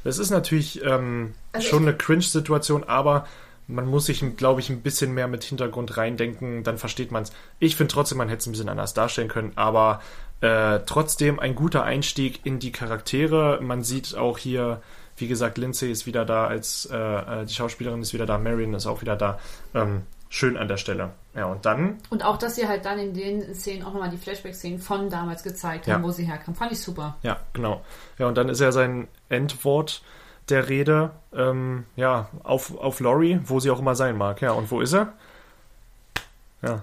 das 0.04 0.18
ist 0.20 0.30
natürlich 0.30 0.84
ähm, 0.84 1.34
Also 1.52 1.68
schon 1.68 1.84
eine 1.84 1.98
Cringe-Situation, 1.98 2.84
aber 2.84 3.26
man 3.70 3.86
muss 3.88 4.08
sich, 4.08 4.24
glaube 4.36 4.60
ich, 4.60 4.70
ein 4.70 4.82
bisschen 4.82 5.14
mehr 5.14 5.28
mit 5.28 5.44
Hintergrund 5.44 5.96
reindenken, 5.96 6.64
dann 6.64 6.78
versteht 6.78 7.12
man 7.12 7.24
es. 7.24 7.32
Ich 7.60 7.76
finde 7.76 7.94
trotzdem, 7.94 8.18
man 8.18 8.28
hätte 8.28 8.40
es 8.42 8.48
ein 8.48 8.52
bisschen 8.52 8.70
anders 8.70 8.94
darstellen 8.94 9.28
können, 9.30 9.52
aber 9.56 10.02
äh, 10.42 10.80
trotzdem 10.86 11.40
ein 11.40 11.56
guter 11.56 11.84
Einstieg 11.84 12.46
in 12.46 12.60
die 12.60 12.72
Charaktere. 12.72 13.60
Man 13.62 13.84
sieht 13.84 14.16
auch 14.16 14.38
hier, 14.38 14.82
wie 15.18 15.28
gesagt, 15.28 15.58
Lindsay 15.58 15.92
ist 15.92 16.06
wieder 16.06 16.26
da, 16.26 16.48
als 16.48 16.90
äh, 16.92 16.98
äh, 16.98 17.46
die 17.46 17.54
Schauspielerin 17.54 18.02
ist 18.02 18.14
wieder 18.14 18.26
da, 18.26 18.38
Marion 18.38 18.74
ist 18.74 18.88
auch 18.88 19.02
wieder 19.02 19.16
da. 19.16 19.40
Ähm, 19.76 20.02
schön 20.32 20.58
an 20.58 20.68
der 20.68 20.78
Stelle. 20.78 21.12
Ja, 21.36 21.46
und 21.48 21.66
dann 21.66 21.98
Und 22.10 22.24
auch, 22.24 22.38
dass 22.38 22.56
sie 22.56 22.68
halt 22.68 22.86
dann 22.86 23.00
in 23.00 23.14
den 23.14 23.54
Szenen 23.56 23.84
auch 23.84 23.94
nochmal 23.94 24.10
die 24.12 24.18
Flashback-Szenen 24.18 24.80
von 24.80 25.10
damals 25.10 25.42
gezeigt 25.44 25.88
haben, 25.88 26.02
Ja. 26.02 26.08
wo 26.08 26.12
sie 26.12 26.24
herkam. 26.26 26.54
Fand 26.56 26.72
ich 26.72 26.80
super. 26.82 27.18
Ja, 27.24 27.38
genau. 27.54 27.82
Ja, 28.20 28.28
und 28.28 28.38
dann 28.38 28.48
ist 28.50 28.62
ja 28.62 28.72
sein 28.72 29.08
Endwort 29.30 30.02
der 30.50 30.70
Rede, 30.70 31.12
ähm, 31.34 31.86
ja, 31.96 32.30
auf, 32.44 32.78
auf 32.78 33.00
Laurie, 33.00 33.40
wo 33.46 33.60
sie 33.60 33.72
auch 33.72 33.80
immer 33.80 33.96
sein 33.96 34.18
mag. 34.18 34.42
Ja, 34.42 34.52
und 34.52 34.70
wo 34.72 34.82
ist 34.82 34.94
er? 34.94 35.14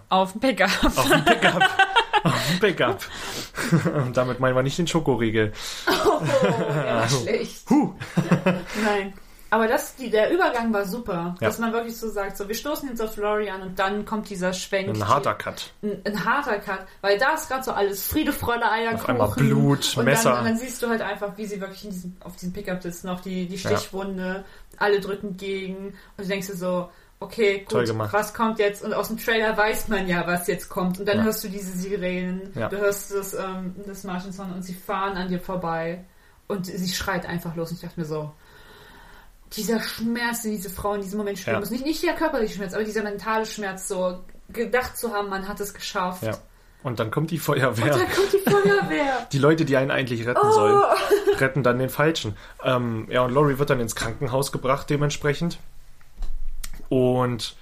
Auf 0.08 0.32
dem 0.32 0.40
Pickup. 0.40 0.70
Auf 0.84 1.08
dem 1.08 1.24
Pickup. 1.24 1.62
auf 2.24 2.48
dem 2.48 2.60
Pickup. 2.60 3.00
und 4.06 4.16
damit 4.16 4.40
meinen 4.40 4.56
wir 4.56 4.62
nicht 4.62 4.78
den 4.78 4.86
Schokoriegel. 4.86 5.52
Oh, 5.86 6.20
schlecht. 7.22 7.68
Huh. 7.68 7.94
Nein. 8.84 9.14
Aber 9.50 9.68
das, 9.68 9.94
die, 9.96 10.10
der 10.10 10.32
Übergang 10.32 10.72
war 10.72 10.84
super. 10.86 11.36
Ja. 11.40 11.46
Dass 11.48 11.58
man 11.58 11.72
wirklich 11.72 11.96
so 11.96 12.08
sagt, 12.10 12.36
so 12.36 12.48
wir 12.48 12.54
stoßen 12.54 12.88
jetzt 12.88 13.00
auf 13.00 13.16
Laurie 13.16 13.48
an 13.50 13.62
und 13.62 13.78
dann 13.78 14.04
kommt 14.04 14.28
dieser 14.28 14.52
Schwenk. 14.52 14.88
Ein 14.88 15.06
harter 15.08 15.34
Cut. 15.34 15.72
ein, 15.82 16.00
ein 16.04 16.24
harter 16.24 16.58
Cut, 16.58 16.80
weil 17.00 17.16
da 17.18 17.34
ist 17.34 17.48
gerade 17.48 17.62
so 17.62 17.72
alles 17.72 18.06
Friede, 18.06 18.32
Freude, 18.32 18.68
Eierkuchen. 18.70 19.10
einmal 19.10 19.30
Blut, 19.30 19.96
und 19.96 20.04
Messer. 20.04 20.30
Dann, 20.30 20.38
und 20.40 20.44
dann 20.46 20.56
siehst 20.58 20.82
du 20.82 20.88
halt 20.88 21.00
einfach, 21.00 21.36
wie 21.36 21.46
sie 21.46 21.60
wirklich 21.60 21.84
in 21.84 21.90
diesem, 21.90 22.16
auf 22.24 22.34
diesem 22.34 22.52
Pickup 22.52 22.82
sitzt, 22.82 23.04
noch 23.04 23.20
die, 23.20 23.46
die 23.46 23.58
Stichwunde, 23.58 24.44
alle 24.78 25.00
drücken 25.00 25.36
gegen 25.36 25.86
und 26.16 26.24
du 26.24 26.26
denkst 26.26 26.48
dir 26.48 26.56
so, 26.56 26.90
okay, 27.20 27.64
gut, 27.66 27.88
was 28.12 28.34
kommt 28.34 28.58
jetzt? 28.58 28.84
Und 28.84 28.92
aus 28.92 29.08
dem 29.08 29.16
Trailer 29.16 29.56
weiß 29.56 29.88
man 29.88 30.06
ja, 30.08 30.26
was 30.26 30.46
jetzt 30.48 30.68
kommt. 30.68 30.98
Und 31.00 31.06
dann 31.08 31.18
Ja. 31.18 31.22
hörst 31.24 31.42
du 31.44 31.48
diese 31.48 31.70
Sirenen, 31.72 32.50
Ja. 32.54 32.68
du 32.68 32.76
hörst 32.78 33.14
das, 33.14 33.32
ähm, 33.32 33.74
das 33.86 34.04
Martinsson 34.04 34.52
und 34.52 34.62
sie 34.62 34.74
fahren 34.74 35.16
an 35.16 35.28
dir 35.28 35.40
vorbei 35.40 36.04
und 36.48 36.66
sie 36.66 36.88
schreit 36.92 37.24
einfach 37.26 37.54
los. 37.56 37.70
Und 37.70 37.76
ich 37.76 37.82
dachte 37.82 37.98
mir 38.00 38.06
so, 38.06 38.32
dieser 39.52 39.80
Schmerz, 39.80 40.42
den 40.42 40.52
diese 40.52 40.70
Frau 40.70 40.94
in 40.94 41.00
diesem 41.02 41.18
Moment 41.18 41.38
spüren 41.38 41.54
Ja. 41.54 41.60
muss, 41.60 41.70
nicht, 41.70 41.84
nicht 41.84 42.02
der 42.02 42.14
körperliche 42.14 42.54
Schmerz, 42.54 42.74
aber 42.74 42.84
dieser 42.84 43.02
mentale 43.02 43.46
Schmerz, 43.46 43.88
so 43.88 44.18
gedacht 44.48 44.96
zu 44.96 45.12
haben, 45.12 45.28
man 45.28 45.46
hat 45.48 45.60
es 45.60 45.72
geschafft. 45.74 46.22
Ja. 46.22 46.36
Und 46.82 47.00
dann 47.00 47.10
kommt 47.10 47.30
die 47.32 47.36
Und 47.36 47.40
Feuerwehr. 47.42 47.86
dann 47.90 48.08
kommt 48.12 48.32
die 48.32 48.38
Feuerwehr. 48.50 49.26
Die 49.32 49.38
Leute, 49.38 49.64
die 49.64 49.76
einen 49.76 49.90
eigentlich 49.90 50.24
retten 50.26 50.40
Oh. 50.44 50.52
sollen, 50.52 50.82
retten 51.38 51.62
dann 51.64 51.78
den 51.80 51.88
Falschen. 51.88 52.36
Ähm, 52.62 53.08
ja, 53.10 53.22
und 53.22 53.32
Laurie 53.32 53.58
wird 53.58 53.70
dann 53.70 53.80
ins 53.80 53.96
Krankenhaus 53.96 54.52
gebracht, 54.52 54.88
dementsprechend. 54.88 55.58
Und 56.88 57.56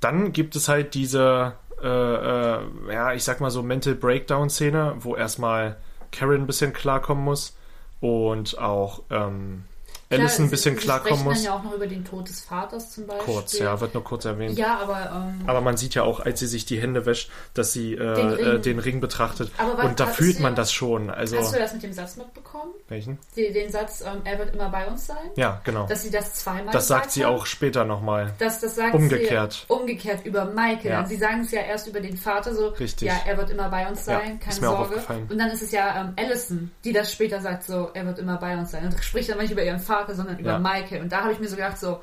dann 0.00 0.32
gibt 0.32 0.54
es 0.56 0.68
halt 0.68 0.94
diese, 0.94 1.54
äh, 1.82 1.86
äh, 1.88 2.60
ja, 2.92 3.12
ich 3.14 3.24
sag 3.24 3.40
mal 3.40 3.50
so 3.50 3.62
Mental 3.62 3.94
Breakdown-Szene, 3.94 4.96
wo 5.00 5.16
erstmal 5.16 5.76
Karen 6.12 6.42
ein 6.42 6.46
bisschen 6.46 6.72
klarkommen 6.72 7.24
muss 7.24 7.56
und 8.00 8.58
auch 8.58 9.02
ähm, 9.10 9.64
Alice 10.12 10.38
ein 10.38 10.50
bisschen 10.50 10.76
klarkommen 10.76 11.24
muss. 11.24 11.34
dann 11.36 11.44
ja 11.44 11.54
auch 11.56 11.62
noch 11.62 11.72
über 11.74 11.86
den 11.86 12.04
Tod 12.04 12.28
des 12.28 12.40
Vaters 12.42 12.90
zum 12.92 13.06
Beispiel. 13.06 13.34
Kurz, 13.34 13.58
ja, 13.58 13.80
wird 13.80 13.94
nur 13.94 14.04
kurz 14.04 14.24
erwähnt. 14.24 14.58
Ja, 14.58 14.78
aber 14.80 15.10
ähm, 15.14 15.42
Aber 15.46 15.60
man 15.60 15.76
sieht 15.76 15.94
ja 15.94 16.02
auch, 16.02 16.20
als 16.20 16.40
sie 16.40 16.46
sich 16.46 16.64
die 16.64 16.80
Hände 16.80 17.06
wäscht, 17.06 17.30
dass 17.54 17.72
sie 17.72 17.94
äh, 17.94 17.98
Den 17.98 18.14
den, 18.14 18.28
Ring. 18.30 18.56
Äh, 18.56 18.60
den 18.60 18.78
Ring 18.78 19.00
betrachtet. 19.00 19.50
Aber 19.58 19.84
Und 19.84 19.98
da 20.00 20.06
fühlt 20.06 20.40
man 20.40 20.54
das 20.54 20.72
schon. 20.72 21.10
Also, 21.10 21.38
hast 21.38 21.54
du 21.54 21.58
das 21.58 21.72
mit 21.72 21.82
dem 21.82 21.92
Satz 21.92 22.16
mitbekommen? 22.16 22.72
welchen? 22.88 23.18
Den, 23.36 23.52
den 23.54 23.70
Satz, 23.70 24.02
ähm, 24.02 24.20
er 24.24 24.38
wird 24.38 24.54
immer 24.54 24.68
bei 24.68 24.86
uns 24.86 25.06
sein? 25.06 25.16
Ja, 25.36 25.60
genau. 25.64 25.86
Dass 25.86 26.02
sie 26.02 26.10
das 26.10 26.34
zweimal 26.34 26.72
Das 26.72 26.88
sagt 26.88 27.10
sie 27.10 27.24
haben? 27.24 27.34
auch 27.34 27.46
später 27.46 27.84
nochmal. 27.84 28.32
Das, 28.38 28.60
das 28.60 28.76
sagt 28.76 28.94
Umgekehrt. 28.94 29.64
sie 29.66 29.72
umgekehrt 29.72 30.26
über 30.26 30.44
Michael. 30.44 30.90
Ja. 30.90 31.06
Sie 31.06 31.16
sagen 31.16 31.40
es 31.40 31.50
ja 31.50 31.60
erst 31.62 31.86
über 31.88 32.00
den 32.00 32.16
Vater 32.16 32.54
so, 32.54 32.68
Richtig. 32.68 33.08
ja, 33.08 33.14
er 33.26 33.36
wird 33.38 33.50
immer 33.50 33.68
bei 33.70 33.86
uns 33.88 34.04
Ja, 34.06 34.18
sein, 34.20 34.38
keine 34.40 34.60
mir 34.60 34.70
auch 34.70 34.88
Sorge. 34.90 35.02
Und 35.30 35.38
dann 35.38 35.50
ist 35.50 35.62
es 35.62 35.70
ja 35.72 36.00
ähm, 36.02 36.12
Allison, 36.16 36.70
die 36.84 36.92
das 36.92 37.12
später 37.12 37.40
sagt 37.40 37.64
so, 37.64 37.90
er 37.94 38.04
wird 38.06 38.18
immer 38.18 38.36
bei 38.36 38.56
uns 38.56 38.70
sein. 38.72 38.84
Und 38.84 39.02
spricht 39.02 39.30
dann 39.30 39.38
nicht 39.38 39.50
über 39.52 39.62
ihren 39.62 39.80
Vater, 39.80 40.01
sondern 40.14 40.38
über 40.38 40.52
Ja. 40.52 40.58
Michael. 40.58 41.02
Und 41.02 41.12
da 41.12 41.22
habe 41.22 41.32
ich 41.32 41.38
mir 41.40 41.48
so 41.48 41.56
gedacht 41.56 41.78
so, 41.78 42.00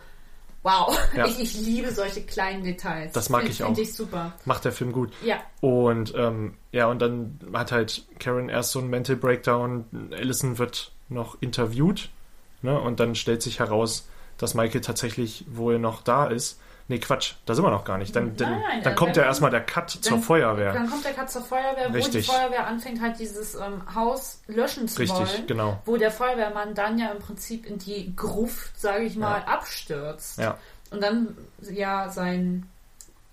wow, 0.64 0.98
Ja. 1.16 1.26
ich, 1.26 1.40
ich 1.40 1.60
liebe 1.62 1.92
solche 1.92 2.22
kleinen 2.24 2.64
Details. 2.64 3.14
Das 3.14 3.30
mag 3.30 3.42
Find- 3.44 3.54
ich 3.54 3.64
auch. 3.64 3.78
ich 3.78 3.94
super. 3.94 4.34
Macht 4.46 4.66
der 4.66 4.72
Film 4.72 4.92
gut. 4.92 5.12
Ja, 5.24 5.38
Und 5.62 6.14
ähm, 6.16 6.56
ja, 6.72 6.88
und 6.88 7.02
dann 7.02 7.40
hat 7.54 7.72
halt 7.72 8.06
Karen 8.20 8.50
erst 8.50 8.72
so 8.72 8.80
einen 8.80 8.90
Mental 8.90 9.16
Breakdown. 9.16 9.86
Allison 10.12 10.58
wird 10.58 10.92
noch 11.10 11.38
interviewt. 11.42 12.10
Ne? 12.62 12.80
Und 12.80 13.00
dann 13.00 13.16
stellt 13.16 13.42
sich 13.42 13.60
heraus, 13.60 14.08
dass 14.38 14.54
Michael 14.54 14.82
tatsächlich 14.82 15.46
wohl 15.50 15.80
noch 15.80 16.02
da 16.02 16.26
ist. 16.28 16.60
Nee, 16.90 16.98
Quatsch, 17.00 17.36
da 17.46 17.54
sind 17.56 17.64
wir 17.64 17.70
noch 17.70 17.86
gar 17.86 17.98
nicht. 18.00 18.16
Dann, 18.16 18.36
dann, 18.36 18.60
Nein, 18.60 18.82
dann 18.84 18.94
äh, 18.94 18.96
kommt 18.96 19.16
dann 19.16 19.24
ja 19.24 19.30
erstmal 19.30 19.52
der 19.52 19.62
Cut 19.62 19.92
zur 19.92 20.14
dann- 20.14 20.24
Feuerwehr. 20.24 20.74
Dann 20.74 20.90
kommt 20.90 21.06
der 21.06 21.14
Cut 21.14 21.30
zur 21.32 21.44
Feuerwehr, 21.44 21.90
wo 21.90 21.94
Richtig. 21.94 22.26
die 22.26 22.32
Feuerwehr 22.32 22.66
anfängt, 22.66 23.00
halt 23.00 23.20
dieses 23.20 23.54
ähm, 23.56 23.84
Haus 23.94 24.42
löschen 24.48 24.88
zu 24.88 25.00
Richtig, 25.00 25.18
wollen. 25.20 25.48
genau. 25.48 25.80
Wo 25.86 25.98
der 25.98 26.10
Feuerwehrmann 26.12 26.74
dann 26.74 26.98
ja 26.98 27.12
im 27.12 27.20
Prinzip 27.20 27.66
in 27.68 27.78
die 27.78 28.14
Gruft, 28.16 28.80
sage 28.80 29.04
ich 29.06 29.16
mal, 29.16 29.44
abstürzt. 29.46 30.40
Ja. 30.40 30.58
Und 30.90 31.02
dann 31.04 31.38
ja 31.62 32.10
sein 32.10 32.68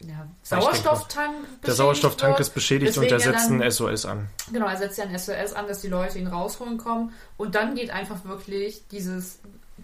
ja, 0.00 0.26
Sauerstofftank 0.42 1.34
Der 1.66 1.72
Sauerstofftank 1.74 2.32
wird. 2.34 2.40
ist 2.40 2.50
beschädigt 2.50 2.98
und 2.98 3.11
ja 3.11 3.18
setzt 3.18 3.48
dann- 3.48 3.62
ein 3.62 3.70
SOS 3.70 4.04
an. 4.04 4.28
Genau, 4.52 4.66
er 4.66 4.76
setzt 4.76 4.98
ja 4.98 5.04
ein 5.04 5.18
SOS 5.18 5.54
an, 5.54 5.66
dass 5.66 5.80
die 5.80 5.88
Leute 5.88 6.18
ihn 6.18 6.26
rausholen 6.26 6.76
kommen. 6.76 7.14
Und 7.38 7.54
dann 7.54 7.74
geht 7.74 7.90
einfach 7.90 8.24
wirklich 8.26 8.86
dieses, 8.88 9.38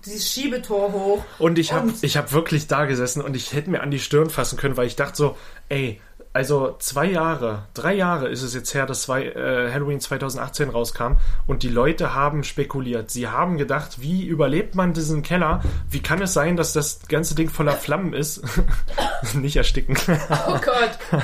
dieses 0.05 0.31
Schiebetor 0.31 0.93
hoch. 0.93 1.25
Und 1.39 1.59
ich 1.59 1.73
habe 1.73 1.93
ich 2.03 2.17
hab 2.17 2.33
wirklich 2.33 2.67
da 2.67 2.85
gesessen 2.85 3.23
und 3.23 3.37
ich 3.37 3.53
hätte 3.53 3.71
mir 3.71 3.81
an 3.83 3.91
die 3.91 3.99
Stirn 3.99 4.31
fassen 4.31 4.59
können, 4.59 4.77
weil 4.77 4.87
ich 4.87 4.97
dachte 4.97 5.17
so, 5.17 5.37
ey, 5.69 6.01
also 6.35 6.77
zwei 6.79 7.07
Jahre, 7.07 7.67
drei 7.75 7.95
Jahre 7.95 8.29
ist 8.29 8.43
es 8.43 8.55
jetzt 8.55 8.73
her, 8.73 8.87
dass 8.87 9.03
zwei, 9.03 9.25
äh, 9.25 9.71
Halloween 9.71 10.01
2018 10.01 10.71
rauskam 10.71 11.17
und 11.47 11.63
die 11.63 11.69
Leute 11.69 12.15
haben 12.15 12.43
spekuliert. 12.43 13.11
Sie 13.11 13.29
haben 13.29 13.59
gedacht, 13.59 14.01
wie 14.01 14.25
überlebt 14.25 14.75
man 14.75 14.95
diesen 14.95 15.23
Keller? 15.23 15.63
Wie 15.91 16.01
kann 16.01 16.23
es 16.23 16.33
sein, 16.33 16.57
dass 16.57 16.73
das 16.73 17.01
ganze 17.09 17.35
Ding 17.35 17.51
voller 17.51 17.75
Flammen 17.75 18.15
ist? 18.15 18.43
Nicht 19.35 19.57
ersticken. 19.57 19.97
Oh 20.47 20.59
Gott. 20.59 20.99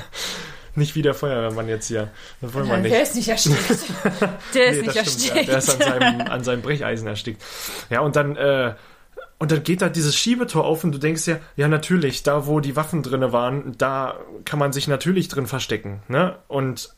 nicht 0.79 0.95
wie 0.95 1.03
der 1.03 1.15
Feuerwehrmann 1.15 1.69
jetzt 1.69 1.89
hier. 1.89 2.09
Das 2.41 2.55
wollen 2.55 2.67
wir 2.69 2.77
Der 2.79 2.83
nicht. 2.83 3.03
ist 3.03 3.15
nicht 3.17 3.29
erstickt. 3.29 3.59
Der 4.55 4.67
ist 4.67 4.81
Nee, 4.81 4.87
nicht 4.87 4.97
erstickt. 4.97 5.37
ja. 5.37 5.43
Der 5.43 5.59
ist 5.59 5.71
an 5.71 5.81
seinem, 5.81 6.21
an 6.23 6.45
seinem 6.45 6.63
Brecheisen 6.63 7.07
erstickt. 7.07 7.43
Ja, 7.91 8.01
und 8.01 8.17
dann, 8.17 8.37
äh, 8.37 8.75
und 9.39 9.53
dann 9.53 9.63
geht 9.63 9.83
da 9.83 9.89
dieses 9.89 10.17
Schiebetor 10.17 10.65
auf 10.65 10.83
und 10.85 10.93
du 10.93 10.99
denkst 10.99 11.27
ja, 11.27 11.39
ja 11.57 11.69
natürlich, 11.69 12.23
da 12.23 12.47
wo 12.47 12.61
die 12.61 12.75
Waffen 12.77 13.03
drinne 13.03 13.33
waren, 13.33 13.75
da 13.79 14.15
kann 14.45 14.59
man 14.59 14.73
sich 14.73 14.89
natürlich 14.89 15.29
drin 15.29 15.47
verstecken, 15.47 16.03
ne? 16.09 16.37
Und 16.49 16.91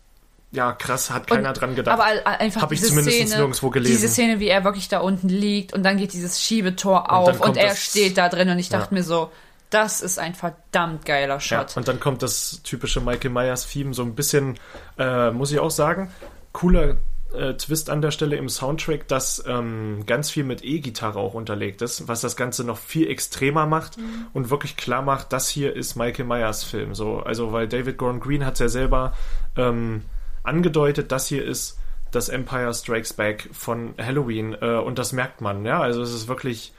ja, 0.53 0.72
krass, 0.72 1.11
hat 1.11 1.26
keiner 1.28 1.51
Und- 1.51 1.61
dran 1.61 1.74
gedacht. 1.76 1.95
Aber 2.01 2.07
einfach 2.26 2.62
Hab 2.62 2.72
ich 2.72 2.81
diese 2.81 2.91
zumindest 2.91 3.16
Szene, 3.18 3.37
nirgendwo 3.37 3.70
gelesen. 3.70 3.93
Diese 3.93 4.09
Szene, 4.09 4.41
wie 4.41 4.49
er 4.49 4.64
wirklich 4.64 4.89
da 4.89 4.99
unten 5.01 5.28
liegt 5.28 5.72
und 5.74 5.83
dann 5.85 5.97
geht 5.97 6.12
dieses 6.12 6.41
Schiebetor 6.43 7.12
auf 7.12 7.28
und, 7.35 7.41
kommt 7.41 7.57
er 7.57 7.76
steht 7.76 8.18
da 8.18 8.28
drin 8.28 8.49
und 8.49 8.59
ich 8.59 8.68
dachte 8.68 8.93
Ja. 8.95 8.99
mir 8.99 9.05
so, 9.05 9.31
das 9.70 10.02
ist 10.02 10.18
ein 10.18 10.34
verdammt 10.34 11.04
geiler 11.06 11.34
ja, 11.34 11.40
Shot. 11.40 11.76
und 11.76 11.88
dann 11.88 12.00
kommt 12.00 12.22
das 12.22 12.60
typische 12.62 13.00
Michael 13.00 13.30
Myers 13.30 13.66
Theme 13.66 13.94
so 13.94 14.02
ein 14.02 14.14
bisschen, 14.14 14.58
äh, 14.98 15.30
muss 15.30 15.52
ich 15.52 15.60
auch 15.60 15.70
sagen, 15.70 16.12
cooler 16.52 16.96
äh, 17.32 17.54
Twist 17.54 17.90
an 17.90 18.02
der 18.02 18.10
Stelle 18.10 18.36
im 18.36 18.48
Soundtrack, 18.48 19.06
dass 19.06 19.42
ähm, 19.46 20.04
ganz 20.06 20.30
viel 20.30 20.44
mit 20.44 20.64
E-Gitarre 20.64 21.18
auch 21.18 21.34
unterlegt 21.34 21.82
ist, 21.82 22.08
was 22.08 22.20
das 22.20 22.36
Ganze 22.36 22.64
noch 22.64 22.78
viel 22.78 23.08
extremer 23.08 23.66
macht 23.66 23.96
und 24.32 24.50
wirklich 24.50 24.76
klar 24.76 25.02
macht, 25.02 25.32
das 25.32 25.48
hier 25.48 25.74
ist 25.74 25.94
Michael 25.94 26.24
Myers 26.24 26.64
Film. 26.64 26.94
So, 26.94 27.20
also 27.20 27.52
weil 27.52 27.68
David 27.68 27.98
Gordon 27.98 28.20
Green 28.20 28.44
hat 28.44 28.58
ja 28.58 28.68
selber 28.68 29.14
ähm, 29.56 30.02
angedeutet, 30.42 31.12
das 31.12 31.28
hier 31.28 31.44
ist 31.44 31.78
das 32.10 32.28
Empire 32.28 32.74
Strikes 32.74 33.12
Back 33.12 33.48
von 33.52 33.94
Halloween 33.98 34.56
äh, 34.60 34.78
und 34.78 34.98
das 34.98 35.12
merkt 35.12 35.40
man, 35.40 35.64
ja. 35.64 35.80
Also 35.80 36.02
es 36.02 36.12
ist 36.12 36.26
wirklich, 36.26 36.72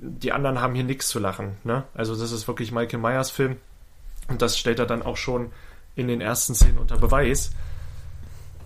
die 0.00 0.32
anderen 0.32 0.60
haben 0.60 0.74
hier 0.74 0.84
nichts 0.84 1.08
zu 1.08 1.18
lachen, 1.18 1.56
ne? 1.64 1.84
Also 1.94 2.16
das 2.16 2.32
ist 2.32 2.48
wirklich 2.48 2.72
Michael 2.72 3.00
Myers 3.00 3.30
Film 3.30 3.56
und 4.28 4.42
das 4.42 4.58
stellt 4.58 4.78
er 4.78 4.86
dann 4.86 5.02
auch 5.02 5.16
schon 5.16 5.52
in 5.94 6.08
den 6.08 6.20
ersten 6.20 6.54
Szenen 6.54 6.78
unter 6.78 6.98
Beweis. 6.98 7.50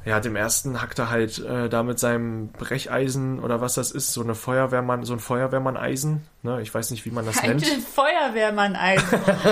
Ja, 0.02 0.18
dem 0.18 0.34
ersten 0.34 0.80
hackt 0.80 0.98
er 0.98 1.10
halt 1.10 1.38
äh, 1.40 1.68
da 1.68 1.82
mit 1.82 1.98
seinem 1.98 2.48
Brecheisen 2.48 3.38
oder 3.38 3.60
was 3.60 3.74
das 3.74 3.90
ist, 3.90 4.14
so 4.14 4.22
eine 4.22 4.34
Feuerwehrmann, 4.34 5.04
so 5.04 5.12
ein 5.12 5.18
Feuerwehrmann-Eisen. 5.18 6.26
Ne? 6.42 6.62
Ich 6.62 6.72
weiß 6.72 6.90
nicht, 6.90 7.04
wie 7.04 7.10
man 7.10 7.26
das 7.26 7.42
nennt. 7.42 7.62
Ein 7.70 7.82
Feuerwehrmann 7.82 8.76
Eisen. 8.76 9.06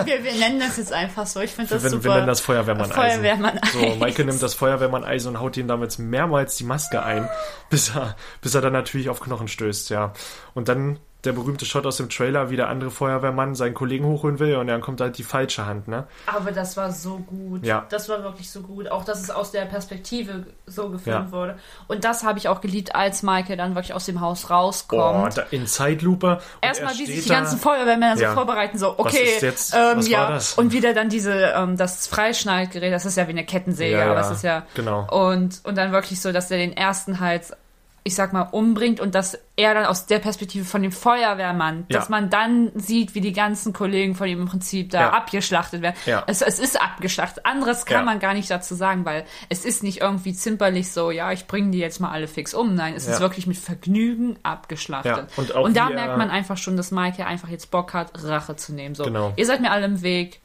wir, 0.06 0.24
wir 0.24 0.32
nennen 0.32 0.58
das 0.58 0.78
jetzt 0.78 0.92
einfach 0.94 1.26
so. 1.26 1.40
Ich 1.40 1.50
finde 1.50 1.74
das 1.74 1.82
Wir, 1.82 1.90
super. 1.90 2.04
wir 2.04 2.14
nennen 2.14 2.26
das 2.28 2.40
Feuerwehrmann-Eisen. 2.40 3.20
Feuerwehrmann 3.20 3.60
So, 3.74 3.96
Michael 3.96 4.24
nimmt 4.24 4.42
das 4.42 4.54
Feuerwehrmann-Eisen 4.54 5.28
und 5.34 5.40
haut 5.40 5.54
ihm 5.58 5.68
damit 5.68 5.98
mehrmals 5.98 6.56
die 6.56 6.64
Maske 6.64 7.02
ein, 7.02 7.28
bis 7.68 7.94
er, 7.94 8.16
bis 8.40 8.54
er 8.54 8.62
dann 8.62 8.72
natürlich 8.72 9.10
auf 9.10 9.20
Knochen 9.20 9.48
stößt, 9.48 9.90
ja. 9.90 10.14
Und 10.54 10.70
dann 10.70 10.98
der 11.24 11.32
berühmte 11.32 11.64
Shot 11.66 11.84
aus 11.84 11.96
dem 11.96 12.08
Trailer, 12.08 12.48
wie 12.48 12.54
der 12.56 12.68
andere 12.68 12.92
Feuerwehrmann 12.92 13.56
seinen 13.56 13.74
Kollegen 13.74 14.04
hochholen 14.06 14.38
will 14.38 14.54
und 14.54 14.68
dann 14.68 14.80
kommt 14.80 15.00
halt 15.00 15.18
die 15.18 15.24
falsche 15.24 15.66
Hand, 15.66 15.88
ne? 15.88 16.06
Aber 16.26 16.52
das 16.52 16.76
war 16.76 16.92
so 16.92 17.16
gut. 17.18 17.64
Ja. 17.66 17.86
Das 17.90 18.08
war 18.08 18.22
wirklich 18.22 18.50
so 18.52 18.60
gut. 18.60 18.88
Auch, 18.88 19.04
dass 19.04 19.20
es 19.20 19.28
aus 19.28 19.50
der 19.50 19.62
Perspektive 19.64 20.46
so 20.66 20.90
gefilmt 20.90 21.26
Ja. 21.26 21.32
wurde. 21.32 21.58
Und 21.88 22.04
das 22.04 22.22
habe 22.22 22.38
ich 22.38 22.46
auch 22.48 22.60
geliebt, 22.60 22.94
als 22.94 23.24
Michael 23.24 23.56
dann 23.56 23.74
wirklich 23.74 23.94
aus 23.94 24.06
dem 24.06 24.20
Haus 24.20 24.44
Oh, 24.48 24.52
rauskommt. 24.54 25.36
da 25.38 25.42
in 25.50 25.66
Zeitlupe. 25.66 26.40
Erstmal, 26.60 26.92
er 26.92 26.98
wie 27.00 27.06
sich 27.06 27.24
die 27.24 27.28
ganzen 27.28 27.58
Feuerwehrmänner 27.58 28.16
so 28.16 28.22
Ja. 28.22 28.34
vorbereiten, 28.34 28.78
so, 28.78 28.90
Was 28.96 28.98
okay, 29.06 29.24
ist 29.24 29.42
jetzt- 29.42 29.74
ähm, 29.74 29.96
was 29.96 30.08
ja, 30.08 30.20
war 30.20 30.30
das? 30.30 30.54
und 30.54 30.72
wieder 30.72 30.94
dann 30.94 31.08
diese, 31.08 31.32
ähm, 31.34 31.76
das 31.76 32.06
Freischneidgerät, 32.06 32.92
das 32.92 33.04
ist 33.06 33.16
ja 33.16 33.26
wie 33.26 33.32
eine 33.32 33.44
Kettensäge, 33.44 33.96
Ja, 33.98 34.04
aber 34.04 34.14
ja, 34.14 34.20
es 34.20 34.30
ist 34.30 34.44
ja, 34.44 34.66
genau. 34.74 35.06
und, 35.10 35.62
und 35.64 35.76
dann 35.76 35.90
wirklich 35.90 36.20
so, 36.20 36.30
dass 36.30 36.48
er 36.52 36.58
den 36.58 36.76
ersten 36.76 37.18
halt, 37.18 37.56
ich 38.04 38.14
sag 38.14 38.32
mal, 38.32 38.42
umbringt 38.42 39.00
und 39.00 39.14
dass 39.14 39.38
er 39.56 39.74
dann 39.74 39.84
aus 39.84 40.06
der 40.06 40.18
Perspektive 40.18 40.64
von 40.64 40.82
dem 40.82 40.92
Feuerwehrmann, 40.92 41.84
Ja. 41.88 41.98
dass 41.98 42.08
man 42.08 42.30
dann 42.30 42.70
sieht, 42.74 43.14
wie 43.14 43.20
die 43.20 43.32
ganzen 43.32 43.72
Kollegen 43.72 44.14
von 44.14 44.28
ihm 44.28 44.40
im 44.42 44.48
Prinzip 44.48 44.90
da 44.90 45.00
Ja. 45.00 45.10
abgeschlachtet 45.10 45.82
werden. 45.82 45.96
Ja. 46.06 46.24
Es, 46.26 46.40
es 46.40 46.58
ist 46.58 46.80
abgeschlachtet. 46.80 47.44
Anderes 47.44 47.84
kann 47.84 47.98
Ja. 47.98 48.04
man 48.04 48.18
gar 48.20 48.32
nicht 48.34 48.50
dazu 48.50 48.74
sagen, 48.74 49.04
weil 49.04 49.24
es 49.50 49.64
ist 49.64 49.82
nicht 49.82 50.00
irgendwie 50.00 50.32
zimperlich 50.32 50.90
so, 50.92 51.10
ja, 51.10 51.32
ich 51.32 51.46
bringe 51.46 51.70
die 51.70 51.78
jetzt 51.78 52.00
mal 52.00 52.10
alle 52.10 52.28
fix 52.28 52.54
um. 52.54 52.74
Nein, 52.74 52.94
es 52.94 53.06
ist 53.06 53.16
Ja. 53.16 53.20
wirklich 53.20 53.46
mit 53.46 53.56
Vergnügen 53.58 54.38
abgeschlachtet. 54.42 55.16
Ja, 55.16 55.26
und 55.36 55.54
auch 55.54 55.68
da 55.70 55.88
er- 55.88 55.94
merkt 55.94 56.16
man 56.16 56.30
einfach 56.30 56.56
schon, 56.56 56.76
dass 56.76 56.90
Mike 56.90 57.26
einfach 57.26 57.48
jetzt 57.48 57.70
Bock 57.70 57.92
hat, 57.94 58.12
Rache 58.24 58.56
zu 58.56 58.72
nehmen. 58.72 58.94
So, 58.94 59.04
Genau. 59.04 59.32
ihr 59.36 59.44
seid 59.44 59.60
mir 59.60 59.70
alle 59.70 59.84
im 59.86 60.02
Weg, 60.02 60.40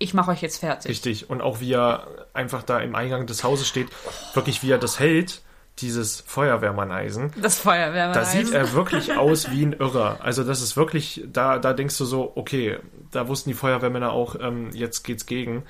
ich 0.00 0.14
mache 0.14 0.30
euch 0.30 0.42
jetzt 0.42 0.58
fertig. 0.58 0.90
Richtig. 0.90 1.28
Und 1.30 1.42
auch 1.42 1.60
wie 1.60 1.72
er 1.72 2.06
einfach 2.32 2.62
da 2.62 2.78
im 2.80 2.94
Eingang 2.94 3.26
des 3.26 3.44
Hauses 3.44 3.68
steht, 3.68 3.88
wirklich 4.34 4.62
wie 4.62 4.70
er 4.70 4.78
das 4.78 4.98
hält, 5.00 5.42
dieses 5.80 6.20
Feuerwehrmann-Eisen. 6.20 7.32
Das 7.40 7.58
Feuerwehrmann. 7.58 8.14
Da 8.14 8.24
sieht 8.24 8.52
er 8.52 8.72
wirklich 8.72 9.12
aus 9.16 9.50
wie 9.50 9.64
ein 9.64 9.72
Irrer. 9.72 10.18
Also 10.22 10.44
das 10.44 10.62
ist 10.62 10.76
wirklich, 10.76 11.24
da, 11.32 11.58
da 11.58 11.72
denkst 11.72 11.96
du 11.98 12.04
so, 12.04 12.32
okay, 12.34 12.78
da 13.10 13.28
wussten 13.28 13.50
die 13.50 13.54
Feuerwehrmänner 13.54 14.12
auch, 14.12 14.36
ähm, 14.40 14.70
jetzt 14.72 15.02
geht's 15.04 15.26
gegen. 15.26 15.64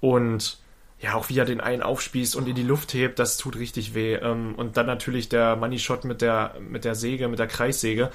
Und 0.00 0.58
ja, 1.02 1.14
auch 1.14 1.28
wie 1.28 1.38
er 1.38 1.44
den 1.44 1.60
einen 1.60 1.82
aufspießt 1.82 2.36
und 2.36 2.48
in 2.48 2.54
die 2.54 2.62
Luft 2.62 2.94
hebt, 2.94 3.18
das 3.18 3.36
tut 3.36 3.56
richtig 3.56 3.94
weh. 3.94 4.14
Ähm, 4.14 4.54
und 4.56 4.76
dann 4.76 4.86
natürlich 4.86 5.28
der 5.28 5.56
Money 5.56 5.78
Shot 5.78 6.04
mit 6.04 6.22
der, 6.22 6.54
mit 6.60 6.84
der 6.84 6.94
Säge, 6.94 7.28
mit 7.28 7.40
der 7.40 7.48
Kreissäge. 7.48 8.10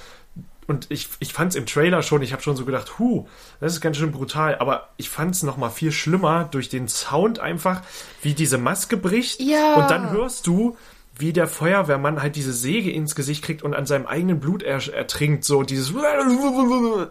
Und 0.68 0.88
ich, 0.90 1.10
ich 1.20 1.34
fand 1.34 1.52
es 1.52 1.56
im 1.56 1.66
Trailer 1.66 2.02
schon, 2.02 2.22
ich 2.22 2.34
habe 2.34 2.42
schon 2.42 2.56
so 2.56 2.66
gedacht, 2.66 3.00
hu, 3.00 3.28
das 3.60 3.74
ist 3.74 3.82
ganz 3.82 3.98
schön 3.98 4.12
brutal. 4.12 4.58
Aber 4.60 4.90
ich 4.98 5.10
fand 5.10 5.36
es 5.36 5.44
nochmal 5.44 5.70
viel 5.70 5.92
schlimmer 5.92 6.46
durch 6.46 6.70
den 6.70 6.88
Sound 6.88 7.40
einfach, 7.40 7.82
wie 8.22 8.34
diese 8.34 8.58
Maske 8.58 8.96
bricht. 8.96 9.42
Ja. 9.42 9.76
Und 9.76 9.92
dann 9.92 10.12
hörst 10.12 10.48
du, 10.48 10.78
wie 11.20 11.34
der 11.34 11.48
Feuerwehrmann 11.48 12.22
halt 12.22 12.36
diese 12.36 12.54
Säge 12.54 12.92
ins 12.92 13.16
Gesicht 13.16 13.44
kriegt 13.44 13.64
und 13.64 13.74
an 13.74 13.86
seinem 13.86 14.06
eigenen 14.08 14.40
Blut 14.40 14.64
er, 14.64 14.82
ertrinkt. 14.94 15.44
So 15.46 15.64
dieses... 15.64 15.94
Das, 15.94 16.04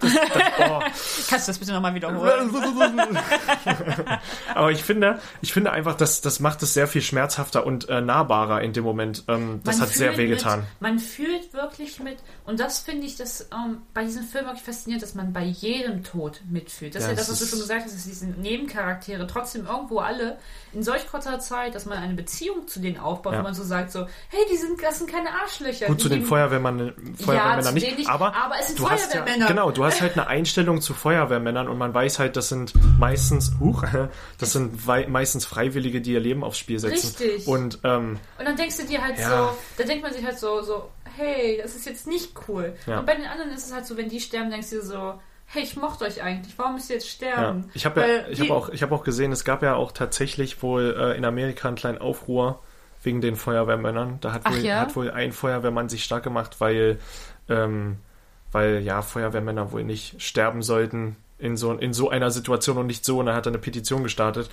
das, 0.00 0.12
oh. 0.70 0.80
Kannst 1.28 1.48
du 1.48 1.50
das 1.50 1.59
bitte 1.59 1.72
nochmal 1.72 1.94
wiederholen? 1.94 2.50
Aber 4.54 4.70
ich 4.70 4.82
finde, 4.82 5.18
ich 5.42 5.52
finde 5.52 5.72
einfach, 5.72 5.96
dass 5.96 6.20
das 6.20 6.40
macht 6.40 6.62
es 6.62 6.74
sehr 6.74 6.86
viel 6.88 7.02
schmerzhafter 7.02 7.66
und 7.66 7.88
äh, 7.88 8.00
nahbarer 8.00 8.62
in 8.62 8.72
dem 8.72 8.84
Moment. 8.84 9.24
Ähm, 9.28 9.61
das 9.64 9.78
Man 9.78 9.86
hat 9.88 9.94
sehr 9.94 10.16
wehgetan. 10.16 10.61
Mit, 10.61 10.68
man 10.80 10.98
fühlt 10.98 11.52
wirklich 11.52 12.00
mit, 12.00 12.18
und 12.44 12.61
das 12.61 12.80
finde 12.80 13.07
ich 13.07 13.16
das 13.16 13.48
ähm, 13.52 13.78
bei 13.94 14.04
diesem 14.04 14.24
Film 14.24 14.46
wirklich 14.46 14.64
faszinierend, 14.64 15.02
dass 15.02 15.14
man 15.14 15.32
bei 15.32 15.44
jedem 15.44 16.02
Tod 16.04 16.40
mitfühlt. 16.48 16.94
Das 16.94 17.04
Ja, 17.04 17.11
ist 17.11 17.12
ja 17.12 17.18
das, 17.20 17.30
was 17.30 17.38
du 17.40 17.46
schon 17.46 17.59
gesagt 17.61 17.84
hast, 17.84 17.94
dass 17.94 18.04
diese 18.04 18.26
Nebencharaktere 18.26 19.26
trotzdem 19.26 19.66
irgendwo 19.66 19.98
alle 19.98 20.38
in 20.72 20.82
solch 20.82 21.09
kurzer 21.09 21.38
Zeit, 21.40 21.74
dass 21.74 21.86
man 21.86 21.98
eine 21.98 22.14
Beziehung 22.14 22.68
zu 22.68 22.80
denen 22.80 22.98
aufbaut, 22.98 23.32
Ja. 23.32 23.38
wo 23.40 23.44
man 23.44 23.54
so 23.54 23.64
sagt, 23.64 23.92
so, 23.97 24.07
hey, 24.28 24.40
die 24.51 24.57
sind, 24.57 24.82
das 24.82 24.99
sind 24.99 25.11
keine 25.11 25.30
Arschlöcher. 25.30 25.86
Gut, 25.86 26.01
zu 26.01 26.09
die, 26.09 26.16
den 26.16 26.24
Feuerwehrmann, 26.24 26.94
Feuerwehrmännern 27.24 27.62
zu 27.64 27.72
nicht, 27.74 27.99
nicht, 27.99 28.09
aber, 28.11 28.34
aber 28.34 28.55
es 28.61 28.68
sind 28.68 28.78
du 28.78 28.88
hast 28.90 29.12
ja, 29.12 29.20
Feuerwehrmänner. 29.20 29.47
genau, 29.49 29.70
du 29.70 29.84
hast 29.84 30.01
halt 30.01 30.12
eine 30.12 30.26
Einstellung 30.26 30.80
zu 30.80 30.94
Feuerwehrmännern 30.94 31.68
und 31.68 31.78
man 31.78 31.92
weiß 31.94 32.18
halt, 32.18 32.36
das 32.36 32.49
sind 32.49 32.72
meistens, 32.99 33.53
huch, 33.61 33.84
das 34.38 34.53
sind 34.53 34.86
meistens 35.09 35.47
Freiwillige, 35.47 36.01
die 36.01 36.12
ihr 36.12 36.20
Leben 36.20 36.44
aufs 36.44 36.59
Spiel 36.59 36.78
setzen. 36.78 37.14
Richtig. 37.18 37.47
Und 37.47 37.78
ähm, 37.84 38.18
Und 38.38 38.44
dann 38.44 38.57
denkst 38.57 38.76
du 38.76 38.84
dir 38.86 39.03
halt 39.03 39.18
Ja. 39.18 39.28
so, 39.53 39.59
da 39.78 39.84
denkt 39.84 40.03
man 40.03 40.12
sich 40.12 40.24
halt 40.24 40.38
so, 40.38 40.62
so, 40.62 40.88
hey, 41.16 41.59
das 41.62 41.74
ist 41.74 41.86
jetzt 41.86 42.07
nicht 42.07 42.32
cool. 42.49 42.74
Ja. 42.86 42.99
Und 43.01 43.07
bei 43.07 43.14
den 43.14 43.26
anderen 43.26 43.51
ist 43.51 43.66
es 43.66 43.72
halt 43.72 43.86
so, 43.86 43.97
wenn 43.97 44.09
die 44.09 44.20
sterben, 44.20 44.51
denkst 44.51 44.70
du 44.70 44.76
dir 44.76 44.82
so, 44.84 45.14
hey, 45.49 45.62
ich 45.62 45.76
mochte 45.76 46.05
euch 46.05 46.22
eigentlich, 46.22 46.59
warum 46.59 46.74
müsst 46.74 46.90
ihr 46.90 46.97
jetzt 46.97 47.07
Ja, 47.20 47.28
sterben? 47.30 47.70
ich 47.72 47.86
habe 47.86 48.01
ja, 48.01 48.28
ich 48.28 48.40
habe 48.40 48.53
auch, 48.53 48.68
ich 48.68 48.82
habe 48.82 48.94
auch 48.94 49.05
gesehen, 49.05 49.30
es 49.30 49.44
gab 49.44 49.62
ja 49.62 49.74
auch 49.76 49.92
tatsächlich 49.92 50.61
wohl 50.62 50.97
äh, 50.99 51.16
in 51.16 51.24
Amerika 51.24 51.68
einen 51.68 51.76
kleinen 51.76 51.99
Aufruhr 51.99 52.61
wegen 53.07 53.22
den 53.22 53.36
Feuerwehrmännern. 53.36 54.18
Da 54.20 54.32
hat 54.32 54.50
wohl, 54.50 54.59
ja? 54.59 54.80
hat 54.80 54.96
wohl 54.96 55.11
ein 55.11 55.32
Feuerwehrmann 55.32 55.88
sich 55.88 56.04
stark 56.04 56.24
gemacht, 56.24 56.57
weil, 56.59 56.98
ähm, 57.48 57.96
weil 58.52 58.80
ja 58.80 59.00
Feuerwehrmänner 59.00 59.72
wohl 59.72 59.84
nicht 59.84 60.20
sterben 60.20 60.62
sollten 60.62 61.16
in 61.38 61.57
so, 61.57 61.72
in 61.72 61.92
so 61.92 62.11
einer 62.11 62.30
Situation 62.30 62.76
und 62.76 62.86
nicht 62.86 63.04
so. 63.04 63.18
Und 63.18 63.26
dann 63.26 63.34
hat 63.34 63.46
er 63.46 63.52
eine 63.52 63.59
Petition 63.59 64.02
gestartet. 64.02 64.50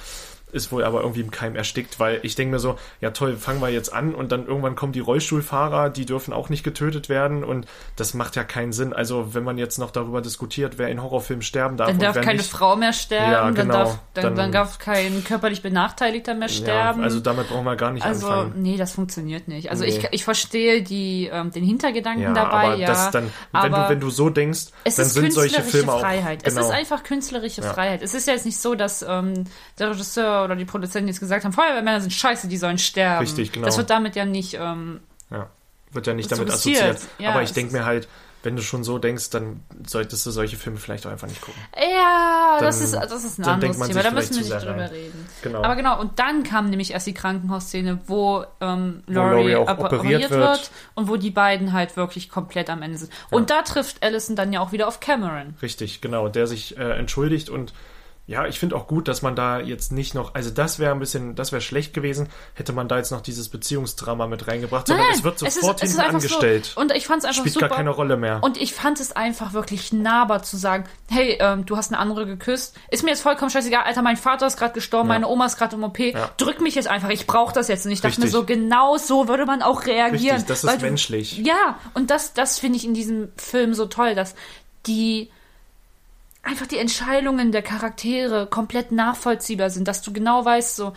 Ist 0.53 0.71
wohl 0.71 0.83
aber 0.83 1.01
irgendwie 1.01 1.21
im 1.21 1.31
Keim 1.31 1.55
erstickt, 1.55 1.99
weil 1.99 2.19
ich 2.23 2.35
denke 2.35 2.51
mir 2.53 2.59
so, 2.59 2.77
ja 3.01 3.09
toll, 3.11 3.35
fangen 3.37 3.59
wir 3.59 3.69
jetzt 3.69 3.91
an 3.91 4.13
und 4.15 4.31
dann 4.31 4.45
irgendwann 4.47 4.75
kommen 4.75 4.93
die 4.93 4.99
Rollstuhlfahrer, 4.99 5.89
die 5.89 6.05
dürfen 6.05 6.31
auch 6.33 6.49
nicht 6.49 6.63
getötet 6.63 7.09
werden 7.09 7.43
und 7.43 7.65
das 7.95 8.13
macht 8.13 8.35
ja 8.35 8.43
keinen 8.43 8.71
Sinn. 8.71 8.93
Also 8.93 9.33
wenn 9.33 9.43
man 9.43 9.57
jetzt 9.57 9.79
noch 9.79 9.91
darüber 9.91 10.21
diskutiert, 10.21 10.77
wer 10.77 10.89
in 10.89 11.01
Horrorfilmen 11.01 11.41
sterben 11.41 11.75
darf 11.75 11.87
Dann 11.89 11.99
darf 11.99 12.21
keine 12.21 12.37
nicht, 12.37 12.51
Frau 12.51 12.75
mehr 12.75 12.93
sterben, 12.93 13.31
Ja, 13.31 13.43
dann, 13.45 13.55
genau. 13.55 13.73
darf, 13.73 13.99
dann, 14.13 14.23
Dann- 14.23 14.35
dann 14.35 14.51
darf 14.51 14.77
kein 14.79 15.23
körperlich 15.23 15.61
Benachteiligter 15.63 16.35
mehr 16.35 16.49
sterben. 16.49 16.99
Ja, 16.99 17.05
also 17.05 17.19
damit 17.19 17.49
brauchen 17.49 17.65
wir 17.65 17.75
gar 17.75 17.91
nicht 17.91 18.05
Also, 18.05 18.27
anfangen. 18.27 18.61
nee, 18.61 18.77
das 18.77 18.91
funktioniert 18.93 19.47
nicht. 19.47 19.71
Also 19.71 19.83
Nee. 19.83 19.89
ich, 19.89 20.07
ich 20.11 20.23
verstehe 20.23 20.83
die, 20.83 21.29
ähm, 21.33 21.51
den 21.51 21.63
Hintergedanken 21.63 22.21
Ja, 22.23 22.33
dabei, 22.33 22.63
aber 22.65 22.75
ja. 22.75 22.87
das 22.87 23.09
dann, 23.11 23.31
wenn 23.51 23.61
aber 23.73 23.83
du, 23.85 23.89
wenn 23.89 23.99
du 23.99 24.09
so 24.11 24.29
denkst, 24.29 24.67
es 24.83 24.95
dann 24.97 25.05
ist 25.07 25.13
sind 25.13 25.33
solche 25.33 25.61
Filme 25.63 25.93
auch. 25.93 25.99
Freiheit. 26.01 26.43
Genau. 26.43 26.59
Es 26.61 26.65
ist 26.67 26.71
einfach 26.71 27.03
künstlerische. 27.03 27.63
Freiheit. 27.63 28.01
Es 28.03 28.13
ist 28.13 28.27
ja 28.27 28.33
jetzt 28.33 28.45
nicht 28.45 28.59
so, 28.59 28.75
dass 28.75 29.03
ähm, 29.07 29.45
der 29.79 29.89
Regisseur 29.91 30.42
oder 30.43 30.55
die 30.55 30.65
Produzenten 30.65 31.07
jetzt 31.07 31.19
gesagt 31.19 31.45
haben, 31.45 31.53
Feuerwehrmänner 31.53 32.01
sind 32.01 32.11
scheiße, 32.11 32.47
die 32.47 32.57
sollen 32.57 32.77
sterben. 32.77 33.19
Richtig, 33.25 33.51
genau. 33.51 33.65
Das 33.65 33.77
wird 33.77 33.89
damit 33.89 34.15
ja 34.15 34.25
nicht 34.25 34.55
ähm, 34.59 34.99
ja, 35.31 35.47
wird 35.91 36.07
ja 36.07 36.13
nicht 36.13 36.31
damit 36.31 36.49
assoziiert. 36.49 36.99
Ja, 37.19 37.31
aber 37.31 37.43
ich 37.43 37.53
denke 37.53 37.73
mir 37.73 37.85
halt, 37.85 38.07
wenn 38.45 38.57
du 38.57 38.61
schon 38.61 38.83
so 38.83 38.99
denkst, 38.99 39.29
dann 39.29 39.61
solltest 39.87 40.25
du 40.25 40.31
solche 40.31 40.57
Filme 40.57 40.77
vielleicht 40.77 41.07
auch 41.07 41.11
einfach 41.11 41.29
nicht 41.29 41.39
gucken. 41.39 41.61
Ja, 41.77 42.57
das 42.59 42.75
Dann- 42.91 43.01
ist, 43.03 43.11
das 43.13 43.23
ist 43.23 43.39
ein 43.39 43.45
anderes 43.45 43.77
Thema. 43.79 44.03
Da 44.03 44.11
müssen 44.11 44.35
wir 44.35 44.41
nicht 44.41 44.65
drüber 44.65 44.91
reden. 44.91 45.27
Genau. 45.43 45.63
Aber 45.63 45.77
genau, 45.77 45.97
und 46.01 46.19
dann 46.19 46.43
kam 46.43 46.69
nämlich 46.69 46.91
erst 46.91 47.07
die 47.07 47.13
Krankenhausszene, 47.13 48.01
wo 48.07 48.43
ähm, 48.59 49.01
Wo 49.07 49.13
Laurie, 49.13 49.53
Laurie 49.53 49.55
auch 49.55 49.69
oper- 49.69 49.85
operiert 49.85 50.29
wird. 50.29 50.71
und 50.93 51.07
wo 51.07 51.15
die 51.15 51.31
beiden 51.31 51.71
halt 51.71 51.95
wirklich 51.95 52.27
komplett 52.29 52.69
am 52.69 52.81
Ende 52.81 52.97
sind. 52.97 53.13
Und 53.29 53.49
da 53.49 53.61
trifft 53.61 54.03
Allison 54.03 54.35
dann 54.35 54.51
ja 54.51 54.59
auch 54.59 54.73
wieder 54.73 54.89
auf 54.89 54.99
Cameron. 54.99 55.55
Richtig, 55.61 56.01
genau. 56.01 56.27
Der 56.27 56.45
sich 56.45 56.75
äh, 56.77 56.97
entschuldigt 56.97 57.49
und 57.49 57.71
ja, 58.25 58.47
ich 58.47 58.57
finde 58.57 58.77
auch 58.77 58.87
gut, 58.87 59.09
dass 59.09 59.21
man 59.21 59.35
da 59.35 59.59
jetzt 59.59 59.91
nicht 59.91 60.15
noch, 60.15 60.33
also 60.33 60.49
das 60.49 60.79
wäre 60.79 60.93
ein 60.93 60.99
bisschen, 60.99 61.35
das 61.35 61.51
wäre 61.51 61.61
schlecht 61.61 61.93
gewesen, 61.93 62.29
hätte 62.53 62.71
man 62.71 62.87
da 62.87 62.95
jetzt 62.97 63.11
noch 63.11 63.19
dieses 63.19 63.49
Beziehungsdrama 63.49 64.27
mit 64.27 64.47
reingebracht, 64.47 64.87
sondern 64.87 65.07
es 65.11 65.25
wird 65.25 65.35
es 65.41 65.41
ist- 65.41 65.55
sofort 65.55 65.83
es 65.83 65.89
ist 65.89 65.99
hinten 65.99 66.15
angestellt. 66.15 66.71
So, 66.73 66.79
und 66.79 66.93
ich 66.93 67.05
fand 67.05 67.19
es 67.19 67.25
einfach 67.25 67.41
Spielt 67.41 67.53
super. 67.55 67.67
gar 67.67 67.77
keine 67.77 67.89
Rolle 67.89 68.15
mehr. 68.15 68.39
Und 68.41 68.55
ich 68.55 68.73
fand 68.73 69.01
es 69.01 69.11
einfach 69.11 69.51
wirklich 69.51 69.91
nahbar 69.91 70.41
zu 70.41 70.55
sagen, 70.55 70.85
hey, 71.09 71.37
ähm, 71.41 71.65
du 71.65 71.75
hast 71.75 71.91
eine 71.91 71.99
andere 71.99 72.25
geküsst. 72.25 72.77
Ist 72.89 73.03
mir 73.03 73.09
jetzt 73.09 73.21
vollkommen 73.21 73.51
scheißegal, 73.51 73.83
Alter, 73.83 74.01
mein 74.01 74.15
Vater 74.15 74.47
ist 74.47 74.55
gerade 74.57 74.73
gestorben, 74.73 75.09
Ja. 75.09 75.15
meine 75.15 75.27
Oma 75.27 75.45
ist 75.47 75.57
gerade 75.57 75.75
im 75.75 75.83
OP. 75.83 75.99
Ja. 75.99 76.29
Drück 76.37 76.61
mich 76.61 76.75
jetzt 76.75 76.87
einfach, 76.87 77.09
ich 77.09 77.27
brauche 77.27 77.53
das 77.53 77.67
jetzt. 77.67 77.85
Und 77.85 77.91
ich 77.91 77.99
dachte 77.99 78.21
mir 78.21 78.29
so, 78.29 78.45
genau 78.45 78.95
so 78.97 79.27
würde 79.27 79.45
man 79.45 79.61
auch 79.61 79.85
reagieren. 79.85 80.35
Richtig, 80.37 80.47
das 80.47 80.63
ist 80.63 80.69
weil 80.69 80.77
du- 80.77 80.85
menschlich. 80.85 81.39
Ja, 81.39 81.77
und 81.93 82.09
das, 82.09 82.31
das 82.33 82.57
finde 82.57 82.77
ich 82.77 82.85
in 82.85 82.93
diesem 82.93 83.33
Film 83.35 83.73
so 83.73 83.85
toll, 83.85 84.15
dass 84.15 84.33
die 84.85 85.29
einfach 86.43 86.67
die 86.67 86.77
Entscheidungen 86.77 87.51
der 87.51 87.61
Charaktere 87.63 88.47
komplett 88.47 88.91
nachvollziehbar 88.91 89.69
sind, 89.69 89.87
dass 89.87 90.01
du 90.01 90.13
genau 90.13 90.45
weißt, 90.45 90.75
so, 90.75 90.93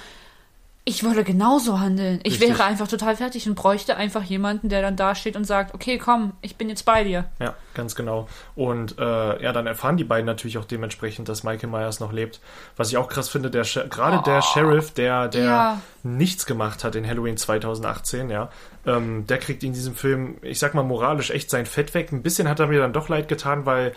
ich 0.89 1.03
würde 1.03 1.25
genauso 1.25 1.81
handeln. 1.81 2.21
Ich 2.23 2.35
Richtig. 2.35 2.51
wäre 2.51 2.65
einfach 2.65 2.87
total 2.87 3.17
fertig 3.17 3.49
und 3.49 3.57
bräuchte 3.57 3.97
einfach 3.97 4.23
jemanden, 4.23 4.69
der 4.69 4.83
dann 4.83 4.95
da 4.95 5.17
steht 5.17 5.35
und 5.35 5.45
sagt, 5.45 5.75
okay, 5.75 5.99
komm, 5.99 6.35
ich 6.43 6.55
bin 6.57 6.69
jetzt 6.69 6.85
bei 6.85 7.03
dir. 7.03 7.25
Ja, 7.41 7.55
ganz 7.75 7.97
genau. 7.97 8.29
Und 8.55 8.97
äh, 8.97 9.43
ja, 9.43 9.53
dann 9.53 9.67
erfahren 9.67 9.97
die 9.97 10.05
beiden 10.05 10.27
natürlich 10.27 10.59
auch 10.59 10.65
dementsprechend, 10.65 11.29
dass 11.29 11.43
Michael 11.43 11.71
Myers 11.71 11.99
noch 11.99 12.13
lebt. 12.13 12.39
Was 12.77 12.91
ich 12.91 12.99
auch 12.99 13.09
krass 13.09 13.29
finde, 13.29 13.51
der 13.51 13.65
gerade 13.65 14.23
der 14.25 14.43
Sheriff, 14.43 14.93
der, 14.93 15.27
der 15.27 15.43
Oh. 15.43 15.49
Ja. 15.49 15.81
nichts 16.05 16.47
gemacht 16.47 16.85
hat 16.85 16.95
in 16.95 17.05
Halloween 17.05 17.37
2018, 17.37 18.31
ja, 18.31 18.49
ähm, 18.87 19.27
der 19.27 19.39
kriegt 19.39 19.65
in 19.65 19.73
diesem 19.73 19.97
Film, 19.97 20.37
ich 20.43 20.61
sag 20.61 20.75
mal 20.75 20.85
moralisch 20.85 21.31
echt 21.31 21.51
sein 21.51 21.67
Fett 21.67 21.95
weg. 21.95 22.13
Ein 22.13 22.23
bisschen 22.23 22.49
hat 22.49 22.61
er 22.61 22.69
mir 22.69 22.79
dann 22.79 22.93
doch 22.93 23.09
leid 23.09 23.27
getan, 23.27 23.67
weil 23.67 23.93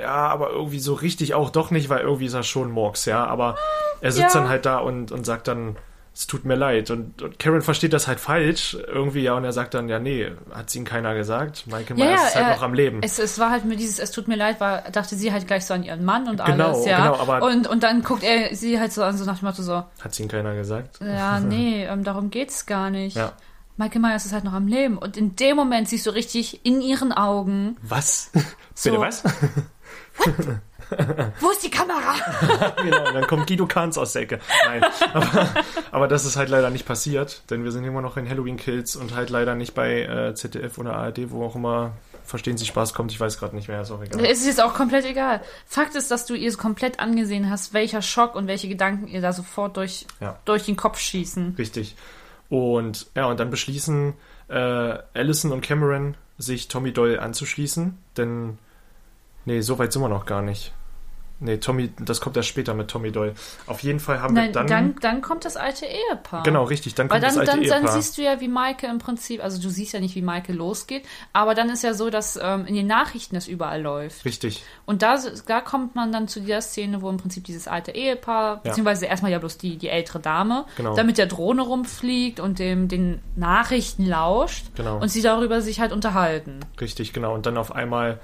ja, 0.00 0.08
aber 0.26 0.50
irgendwie 0.50 0.80
so 0.80 0.94
richtig 0.94 1.34
auch 1.34 1.50
doch 1.50 1.70
nicht, 1.70 1.88
weil 1.88 2.00
irgendwie 2.00 2.26
ist 2.26 2.34
er 2.34 2.42
schon 2.42 2.72
Murks, 2.72 3.04
ja. 3.04 3.24
Aber 3.24 3.56
er 4.00 4.10
sitzt 4.10 4.34
Ja. 4.34 4.40
dann 4.40 4.48
halt 4.48 4.66
da 4.66 4.78
und, 4.78 5.12
und 5.12 5.24
sagt 5.24 5.46
dann, 5.46 5.76
es 6.14 6.26
tut 6.26 6.44
mir 6.44 6.56
leid. 6.56 6.90
Und, 6.90 7.22
und 7.22 7.38
Karen 7.38 7.62
versteht 7.62 7.92
das 7.94 8.06
halt 8.06 8.20
falsch 8.20 8.76
irgendwie, 8.86 9.20
ja, 9.22 9.34
und 9.34 9.44
er 9.44 9.52
sagt 9.52 9.72
dann, 9.74 9.88
ja, 9.88 9.98
nee, 9.98 10.30
hat's 10.52 10.74
ihm 10.76 10.84
keiner 10.84 11.14
gesagt. 11.14 11.66
Michael 11.66 11.96
Myers 11.96 12.08
ja, 12.20 12.26
ist 12.28 12.34
halt 12.34 12.46
er- 12.48 12.54
noch 12.56 12.62
am 12.62 12.74
Leben. 12.74 13.00
Es, 13.02 13.18
es 13.18 13.38
war 13.38 13.50
halt 13.50 13.64
mir 13.64 13.76
dieses, 13.76 13.98
es 13.98 14.10
tut 14.10 14.28
mir 14.28 14.36
leid, 14.36 14.60
war, 14.60 14.82
dachte 14.90 15.16
sie 15.16 15.32
halt 15.32 15.46
gleich 15.46 15.64
so 15.64 15.72
an 15.74 15.82
ihren 15.82 16.04
Mann 16.04 16.28
und 16.28 16.44
Genau, 16.44 16.72
alles, 16.74 16.84
ja. 16.86 16.98
genau, 16.98 17.16
aber- 17.18 17.46
und, 17.46 17.66
und 17.66 17.82
dann 17.82 18.02
guckt 18.02 18.22
er 18.24 18.54
sie 18.54 18.78
halt 18.78 18.92
so 18.92 19.02
an, 19.02 19.16
so 19.16 19.24
nach 19.24 19.38
dem 19.38 19.46
Motto 19.46 19.62
so, 19.62 19.84
Hat's 20.00 20.20
ihm 20.20 20.28
keiner 20.28 20.54
gesagt? 20.54 21.00
ja, 21.00 21.40
nee, 21.40 21.84
ähm, 21.84 22.04
darum 22.04 22.30
geht's 22.30 22.66
gar 22.66 22.90
nicht. 22.90 23.16
Ja. 23.16 23.32
Michael 23.78 24.02
Myers 24.02 24.26
ist 24.26 24.34
halt 24.34 24.44
noch 24.44 24.52
am 24.52 24.66
Leben. 24.68 24.98
Und 24.98 25.16
in 25.16 25.34
dem 25.34 25.56
Moment 25.56 25.88
siehst 25.88 26.04
du 26.04 26.10
richtig 26.10 26.60
in 26.66 26.82
ihren 26.82 27.10
Augen, 27.10 27.78
Was? 27.82 28.30
So. 28.74 28.90
Bitte 28.90 29.00
was? 29.02 29.22
wo 31.40 31.50
ist 31.50 31.62
die 31.62 31.70
Kamera? 31.70 32.14
genau, 32.82 33.08
und 33.08 33.14
dann 33.14 33.26
kommt 33.26 33.46
Guido 33.46 33.66
Kahns 33.66 33.98
aus 33.98 34.12
der 34.12 34.22
Ecke. 34.22 34.40
Nein, 34.66 34.84
aber, 35.12 35.48
aber 35.90 36.08
das 36.08 36.24
ist 36.24 36.36
halt 36.36 36.48
leider 36.48 36.70
nicht 36.70 36.86
passiert, 36.86 37.42
denn 37.50 37.64
wir 37.64 37.72
sind 37.72 37.84
immer 37.84 38.02
noch 38.02 38.16
in 38.16 38.28
Halloween 38.28 38.56
Kills 38.56 38.96
und 38.96 39.14
halt 39.14 39.30
leider 39.30 39.54
nicht 39.54 39.74
bei 39.74 40.02
äh, 40.02 40.34
ZDF 40.34 40.78
oder 40.78 40.94
ARD, 40.94 41.30
wo 41.30 41.44
auch 41.44 41.54
immer 41.56 41.92
Verstehen 42.24 42.56
Sie 42.56 42.66
Spaß 42.66 42.94
kommt. 42.94 43.10
Ich 43.12 43.20
weiß 43.20 43.38
gerade 43.38 43.54
nicht 43.56 43.68
mehr, 43.68 43.82
ist 43.82 43.90
auch 43.90 44.02
egal. 44.02 44.24
Es 44.24 44.40
ist 44.40 44.46
jetzt 44.46 44.62
auch 44.62 44.74
komplett 44.74 45.04
egal. 45.04 45.42
Fakt 45.66 45.96
ist, 45.96 46.10
dass 46.10 46.24
du 46.24 46.34
ihr 46.34 46.56
komplett 46.56 47.00
angesehen 47.00 47.50
hast, 47.50 47.74
welcher 47.74 48.00
Schock 48.00 48.36
und 48.36 48.46
welche 48.46 48.68
Gedanken 48.68 49.08
ihr 49.08 49.20
da 49.20 49.32
sofort 49.32 49.76
durch, 49.76 50.06
Ja. 50.20 50.38
durch 50.44 50.64
den 50.64 50.76
Kopf 50.76 50.98
schießen. 50.98 51.56
Richtig. 51.58 51.96
Und 52.48 53.08
ja, 53.16 53.26
und 53.26 53.40
dann 53.40 53.50
beschließen 53.50 54.14
äh, 54.48 54.54
Allison 55.14 55.52
und 55.52 55.62
Cameron, 55.62 56.16
sich 56.38 56.68
Tommy 56.68 56.92
Doyle 56.92 57.20
anzuschließen, 57.20 57.98
denn 58.16 58.58
nee, 59.44 59.60
so 59.60 59.78
weit 59.78 59.92
sind 59.92 60.02
wir 60.02 60.08
noch 60.08 60.26
gar 60.26 60.42
nicht. 60.42 60.72
Nee, 61.44 61.56
Tommy, 61.58 61.90
das 61.98 62.20
kommt 62.20 62.36
erst 62.36 62.48
später 62.48 62.72
mit 62.72 62.88
Tommy 62.88 63.10
Doyle. 63.10 63.34
Auf 63.66 63.82
jeden 63.82 63.98
Fall 63.98 64.20
haben 64.22 64.32
Nein, 64.34 64.46
wir 64.46 64.52
dann, 64.52 64.66
dann, 64.68 64.94
dann 65.00 65.22
kommt 65.22 65.44
das 65.44 65.56
alte 65.56 65.86
Ehepaar. 65.86 66.44
genau 66.44 66.62
richtig, 66.64 66.94
dann 66.94 67.10
Weil 67.10 67.20
kommt 67.20 67.32
dann, 67.32 67.38
das 67.40 67.48
alte 67.50 67.50
dann, 67.62 67.68
dann 67.68 67.82
Ehepaar. 67.82 68.00
siehst 68.00 68.16
du 68.16 68.22
ja, 68.22 68.40
wie 68.40 68.46
Maike 68.48 68.86
im 68.86 68.98
Prinzip, 68.98 69.42
also 69.42 69.60
du 69.60 69.68
siehst 69.68 69.92
ja 69.92 69.98
nicht, 70.00 70.14
wie 70.14 70.22
Maike 70.22 70.52
losgeht, 70.52 71.04
aber 71.32 71.54
dann 71.54 71.68
ist 71.68 71.82
ja 71.82 71.94
so, 71.94 72.10
dass 72.10 72.38
ähm, 72.40 72.64
in 72.66 72.74
den 72.76 72.86
Nachrichten 72.86 73.34
das 73.34 73.48
überall 73.48 73.82
läuft. 73.82 74.24
richtig, 74.24 74.62
Und 74.86 75.02
da, 75.02 75.18
da 75.46 75.60
kommt 75.60 75.96
man 75.96 76.12
dann 76.12 76.28
zu 76.28 76.40
dieser 76.40 76.60
Szene, 76.60 77.02
wo 77.02 77.10
im 77.10 77.16
Prinzip 77.16 77.42
dieses 77.44 77.66
alte 77.66 77.90
Ehepaar, 77.90 78.62
beziehungsweise 78.62 79.06
erstmal 79.06 79.32
ja 79.32 79.38
bloß 79.40 79.58
die, 79.58 79.76
die 79.78 79.88
ältere 79.88 80.20
Dame, 80.20 80.64
Genau. 80.76 80.94
da 80.94 81.02
mit 81.02 81.18
der 81.18 81.26
Drohne 81.26 81.62
rumfliegt 81.62 82.38
und 82.38 82.60
dem, 82.60 82.86
den 82.86 83.20
Nachrichten 83.34 84.06
lauscht 84.06 84.66
Genau. 84.76 84.98
und 85.00 85.08
sie 85.08 85.22
darüber 85.22 85.60
sich 85.60 85.80
halt 85.80 85.90
unterhalten. 85.92 86.60
richtig, 86.80 87.12
genau. 87.12 87.34
Und 87.34 87.46
dann 87.46 87.56
auf 87.56 87.74
einmal 87.74 88.20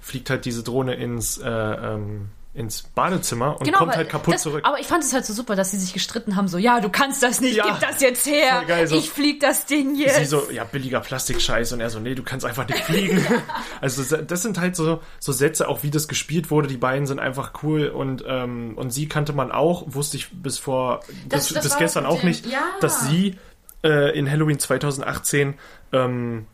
fliegt 0.00 0.30
halt 0.30 0.44
diese 0.44 0.62
Drohne 0.62 0.94
ins 0.94 1.38
äh, 1.38 1.48
ähm, 1.48 2.28
ins 2.56 2.82
Badezimmer 2.82 3.60
und 3.60 3.70
kommt 3.70 3.76
aber 3.90 3.96
halt 3.96 4.08
kaputt 4.08 4.34
das, 4.34 4.42
zurück. 4.42 4.64
Aber 4.66 4.80
ich 4.80 4.86
fand 4.86 5.04
es 5.04 5.12
halt 5.12 5.26
so 5.26 5.32
super, 5.34 5.54
dass 5.56 5.70
sie 5.70 5.76
sich 5.78 5.92
gestritten 5.92 6.36
haben, 6.36 6.48
so, 6.48 6.56
ja, 6.58 6.80
du 6.80 6.88
kannst 6.88 7.22
das 7.22 7.40
nicht, 7.40 7.56
Ja, 7.56 7.66
gib 7.66 7.80
das 7.88 8.00
jetzt 8.00 8.26
her, 8.26 8.62
geil, 8.66 8.86
so. 8.86 8.96
ich 8.96 9.10
flieg 9.10 9.40
das 9.40 9.66
Ding 9.66 9.94
jetzt. 9.94 10.16
Sie 10.16 10.24
so, 10.24 10.50
ja, 10.50 10.64
billiger 10.64 11.00
Plastikscheiß 11.00 11.72
und 11.72 11.80
er 11.80 11.90
so, 11.90 12.00
nee, 12.00 12.14
du 12.14 12.22
kannst 12.22 12.46
einfach 12.46 12.66
nicht 12.66 12.82
fliegen. 12.84 13.24
also 13.80 14.02
das 14.22 14.42
sind 14.42 14.58
halt 14.58 14.74
so, 14.74 15.00
so 15.20 15.32
Sätze, 15.32 15.68
auch 15.68 15.82
wie 15.82 15.90
das 15.90 16.08
gespielt 16.08 16.50
wurde, 16.50 16.66
die 16.68 16.78
beiden 16.78 17.06
sind 17.06 17.18
einfach 17.20 17.52
cool 17.62 17.88
und, 17.88 18.24
ähm, 18.26 18.72
und 18.76 18.90
sie 18.90 19.06
kannte 19.06 19.32
man 19.34 19.52
auch, 19.52 19.84
wusste 19.88 20.16
ich 20.16 20.30
bis 20.32 20.58
vor, 20.58 21.00
Das- 21.28 21.48
bis, 21.48 21.54
das 21.54 21.62
bis 21.64 21.76
gestern 21.76 22.06
auch 22.06 22.20
dem- 22.20 22.28
nicht, 22.30 22.46
ja. 22.46 22.60
dass 22.80 23.06
sie 23.06 23.36
äh, 23.84 24.18
in 24.18 24.30
Halloween 24.30 24.58
2018 24.58 25.54
ähm, 25.92 26.46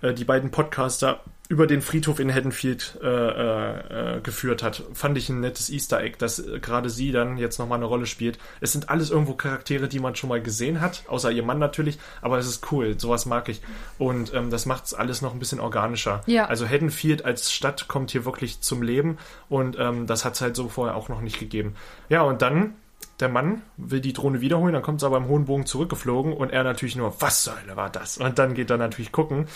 äh, 0.00 0.14
die 0.14 0.24
beiden 0.24 0.50
Podcaster 0.50 1.20
über 1.50 1.66
den 1.66 1.82
Friedhof 1.82 2.20
in 2.20 2.32
Haddonfield 2.32 2.98
äh, 3.02 3.06
äh, 3.06 4.16
äh, 4.16 4.20
geführt 4.22 4.62
hat. 4.62 4.82
Fand 4.94 5.18
ich 5.18 5.28
ein 5.28 5.40
nettes 5.40 5.68
Easter 5.68 6.00
Egg, 6.00 6.16
dass 6.18 6.38
äh, 6.38 6.58
gerade 6.58 6.88
sie 6.88 7.12
dann 7.12 7.36
jetzt 7.36 7.58
nochmal 7.58 7.76
eine 7.76 7.84
Rolle 7.84 8.06
spielt. 8.06 8.38
Es 8.60 8.72
sind 8.72 8.88
alles 8.88 9.10
irgendwo 9.10 9.34
Charaktere, 9.34 9.86
die 9.86 9.98
man 9.98 10.16
schon 10.16 10.30
mal 10.30 10.40
gesehen 10.40 10.80
hat, 10.80 11.04
außer 11.06 11.30
ihr 11.30 11.42
Mann 11.42 11.58
natürlich, 11.58 11.98
aber 12.22 12.38
es 12.38 12.46
ist 12.46 12.72
cool, 12.72 12.98
sowas 12.98 13.26
mag 13.26 13.50
ich. 13.50 13.60
Und 13.98 14.32
ähm, 14.32 14.48
das 14.48 14.64
macht 14.64 14.86
es 14.86 14.94
alles 14.94 15.20
noch 15.20 15.34
ein 15.34 15.38
bisschen 15.38 15.60
organischer. 15.60 16.22
Ja. 16.26 16.46
Also 16.46 16.66
Haddonfield 16.66 17.26
als 17.26 17.52
Stadt 17.52 17.88
kommt 17.88 18.10
hier 18.10 18.24
wirklich 18.24 18.62
zum 18.62 18.80
Leben 18.80 19.18
und 19.50 19.78
ähm, 19.78 20.06
das 20.06 20.24
hat 20.24 20.34
es 20.34 20.40
halt 20.40 20.56
so 20.56 20.70
vorher 20.70 20.96
auch 20.96 21.10
noch 21.10 21.20
nicht 21.20 21.38
gegeben. 21.38 21.74
Ja, 22.08 22.22
und 22.22 22.40
dann 22.40 22.74
der 23.20 23.28
Mann 23.28 23.62
will 23.76 24.00
die 24.00 24.14
Drohne 24.14 24.40
wiederholen, 24.40 24.72
dann 24.72 24.82
kommt 24.82 25.00
sie 25.00 25.06
aber 25.06 25.18
im 25.18 25.28
hohen 25.28 25.44
Bogen 25.44 25.66
zurückgeflogen 25.66 26.32
und 26.32 26.50
er 26.50 26.64
natürlich 26.64 26.96
nur, 26.96 27.20
was 27.20 27.44
zur 27.44 27.60
Hölle 27.60 27.76
war 27.76 27.90
das? 27.90 28.16
Und 28.16 28.38
dann 28.38 28.54
geht 28.54 28.70
er 28.70 28.78
natürlich 28.78 29.12
gucken. 29.12 29.46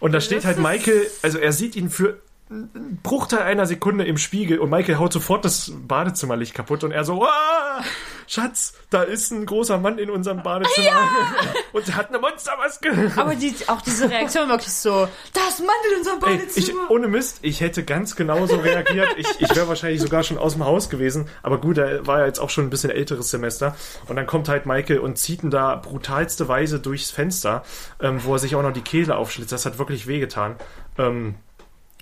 Und 0.00 0.12
da 0.12 0.20
steht 0.20 0.44
halt 0.44 0.58
Michael, 0.58 1.10
also 1.22 1.38
er 1.38 1.52
sieht 1.52 1.76
ihn 1.76 1.90
für 1.90 2.18
einen 2.50 3.00
Bruchteil 3.02 3.40
einer 3.40 3.64
Sekunde 3.66 4.04
im 4.04 4.18
Spiegel 4.18 4.58
und 4.58 4.68
Michael 4.68 4.98
haut 4.98 5.12
sofort 5.12 5.44
das 5.44 5.72
Badezimmerlicht 5.74 6.54
kaputt 6.54 6.84
und 6.84 6.92
er 6.92 7.04
so, 7.04 7.24
ah, 7.24 7.82
Schatz, 8.26 8.74
da 8.90 9.02
ist 9.02 9.30
ein 9.32 9.46
großer 9.46 9.78
Mann 9.78 9.98
in 9.98 10.10
unserem 10.10 10.42
Badezimmer 10.42 11.08
und 11.72 11.88
er 11.88 11.96
hat 11.96 12.08
eine 12.08 12.18
Monstermaske. 12.18 13.12
Aber 13.16 13.34
die, 13.34 13.54
auch 13.66 13.80
diese 13.80 14.10
Reaktion 14.10 14.48
wirklich 14.48 14.72
so, 14.72 15.08
da 15.32 15.40
ist 15.48 15.60
ein 15.60 15.66
Mann 15.66 15.74
in 15.90 15.98
unserem 15.98 16.18
Ey, 16.22 16.34
ich, 16.34 16.54
Badezimmer. 16.54 16.90
ohne 16.90 17.08
Mist, 17.08 17.38
ich 17.42 17.60
hätte 17.60 17.82
ganz 17.82 18.14
genauso 18.14 18.56
reagiert. 18.56 19.08
Ich, 19.16 19.40
ich 19.40 19.56
wäre 19.56 19.68
wahrscheinlich 19.68 20.02
sogar 20.02 20.22
schon 20.22 20.36
aus 20.38 20.52
dem 20.52 20.64
Haus 20.64 20.90
gewesen. 20.90 21.28
Aber 21.42 21.58
gut, 21.58 21.78
er 21.78 22.06
war 22.06 22.20
ja 22.20 22.26
jetzt 22.26 22.38
auch 22.40 22.50
schon 22.50 22.66
ein 22.66 22.70
bisschen 22.70 22.90
älteres 22.90 23.30
Semester. 23.30 23.74
Und 24.06 24.16
dann 24.16 24.26
kommt 24.26 24.48
halt 24.48 24.66
Michael 24.66 24.98
und 24.98 25.18
zieht 25.18 25.42
ihn 25.42 25.50
da 25.50 25.76
brutalste 25.76 26.46
Weise 26.46 26.78
durchs 26.78 27.10
Fenster, 27.10 27.64
ähm, 28.00 28.22
wo 28.24 28.34
er 28.34 28.38
sich 28.38 28.54
auch 28.54 28.62
noch 28.62 28.72
die 28.72 28.82
Kehle 28.82 29.16
aufschlitzt. 29.16 29.52
Das 29.52 29.64
hat 29.66 29.78
wirklich 29.78 30.06
wehgetan. 30.06 30.56
Ähm, 30.98 31.36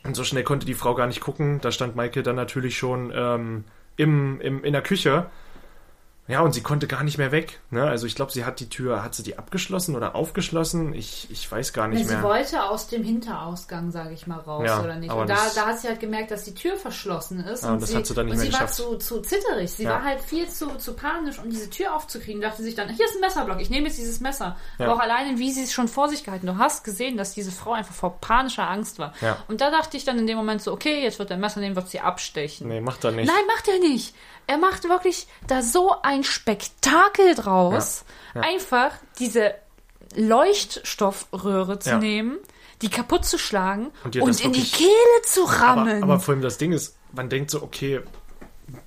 und 0.05 0.15
so 0.15 0.25
schnell 0.25 0.43
konnte 0.43 0.67
die 0.67 0.75
Frau 0.75 0.95
gar 0.95 1.07
nicht 1.07 1.21
gucken. 1.21 1.61
Da 1.61 1.71
stand 1.71 1.97
Michael 1.97 2.23
dann 2.23 2.37
natürlich 2.37 2.77
schon 2.77 3.13
ähm, 3.15 3.65
im, 3.97 4.41
im, 4.41 4.65
in 4.65 4.73
der 4.73 4.83
Küche. 4.83 5.27
Ja, 6.29 6.41
und 6.41 6.53
sie 6.55 6.61
konnte 6.63 6.87
gar 6.87 7.03
nicht 7.03 7.19
mehr 7.19 7.33
weg. 7.33 7.59
Ne? 7.71 7.83
Also 7.83 8.07
ich 8.07 8.15
glaube, 8.15 8.31
sie 8.31 8.45
hat 8.45 8.61
die 8.61 8.69
Tür, 8.69 9.03
hat 9.03 9.15
sie 9.15 9.25
die 9.25 9.39
abgeschlossen 9.39 9.97
oder 9.97 10.15
aufgeschlossen? 10.15 10.95
Ich, 10.95 11.29
ich 11.33 11.51
weiß 11.51 11.73
gar 11.73 11.89
nicht 11.89 12.07
sie 12.07 12.15
mehr. 12.15 12.23
wollte 12.23 12.63
aus 12.63 12.87
dem 12.87 13.03
Hinterausgang, 13.03 13.91
sage 13.91 14.15
ich 14.15 14.29
mal, 14.29 14.39
raus, 14.39 14.63
Ja, 14.65 14.81
oder 14.83 14.95
nicht? 14.97 15.13
Und 15.13 15.29
da, 15.29 15.37
da 15.55 15.67
hat 15.67 15.81
sie 15.81 15.89
halt 15.89 15.99
gemerkt, 15.99 16.31
dass 16.31 16.45
die 16.45 16.55
Tür 16.55 16.77
verschlossen 16.77 17.41
ist. 17.45 17.65
Ah, 17.65 17.73
und 17.73 17.83
das 17.83 17.91
sie, 17.91 17.97
hat 17.97 18.07
sie 18.07 18.15
dann 18.15 18.27
nicht 18.27 18.37
mehr 18.37 18.47
sie 18.47 18.53
war 18.53 18.61
geschafft. 18.61 18.75
zu, 18.75 18.97
zu 18.99 19.21
zitterig. 19.21 19.73
Sie 19.73 19.83
Ja. 19.83 19.91
war 19.91 20.05
halt 20.05 20.21
viel 20.21 20.49
zu, 20.49 20.69
zu 20.79 20.95
panisch, 20.95 21.41
um 21.41 21.51
diese 21.51 21.69
Tür 21.69 21.95
aufzukriegen. 21.97 22.41
Dachte 22.41 22.63
sich 22.63 22.77
dann, 22.77 22.89
hier 22.89 23.05
ist 23.05 23.17
ein 23.17 23.21
Messerblock, 23.21 23.61
ich 23.61 23.71
nehme 23.71 23.89
jetzt 23.89 23.99
dieses 23.99 24.21
Messer. 24.21 24.57
Ja. 24.79 24.87
Aber 24.87 24.95
auch 24.95 25.01
alleine, 25.01 25.39
wie 25.39 25.51
sie 25.51 25.65
es 25.65 25.73
schon 25.73 25.89
vor 25.89 26.09
sich 26.09 26.23
gehalten. 26.23 26.47
Du 26.47 26.57
hast 26.57 26.85
gesehen, 26.85 27.17
dass 27.17 27.35
diese 27.35 27.51
Frau 27.51 27.73
einfach 27.73 27.95
vor 27.95 28.21
panischer 28.21 28.71
Angst 28.71 29.01
war. 29.01 29.13
Ja. 29.21 29.39
Und 29.49 29.61
da 29.61 29.73
dachte 29.73 29.97
ich 29.97 30.05
dann 30.05 30.19
in 30.21 30.29
dem 30.29 30.37
Moment 30.39 30.63
so, 30.63 30.73
okay, 30.73 31.03
jetzt 31.03 31.19
wird 31.19 31.31
der 31.31 31.37
Messer 31.37 31.59
nehmen, 31.59 31.75
wird 31.75 31.89
sie 31.89 31.99
abstechen. 32.01 32.69
Nee, 32.69 32.81
macht 32.81 33.03
er 33.05 33.11
nicht. 33.11 33.27
Nein, 33.27 33.45
macht 33.49 33.67
er 33.67 33.81
nicht. 33.81 34.15
Er 34.47 34.59
macht 34.59 34.85
wirklich 34.85 35.27
da 35.47 35.63
so 35.63 35.95
ein 36.03 36.25
Spektakel 36.25 37.35
draus. 37.35 38.05
Ja, 38.35 38.43
ja. 38.43 38.49
Einfach 38.49 38.91
diese 39.19 39.55
Leuchtstoffröhre 40.17 41.79
zu 41.79 41.91
Ja. 41.91 41.99
nehmen, 41.99 42.39
die 42.83 42.89
kaputt 42.91 43.25
zu 43.25 43.39
schlagen 43.39 43.91
Und 44.05 44.17
und, 44.17 44.41
in 44.41 44.53
die 44.53 44.59
wirklich- 44.59 44.73
Kehle 44.73 45.23
zu 45.25 45.45
rammen. 45.45 46.03
Aber, 46.03 46.13
aber 46.15 46.21
vor 46.21 46.35
allem 46.35 46.43
das 46.43 46.59
Ding 46.59 46.73
ist, 46.73 46.97
man 47.13 47.29
denkt 47.29 47.51
so, 47.51 47.63
okay, 47.63 48.01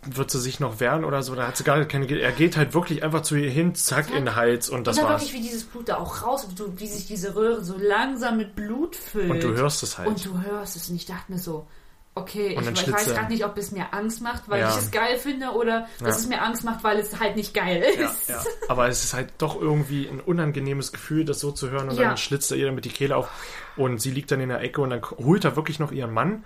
wird 0.06 0.32
sie 0.32 0.40
sich 0.40 0.60
noch 0.60 0.80
wehren 0.80 1.04
oder 1.06 1.22
so? 1.22 1.36
Da 1.36 1.48
hat 1.48 1.58
sie 1.58 1.64
gar 1.64 1.84
keine. 1.86 2.08
Er 2.20 2.32
geht 2.32 2.58
halt 2.58 2.74
wirklich 2.74 3.04
einfach 3.04 3.22
zu 3.22 3.36
ihr 3.36 3.50
hin, 3.52 3.76
zack, 3.76 4.10
in 4.10 4.26
den 4.26 4.36
Hals 4.36 4.70
und 4.70 4.88
das 4.88 4.98
und 4.98 5.04
dann 5.04 5.12
war's. 5.14 5.22
wirklich, 5.24 5.38
wie 5.40 5.44
dieses 5.48 5.64
Blut 5.66 5.90
da 5.90 5.98
auch 5.98 6.24
raus, 6.24 6.48
wie 6.78 6.88
sich 6.88 7.08
diese 7.08 7.36
Röhre 7.36 7.64
so 7.64 7.76
langsam 7.78 8.38
mit 8.38 8.56
Blut 8.56 8.96
füllt. 8.96 9.30
Und 9.30 9.44
du 9.44 9.54
hörst 9.56 9.84
es 9.84 9.98
halt. 9.98 10.08
Und 10.08 10.26
du 10.26 10.42
hörst 10.42 10.76
es. 10.76 10.90
Und 10.90 10.96
ich 10.96 11.06
dachte 11.06 11.32
mir 11.32 11.38
so, 11.38 11.68
okay, 12.16 12.58
ich, 12.60 12.68
ich 12.82 12.92
weiß 12.92 13.08
er. 13.08 13.14
gerade 13.14 13.32
nicht, 13.32 13.46
ob 13.46 13.58
es 13.58 13.72
mir 13.72 13.94
Angst 13.94 14.22
macht, 14.22 14.50
weil 14.50 14.62
Ja. 14.62 14.70
ich 14.70 14.78
es 14.78 14.92
geil 14.92 15.18
finde, 15.18 15.50
oder 15.52 15.88
dass 16.00 16.16
Ja. 16.16 16.22
es 16.24 16.28
mir 16.28 16.42
Angst 16.42 16.64
macht, 16.64 16.84
weil 16.84 16.98
es 17.00 17.20
halt 17.20 17.36
nicht 17.36 17.54
geil 17.54 17.82
ist. 17.84 18.30
ja. 18.30 18.42
Aber 18.70 18.88
es 18.88 19.04
ist 19.04 19.14
halt 19.14 19.34
doch 19.38 19.60
irgendwie 19.60 20.08
ein 20.08 20.20
unangenehmes 20.22 20.92
Gefühl, 20.94 21.26
das 21.26 21.40
so 21.40 21.52
zu 21.52 21.70
hören. 21.70 21.90
Und 21.90 22.00
dann 22.00 22.18
schlitzt 22.18 22.52
er 22.52 22.58
ihr 22.58 22.66
damit 22.68 22.86
die 22.86 22.90
Kehle 22.90 23.16
auf. 23.18 23.30
Und 23.78 24.02
sie 24.02 24.12
liegt 24.12 24.32
dann 24.32 24.40
in 24.40 24.50
der 24.50 24.62
Ecke 24.62 24.82
und 24.82 24.90
dann 24.92 25.02
holt 25.04 25.44
er 25.46 25.56
wirklich 25.56 25.80
noch 25.80 25.92
ihren 25.92 26.14
Mann, 26.14 26.44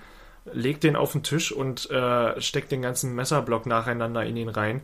legt 0.52 0.84
den 0.84 0.96
auf 0.96 1.12
den 1.12 1.22
Tisch 1.24 1.52
und 1.52 1.90
äh, 1.92 2.42
steckt 2.42 2.72
den 2.72 2.82
ganzen 2.82 3.14
Messerblock 3.14 3.66
nacheinander 3.68 4.24
in 4.26 4.36
ihn 4.38 4.50
rein. 4.50 4.82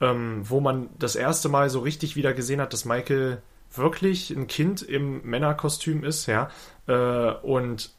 Ähm, 0.00 0.42
wo 0.44 0.60
man 0.60 0.88
das 1.00 1.16
erste 1.16 1.48
Mal 1.48 1.70
so 1.70 1.80
richtig 1.80 2.14
wieder 2.14 2.32
gesehen 2.32 2.60
hat, 2.60 2.72
dass 2.72 2.84
Michael 2.84 3.42
wirklich 3.74 4.30
ein 4.30 4.46
Kind 4.46 4.80
im 4.82 5.22
Männerkostüm 5.28 6.04
ist, 6.04 6.26
ja. 6.26 6.50
Äh, 6.86 7.32
und 7.42 7.90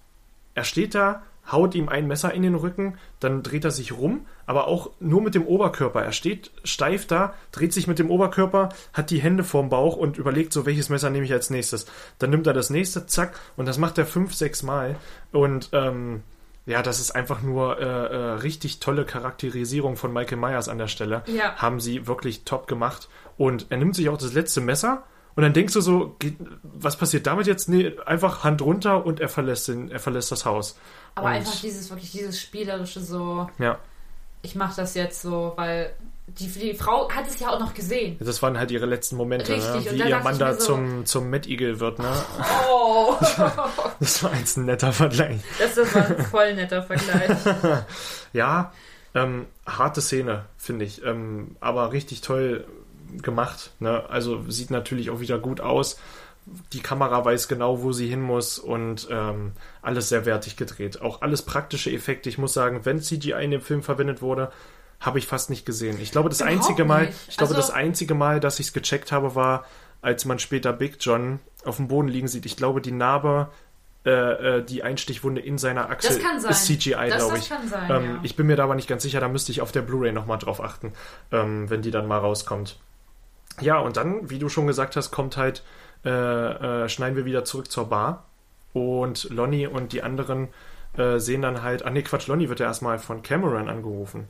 er 0.55 0.63
steht 0.63 0.95
da, 0.95 1.23
haut 1.51 1.75
ihm 1.75 1.89
ein 1.89 2.07
Messer 2.07 2.33
in 2.33 2.43
den 2.43 2.55
Rücken, 2.55 2.97
dann 3.19 3.43
dreht 3.43 3.65
er 3.65 3.71
sich 3.71 3.91
rum, 3.91 4.25
aber 4.45 4.67
auch 4.67 4.91
nur 4.99 5.21
mit 5.21 5.35
dem 5.35 5.45
Oberkörper. 5.45 6.03
Er 6.03 6.11
steht 6.11 6.51
steif 6.63 7.07
da, 7.07 7.33
dreht 7.51 7.73
sich 7.73 7.87
mit 7.87 7.99
dem 7.99 8.09
Oberkörper, 8.09 8.69
hat 8.93 9.09
die 9.09 9.21
Hände 9.21 9.43
vorm 9.43 9.69
Bauch 9.69 9.95
und 9.95 10.17
überlegt 10.17 10.53
so, 10.53 10.65
welches 10.65 10.89
Messer 10.89 11.09
nehme 11.09 11.25
ich 11.25 11.33
als 11.33 11.49
nächstes. 11.49 11.85
Dann 12.19 12.29
nimmt 12.29 12.47
er 12.47 12.53
das 12.53 12.69
nächste, 12.69 13.05
zack, 13.05 13.39
und 13.57 13.67
das 13.67 13.77
macht 13.77 13.97
er 13.97 14.05
fünf, 14.05 14.33
sechs 14.33 14.63
Mal. 14.63 14.95
Und 15.31 15.69
ähm, 15.73 16.23
ja, 16.65 16.83
das 16.83 16.99
ist 16.99 17.11
einfach 17.11 17.41
nur 17.41 17.79
äh, 17.79 17.83
äh, 17.83 18.17
richtig 18.33 18.79
tolle 18.79 19.03
Charakterisierung 19.03 19.97
von 19.97 20.13
Michael 20.13 20.37
Myers 20.37 20.69
an 20.69 20.77
der 20.77 20.87
Stelle. 20.87 21.23
Ja. 21.25 21.55
Haben 21.55 21.79
sie 21.79 22.05
wirklich 22.07 22.43
top 22.43 22.67
gemacht. 22.67 23.09
Und 23.37 23.67
er 23.69 23.77
nimmt 23.77 23.95
sich 23.95 24.07
auch 24.09 24.17
das 24.17 24.33
letzte 24.33 24.61
Messer. 24.61 25.03
Und 25.35 25.43
dann 25.43 25.53
denkst 25.53 25.73
du 25.73 25.81
so, 25.81 26.17
was 26.61 26.97
passiert 26.97 27.25
damit 27.25 27.47
jetzt? 27.47 27.69
Nee, 27.69 27.93
einfach 28.05 28.43
Hand 28.43 28.61
runter 28.61 29.05
und 29.05 29.19
er 29.19 29.29
verlässt, 29.29 29.67
den, 29.69 29.89
er 29.89 29.99
verlässt 29.99 30.31
das 30.31 30.45
Haus. 30.45 30.77
Aber 31.15 31.27
Und- 31.27 31.33
einfach 31.33 31.55
dieses, 31.61 31.89
wirklich 31.89 32.11
dieses 32.11 32.39
spielerische 32.39 32.99
so, 33.01 33.49
Ja, 33.57 33.77
ich 34.41 34.55
mache 34.55 34.75
das 34.77 34.93
jetzt 34.95 35.21
so, 35.21 35.53
weil 35.57 35.93
die, 36.27 36.47
die 36.47 36.73
Frau 36.75 37.09
hat 37.11 37.27
es 37.27 37.39
ja 37.39 37.49
auch 37.49 37.59
noch 37.59 37.73
gesehen. 37.73 38.15
das 38.19 38.41
waren 38.43 38.57
halt 38.57 38.69
ihre 38.71 38.85
letzten 38.85 39.15
Momente, 39.17 39.51
Richtig, 39.53 39.91
ne? 39.91 40.05
wie 40.05 40.09
ihr 40.09 40.19
Mann 40.19 40.37
da 40.37 40.53
so- 40.53 40.59
zum, 40.67 41.05
zum 41.05 41.29
Mad 41.29 41.49
Eagle 41.49 41.79
wird. 41.79 41.99
Ne? 41.99 42.11
Oh, 42.71 43.15
Das 43.99 44.23
war 44.23 44.35
jetzt 44.35 44.55
ein 44.57 44.65
netter 44.65 44.93
Vergleich. 44.93 45.41
das, 45.57 45.75
das 45.75 45.93
war 45.95 46.05
ein 46.05 46.23
voll 46.25 46.53
netter 46.55 46.83
Vergleich. 46.83 47.31
Ja, 48.33 48.71
ähm, 49.15 49.47
harte 49.65 50.01
Szene, 50.01 50.45
finde 50.57 50.85
ich. 50.85 51.03
Ähm, 51.03 51.55
aber 51.59 51.91
richtig 51.91 52.21
toll 52.21 52.65
gemacht. 53.21 53.71
Ne? 53.79 54.03
Also 54.09 54.43
sieht 54.49 54.71
natürlich 54.71 55.09
auch 55.09 55.19
wieder 55.19 55.39
gut 55.39 55.61
aus. 55.61 55.99
Die 56.73 56.79
Kamera 56.79 57.23
weiß 57.23 57.47
genau, 57.47 57.83
wo 57.83 57.91
sie 57.91 58.07
hin 58.07 58.21
muss 58.21 58.57
und 58.57 59.07
ähm, 59.11 59.51
alles 59.81 60.09
sehr 60.09 60.25
wertig 60.25 60.55
gedreht. 60.57 61.01
Auch 61.01 61.21
alles 61.21 61.43
praktische 61.43 61.91
Effekte. 61.91 62.29
Ich 62.29 62.37
muss 62.37 62.53
sagen, 62.53 62.81
wenn 62.85 63.01
CGI 63.01 63.43
in 63.43 63.51
dem 63.51 63.61
Film 63.61 63.83
verwendet 63.83 64.21
wurde, 64.21 64.51
habe 64.99 65.19
ich 65.19 65.27
fast 65.27 65.49
nicht 65.49 65.65
gesehen. 65.65 65.97
Ich 66.01 66.11
glaube, 66.11 66.29
das 66.29 66.41
Überhaupt 66.41 66.57
einzige 66.59 66.85
Mal, 66.85 67.05
nicht. 67.07 67.17
ich 67.29 67.37
glaube, 67.37 67.53
Also- 67.55 67.61
das 67.61 67.71
einzige 67.71 68.15
Mal, 68.15 68.39
dass 68.39 68.59
ich 68.59 68.67
es 68.67 68.73
gecheckt 68.73 69.11
habe, 69.11 69.35
war, 69.35 69.65
als 70.01 70.25
man 70.25 70.39
später 70.39 70.73
Big 70.73 70.97
John 70.99 71.39
auf 71.65 71.75
dem 71.77 71.87
Boden 71.87 72.07
liegen 72.07 72.27
sieht. 72.27 72.45
Ich 72.45 72.55
glaube, 72.57 72.81
die 72.81 72.91
Narbe, 72.93 73.49
äh, 74.05 74.09
äh, 74.59 74.63
die 74.63 74.81
Einstichwunde 74.81 75.41
in 75.41 75.57
seiner 75.57 75.89
sein. 75.99 76.37
ist 76.49 76.65
CGI, 76.65 76.93
glaube 76.93 77.33
das 77.33 77.39
ich. 77.43 77.49
kann 77.49 77.67
sein, 77.67 77.91
ähm, 77.91 78.03
ja. 78.15 78.19
Ich 78.23 78.35
bin 78.37 78.47
mir 78.47 78.55
da 78.55 78.63
aber 78.63 78.75
nicht 78.75 78.87
ganz 78.87 79.03
sicher, 79.03 79.19
da 79.19 79.27
müsste 79.27 79.51
ich 79.51 79.61
auf 79.61 79.71
der 79.71 79.81
Blu-ray 79.81 80.13
nochmal 80.13 80.37
drauf 80.37 80.63
achten, 80.63 80.93
ähm, 81.31 81.69
wenn 81.69 81.81
die 81.81 81.91
dann 81.91 82.07
mal 82.07 82.17
rauskommt. 82.17 82.79
Ja, 83.61 83.79
und 83.79 83.97
dann, 83.97 84.29
wie 84.29 84.39
du 84.39 84.49
schon 84.49 84.67
gesagt 84.67 84.95
hast, 84.95 85.11
kommt 85.11 85.37
halt, 85.37 85.63
äh, 86.05 86.09
äh, 86.09 86.89
schneiden 86.89 87.15
wir 87.15 87.25
wieder 87.25 87.45
zurück 87.45 87.71
zur 87.71 87.89
Bar 87.89 88.25
und 88.73 89.29
Lonnie 89.29 89.67
und 89.67 89.93
die 89.93 90.01
anderen 90.01 90.49
äh, 90.97 91.19
sehen 91.19 91.41
dann 91.41 91.61
halt, 91.61 91.85
ah 91.85 91.89
nee, 91.89 92.01
Quatsch, 92.01 92.27
Lonnie 92.27 92.49
wird 92.49 92.59
ja 92.59 92.67
erstmal 92.67 92.99
von 92.99 93.21
Cameron 93.21 93.69
angerufen. 93.69 94.27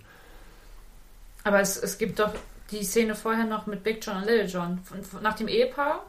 Aber 1.43 1.61
es, 1.61 1.77
es 1.77 1.97
gibt 1.97 2.19
doch 2.19 2.33
die 2.71 2.83
Szene 2.83 3.15
vorher 3.15 3.45
noch 3.45 3.65
mit 3.65 3.83
Big 3.83 4.05
John 4.05 4.17
und 4.17 4.25
Little 4.25 4.45
John. 4.45 4.79
Von, 4.83 5.03
von, 5.03 5.21
nach 5.23 5.35
dem 5.35 5.47
Ehepaar. 5.47 6.03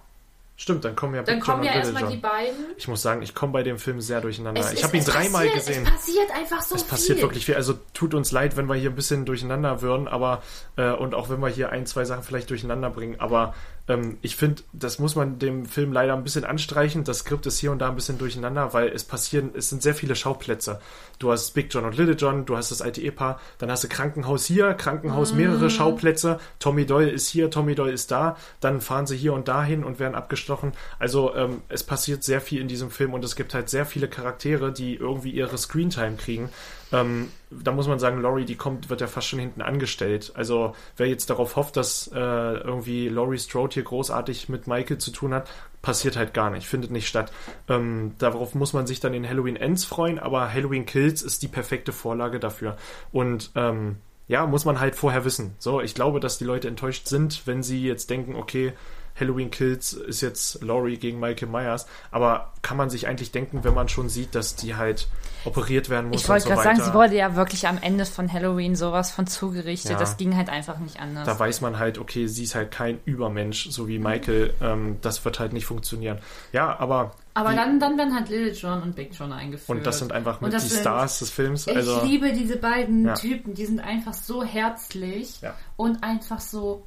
Stimmt, 0.61 0.85
dann 0.85 0.95
kommen 0.95 1.15
ja 1.15 1.23
Dann 1.23 1.41
kommen 1.41 1.63
ja 1.63 1.73
erstmal 1.73 2.07
die 2.07 2.19
beiden. 2.19 2.55
Ich 2.77 2.87
muss 2.87 3.01
sagen, 3.01 3.23
ich 3.23 3.35
komme 3.35 3.55
bei 3.55 3.63
dem 3.63 3.79
Film 3.79 3.99
sehr 4.03 4.21
durcheinander. 4.21 4.61
Es 4.61 4.75
ich 4.75 4.85
habe 4.85 4.95
ihn 4.95 5.01
es 5.01 5.07
dreimal 5.07 5.47
passiert, 5.47 5.55
gesehen. 5.55 5.87
Es 5.87 5.91
passiert 5.91 6.31
einfach 6.37 6.61
so 6.61 6.75
Es 6.75 6.83
viel. 6.83 6.91
passiert 6.91 7.23
wirklich 7.23 7.47
viel. 7.47 7.55
Also 7.55 7.79
tut 7.95 8.13
uns 8.13 8.31
leid, 8.31 8.59
wenn 8.59 8.67
wir 8.67 8.75
hier 8.75 8.91
ein 8.91 8.95
bisschen 8.95 9.25
durcheinander 9.25 9.81
würden, 9.81 10.07
aber 10.07 10.43
äh, 10.77 10.91
und 10.91 11.15
auch 11.15 11.31
wenn 11.31 11.41
wir 11.41 11.49
hier 11.49 11.71
ein, 11.71 11.87
zwei 11.87 12.05
Sachen 12.05 12.23
vielleicht 12.25 12.51
durcheinander 12.51 12.91
bringen. 12.91 13.19
Aber 13.21 13.55
ähm, 13.91 14.19
ich 14.23 14.37
finde, 14.37 14.63
das 14.73 14.99
muss 14.99 15.17
man 15.17 15.39
dem 15.39 15.67
Film 15.67 15.93
leider 15.93 16.15
ein 16.15 16.23
bisschen 16.23 16.45
anstreichen. 16.45 17.05
Das 17.05 17.19
Skript 17.19 17.47
ist 17.47 17.59
hier 17.59 17.73
und 17.73 17.81
da 17.81 17.89
ein 17.89 17.97
bisschen 17.97 18.19
durcheinander, 18.19 18.73
weil 18.73 18.89
es 18.89 19.05
passieren, 19.05 19.51
es 19.55 19.69
sind 19.69 19.83
sehr 19.83 19.95
viele 19.95 20.15
Schauplätze. 20.15 20.81
Du 21.19 21.31
hast 21.31 21.53
Big 21.53 21.73
John 21.73 21.85
und 21.85 21.97
Little 21.97 22.15
John, 22.15 22.47
du 22.47 22.57
hast 22.57 22.71
das 22.71 22.81
alte 22.81 23.03
Ehepaar, 23.03 23.41
dann 23.59 23.71
hast 23.71 23.85
du 23.85 23.89
Krankenhaus 23.89 24.47
hier, 24.47 24.73
Krankenhaus 24.75 25.35
mehrere 25.35 25.67
Mm. 25.67 25.71
Schauplätze. 25.71 26.41
Tommy 26.59 26.87
Doyle 26.87 27.11
ist 27.11 27.29
hier, 27.29 27.51
Tommy 27.51 27.75
Doyle 27.75 27.93
ist 27.93 28.11
da. 28.11 28.37
Dann 28.61 28.81
fahren 28.81 29.07
sie 29.07 29.17
hier 29.17 29.35
und 29.35 29.49
dahin 29.49 29.85
und 29.85 29.99
werden 29.99 30.15
abgestochen. 30.15 30.73
Also 30.99 31.35
ähm, 31.35 31.63
es 31.69 31.85
passiert 31.85 32.25
sehr 32.25 32.41
viel 32.41 32.61
in 32.61 32.69
diesem 32.69 32.91
Film 32.91 33.13
und 33.13 33.25
es 33.25 33.37
gibt 33.37 33.53
halt 33.53 33.69
sehr 33.69 33.85
viele 33.85 34.09
Charaktere, 34.09 34.73
die 34.73 34.95
irgendwie 34.95 35.31
ihre 35.31 35.59
Screentime 35.59 36.17
kriegen. 36.17 36.51
Ähm, 36.93 37.29
da 37.51 37.73
muss 37.73 37.89
man 37.89 37.99
sagen, 37.99 38.21
Laurie, 38.21 38.45
die 38.45 38.57
kommt, 38.57 38.91
wird 38.91 39.01
ja 39.01 39.07
fast 39.07 39.29
schon 39.29 39.39
hinten 39.39 39.63
angestellt. 39.63 40.33
Also 40.35 40.75
wer 40.97 41.09
jetzt 41.09 41.31
darauf 41.31 41.57
hofft, 41.57 41.77
dass 41.77 42.09
äh, 42.09 42.19
irgendwie 42.19 43.09
Laurie 43.09 43.39
Strode 43.39 43.75
hier 43.75 43.83
großartig 43.85 44.49
mit 44.49 44.67
Michael 44.67 44.99
zu 44.99 45.11
tun 45.11 45.35
hat, 45.35 45.51
passiert 45.83 46.17
halt 46.17 46.35
gar 46.35 46.51
nicht, 46.51 46.67
findet 46.67 46.91
nicht 46.91 47.09
statt. 47.09 47.33
Ähm, 47.69 48.15
darauf 48.19 48.55
muss 48.55 48.73
man 48.73 48.87
sich 48.87 49.01
dann 49.01 49.15
in 49.15 49.29
Halloween 49.29 49.57
Ends 49.57 49.85
freuen, 49.85 50.19
aber 50.19 50.53
Halloween 50.53 50.87
Kills 50.87 51.23
ist 51.23 51.43
die 51.43 51.49
perfekte 51.49 51.93
Vorlage 51.93 52.41
dafür. 52.41 52.77
Und 53.13 53.51
ähm, 53.55 53.97
ja, 54.29 54.47
muss 54.47 54.65
man 54.65 54.79
halt 54.79 54.95
vorher 54.95 55.25
wissen. 55.25 55.55
So, 55.59 55.81
ich 55.81 55.95
glaube, 55.95 56.21
dass 56.21 56.39
die 56.39 56.45
Leute 56.45 56.69
enttäuscht 56.69 57.09
sind, 57.09 57.47
wenn 57.47 57.63
sie 57.63 57.83
jetzt 57.83 58.11
denken, 58.11 58.37
okay, 58.37 58.73
Halloween 59.21 59.51
Kills 59.51 59.93
ist 59.93 60.21
jetzt 60.23 60.63
Laurie 60.63 60.97
gegen 60.97 61.21
Michael 61.21 61.49
Myers. 61.49 61.87
Aber 62.11 62.53
kann 62.63 62.77
man 62.77 62.89
sich 62.91 63.07
eigentlich 63.07 63.31
denken, 63.33 63.63
wenn 63.65 63.75
man 63.75 63.89
schon 63.89 64.09
sieht, 64.09 64.35
dass 64.35 64.57
die 64.57 64.75
halt 64.75 65.09
operiert 65.45 65.89
werden 65.89 66.11
muss 66.11 66.23
Ich 66.23 66.29
wollte 66.29 66.43
so 66.45 66.49
gerade 66.51 66.63
sagen, 66.63 66.81
sie 66.83 66.93
wurde 66.95 67.17
ja 67.17 67.35
wirklich 67.37 67.67
am 67.67 67.79
Ende 67.81 68.05
von 68.05 68.31
Halloween 68.33 68.75
sowas 68.77 69.11
von 69.11 69.27
zugerichtet. 69.27 69.93
Ja. 69.93 69.99
Das 69.99 70.17
ging 70.17 70.37
halt 70.37 70.49
einfach 70.51 70.79
nicht 70.79 71.01
anders. 71.01 71.25
da 71.27 71.39
weiß 71.39 71.61
man 71.63 71.79
halt, 71.79 71.99
okay, 71.99 72.27
sie 72.27 72.45
ist 72.45 72.55
halt 72.55 72.71
kein 72.71 72.99
Übermensch, 73.05 73.71
so 73.71 73.89
wie 73.89 73.99
Michael. 73.99 74.53
Ähm, 74.61 74.99
das 75.01 75.25
wird 75.25 75.39
halt 75.41 75.53
nicht 75.53 75.67
funktionieren. 75.67 76.19
Ja, 76.53 76.79
aber. 76.79 77.13
Aber 77.33 77.53
wie- 77.53 77.57
dann, 77.57 77.79
dann 77.81 77.97
werden 77.97 78.15
halt 78.15 78.29
Little 78.29 78.53
John 78.53 78.83
und 78.83 78.97
Big 78.97 79.13
John 79.19 79.33
eingeführt. 79.33 79.79
Und 79.79 79.87
das 79.87 79.99
sind 80.01 80.13
einfach 80.13 80.41
mit 80.41 80.53
das 80.53 80.65
die 80.65 80.69
sind- 80.71 80.81
Stars 80.81 81.21
des 81.21 81.31
Films. 81.31 81.67
Ich 81.67 81.77
Also, 81.77 82.03
liebe 82.05 82.33
diese 82.33 82.57
beiden 82.57 83.07
Ja. 83.07 83.15
Typen, 83.15 83.55
die 83.55 83.65
sind 83.67 83.81
einfach 83.81 84.13
so 84.15 84.43
herzlich 84.45 85.41
Ja. 85.41 85.55
und 85.77 86.03
einfach 86.03 86.41
so, 86.41 86.85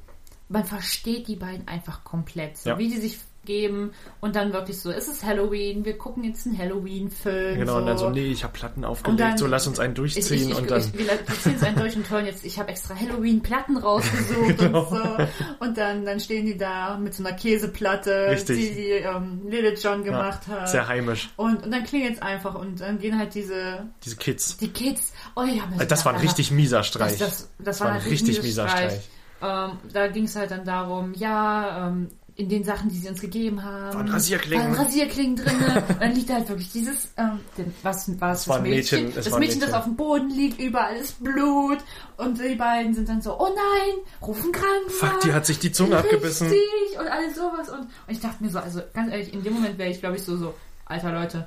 man 0.54 0.64
versteht 0.64 1.28
die 1.28 1.36
beiden 1.36 1.68
einfach 1.68 2.02
komplett, 2.04 2.56
so 2.56 2.70
Ja. 2.70 2.78
wie 2.78 2.88
die 2.88 2.96
sich 2.98 3.18
geben 3.44 3.92
und 4.22 4.36
dann 4.36 4.54
wirklich 4.54 4.80
so, 4.80 4.90
es 4.90 5.06
ist 5.06 5.22
Halloween, 5.22 5.84
wir 5.84 5.98
gucken 5.98 6.24
jetzt 6.24 6.46
einen 6.46 6.56
Halloween-Film. 6.56 7.58
genau, 7.58 7.72
so. 7.74 7.78
und 7.80 7.86
dann 7.86 7.98
so, 7.98 8.08
nee, 8.08 8.28
ich 8.32 8.42
habe 8.42 8.54
Platten 8.54 8.86
aufgelegt, 8.86 9.20
dann- 9.20 9.36
so 9.36 9.46
lass 9.46 9.66
uns 9.66 9.78
einen 9.78 9.92
durchziehen 9.94 10.44
ich, 10.44 10.48
ich, 10.50 10.56
und 10.56 10.70
dann. 10.70 10.80
Ich, 10.80 10.96
wir 10.96 11.08
ziehen 11.42 11.54
es 11.56 11.62
einen 11.62 11.76
durch 11.76 11.94
und 11.94 12.08
hören 12.08 12.24
jetzt, 12.24 12.42
ich 12.46 12.58
habe 12.58 12.70
extra 12.70 12.94
Halloween-Platten 12.98 13.76
rausgesucht 13.76 14.56
Genau. 14.58 14.84
und 14.84 14.88
so. 14.96 15.26
Und 15.60 15.76
dann, 15.76 16.06
dann 16.06 16.20
stehen 16.20 16.46
die 16.46 16.56
da 16.56 16.96
mit 16.96 17.12
so 17.12 17.22
einer 17.22 17.36
Käseplatte, 17.36 18.28
Richtig. 18.30 18.56
die, 18.56 18.74
die 18.76 18.90
ähm, 18.92 19.42
Little 19.46 19.74
John 19.74 20.04
gemacht 20.04 20.40
ja, 20.48 20.60
hat. 20.60 20.70
sehr 20.70 20.88
heimisch. 20.88 21.28
und, 21.36 21.64
und 21.64 21.70
dann 21.70 21.84
klingelt 21.84 22.14
es 22.14 22.22
einfach 22.22 22.54
und 22.54 22.80
dann 22.80 22.98
gehen 22.98 23.18
halt 23.18 23.34
diese, 23.34 23.86
Diese 24.02 24.16
Kids. 24.16 24.56
die 24.56 24.68
Kids, 24.68 25.12
oh, 25.36 25.42
haben 25.42 25.74
das 25.78 25.88
Das 25.88 26.04
war 26.06 26.14
ein 26.14 26.20
richtig 26.20 26.50
mieser 26.50 26.82
Streich. 26.82 27.18
das, 27.18 27.28
das, 27.28 27.48
das, 27.58 27.80
war 27.82 27.92
ein 27.92 28.00
richtig 28.00 28.42
mieser 28.42 28.62
mieser 28.64 28.68
Streich. 28.70 28.90
Streich. 28.92 29.08
Ähm, 29.44 29.78
da 29.92 30.08
ging 30.08 30.24
es 30.24 30.36
halt 30.36 30.50
dann 30.50 30.64
darum, 30.64 31.12
ja, 31.14 31.88
ähm, 31.88 32.08
in 32.36 32.48
den 32.48 32.64
Sachen, 32.64 32.88
die 32.88 32.96
sie 32.96 33.08
uns 33.08 33.20
gegeben 33.20 33.62
haben. 33.62 33.94
Waren 33.94 34.08
Rasierklingen. 34.08 34.76
Waren 34.76 34.84
Rasierklingen 34.84 35.36
drin. 35.36 35.54
dann 36.00 36.12
liegt 36.14 36.30
halt 36.30 36.48
wirklich 36.48 36.72
dieses, 36.72 37.12
ähm, 37.16 37.38
den, 37.56 37.72
was 37.82 38.08
war 38.20 38.30
das, 38.30 38.48
Mädchen? 38.48 39.04
Mädchen, 39.04 39.14
das 39.14 39.32
ein 39.32 39.38
Mädchen, 39.38 39.60
das 39.60 39.68
Mädchen. 39.68 39.74
auf 39.74 39.84
dem 39.84 39.96
Boden 39.96 40.30
liegt, 40.30 40.60
überall 40.60 40.96
ist 40.96 41.22
Blut. 41.22 41.78
Und 42.16 42.40
die 42.40 42.56
beiden 42.56 42.92
sind 42.92 43.08
dann 43.08 43.22
so, 43.22 43.38
oh 43.38 43.48
nein, 43.54 43.94
rufen 44.20 44.50
Krankenwagen. 44.50 44.90
Fuck, 44.90 45.20
die 45.20 45.32
hat 45.32 45.46
sich 45.46 45.60
die 45.60 45.70
Zunge 45.70 45.98
abgebissen. 45.98 46.48
Richtig, 46.48 46.98
und 46.98 47.06
alles 47.06 47.36
sowas. 47.36 47.68
Und, 47.68 47.80
und 47.82 47.88
ich 48.08 48.20
dachte 48.20 48.42
mir 48.42 48.50
so, 48.50 48.58
also 48.58 48.80
ganz 48.92 49.12
ehrlich, 49.12 49.32
in 49.32 49.44
dem 49.44 49.52
Moment 49.52 49.78
wäre 49.78 49.90
ich, 49.90 50.00
glaube 50.00 50.16
ich, 50.16 50.24
so, 50.24 50.36
so, 50.36 50.54
alter 50.86 51.12
Leute, 51.12 51.46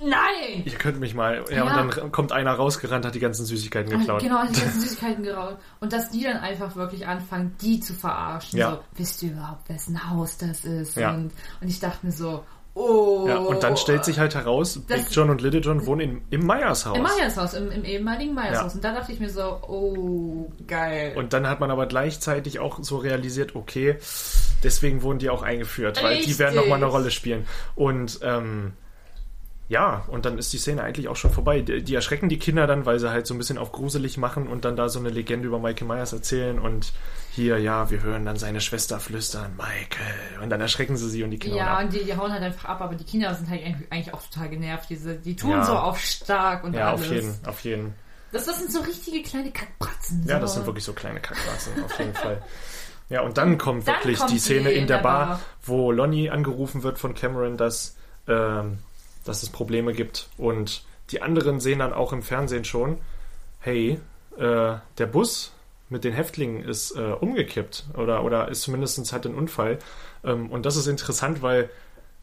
nein! 0.00 0.62
Ihr 0.64 0.72
könnt 0.72 1.00
mich 1.00 1.14
mal. 1.14 1.44
Ja, 1.50 1.56
Ja. 1.56 1.62
und 1.80 1.94
dann 1.94 2.12
kommt 2.12 2.32
einer 2.32 2.52
rausgerannt, 2.52 3.04
hat 3.04 3.14
die 3.14 3.20
ganzen 3.20 3.46
Süßigkeiten 3.46 3.90
geklaut. 3.98 4.22
Genau, 4.22 4.42
die 4.46 4.60
ganzen 4.60 4.80
Süßigkeiten 4.80 5.22
geraucht. 5.24 5.56
Und 5.80 5.92
dass 5.92 6.10
die 6.10 6.22
dann 6.22 6.38
einfach 6.38 6.76
wirklich 6.76 7.06
anfangen, 7.06 7.54
die 7.60 7.80
zu 7.80 7.94
verarschen. 7.94 8.58
Ja. 8.58 8.72
So, 8.72 8.78
wisst 8.96 9.22
ihr 9.22 9.32
überhaupt, 9.32 9.68
wessen 9.68 10.10
Haus 10.10 10.36
das 10.38 10.64
ist? 10.64 10.96
Ja. 10.96 11.14
Und, 11.14 11.32
und 11.60 11.68
ich 11.68 11.80
dachte 11.80 12.04
mir 12.04 12.12
so, 12.12 12.44
oh. 12.74 13.24
Ja, 13.26 13.38
und 13.38 13.62
dann 13.62 13.76
stellt 13.76 14.04
sich 14.04 14.18
halt 14.18 14.34
heraus, 14.34 14.78
Big 14.86 15.06
John 15.10 15.30
und 15.30 15.40
Little 15.40 15.60
John 15.60 15.86
wohnen 15.86 16.00
im, 16.00 16.22
im 16.30 16.46
Meyers 16.46 16.84
Haus. 16.86 16.96
Im 16.96 17.02
Meyershaus, 17.02 17.54
im, 17.54 17.70
im 17.70 17.84
ehemaligen 17.84 18.34
Meyershaus. 18.34 18.72
Ja. 18.72 18.76
Und 18.76 18.84
da 18.84 18.92
dachte 18.94 19.12
ich 19.12 19.20
mir 19.20 19.30
so, 19.30 19.42
oh, 19.66 20.52
geil. 20.66 21.14
Und 21.16 21.32
dann 21.32 21.48
hat 21.48 21.58
man 21.60 21.70
aber 21.70 21.86
gleichzeitig 21.86 22.58
auch 22.60 22.78
so 22.82 22.98
realisiert, 22.98 23.56
okay, 23.56 23.96
deswegen 24.62 25.02
wurden 25.02 25.18
die 25.18 25.30
auch 25.30 25.42
eingeführt, 25.42 26.02
weil 26.02 26.12
die 26.16 26.18
Richtig. 26.18 26.38
werden 26.38 26.56
nochmal 26.56 26.76
eine 26.76 26.86
Rolle 26.86 27.10
spielen. 27.10 27.46
Und 27.74 28.20
ähm, 28.22 28.72
ja, 29.68 30.04
und 30.08 30.24
dann 30.24 30.38
ist 30.38 30.52
die 30.52 30.58
Szene 30.58 30.82
eigentlich 30.84 31.08
auch 31.08 31.16
schon 31.16 31.32
vorbei. 31.32 31.60
Die, 31.60 31.82
die 31.82 31.94
erschrecken 31.94 32.28
die 32.28 32.38
Kinder 32.38 32.66
dann, 32.68 32.86
weil 32.86 33.00
sie 33.00 33.10
halt 33.10 33.26
so 33.26 33.34
ein 33.34 33.38
bisschen 33.38 33.58
auf 33.58 33.72
gruselig 33.72 34.16
machen 34.16 34.46
und 34.46 34.64
dann 34.64 34.76
da 34.76 34.88
so 34.88 35.00
eine 35.00 35.08
Legende 35.10 35.48
über 35.48 35.58
Michael 35.58 35.88
Myers 35.88 36.12
erzählen 36.12 36.58
und 36.60 36.92
hier, 37.32 37.58
ja, 37.58 37.90
wir 37.90 38.02
hören 38.02 38.24
dann 38.24 38.36
seine 38.36 38.60
Schwester 38.60 39.00
flüstern, 39.00 39.56
Michael. 39.56 40.40
Und 40.42 40.50
dann 40.50 40.60
erschrecken 40.60 40.96
sie 40.96 41.10
sie 41.10 41.22
und 41.24 41.30
die 41.32 41.38
Kinder 41.38 41.56
ja, 41.58 41.80
und 41.80 41.92
die, 41.92 42.04
die 42.04 42.16
hauen 42.16 42.32
halt 42.32 42.42
einfach 42.42 42.68
ab, 42.68 42.80
aber 42.80 42.94
die 42.94 43.04
Kinder 43.04 43.34
sind 43.34 43.50
halt 43.50 43.62
eigentlich, 43.90 44.14
auch 44.14 44.22
total 44.22 44.48
genervt. 44.50 44.88
Diese, 44.88 45.16
die 45.16 45.34
tun 45.36 45.50
Ja. 45.50 45.64
so 45.64 45.72
auf 45.74 45.98
stark 46.00 46.62
und 46.64 46.72
Ja, 46.74 46.90
alles. 46.90 47.00
auf 47.02 47.10
jeden, 47.12 47.34
auf 47.46 47.60
jeden. 47.60 47.94
Das, 48.32 48.46
das 48.46 48.58
sind 48.58 48.72
so 48.72 48.80
richtige 48.80 49.22
kleine 49.22 49.50
Kackbratzen. 49.50 50.24
Ja, 50.26 50.36
so. 50.36 50.40
das 50.42 50.54
sind 50.54 50.66
wirklich 50.66 50.84
so 50.84 50.92
kleine 50.92 51.20
Kackbratzen, 51.20 51.72
auf 51.84 51.98
jeden 51.98 52.14
Fall. 52.14 52.42
Ja, 53.08 53.20
und 53.22 53.36
dann 53.38 53.58
kommt 53.58 53.86
Dann 53.86 53.96
wirklich 53.96 54.18
kommt 54.18 54.30
die 54.30 54.38
Szene 54.38 54.70
die 54.70 54.76
in 54.76 54.86
der 54.86 54.96
in 54.96 55.02
der 55.02 55.08
Bar, 55.08 55.26
Bar. 55.26 55.40
wo 55.64 55.92
Lonnie 55.92 56.30
angerufen 56.30 56.82
wird 56.82 56.98
von 56.98 57.14
Cameron, 57.14 57.56
dass, 57.56 57.96
ähm, 58.28 58.78
dass 59.28 59.42
es 59.42 59.50
Probleme 59.50 59.92
gibt. 59.92 60.28
Und 60.36 60.84
die 61.10 61.22
anderen 61.22 61.60
sehen 61.60 61.80
dann 61.80 61.92
auch 61.92 62.12
im 62.12 62.22
Fernsehen 62.22 62.64
schon, 62.64 62.98
hey, 63.60 64.00
äh, 64.38 64.74
der 64.98 65.06
Bus 65.06 65.52
mit 65.88 66.04
den 66.04 66.12
Häftlingen 66.12 66.64
ist 66.64 66.96
äh, 66.96 67.12
umgekippt 67.12 67.84
oder, 67.94 68.24
oder 68.24 68.48
ist 68.48 68.62
zumindest 68.62 69.12
hat 69.12 69.26
einen 69.26 69.36
Unfall. 69.36 69.78
Ähm, 70.24 70.50
und 70.50 70.66
das 70.66 70.76
ist 70.76 70.86
interessant, 70.86 71.42
weil 71.42 71.70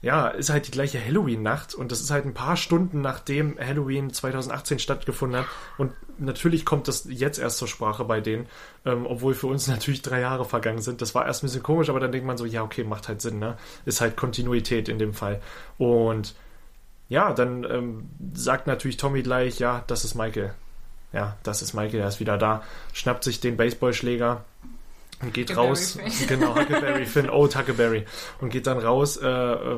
ja, 0.03 0.27
ist 0.27 0.49
halt 0.49 0.67
die 0.67 0.71
gleiche 0.71 1.03
Halloween-Nacht 1.03 1.73
und 1.73 1.89
das 1.93 2.01
ist 2.01 2.11
halt 2.11 2.25
ein 2.25 2.33
paar 2.33 2.57
Stunden 2.57 2.99
nachdem 2.99 3.57
Halloween 3.57 4.11
2018 4.11 4.79
stattgefunden 4.79 5.39
hat. 5.39 5.47
Und 5.77 5.93
natürlich 6.17 6.65
kommt 6.65 6.89
das 6.89 7.07
jetzt 7.09 7.39
erst 7.39 7.57
zur 7.57 7.69
Sprache 7.69 8.03
bei 8.03 8.19
denen, 8.19 8.47
ähm, 8.85 9.05
obwohl 9.07 9.33
für 9.33 9.47
uns 9.47 9.67
natürlich 9.69 10.01
drei 10.01 10.19
Jahre 10.19 10.43
vergangen 10.43 10.81
sind. 10.81 11.01
Das 11.01 11.15
war 11.15 11.25
erst 11.25 11.41
ein 11.41 11.47
bisschen 11.47 11.63
komisch, 11.63 11.89
aber 11.89 12.01
dann 12.01 12.11
denkt 12.11 12.27
man 12.27 12.37
so, 12.37 12.45
ja, 12.45 12.63
okay, 12.63 12.83
macht 12.83 13.07
halt 13.07 13.21
Sinn, 13.21 13.39
ne? 13.39 13.55
Ist 13.85 14.01
halt 14.01 14.17
Kontinuität 14.17 14.89
in 14.89 14.99
dem 14.99 15.13
Fall. 15.13 15.41
Und 15.77 16.35
ja, 17.09 17.33
dann 17.33 17.63
ähm, 17.63 18.09
sagt 18.33 18.67
natürlich 18.67 18.97
Tommy 18.97 19.21
gleich, 19.23 19.59
ja, 19.59 19.83
das 19.87 20.03
ist 20.05 20.15
Michael. 20.15 20.53
Ja, 21.11 21.37
das 21.43 21.61
ist 21.61 21.73
Michael, 21.73 21.99
er 22.01 22.07
ist 22.07 22.19
wieder 22.19 22.37
da, 22.37 22.63
schnappt 22.93 23.23
sich 23.23 23.39
den 23.39 23.55
Baseballschläger 23.55 24.43
und 25.21 25.31
geht 25.33 25.51
Huckleberry 25.51 25.67
raus. 25.69 25.91
Finn. 26.17 26.27
Genau, 26.27 26.55
Huckleberry 26.55 27.05
Finn, 27.05 27.29
Old 27.29 27.55
Huckleberry. 27.55 28.05
Und 28.41 28.49
geht 28.49 28.65
dann 28.65 28.79
raus, 28.79 29.17
äh, 29.17 29.23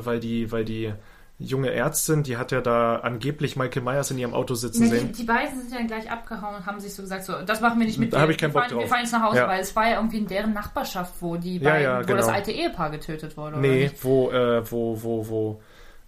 weil 0.06 0.20
die, 0.22 0.52
weil 0.52 0.64
die 0.64 0.94
junge 1.38 1.72
Ärztin, 1.74 2.24
die 2.24 2.38
hat 2.38 2.54
ja 2.54 2.62
da 2.62 3.00
angeblich 3.00 3.58
Michael 3.58 3.82
Myers 3.84 4.10
in 4.12 4.18
ihrem 4.18 4.34
Auto 4.34 4.54
sitzen 4.56 4.84
Ja, 4.86 4.92
die, 4.94 4.98
sehen. 5.00 5.12
die 5.12 5.24
beiden 5.26 5.60
sind 5.60 5.72
ja 5.74 5.78
dann 5.80 5.88
gleich 5.88 6.10
abgehauen 6.10 6.56
und 6.56 6.66
haben 6.66 6.80
sich 6.80 6.94
so 6.96 7.02
gesagt, 7.02 7.26
so, 7.26 7.34
das 7.46 7.60
machen 7.60 7.78
wir 7.80 7.86
nicht 7.86 8.00
mit 8.00 8.14
Da 8.14 8.18
dir. 8.20 8.24
hab 8.24 8.30
ich 8.30 8.38
keinen 8.38 8.54
wir 8.54 8.62
Bock 8.62 8.70
fahren, 8.70 8.78
Wir 8.78 8.82
drauf. 8.84 8.90
fahren 8.90 9.02
jetzt 9.02 9.12
nach 9.12 9.24
Hause, 9.24 9.38
Ja. 9.40 9.48
weil 9.50 9.60
es 9.60 9.76
war 9.76 9.90
ja 9.90 9.96
irgendwie 9.98 10.20
in 10.20 10.28
deren 10.28 10.54
Nachbarschaft, 10.54 11.16
wo 11.20 11.36
die 11.36 11.58
Ja, 11.58 11.70
beiden, 11.72 11.84
ja, 11.84 11.98
wo 12.08 12.14
das 12.14 12.26
genau. 12.28 12.38
alte 12.38 12.52
Ehepaar 12.54 12.90
getötet 12.92 13.36
wurde. 13.36 13.58
Nee, 13.60 13.92
wo, 14.02 14.32
äh, 14.32 14.64
wo, 14.72 15.04
wo, 15.04 15.28
wo 15.28 15.62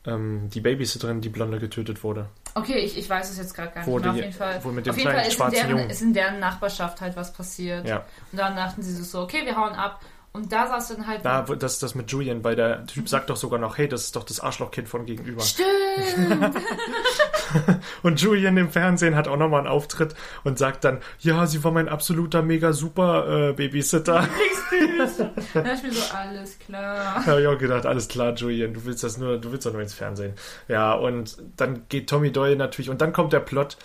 ähm, 0.08 0.50
die 0.50 0.62
Babysitterin, 0.62 1.22
die 1.22 1.30
Blonde, 1.30 1.60
getötet 1.60 2.04
wurde. 2.04 2.30
Okay, 2.56 2.80
ich, 2.80 2.98
ich 2.98 3.10
weiß 3.10 3.30
es 3.30 3.38
jetzt 3.38 3.54
gerade 3.54 3.72
gar 3.74 3.86
nicht 3.86 4.02
mehr. 4.02 4.12
Auf 4.12 4.16
jeden 4.16 4.34
Fall, 4.34 4.60
wo 4.64 4.70
mit 4.70 4.86
dem 4.86 4.92
auf 4.92 4.98
jeden 4.98 5.12
kleinen 5.12 5.20
Fall 5.20 5.28
ist, 5.28 5.34
in 5.34 5.38
schwarzen 5.38 5.68
deren, 5.68 5.90
ist 5.90 6.02
in 6.02 6.14
deren 6.14 6.40
Nachbarschaft 6.40 7.02
halt 7.02 7.16
was 7.16 7.34
passiert. 7.34 7.88
Ja. 7.88 8.06
Und 8.32 8.40
dann 8.40 8.56
dachten 8.56 8.82
sie 8.82 8.94
so, 8.96 9.22
okay, 9.22 9.46
wir 9.46 9.56
hauen 9.56 9.74
ab. 9.74 10.00
Und 10.38 10.52
da 10.52 10.68
saß 10.68 10.90
dann 10.90 11.08
halt... 11.08 11.26
Da, 11.26 11.42
das, 11.42 11.80
das 11.80 11.96
mit 11.96 12.12
Julian, 12.12 12.44
weil 12.44 12.56
der 12.56 12.86
Typ 12.86 13.10
sagt 13.10 13.32
doch 13.32 13.36
sogar 13.36 13.60
noch, 13.60 13.80
hey, 13.80 13.88
das 13.88 14.04
ist 14.04 14.16
doch 14.16 14.24
das 14.24 14.40
Arschlochkind 14.40 14.88
von 14.88 15.08
gegenüber. 15.08 15.42
Stimmt! 15.42 16.56
Und 18.04 18.22
Julian 18.22 18.56
im 18.58 18.70
Fernsehen 18.70 19.16
hat 19.16 19.28
auch 19.28 19.38
nochmal 19.38 19.62
einen 19.62 19.70
Auftritt 19.70 20.14
und 20.44 20.60
sagt 20.60 20.84
dann, 20.84 21.00
ja, 21.20 21.48
sie 21.48 21.64
war 21.64 21.72
mein 21.72 21.90
absoluter 21.90 22.42
mega 22.42 22.74
super 22.74 23.50
äh, 23.50 23.54
Babysitter. 23.54 24.28
da 25.54 25.62
dachte 25.62 25.74
ich 25.76 25.84
mir 25.84 25.92
so, 25.94 26.14
alles 26.14 26.60
klar. 26.60 27.22
Da 27.26 27.32
habe 27.32 27.42
ich 27.42 27.48
auch 27.48 27.58
gedacht, 27.58 27.86
alles 27.86 28.08
klar, 28.08 28.34
Julian, 28.36 28.74
du 28.74 28.86
willst 28.86 29.04
das 29.04 29.18
nur, 29.18 29.38
du 29.40 29.52
willst 29.52 29.66
doch 29.66 29.74
nur 29.74 29.82
ins 29.82 29.94
Fernsehen. 29.94 30.34
Ja, 30.68 30.94
und 30.94 31.38
dann 31.56 31.84
geht 31.90 32.10
Tommy 32.10 32.32
Doyle 32.32 32.58
natürlich, 32.58 32.90
und 32.90 33.02
dann 33.02 33.14
kommt 33.14 33.34
der 33.34 33.40
Plot, 33.40 33.78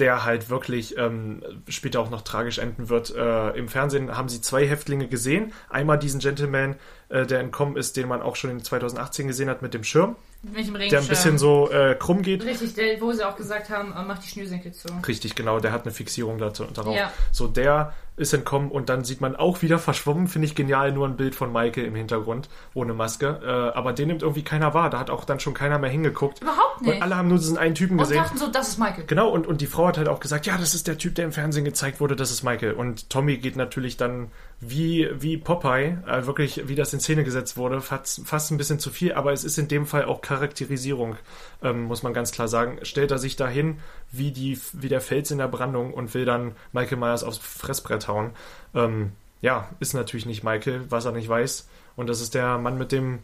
der 0.00 0.24
halt 0.24 0.50
wirklich 0.50 0.96
ähm, 0.98 1.42
später 1.68 2.00
auch 2.00 2.10
noch 2.10 2.22
tragisch 2.22 2.58
enden 2.58 2.88
wird. 2.88 3.14
Äh, 3.14 3.50
Im 3.50 3.68
Fernsehen 3.68 4.16
haben 4.16 4.28
sie 4.28 4.40
zwei 4.40 4.66
Häftlinge 4.66 5.06
gesehen. 5.08 5.52
Einmal 5.68 5.98
diesen 5.98 6.20
Gentleman, 6.20 6.76
äh, 7.10 7.26
der 7.26 7.40
entkommen 7.40 7.76
ist, 7.76 7.96
den 7.96 8.08
man 8.08 8.22
auch 8.22 8.36
schon 8.36 8.50
in 8.50 8.64
2018 8.64 9.28
gesehen 9.28 9.48
hat 9.48 9.62
mit 9.62 9.74
dem 9.74 9.84
Schirm, 9.84 10.16
der 10.42 11.00
ein 11.00 11.06
bisschen 11.06 11.36
so 11.38 11.70
äh, 11.70 11.94
krumm 11.94 12.22
geht. 12.22 12.44
Richtig, 12.44 12.74
der, 12.74 13.00
wo 13.00 13.12
sie 13.12 13.26
auch 13.26 13.36
gesagt 13.36 13.68
haben, 13.68 13.92
äh, 13.92 14.02
mach 14.06 14.18
die 14.18 14.28
Schnürsenkel 14.28 14.72
zu. 14.72 14.88
Richtig, 15.06 15.34
genau, 15.34 15.60
der 15.60 15.72
hat 15.72 15.82
eine 15.82 15.92
Fixierung 15.92 16.38
dazu, 16.38 16.64
darauf. 16.64 16.96
Ja. 16.96 17.12
So, 17.30 17.46
der 17.46 17.92
ist 18.20 18.34
entkommen 18.34 18.70
und 18.70 18.88
dann 18.88 19.02
sieht 19.02 19.20
man 19.20 19.34
auch 19.34 19.62
wieder 19.62 19.78
verschwommen, 19.78 20.28
finde 20.28 20.46
ich 20.46 20.54
genial, 20.54 20.92
nur 20.92 21.08
ein 21.08 21.16
Bild 21.16 21.34
von 21.34 21.52
Michael 21.52 21.86
im 21.86 21.94
Hintergrund, 21.94 22.50
ohne 22.74 22.92
Maske. 22.92 23.40
Äh, 23.42 23.76
aber 23.76 23.92
den 23.92 24.08
nimmt 24.08 24.22
irgendwie 24.22 24.42
keiner 24.42 24.74
wahr, 24.74 24.90
da 24.90 24.98
hat 24.98 25.08
auch 25.10 25.24
dann 25.24 25.40
schon 25.40 25.54
keiner 25.54 25.78
mehr 25.78 25.90
hingeguckt. 25.90 26.42
Überhaupt 26.42 26.82
nicht. 26.82 26.96
Und 26.96 27.02
alle 27.02 27.16
haben 27.16 27.28
nur 27.28 27.38
diesen 27.38 27.56
einen 27.56 27.74
Typen 27.74 27.94
Und 27.94 28.00
gesehen. 28.00 28.22
dachten 28.22 28.36
so, 28.36 28.48
das 28.48 28.68
ist 28.68 28.78
Michael. 28.78 29.04
Genau, 29.06 29.30
und, 29.30 29.46
und 29.46 29.62
die 29.62 29.66
Frau 29.66 29.86
hat 29.86 29.96
halt 29.96 30.08
auch 30.08 30.20
gesagt, 30.20 30.46
ja, 30.46 30.58
das 30.58 30.74
ist 30.74 30.86
der 30.86 30.98
Typ, 30.98 31.14
der 31.14 31.24
im 31.24 31.32
Fernsehen 31.32 31.64
gezeigt 31.64 32.00
wurde, 32.00 32.14
das 32.14 32.30
ist 32.30 32.42
Michael. 32.42 32.72
Und 32.72 33.08
Tommy 33.08 33.38
geht 33.38 33.56
natürlich 33.56 33.96
dann 33.96 34.30
wie, 34.60 35.08
wie 35.14 35.38
Popeye, 35.38 35.96
äh, 36.06 36.26
wirklich, 36.26 36.68
wie 36.68 36.74
das 36.74 36.92
in 36.92 37.00
Szene 37.00 37.24
gesetzt 37.24 37.56
wurde, 37.56 37.80
fast, 37.80 38.26
fast 38.26 38.50
ein 38.50 38.58
bisschen 38.58 38.78
zu 38.78 38.90
viel, 38.90 39.14
aber 39.14 39.32
es 39.32 39.44
ist 39.44 39.56
in 39.58 39.68
dem 39.68 39.86
Fall 39.86 40.04
auch 40.04 40.20
Charakterisierung, 40.30 41.16
ähm, 41.60 41.82
muss 41.84 42.04
man 42.04 42.14
ganz 42.14 42.30
klar 42.30 42.46
sagen. 42.46 42.78
Stellt 42.82 43.10
er 43.10 43.18
sich 43.18 43.34
dahin 43.34 43.80
wie, 44.12 44.30
die, 44.30 44.60
wie 44.72 44.88
der 44.88 45.00
Fels 45.00 45.32
in 45.32 45.38
der 45.38 45.48
Brandung 45.48 45.92
und 45.92 46.14
will 46.14 46.24
dann 46.24 46.54
Michael 46.72 46.98
Myers 46.98 47.24
aufs 47.24 47.38
Fressbrett 47.38 48.06
hauen. 48.06 48.30
Ähm, 48.74 49.10
ja, 49.40 49.68
ist 49.80 49.92
natürlich 49.92 50.26
nicht 50.26 50.44
Michael, 50.44 50.82
was 50.88 51.04
er 51.04 51.12
nicht 51.12 51.28
weiß. 51.28 51.68
Und 51.96 52.08
das 52.08 52.20
ist 52.20 52.34
der 52.34 52.58
Mann 52.58 52.78
mit 52.78 52.92
dem, 52.92 53.18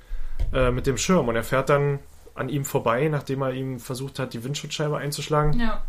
äh, 0.53 0.73
mit 0.73 0.89
dem 0.89 0.99
Schirm. 0.99 1.29
Und 1.29 1.37
er 1.37 1.45
fährt 1.45 1.69
dann 1.69 2.01
an 2.35 2.49
ihm 2.49 2.65
vorbei, 2.65 3.07
nachdem 3.09 3.43
er 3.43 3.53
ihm 3.53 3.79
versucht 3.79 4.19
hat, 4.19 4.35
die 4.35 4.43
Windschutzscheibe 4.43 4.97
einzuschlagen 4.99 5.61
Ja. 5.61 5.83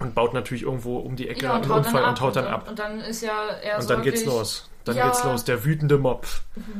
und 0.00 0.14
baut 0.14 0.34
natürlich 0.34 0.64
irgendwo 0.64 0.98
um 0.98 1.16
die 1.16 1.28
Ecke 1.30 1.46
Ja, 1.46 1.56
und 1.56 1.62
einen 1.62 1.72
Unfall 1.72 2.04
und 2.04 2.20
haut 2.20 2.36
dann 2.36 2.44
und, 2.46 2.52
ab. 2.52 2.68
Und 2.68 2.78
dann 2.78 3.00
ist 3.00 3.22
ja 3.22 3.48
er 3.62 3.76
Und 3.76 3.82
so 3.82 3.88
dann 3.88 4.02
geht's 4.02 4.24
los. 4.26 4.68
Dann 4.88 4.96
Ja. 4.96 5.06
geht's 5.06 5.22
los. 5.24 5.44
Der 5.44 5.64
wütende 5.64 5.98
Mob 5.98 6.26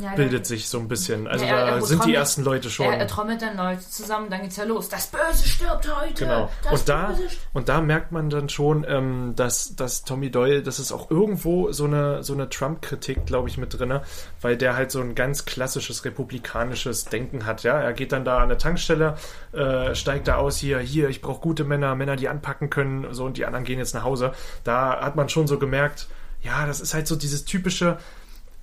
Ja, 0.01 0.15
bildet 0.15 0.47
sich 0.47 0.69
so 0.69 0.79
ein 0.79 0.89
bisschen. 0.89 1.27
Also 1.29 1.45
Ja, 1.45 1.59
er- 1.59 1.67
da 1.67 1.77
er 1.77 1.83
sind 1.83 2.05
die 2.05 2.15
ersten 2.15 2.43
Leute 2.43 2.71
schon. 2.71 2.87
Er, 2.87 2.99
er 2.99 3.07
trommelt 3.07 3.41
dann 3.43 3.57
Leute 3.57 3.81
zusammen, 3.89 4.29
dann 4.31 4.43
geht's 4.43 4.57
ja 4.57 4.65
los. 4.65 4.89
Das 4.89 5.07
Böse 5.09 5.47
stirbt 5.47 5.89
heute. 6.01 6.25
Genau. 6.25 6.51
Und 6.71 6.89
da, 6.89 7.15
und 7.53 7.69
da 7.69 7.81
merkt 7.81 8.11
man 8.13 8.31
dann 8.31 8.49
schon, 8.49 8.85
ähm, 8.89 9.35
dass, 9.37 9.77
dass 9.77 10.03
Tommy 10.05 10.31
Doyle, 10.31 10.63
das 10.63 10.79
ist 10.79 10.91
auch 10.93 11.11
irgendwo 11.11 11.71
so 11.73 11.85
eine, 11.85 12.23
so 12.23 12.33
eine 12.33 12.49
Trump-Kritik, 12.49 13.27
glaube 13.27 13.49
ich, 13.49 13.59
mit 13.59 13.79
drinne, 13.79 14.03
weil 14.41 14.57
der 14.57 14.75
halt 14.77 14.91
so 14.91 15.01
ein 15.01 15.15
ganz 15.15 15.45
klassisches 15.45 16.05
republikanisches 16.05 17.05
Denken 17.05 17.47
hat. 17.47 17.63
Ja, 17.63 17.79
er 17.81 17.93
geht 17.93 18.13
dann 18.13 18.25
da 18.25 18.39
an 18.39 18.49
der 18.49 18.59
Tankstelle, 18.59 19.17
äh, 19.53 19.95
steigt 19.95 20.29
da 20.29 20.37
aus 20.37 20.57
hier, 20.57 20.79
hier, 20.79 21.09
ich 21.09 21.21
brauche 21.21 21.41
gute 21.41 21.65
Männer, 21.65 21.95
Männer, 21.95 22.17
die 22.17 22.29
anpacken 22.29 22.71
können, 22.71 23.07
so 23.13 23.25
und 23.25 23.37
die 23.37 23.45
anderen 23.47 23.65
gehen 23.65 23.79
jetzt 23.79 23.95
nach 23.95 24.05
Hause. 24.05 24.33
Da 24.65 25.01
hat 25.01 25.17
man 25.17 25.29
schon 25.29 25.47
so 25.47 25.59
gemerkt, 25.59 26.09
ja, 26.49 26.67
das 26.67 26.81
ist 26.81 26.95
halt 26.95 27.07
so 27.07 27.15
dieses 27.17 27.45
typische, 27.45 27.99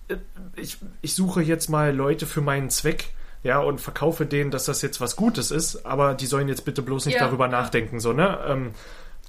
äh, 0.08 0.16
ich, 0.56 0.78
ich 1.02 1.14
suche 1.16 1.42
jetzt 1.44 1.70
mal 1.70 1.96
Leute 1.96 2.26
für 2.26 2.42
meinen 2.42 2.70
Zweck. 2.70 3.10
Ja, 3.44 3.60
und 3.60 3.80
verkaufe 3.80 4.26
denen, 4.26 4.50
dass 4.50 4.66
das 4.66 4.82
jetzt 4.82 5.00
was 5.02 5.16
Gutes 5.16 5.52
ist, 5.52 5.86
aber 5.86 6.16
die 6.16 6.26
sollen 6.26 6.48
jetzt 6.48 6.66
bitte 6.66 6.82
bloß 6.82 7.06
nicht 7.06 7.14
Ja. 7.20 7.26
darüber 7.28 7.48
nachdenken, 7.48 8.00
so, 8.00 8.12
ne? 8.12 8.40
Ähm, 8.48 8.72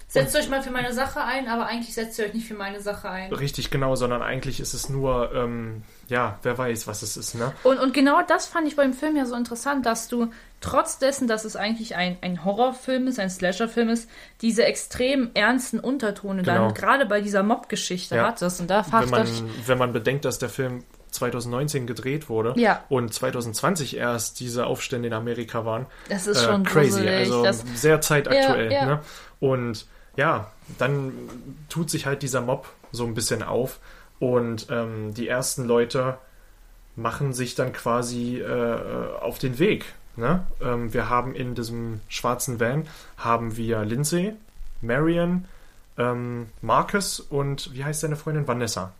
Setzt 0.08 0.34
euch 0.36 0.48
mal 0.48 0.62
für 0.62 0.70
meine 0.70 0.94
Sache 0.94 1.22
ein, 1.22 1.48
aber 1.48 1.66
eigentlich 1.66 1.92
setzt 1.94 2.18
ihr 2.18 2.24
euch 2.24 2.32
nicht 2.32 2.48
für 2.48 2.54
meine 2.54 2.80
Sache 2.80 3.10
ein. 3.10 3.30
richtig 3.30 3.70
genau, 3.70 3.94
sondern 3.94 4.22
eigentlich 4.22 4.58
ist 4.60 4.72
es 4.72 4.88
nur, 4.88 5.34
ähm, 5.34 5.82
ja, 6.08 6.38
wer 6.42 6.56
weiß, 6.56 6.86
was 6.86 7.02
es 7.02 7.16
ist, 7.16 7.34
ne? 7.34 7.52
Und, 7.64 7.78
und 7.78 7.92
genau 7.94 8.20
das 8.26 8.46
fand 8.46 8.66
ich 8.68 8.76
beim 8.76 8.92
Film 8.94 9.16
ja 9.16 9.26
so 9.26 9.34
interessant, 9.34 9.86
dass 9.86 10.08
du 10.08 10.30
trotz 10.60 10.98
dessen, 10.98 11.26
dass 11.28 11.44
es 11.44 11.56
eigentlich 11.56 11.96
ein, 11.96 12.16
ein 12.22 12.44
Horrorfilm 12.44 13.06
ist, 13.08 13.18
ein 13.18 13.28
Slasherfilm 13.30 13.88
ist, 13.88 14.08
diese 14.40 14.64
extrem 14.64 15.30
ernsten 15.34 15.80
Untertone 15.80 16.42
Genau. 16.42 16.66
dann 16.66 16.74
gerade 16.74 17.06
bei 17.06 17.20
dieser 17.20 17.42
Mob-Geschichte 17.42 18.16
Ja. 18.16 18.26
hattest. 18.28 18.60
Und 18.60 18.68
da 18.70 18.84
Wenn 18.90 19.10
man, 19.10 19.22
euch, 19.22 19.42
wenn 19.66 19.78
man 19.78 19.92
bedenkt, 19.92 20.24
dass 20.24 20.38
der 20.38 20.48
Film 20.48 20.84
2019 21.10 21.86
gedreht 21.86 22.28
wurde 22.28 22.54
Ja. 22.60 22.84
und 22.88 23.12
2020 23.12 23.96
erst 23.96 24.38
diese 24.40 24.66
Aufstände 24.66 25.08
in 25.08 25.14
Amerika 25.14 25.64
waren, 25.64 25.86
das 26.08 26.26
ist 26.26 26.42
äh, 26.42 26.44
schon 26.46 26.64
crazy, 26.64 26.90
gruselig. 27.00 27.10
also 27.10 27.42
das, 27.44 27.64
sehr 27.74 28.00
zeitaktuell. 28.00 28.72
Ja. 28.72 28.86
Ne? 28.86 29.00
Und 29.40 29.86
ja, 30.16 30.50
dann 30.78 31.12
tut 31.68 31.90
sich 31.90 32.06
halt 32.06 32.22
dieser 32.22 32.40
Mob 32.40 32.68
so 32.92 33.04
ein 33.04 33.14
bisschen 33.14 33.42
auf 33.42 33.78
und 34.18 34.66
ähm, 34.70 35.14
die 35.14 35.28
ersten 35.28 35.64
Leute 35.64 36.18
machen 36.96 37.32
sich 37.32 37.54
dann 37.54 37.72
quasi 37.72 38.40
äh, 38.40 39.18
auf 39.20 39.38
den 39.38 39.58
Weg. 39.58 39.84
Ne? 40.16 40.46
Ähm, 40.62 40.94
wir 40.94 41.10
haben 41.10 41.34
in 41.34 41.54
diesem 41.54 42.00
schwarzen 42.08 42.58
Van 42.58 42.88
haben 43.18 43.56
wir 43.56 43.84
Lindsay, 43.84 44.32
Marion, 44.80 45.44
ähm, 45.98 46.46
Marcus 46.62 47.20
und 47.20 47.72
wie 47.74 47.84
heißt 47.84 48.00
seine 48.00 48.16
Freundin 48.16 48.48
Vanessa? 48.48 48.92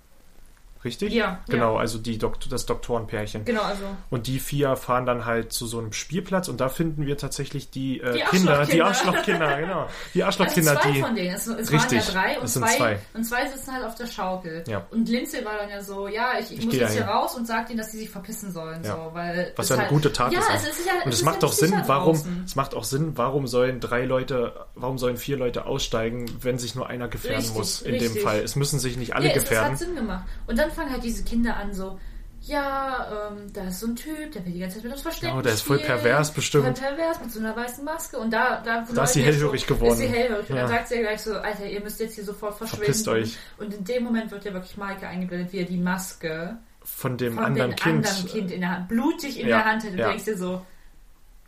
Richtig? 0.86 1.12
Ja, 1.12 1.40
Genau, 1.48 1.74
ja. 1.74 1.80
also 1.80 1.98
die 1.98 2.16
Dok 2.16 2.38
das 2.48 2.64
Doktorenpärchen. 2.64 3.44
Genau, 3.44 3.62
also. 3.62 3.82
Und 4.08 4.28
die 4.28 4.38
vier 4.38 4.76
fahren 4.76 5.04
dann 5.04 5.24
halt 5.26 5.52
zu 5.52 5.66
so 5.66 5.78
einem 5.80 5.92
Spielplatz 5.92 6.46
und 6.48 6.60
da 6.60 6.68
finden 6.68 7.06
wir 7.06 7.18
tatsächlich 7.18 7.70
die, 7.70 8.00
äh, 8.00 8.12
Die 8.12 8.20
Kinder, 8.20 8.64
die 8.66 8.80
Arschlochkinder. 8.82 9.56
Genau. 9.60 9.86
Die 10.14 10.22
Also 10.22 10.42
Arschlochkinder, 10.44 10.80
zwei 10.80 10.92
die. 10.92 11.00
von 11.00 11.14
denen. 11.16 11.34
Es, 11.34 11.46
es 11.48 11.72
Richtig, 11.72 11.98
waren 12.06 12.14
ja 12.14 12.20
drei 12.22 12.38
und 12.38 12.44
es 12.44 12.52
sind 12.54 12.62
zwei, 12.66 12.76
zwei. 12.76 12.98
und 13.14 13.24
zwei 13.24 13.46
sitzen 13.48 13.72
halt 13.74 13.84
auf 13.84 13.94
der 13.96 14.06
Schaukel. 14.06 14.64
Ja. 14.68 14.86
Und 14.92 15.08
Lindsay 15.08 15.44
war 15.44 15.58
dann 15.58 15.68
ja 15.70 15.82
so, 15.82 16.06
ja, 16.08 16.38
ich, 16.38 16.52
ich, 16.52 16.58
Ich 16.60 16.64
muss 16.66 16.74
jetzt 16.76 16.92
hier 16.92 17.04
raus 17.04 17.34
und 17.34 17.46
sag 17.46 17.66
denen, 17.66 17.78
dass 17.78 17.90
sie 17.90 17.98
sich 17.98 18.10
verpissen 18.10 18.52
sollen. 18.52 18.84
Ja. 18.84 18.92
So, 18.94 19.10
weil 19.14 19.52
Was 19.56 19.66
es 19.66 19.70
ja 19.70 19.74
eine 19.76 19.82
halt, 19.82 19.90
gute 19.92 20.12
Tat 20.12 20.32
ja, 20.32 20.38
ist. 20.38 20.48
Es 20.68 20.78
ist 20.78 20.86
ja, 20.86 20.92
Und 21.04 21.10
es 21.12 21.16
ist 21.18 21.24
macht 21.24 21.34
ja 21.36 21.40
doch 21.40 21.52
Sinn, 21.52 21.74
warum, 21.86 22.42
es 22.44 22.54
macht 22.54 22.74
auch 22.74 22.84
Sinn, 22.84 23.12
warum 23.16 23.46
sollen 23.48 23.80
drei 23.80 24.04
Leute, 24.04 24.66
warum 24.76 24.98
sollen 24.98 25.16
vier 25.16 25.36
Leute 25.36 25.66
aussteigen, 25.66 26.26
wenn 26.40 26.58
sich 26.58 26.74
nur 26.76 26.86
einer 26.88 27.08
gefährden 27.08 27.38
Richtig, 27.38 27.56
muss 27.56 27.82
in 27.82 27.94
dem 27.94 28.02
richtig. 28.02 28.22
Fall. 28.22 28.38
Es 28.40 28.54
müssen 28.56 28.78
sich 28.78 28.96
nicht 28.96 29.14
alle 29.16 29.26
Ja, 29.26 29.30
es, 29.32 29.38
es 29.38 29.42
gefährden. 29.48 29.72
hat 29.72 29.78
Sinn 29.78 29.94
gemacht. 29.96 30.24
Und 30.46 30.58
dann 30.58 30.70
fangen 30.76 30.92
halt 30.92 31.02
diese 31.02 31.24
Kinder 31.24 31.56
an 31.56 31.74
so, 31.74 31.98
ja, 32.42 33.30
ähm, 33.32 33.52
da 33.52 33.64
ist 33.64 33.80
so 33.80 33.88
ein 33.88 33.96
Typ, 33.96 34.30
der 34.32 34.44
will 34.46 34.52
die 34.52 34.60
ganze 34.60 34.76
Zeit 34.76 34.84
mit 34.84 34.92
uns 34.92 35.02
verstecken. 35.02 35.36
Oh, 35.36 35.42
der 35.42 35.52
ist 35.54 35.62
voll 35.62 35.78
spielen, 35.78 35.98
pervers 36.00 36.30
bestimmt. 36.32 36.64
Voll 36.64 36.74
pervers 36.74 37.20
mit 37.20 37.32
so 37.32 37.40
einer 37.40 37.56
weißen 37.56 37.84
Maske. 37.84 38.18
Und 38.18 38.30
da, 38.32 38.60
da, 38.64 38.86
Da 38.94 39.02
ist 39.02 39.14
sie 39.14 39.22
hellhörig 39.22 39.66
geworden. 39.66 39.92
Ist 39.94 39.98
sie 39.98 40.06
hellhörig. 40.06 40.48
Und 40.48 40.54
Ja. 40.56 40.62
dann 40.62 40.70
sagt 40.70 40.88
sie 40.88 40.94
ja 40.96 41.00
gleich 41.00 41.22
so, 41.22 41.34
Alter, 41.34 41.66
ihr 41.66 41.80
müsst 41.80 41.98
jetzt 41.98 42.14
hier 42.14 42.24
sofort 42.24 42.56
verschwinden. 42.56 42.84
Verpisst 42.84 43.08
euch. 43.08 43.36
Und 43.58 43.74
in 43.74 43.82
dem 43.84 44.04
Moment 44.04 44.30
wird 44.30 44.44
ja 44.44 44.52
wirklich 44.52 44.76
Maike 44.76 45.08
eingeblendet, 45.08 45.52
wie 45.52 45.58
er 45.58 45.64
die 45.64 45.76
Maske 45.78 46.56
Von 46.84 47.16
dem 47.16 47.34
von 47.34 47.44
anderen 47.46 47.70
dem 47.72 47.76
Kind. 47.76 48.06
anderen 48.06 48.26
Kind 48.28 48.50
in 48.52 48.60
der 48.60 48.70
Hand, 48.70 48.88
blutig 48.88 49.40
in 49.40 49.48
Ja, 49.48 49.56
der 49.56 49.64
Hand 49.64 49.82
hält. 49.82 49.94
Und 49.94 49.98
ja. 49.98 50.08
denkst 50.08 50.24
dir 50.26 50.38
so, 50.38 50.64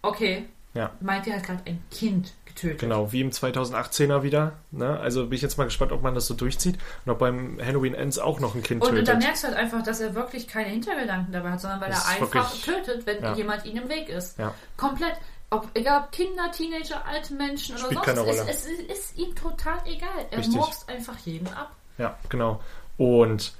okay, 0.03 0.47
Ja. 0.75 0.91
Maike 1.01 1.33
hat 1.33 1.45
gerade 1.45 1.63
ein 1.67 1.81
Kind 1.93 2.33
getötet. 2.61 2.81
Genau, 2.81 3.13
wie 3.13 3.21
im 3.21 3.31
2018er 3.31 4.23
wieder. 4.23 4.53
Ne? 4.71 4.99
Also 5.01 5.25
bin 5.27 5.35
ich 5.35 5.43
jetzt 5.43 5.59
mal 5.59 5.65
gespannt, 5.65 5.93
ob 5.93 6.03
man 6.03 6.15
das 6.15 6.27
so 6.27 6.35
durchzieht 6.35 6.79
und 7.05 7.13
ob 7.13 7.19
beim 7.19 7.59
Halloween 7.65 7.95
Ends 7.95 8.19
auch 8.19 8.41
noch 8.41 8.55
ein 8.55 8.63
Kind 8.63 8.83
Und, 8.83 8.91
und 8.91 8.97
da 9.09 9.13
tötet. 9.13 9.23
merkst 9.25 9.43
du 9.45 9.49
halt 9.49 9.57
einfach, 9.57 9.83
dass 9.83 10.01
er 10.01 10.15
wirklich 10.15 10.49
keine 10.49 10.71
Hintergedanken 10.71 11.33
dabei 11.33 11.53
hat, 11.53 11.61
sondern 11.61 11.81
weil 11.81 11.91
Das 11.91 12.05
er 12.05 12.11
einfach 12.23 12.35
wirklich- 12.35 12.63
tötet, 12.65 13.07
wenn 13.07 13.23
ja. 13.23 13.35
jemand 13.35 13.65
ihm 13.67 13.77
im 13.77 13.89
Weg 13.89 14.09
ist. 14.09 14.39
Ja. 14.39 14.55
Komplett. 14.77 15.15
Ob, 15.51 15.67
egal 15.75 16.03
ob 16.05 16.13
Kinder, 16.13 16.51
Teenager, 16.53 17.07
alte 17.07 17.33
Menschen 17.35 17.75
oder 17.77 17.87
Spielt 17.87 18.05
sonst, 18.05 18.27
keine. 18.27 18.51
Es, 18.51 18.67
es 18.67 18.67
ist 18.67 19.17
ihm 19.19 19.35
total 19.35 19.79
egal. 19.87 20.09
Er 20.31 20.39
Richtig. 20.39 20.57
mobst 20.57 20.87
einfach 20.91 21.17
jeden 21.25 21.49
ab. 21.49 21.75
Ja, 21.97 22.19
genau. 22.29 22.61
Und 22.99 23.55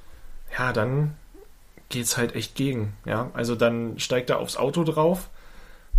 ja, 0.59 0.73
dann 0.75 1.17
geht's 1.89 2.19
halt 2.19 2.35
echt 2.35 2.55
gegen. 2.57 2.95
Ja, 3.07 3.31
also 3.33 3.55
dann 3.55 3.99
steigt 3.99 4.29
er 4.29 4.39
aufs 4.39 4.59
Auto 4.59 4.85
drauf 4.85 5.31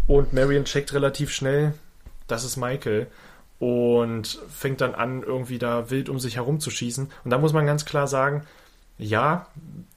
und 0.05 0.31
Marion 0.31 0.65
checkt 0.65 0.93
relativ 0.93 1.31
schnell, 1.31 1.73
das 2.32 2.43
ist 2.43 2.57
Michael 2.57 3.07
und 3.59 4.39
fängt 4.49 4.82
dann 4.82 4.95
an, 4.95 5.23
irgendwie 5.23 5.59
da 5.59 5.89
wild 5.89 6.09
um 6.09 6.19
sich 6.19 6.38
herum 6.38 6.59
zu 6.59 6.71
schießen. 6.71 7.09
Und 7.23 7.30
da 7.30 7.38
muss 7.38 7.53
man 7.53 7.65
ganz 7.65 7.86
klar 7.86 8.07
sagen, 8.07 8.43
ja, 8.97 9.47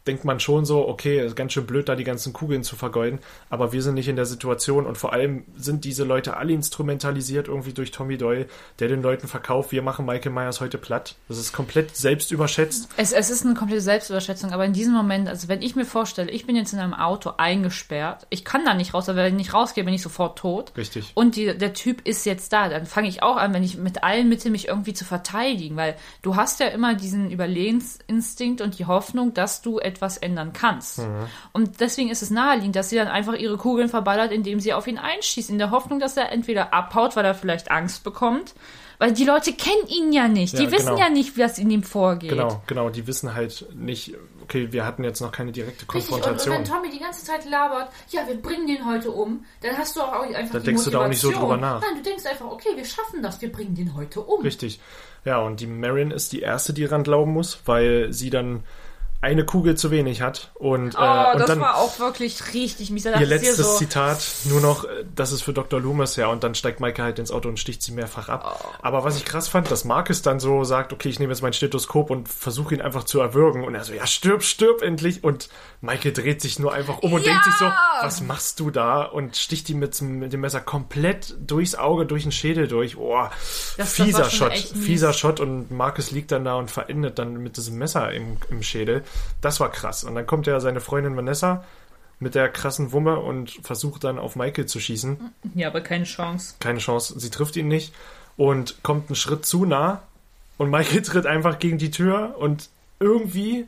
denkt 0.07 0.25
man 0.25 0.41
schon 0.41 0.65
so, 0.65 0.89
okay, 0.89 1.25
ist 1.25 1.37
ganz 1.37 1.53
schön 1.53 1.67
blöd, 1.67 1.89
da 1.89 1.95
die 1.95 2.05
ganzen 2.05 2.33
Kugeln 2.33 2.65
zu 2.65 2.77
vergeuden, 2.77 3.21
aber 3.51 3.73
wir 3.73 3.83
sind 3.83 3.95
nicht 3.95 4.09
in 4.09 4.17
der 4.17 4.27
Situation 4.27 4.87
und 4.87 4.99
vor 4.99 5.13
allem 5.13 5.45
sind 5.57 5.85
diese 5.85 6.05
Leute 6.05 6.37
alle 6.37 6.53
instrumentalisiert 6.53 7.49
irgendwie 7.49 7.73
durch 7.73 7.91
Tommy 7.91 8.17
Doyle, 8.17 8.47
der 8.79 8.89
den 8.89 9.03
Leuten 9.03 9.29
verkauft, 9.29 9.73
wir 9.73 9.83
machen 9.83 10.05
Michael 10.05 10.33
Myers 10.33 10.61
heute 10.61 10.79
platt. 10.79 11.17
Das 11.29 11.39
ist 11.39 11.53
komplett 11.53 11.97
selbst 11.97 12.33
überschätzt. 12.33 12.89
Es, 12.97 13.13
es 13.13 13.31
ist 13.31 13.45
eine 13.45 13.55
komplette 13.55 13.81
Selbstüberschätzung, 13.83 14.53
aber 14.53 14.65
in 14.65 14.73
diesem 14.73 14.93
Moment, 14.93 15.29
also 15.29 15.49
wenn 15.49 15.63
ich 15.63 15.77
mir 15.77 15.85
vorstelle, 15.85 16.31
ich 16.31 16.47
bin 16.47 16.57
jetzt 16.57 16.73
in 16.73 16.79
einem 16.79 16.95
Auto 16.95 17.33
eingesperrt, 17.37 18.27
ich 18.31 18.45
kann 18.45 18.65
da 18.65 18.75
nicht 18.75 18.95
raus, 18.95 19.09
aber 19.09 19.19
wenn 19.19 19.35
ich 19.35 19.39
nicht 19.39 19.55
rausgehe, 19.55 19.85
bin 19.85 19.95
ich 19.95 20.03
sofort 20.03 20.39
tot. 20.39 20.73
Richtig. 20.77 21.13
Und 21.15 21.37
die, 21.37 21.57
der 21.57 21.75
Typ 21.75 22.07
ist 22.07 22.27
jetzt 22.27 22.53
da, 22.53 22.69
dann 22.69 22.87
fange 22.87 23.09
ich 23.09 23.23
auch 23.23 23.37
an, 23.37 23.55
wenn 23.55 23.63
ich 23.63 23.77
mit 23.77 24.03
allen 24.03 24.29
Mitteln 24.29 24.53
mich 24.53 24.69
irgendwie 24.69 24.95
zu 24.95 25.05
verteidigen, 25.05 25.77
weil 25.77 25.97
du 26.23 26.37
hast 26.37 26.61
ja 26.61 26.67
immer 26.67 26.95
diesen 26.95 27.31
Überlebensinstinkt 27.31 28.61
und 28.61 28.79
die 28.79 28.87
Hoffnung, 28.87 29.35
dass 29.35 29.63
du 29.63 29.79
etwas 29.93 30.17
ändern 30.17 30.53
kannst. 30.53 30.99
Mhm. 30.99 31.27
Und 31.53 31.81
deswegen 31.81 32.11
ist 32.11 32.23
es 32.23 32.31
naheliegend, 32.31 32.75
dass 32.77 32.89
sie 32.91 32.97
dann 32.97 33.09
einfach 33.09 33.35
ihre 33.35 33.57
Kugeln 33.57 33.89
verballert, 33.89 34.33
indem 34.33 34.61
sie 34.61 34.73
auf 34.73 34.87
ihn 34.87 34.99
einschießt, 34.99 35.51
in 35.51 35.59
der 35.59 35.71
Hoffnung, 35.71 36.01
dass 36.01 36.17
er 36.17 36.33
entweder 36.33 36.73
abhaut, 36.75 37.15
weil 37.17 37.25
er 37.25 37.35
vielleicht 37.35 37.71
Angst 37.71 38.03
bekommt, 38.05 38.55
weil 38.99 39.13
die 39.13 39.25
Leute 39.25 39.53
kennen 39.53 39.87
ihn 39.89 40.13
ja 40.13 40.29
nicht, 40.29 40.57
die 40.59 40.65
Ja, 40.65 40.71
wissen 40.71 40.87
genau. 40.95 40.99
ja 40.99 41.09
nicht, 41.09 41.37
was 41.37 41.59
in 41.59 41.69
ihm 41.71 41.83
vorgeht. 41.83 42.31
Genau, 42.31 42.63
genau. 42.69 42.89
Die 42.89 43.05
wissen 43.09 43.35
halt 43.35 43.67
nicht, 43.75 44.15
okay, 44.45 44.69
wir 44.73 44.87
hatten 44.87 45.03
jetzt 45.03 45.21
noch 45.21 45.33
keine 45.33 45.51
direkte 45.51 45.83
Richtig, 45.93 46.13
und, 46.13 46.19
und 46.19 46.23
Konfrontation. 46.23 46.57
wenn 46.59 46.65
Tommy 46.65 46.91
die 46.91 47.01
ganze 47.01 47.25
Zeit 47.25 47.45
labert, 47.51 47.89
ja, 48.11 48.21
wir 48.29 48.37
bringen 48.41 48.67
den 48.69 48.87
heute 48.87 49.11
um, 49.11 49.45
dann 49.61 49.77
hast 49.77 49.97
du 49.97 50.03
auch 50.03 50.23
einfach 50.23 50.53
Dann 50.53 50.61
die 50.63 50.67
denkst 50.67 50.85
du 50.85 50.91
da 50.91 51.05
auch 51.05 51.09
nicht 51.09 51.21
so 51.21 51.29
Motivation. 51.29 51.59
drüber 51.59 51.67
nach. 51.67 51.81
Nein, 51.81 51.97
du 51.97 52.03
denkst 52.09 52.25
einfach, 52.27 52.47
okay, 52.47 52.69
wir 52.77 52.85
schaffen 52.85 53.23
das, 53.23 53.41
wir 53.41 53.51
bringen 53.51 53.75
den 53.75 53.95
heute 53.97 54.21
um. 54.21 54.41
Richtig. 54.43 54.79
Ja, 55.25 55.39
und 55.39 55.59
die 55.61 55.67
Marion 55.67 56.11
ist 56.13 56.33
die 56.33 56.41
erste, 56.41 56.73
die 56.73 56.83
daran 56.85 57.03
glauben 57.03 57.33
muss, 57.33 57.59
weil 57.65 58.13
sie 58.13 58.31
dann 58.31 58.63
eine 59.23 59.47
Kugel 59.47 59.77
zu 59.77 59.91
wenig 59.93 60.21
hat. 60.21 60.51
Und, 60.55 60.97
Oh, 60.99 61.01
äh, 61.03 61.33
und 61.33 61.39
das 61.39 61.47
dann 61.47 61.61
war 61.61 61.77
auch 61.77 61.99
wirklich 62.01 62.53
richtig 62.55 62.91
mies. 62.91 63.05
Ihr 63.07 63.25
letztes 63.25 63.57
so, 63.57 63.77
Zitat 63.79 64.19
nur 64.47 64.61
noch, 64.61 64.85
äh, 64.85 65.05
das 65.15 65.31
ist 65.33 65.43
für 65.43 65.53
Dr. 65.53 65.81
Loomis, 65.81 66.17
ja, 66.17 66.27
und 66.27 66.43
dann 66.45 66.55
steigt 66.57 66.81
Maike 66.81 67.03
halt 67.03 67.19
ins 67.21 67.31
Auto 67.31 67.49
und 67.49 67.59
sticht 67.59 67.83
sie 67.83 67.93
mehrfach 67.93 68.29
ab. 68.29 68.61
Oh. 68.63 68.69
Aber 68.83 69.05
was 69.05 69.17
ich 69.17 69.25
krass 69.25 69.47
fand, 69.49 69.71
dass 69.71 69.85
Marcus 69.85 70.23
dann 70.23 70.41
so 70.41 70.65
sagt, 70.65 70.93
okay, 70.93 71.09
ich 71.09 71.21
nehme 71.21 71.33
jetzt 71.33 71.41
mein 71.41 71.53
Stethoskop 71.53 72.11
und 72.11 72.29
versuche 72.29 72.75
ihn 72.75 72.81
einfach 72.81 73.05
zu 73.05 73.21
erwürgen. 73.21 73.63
Und 73.65 73.75
er 73.77 73.85
so, 73.85 73.93
ja, 73.95 74.07
stirb, 74.09 74.43
stirb 74.43 74.83
endlich. 74.83 75.23
Und 75.23 75.49
Maike 75.81 76.11
dreht 76.13 76.43
sich 76.43 76.59
nur 76.59 76.73
einfach 76.75 76.99
um 76.99 77.13
und 77.13 77.21
Ja! 77.25 77.31
denkt 77.33 77.45
sich 77.45 77.55
so, 77.55 77.67
was 78.03 78.21
machst 78.23 78.59
du 78.59 78.71
da? 78.73 79.03
Und 79.05 79.37
sticht 79.37 79.71
ihm 79.71 79.79
mit, 79.79 80.01
dem- 80.01 80.19
mit 80.19 80.33
dem 80.33 80.41
Messer 80.41 80.61
komplett 80.61 81.37
durchs 81.39 81.77
Auge, 81.77 82.07
durch 82.07 82.25
den 82.25 82.33
Schädel 82.33 82.67
durch. 82.67 82.97
Boah, 82.97 83.31
Das- 83.77 83.93
fieser 83.93 84.29
Shot, 84.31 84.53
fieser 84.59 85.13
Shot. 85.13 85.39
Und 85.39 85.71
Marcus 85.71 86.11
liegt 86.11 86.33
dann 86.33 86.45
da 86.45 86.55
und 86.57 86.73
verendet 86.73 87.21
dann 87.21 87.35
mit 87.37 87.57
diesem 87.57 87.77
Messer 87.79 88.13
im, 88.13 88.39
im 88.51 88.65
Schädel. 88.65 89.05
Das 89.41 89.61
war 89.61 89.71
krass. 89.71 90.05
Und 90.05 90.15
dann 90.15 90.27
kommt 90.27 90.47
ja 90.47 90.61
seine 90.61 90.81
Freundin 90.81 91.17
Vanessa 91.17 91.65
mit 92.19 92.35
der 92.35 92.49
krassen 92.49 92.93
Wumme 92.93 93.19
und 93.19 93.51
versucht 93.63 94.05
dann 94.05 94.19
auf 94.19 94.37
Michael 94.37 94.67
zu 94.67 94.79
schießen. 94.81 95.33
ja, 95.55 95.69
aber 95.69 95.81
keine 95.81 96.05
Chance. 96.05 96.55
Keine 96.61 96.79
Chance, 96.79 97.19
sie 97.19 97.31
trifft 97.31 97.57
ihn 97.57 97.69
nicht 97.69 97.93
und 98.37 98.83
kommt 98.83 99.09
einen 99.09 99.17
Schritt 99.17 99.45
zu 99.45 99.65
nah 99.65 100.03
und 100.59 100.71
Michael 100.71 101.03
tritt 101.03 101.27
einfach 101.27 101.59
gegen 101.59 101.79
die 101.79 101.91
Tür 101.91 102.37
und 102.39 102.69
irgendwie 103.01 103.67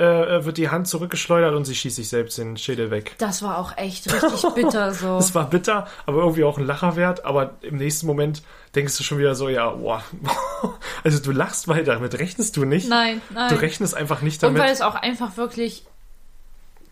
äh, 0.00 0.44
wird 0.44 0.56
die 0.56 0.70
Hand 0.70 0.88
zurückgeschleudert 0.88 1.54
und 1.54 1.64
sie 1.64 1.74
schießt 1.74 1.96
sich 1.96 2.08
selbst 2.08 2.38
den 2.38 2.56
Schädel 2.56 2.90
weg. 2.90 3.14
Das 3.18 3.42
war 3.42 3.58
auch 3.58 3.76
echt 3.76 4.10
richtig 4.12 4.50
bitter 4.54 4.92
so. 4.94 5.16
Es 5.18 5.34
war 5.34 5.48
bitter, 5.50 5.86
aber 6.06 6.20
irgendwie 6.20 6.44
auch 6.44 6.58
ein 6.58 6.66
Lacher 6.66 6.96
wert. 6.96 7.24
Aber 7.24 7.54
im 7.60 7.76
nächsten 7.76 8.06
Moment 8.06 8.42
denkst 8.74 8.96
du 8.96 9.02
schon 9.04 9.18
wieder 9.18 9.34
so, 9.34 9.48
ja, 9.48 9.68
boah. 9.70 10.02
Also 11.04 11.18
du 11.20 11.32
lachst, 11.32 11.68
weil 11.68 11.84
damit 11.84 12.18
rechnest 12.18 12.56
du 12.56 12.64
nicht. 12.64 12.88
Nein, 12.88 13.20
nein. 13.30 13.48
Du 13.50 13.60
rechnest 13.60 13.94
einfach 13.96 14.22
nicht 14.22 14.42
Und 14.42 14.54
damit. 14.54 14.62
weil 14.62 14.72
es 14.72 14.80
auch 14.80 14.94
einfach 14.94 15.36
wirklich 15.36 15.84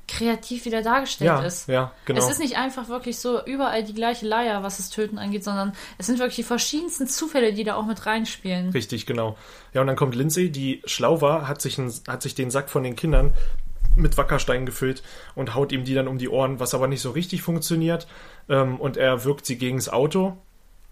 kreativ 0.09 0.65
wieder 0.65 0.83
dargestellt 0.83 1.29
ja, 1.29 1.43
ist. 1.43 1.69
ja, 1.69 1.93
genau. 2.07 2.19
Es 2.19 2.31
ist 2.31 2.41
nicht 2.41 2.57
einfach 2.57 2.89
wirklich 2.89 3.19
so 3.19 3.45
überall 3.45 3.85
die 3.85 3.95
gleiche 3.95 4.27
Leier, 4.27 4.63
was 4.63 4.79
das 4.79 4.91
Töten 4.91 5.19
angeht, 5.19 5.45
sondern 5.45 5.75
es 5.99 6.07
sind 6.07 6.19
wirklich 6.19 6.37
die 6.37 6.43
verschiedensten 6.43 7.07
Zufälle, 7.07 7.53
die 7.53 7.63
da 7.63 7.77
auch 7.77 7.87
mit 7.87 8.07
reinspielen. 8.07 8.71
Richtig, 8.71 9.07
genau. 9.07 9.37
Ja, 9.75 9.83
und 9.83 9.87
dann 9.87 9.97
kommt 9.97 10.15
Lindsay, 10.15 10.51
die 10.51 10.83
schlau 10.87 11.21
war, 11.21 11.47
hat 11.47 11.61
sich, 11.61 11.79
einen, 11.79 11.93
hat 12.09 12.23
sich 12.23 12.35
den 12.35 12.51
Sack 12.51 12.71
von 12.71 12.83
den 12.83 12.97
Kindern 12.97 13.35
mit 13.97 14.17
Wackerstein 14.17 14.65
gefüllt 14.65 15.03
und 15.35 15.55
haut 15.55 15.73
ihm 15.73 15.85
die 15.85 15.95
dann 15.95 16.09
um 16.09 16.19
die 16.19 16.29
Ohren, 16.29 16.59
was 16.59 16.75
aber 16.75 16.89
nicht 16.89 17.03
so 17.03 17.11
richtig 17.11 17.43
funktioniert. 17.43 18.07
Ähm, 18.49 18.81
und 18.81 18.97
er 18.97 19.25
wirkt 19.25 19.45
sie 19.45 19.59
gegen 19.59 19.77
das 19.77 19.89
Auto, 19.89 20.39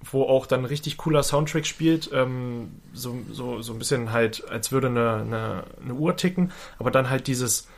wo 0.02 0.24
auch 0.24 0.46
dann 0.46 0.60
ein 0.60 0.66
richtig 0.66 0.98
cooler 0.98 1.22
Soundtrack 1.22 1.66
spielt. 1.66 2.10
Ähm, 2.12 2.80
so, 2.92 3.16
so, 3.32 3.62
so 3.62 3.72
ein 3.72 3.78
bisschen 3.78 4.12
halt, 4.12 4.46
als 4.48 4.72
würde 4.72 4.88
eine, 4.88 5.14
eine, 5.14 5.64
eine 5.82 5.94
Uhr 5.94 6.16
ticken, 6.16 6.52
aber 6.78 6.90
dann 6.90 7.08
halt 7.08 7.28
dieses 7.28 7.68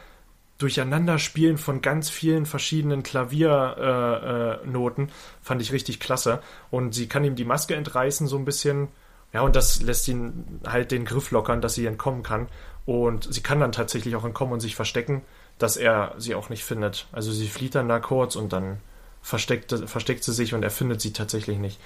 Durcheinanderspielen 0.59 1.57
von 1.57 1.81
ganz 1.83 2.11
vielen 2.11 2.45
verschiedenen 2.45 3.05
Klaviernoten 3.05 5.05
äh, 5.05 5.09
äh, 5.09 5.13
fand 5.41 5.63
ich 5.63 5.73
richtig 5.73 6.01
klasse. 6.01 6.43
Und 6.71 6.95
sie 6.95 7.07
kann 7.07 7.25
ihm 7.25 7.37
die 7.37 7.45
Maske 7.45 7.77
entreißen, 7.77 8.27
so 8.27 8.37
ein 8.37 8.45
bisschen. 8.45 8.89
Ja, 9.33 9.43
und 9.43 9.55
das 9.55 9.83
lässt 9.83 10.09
ihn 10.09 10.61
halt 10.67 10.91
den 10.91 11.05
Griff 11.05 11.31
lockern, 11.31 11.61
dass 11.61 11.75
sie 11.75 11.87
entkommen 11.87 12.23
kann. 12.23 12.49
Und 12.87 13.33
sie 13.33 13.43
kann 13.43 13.61
dann 13.61 13.73
tatsächlich 13.73 14.17
auch 14.17 14.25
entkommen 14.25 14.55
und 14.55 14.61
sich 14.61 14.75
verstecken, 14.75 15.23
dass 15.59 15.77
er 15.77 16.15
sie 16.19 16.35
auch 16.35 16.49
nicht 16.49 16.65
findet. 16.65 17.07
Also 17.13 17.31
sie 17.31 17.49
flieht 17.49 17.75
dann 17.75 17.89
da 17.89 18.01
kurz 18.01 18.35
und 18.35 18.53
dann 18.53 18.79
versteckt, 19.23 19.75
versteckt 19.87 20.25
sie 20.25 20.33
sich 20.33 20.55
und 20.55 20.63
er 20.63 20.71
findet 20.71 21.01
sie 21.01 21.13
tatsächlich 21.13 21.59
nicht. 21.59 21.79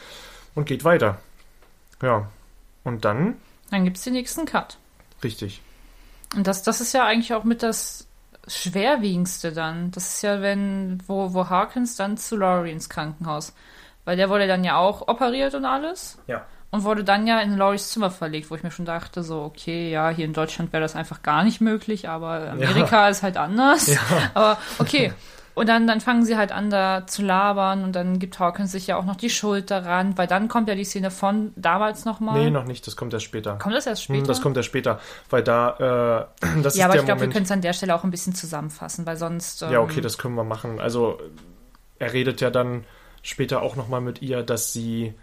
Und 0.54 0.66
geht 0.66 0.84
weiter. 0.84 1.18
Ja. 2.00 2.30
Und 2.84 3.04
dann, 3.04 3.36
Dann 3.70 3.84
gibt 3.84 3.96
es 3.96 4.04
den 4.04 4.14
nächsten 4.14 4.44
Cut. 4.44 4.78
richtig. 5.22 5.60
Und 6.34 6.46
das, 6.46 6.62
das 6.62 6.80
ist 6.80 6.94
ja 6.94 7.04
eigentlich 7.04 7.34
auch 7.34 7.44
mit 7.44 7.62
das 7.62 8.06
Schwerwiegendste 8.46 9.52
dann. 9.52 9.90
Das 9.90 10.14
ist 10.14 10.22
ja, 10.22 10.40
wenn, 10.40 11.02
wo, 11.06 11.32
wo 11.32 11.48
Harkins 11.48 11.96
dann 11.96 12.16
zu 12.16 12.36
Laurie 12.36 12.72
ins 12.72 12.88
Krankenhaus. 12.88 13.54
Weil 14.04 14.16
der 14.16 14.28
wurde 14.28 14.46
dann 14.46 14.64
ja 14.64 14.78
auch 14.78 15.06
operiert 15.08 15.54
und 15.54 15.64
alles. 15.64 16.18
Ja. 16.26 16.44
Und 16.70 16.84
wurde 16.84 17.04
dann 17.04 17.26
ja 17.26 17.40
in 17.40 17.56
Loris 17.56 17.90
Zimmer 17.90 18.10
verlegt, 18.10 18.50
wo 18.50 18.54
ich 18.56 18.62
mir 18.62 18.70
schon 18.70 18.86
dachte, 18.86 19.22
so, 19.22 19.42
okay, 19.42 19.90
ja, 19.90 20.08
hier 20.08 20.24
in 20.24 20.32
Deutschland 20.32 20.72
wäre 20.72 20.82
das 20.82 20.96
einfach 20.96 21.22
gar 21.22 21.44
nicht 21.44 21.60
möglich, 21.60 22.08
aber 22.08 22.50
Amerika 22.50 23.08
ist 23.08 23.22
halt 23.22 23.36
anders. 23.36 23.90
Aber 24.34 24.58
okay. 24.78 25.12
Und 25.54 25.68
dann, 25.68 25.86
dann 25.86 26.00
fangen 26.00 26.24
sie 26.24 26.36
halt 26.36 26.50
an, 26.50 26.70
da 26.70 27.06
zu 27.06 27.22
labern 27.22 27.84
und 27.84 27.94
dann 27.94 28.18
gibt 28.18 28.38
Hawkins 28.38 28.72
sich 28.72 28.86
ja 28.86 28.96
auch 28.96 29.04
noch 29.04 29.16
die 29.16 29.28
Schuld 29.28 29.70
daran, 29.70 30.16
weil 30.16 30.26
dann 30.26 30.48
kommt 30.48 30.68
ja 30.68 30.74
die 30.74 30.84
Szene 30.84 31.10
von 31.10 31.52
damals 31.56 32.04
nochmal. 32.06 32.42
Nee, 32.44 32.50
noch 32.50 32.64
nicht, 32.64 32.86
das 32.86 32.96
kommt 32.96 33.12
erst 33.12 33.26
später. 33.26 33.58
Kommt 33.58 33.74
das 33.74 33.86
erst 33.86 34.08
Hm, 34.08 34.14
später? 34.16 34.26
Das 34.28 34.40
kommt 34.40 34.56
erst 34.56 34.68
später, 34.68 34.98
weil 35.28 35.42
da, 35.42 36.28
äh, 36.40 36.46
das 36.62 36.76
ja, 36.76 36.84
ist 36.84 36.84
aber 36.84 36.92
der 36.94 37.02
ich 37.02 37.06
glaube, 37.06 37.20
wir 37.20 37.28
können 37.28 37.44
es 37.44 37.50
an 37.50 37.60
der 37.60 37.74
Stelle 37.74 37.94
auch 37.94 38.04
ein 38.04 38.10
bisschen 38.10 38.34
zusammenfassen, 38.34 39.04
weil 39.04 39.16
sonst. 39.16 39.60
Ja, 39.60 39.80
okay, 39.80 39.96
ähm, 39.96 40.02
das 40.02 40.16
können 40.16 40.34
wir 40.34 40.44
machen. 40.44 40.80
Also 40.80 41.18
er 41.98 42.12
redet 42.12 42.40
ja 42.40 42.50
dann 42.50 42.84
später 43.22 43.62
auch 43.62 43.76
nochmal 43.76 44.00
mit 44.00 44.22
ihr, 44.22 44.42
dass 44.42 44.72
sie 44.72 45.14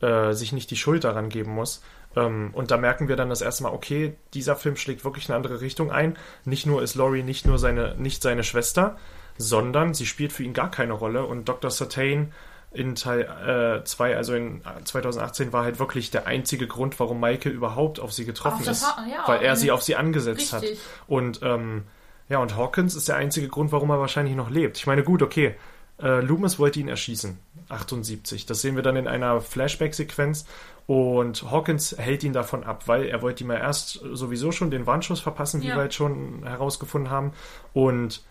äh, 0.00 0.32
sich 0.32 0.52
nicht 0.52 0.70
die 0.70 0.76
Schuld 0.76 1.04
daran 1.04 1.28
geben 1.28 1.52
muss. 1.52 1.82
Ähm, 2.16 2.50
und 2.54 2.70
da 2.70 2.76
merken 2.76 3.08
wir 3.08 3.16
dann 3.16 3.28
das 3.28 3.42
erste 3.42 3.62
Mal, 3.62 3.72
okay, 3.72 4.14
dieser 4.34 4.56
Film 4.56 4.76
schlägt 4.76 5.04
wirklich 5.04 5.28
eine 5.28 5.36
andere 5.36 5.60
Richtung 5.60 5.90
ein. 5.90 6.16
Nicht 6.44 6.66
nur 6.66 6.82
ist 6.82 6.94
Laurie 6.94 7.22
nicht 7.22 7.46
nur 7.46 7.58
seine, 7.58 7.94
nicht 7.96 8.22
seine 8.22 8.42
Schwester, 8.42 8.96
sondern 9.38 9.94
sie 9.94 10.06
spielt 10.06 10.32
für 10.32 10.42
ihn 10.42 10.52
gar 10.54 10.70
keine 10.70 10.92
Rolle. 10.92 11.24
Und 11.24 11.48
Dr. 11.48 11.70
Satane 11.70 12.28
in 12.72 12.94
Teil 12.94 13.82
2, 13.84 14.16
also 14.16 14.34
in 14.34 14.60
äh, 14.60 14.84
2018, 14.84 15.52
war 15.52 15.64
halt 15.64 15.78
wirklich 15.78 16.10
der 16.10 16.26
einzige 16.26 16.66
Grund, 16.66 16.98
warum 17.00 17.20
Michael 17.20 17.52
überhaupt 17.52 18.00
auf 18.00 18.12
sie 18.12 18.24
getroffen 18.26 18.62
Auf 18.62 18.68
ist. 18.68 18.84
Ha- 18.86 19.06
ja, 19.10 19.22
weil 19.26 19.42
er 19.42 19.56
sie 19.56 19.70
auf 19.70 19.82
sie 19.82 19.96
angesetzt 19.96 20.52
Richtig. 20.54 20.78
hat. 20.78 20.86
Und 21.08 21.40
ähm, 21.42 21.84
ja, 22.28 22.38
und 22.38 22.56
Hawkins 22.56 22.94
ist 22.94 23.08
der 23.08 23.16
einzige 23.16 23.48
Grund, 23.48 23.72
warum 23.72 23.88
er 23.90 24.00
wahrscheinlich 24.00 24.34
noch 24.36 24.50
lebt. 24.50 24.76
Ich 24.78 24.86
meine, 24.86 25.04
gut, 25.04 25.22
okay. 25.22 25.54
Äh, 26.02 26.20
Loomis 26.20 26.58
wollte 26.58 26.78
ihn 26.80 26.88
erschießen. 26.88 27.38
78. 27.70 28.44
Das 28.44 28.60
sehen 28.60 28.76
wir 28.76 28.82
dann 28.82 28.96
in 28.96 29.08
einer 29.08 29.40
Flashback-Sequenz. 29.40 30.44
Und 30.86 31.50
Hawkins 31.50 31.96
hält 31.98 32.22
ihn 32.24 32.32
davon 32.32 32.62
ab, 32.62 32.82
weil 32.86 33.06
er 33.06 33.22
wollte 33.22 33.42
ihm 33.42 33.50
ja 33.50 33.56
erst 33.58 34.00
sowieso 34.12 34.52
schon 34.52 34.70
den 34.70 34.86
Warnschuss 34.86 35.20
verpassen, 35.20 35.62
wie 35.62 35.68
Ja. 35.68 35.76
wir 35.76 35.84
jetzt 35.84 35.94
schon 35.94 36.42
herausgefunden 36.44 37.10
haben. 37.10 37.32
Und 37.72 38.22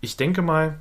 ich 0.00 0.16
denke 0.16 0.42
mal, 0.42 0.80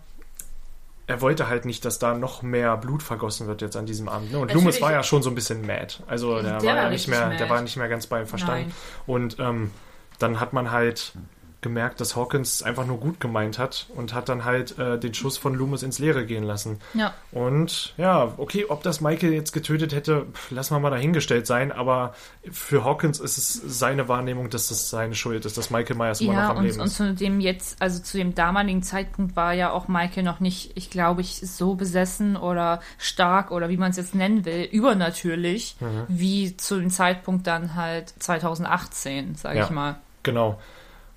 er 1.07 1.21
wollte 1.21 1.47
halt 1.49 1.65
nicht, 1.65 1.85
dass 1.85 1.97
da 1.97 2.13
noch 2.13 2.43
mehr 2.43 2.77
Blut 2.77 3.01
vergossen 3.01 3.47
wird 3.47 3.61
jetzt 3.61 3.75
an 3.75 3.85
diesem 3.87 4.07
Abend. 4.07 4.31
Ne? 4.31 4.37
Und 4.37 4.47
Natürlich. 4.47 4.63
Loomis 4.63 4.81
war 4.81 4.91
ja 4.91 5.01
schon 5.03 5.23
so 5.23 5.29
ein 5.29 5.35
bisschen 5.35 5.65
mad. 5.65 5.95
Also 6.07 6.41
der, 6.41 6.59
Der 6.59 6.69
war 6.75 6.83
ja 6.83 6.89
nicht 6.89 7.07
mehr, 7.07 7.27
mad. 7.27 7.37
der 7.37 7.49
war 7.49 7.61
nicht 7.61 7.77
mehr 7.77 7.89
ganz 7.89 8.05
bei 8.05 8.25
Verstand. 8.25 8.67
Nein. 8.67 8.73
Und 9.07 9.39
ähm, 9.39 9.71
dann 10.19 10.39
hat 10.39 10.53
man 10.53 10.71
halt 10.71 11.13
gemerkt, 11.61 11.99
dass 11.99 12.15
Hawkins 12.15 12.63
einfach 12.63 12.85
nur 12.85 12.97
gut 12.99 13.19
gemeint 13.19 13.59
hat 13.59 13.87
und 13.95 14.13
hat 14.13 14.29
dann 14.29 14.45
halt 14.45 14.77
äh, 14.79 14.97
den 14.97 15.13
Schuss 15.13 15.37
von 15.37 15.53
Loomis 15.55 15.83
ins 15.83 15.99
Leere 15.99 16.25
gehen 16.25 16.43
lassen. 16.43 16.79
Ja. 16.93 17.13
Und 17.31 17.93
ja, 17.97 18.33
okay, 18.37 18.65
ob 18.69 18.81
das 18.83 19.01
Michael 19.01 19.33
jetzt 19.33 19.51
getötet 19.51 19.93
hätte, 19.93 20.27
lassen 20.49 20.73
wir 20.75 20.79
mal 20.79 20.89
dahingestellt 20.89 21.47
sein, 21.47 21.71
aber 21.71 22.13
für 22.49 22.85
Hawkins 22.85 23.19
ist 23.19 23.37
es 23.37 23.53
seine 23.79 24.07
Wahrnehmung, 24.07 24.49
dass 24.49 24.69
das 24.69 24.89
seine 24.89 25.15
Schuld 25.15 25.43
ist, 25.45 25.57
dass 25.57 25.69
Michael 25.69 25.97
Myers 25.97 26.21
immer 26.21 26.33
noch 26.33 26.39
Ja, 26.39 26.49
am 26.51 26.57
und, 26.57 26.63
Leben 26.65 26.79
und 26.79 26.87
ist. 26.87 26.95
zu 26.95 27.13
dem 27.13 27.39
jetzt, 27.41 27.81
also 27.81 28.01
zu 28.01 28.17
dem 28.17 28.33
damaligen 28.35 28.81
Zeitpunkt 28.81 29.35
war 29.35 29.53
ja 29.53 29.71
auch 29.71 29.87
Michael 29.89 30.23
noch 30.23 30.39
nicht, 30.39 30.71
ich 30.75 30.89
glaube, 30.89 31.21
ich 31.21 31.41
so 31.41 31.75
besessen 31.75 32.37
oder 32.37 32.79
stark 32.97 33.51
oder 33.51 33.67
wie 33.69 33.77
man 33.77 33.91
es 33.91 33.97
jetzt 33.97 34.15
nennen 34.15 34.45
will, 34.45 34.63
übernatürlich, 34.71 35.75
Mhm. 35.81 36.05
wie 36.07 36.55
zu 36.57 36.79
dem 36.79 36.89
Zeitpunkt 36.89 37.47
dann 37.47 37.75
halt 37.75 38.13
2018, 38.19 39.35
sage 39.35 39.59
Ja. 39.59 39.65
ich 39.65 39.71
mal. 39.71 39.95
Genau. 40.23 40.59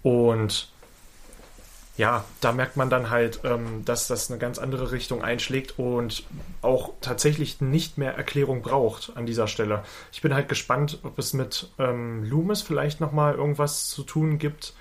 Und 0.03 0.69
ja, 1.97 2.25
da 2.41 2.53
merkt 2.53 2.77
man 2.77 2.89
dann 2.89 3.11
halt, 3.11 3.41
ähm, 3.45 3.85
dass 3.85 4.09
das 4.09 4.31
eine 4.31 4.39
ganz 4.39 4.59
andere 4.59 4.93
Richtung 4.93 5.23
einschlägt 5.23 5.79
und 5.79 6.25
auch 6.63 6.95
tatsächlich 7.01 7.61
nicht 7.61 7.99
mehr 7.99 8.15
Erklärung 8.15 8.63
braucht 8.63 9.13
an 9.15 9.27
dieser 9.27 9.47
Stelle. 9.47 9.85
Ich 10.11 10.23
bin 10.23 10.35
halt 10.35 10.49
gespannt, 10.49 10.99
ob 11.03 11.19
es 11.19 11.35
mit 11.35 11.69
ähm, 11.79 12.25
Loomis 12.25 12.63
vielleicht 12.63 13.01
nochmal 13.01 13.35
irgendwas 13.35 13.89
zu 13.89 14.05
tun 14.05 14.39
gibt 14.39 14.75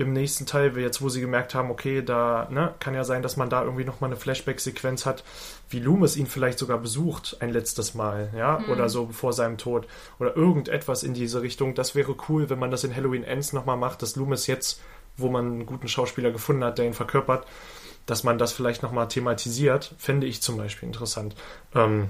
im 0.00 0.12
nächsten 0.12 0.46
Teil, 0.46 0.76
jetzt 0.78 1.02
wo 1.02 1.08
sie 1.08 1.20
gemerkt 1.20 1.54
haben, 1.54 1.70
okay, 1.70 2.02
da 2.02 2.48
ne, 2.50 2.74
kann 2.80 2.94
ja 2.94 3.04
sein, 3.04 3.22
dass 3.22 3.36
man 3.36 3.50
da 3.50 3.62
irgendwie 3.62 3.84
nochmal 3.84 4.08
eine 4.08 4.18
Flashback-Sequenz 4.18 5.04
hat, 5.04 5.24
wie 5.68 5.78
Loomis 5.78 6.16
ihn 6.16 6.26
vielleicht 6.26 6.58
sogar 6.58 6.78
besucht 6.78 7.36
ein 7.40 7.50
letztes 7.50 7.94
Mal, 7.94 8.30
ja, 8.36 8.62
oder 8.68 8.88
so 8.88 9.08
vor 9.08 9.32
seinem 9.32 9.58
Tod 9.58 9.86
oder 10.18 10.36
irgendetwas 10.36 11.02
in 11.02 11.12
diese 11.12 11.42
Richtung. 11.42 11.74
Das 11.74 11.94
wäre 11.94 12.16
cool, 12.28 12.48
wenn 12.48 12.58
man 12.58 12.70
das 12.70 12.84
in 12.84 12.96
Halloween 12.96 13.24
Ends 13.24 13.52
nochmal 13.52 13.76
macht, 13.76 14.00
dass 14.00 14.16
Loomis 14.16 14.46
jetzt, 14.46 14.80
wo 15.18 15.28
man 15.28 15.46
einen 15.46 15.66
guten 15.66 15.88
Schauspieler 15.88 16.30
gefunden 16.30 16.64
hat, 16.64 16.78
der 16.78 16.86
ihn 16.86 16.94
verkörpert, 16.94 17.46
dass 18.06 18.24
man 18.24 18.38
das 18.38 18.52
vielleicht 18.52 18.82
nochmal 18.82 19.08
thematisiert, 19.08 19.94
fände 19.98 20.26
ich 20.26 20.40
zum 20.40 20.56
Beispiel 20.56 20.86
interessant. 20.86 21.36
Ähm, 21.74 22.08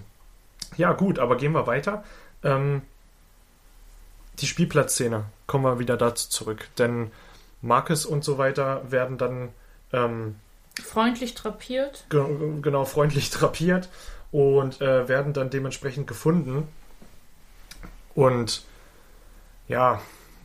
ja, 0.77 0.93
gut, 0.93 1.19
aber 1.19 1.37
gehen 1.37 1.53
wir 1.53 1.67
weiter. 1.67 2.05
Ähm, 2.45 2.83
die 4.39 4.47
Spielplatzszene, 4.47 5.25
kommen 5.49 5.65
wir 5.65 5.81
wieder 5.81 5.97
dazu 5.97 6.29
zurück, 6.29 6.69
denn 6.79 7.11
Marcus 7.63 8.07
und 8.07 8.25
so 8.25 8.39
weiter 8.39 8.91
werden 8.91 9.19
dann 9.19 9.51
ähm, 9.93 10.37
Freundlich 10.83 11.35
drapiert. 11.35 12.07
ge 12.09 12.25
genau 12.63 12.85
freundlich 12.85 13.31
drapiert 13.31 13.89
und 14.33 14.81
äh, 14.81 15.09
werden 15.09 15.33
dann 15.33 15.51
dementsprechend 15.51 16.07
gefunden. 16.07 16.69
Und 18.15 18.63
ja, 19.69 20.01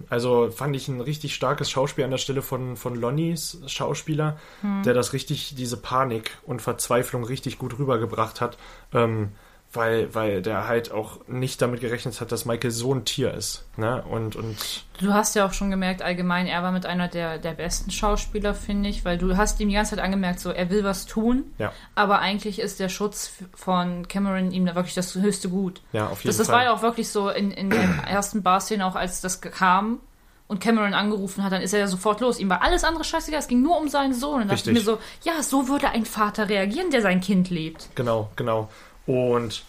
also 0.09 0.51
fand 0.51 0.75
ich 0.75 0.87
ein 0.87 1.01
richtig 1.01 1.35
starkes 1.35 1.69
Schauspiel 1.69 2.03
an 2.03 2.11
der 2.11 2.17
Stelle 2.17 2.41
von, 2.41 2.75
von 2.75 2.95
Lonnies 2.95 3.59
Schauspieler, 3.67 4.37
der 4.83 4.93
das 4.93 5.13
richtig, 5.13 5.55
diese 5.55 5.77
Panik 5.77 6.37
und 6.43 6.61
Verzweiflung 6.61 7.23
richtig 7.23 7.57
gut 7.57 7.79
rübergebracht 7.79 8.41
hat. 8.41 8.57
Ähm, 8.93 9.31
weil, 9.75 10.13
weil 10.15 10.41
der 10.41 10.67
halt 10.67 10.91
auch 10.91 11.19
nicht 11.27 11.61
damit 11.61 11.81
gerechnet 11.81 12.19
hat, 12.21 12.31
dass 12.31 12.45
Michael 12.45 12.71
so 12.71 12.93
ein 12.93 13.05
Tier 13.05 13.33
ist. 13.33 13.65
Ne? 13.77 14.03
Und, 14.09 14.35
und 14.35 14.57
Du 14.99 15.13
hast 15.13 15.35
ja 15.35 15.45
auch 15.45 15.53
schon 15.53 15.69
gemerkt, 15.71 16.01
allgemein, 16.01 16.47
er 16.47 16.63
war 16.63 16.71
mit 16.71 16.85
einer 16.85 17.07
der, 17.07 17.37
der 17.37 17.51
besten 17.51 17.91
Schauspieler, 17.91 18.53
finde 18.53 18.89
ich, 18.89 19.03
weil 19.05 19.17
du 19.17 19.35
hast 19.37 19.59
ihm 19.59 19.67
die 19.69 19.75
ganze 19.75 19.95
Zeit 19.95 20.03
angemerkt, 20.03 20.39
so, 20.39 20.51
er 20.51 20.69
will 20.69 20.83
was 20.83 21.05
tun, 21.05 21.43
ja, 21.57 21.73
aber 21.95 22.19
eigentlich 22.19 22.59
ist 22.59 22.79
der 22.79 22.89
Schutz 22.89 23.33
von 23.53 24.07
Cameron 24.07 24.51
ihm 24.51 24.65
da 24.65 24.75
wirklich 24.75 24.95
das 24.95 25.13
höchste 25.15 25.49
Gut. 25.49 25.81
ja, 25.91 26.07
auf 26.07 26.19
jeden 26.19 26.27
Das, 26.29 26.37
das 26.37 26.47
Fall. 26.47 26.55
war 26.57 26.63
ja 26.65 26.73
auch 26.73 26.81
wirklich 26.81 27.09
so 27.09 27.29
in, 27.29 27.51
in 27.51 27.69
der 27.69 27.81
ersten 28.07 28.41
Bar-Szene, 28.43 28.85
auch 28.85 28.95
als 28.95 29.21
das 29.21 29.41
kam 29.41 29.99
und 30.47 30.59
Cameron 30.61 30.93
angerufen 30.93 31.43
hat, 31.43 31.51
dann 31.51 31.61
ist 31.63 31.73
er 31.73 31.79
ja 31.79 31.87
sofort 31.87 32.21
los. 32.21 32.39
Ihm 32.39 32.49
war 32.49 32.61
alles 32.61 32.83
andere 32.83 33.03
scheißegal, 33.03 33.39
es 33.39 33.47
ging 33.47 33.61
nur 33.63 33.77
um 33.79 33.87
seinen 33.89 34.13
Sohn. 34.13 34.43
Und 34.43 34.47
da 34.49 34.55
dachte 34.55 34.69
ich 34.69 34.77
mir 34.77 34.83
so, 34.83 34.99
ja, 35.23 35.41
so 35.41 35.67
würde 35.67 35.89
ein 35.89 36.05
Vater 36.05 36.47
reagieren, 36.49 36.91
der 36.91 37.01
sein 37.01 37.19
Kind 37.19 37.49
liebt. 37.49 37.89
Genau, 37.95 38.29
genau. 38.35 38.69
Und 39.05 39.63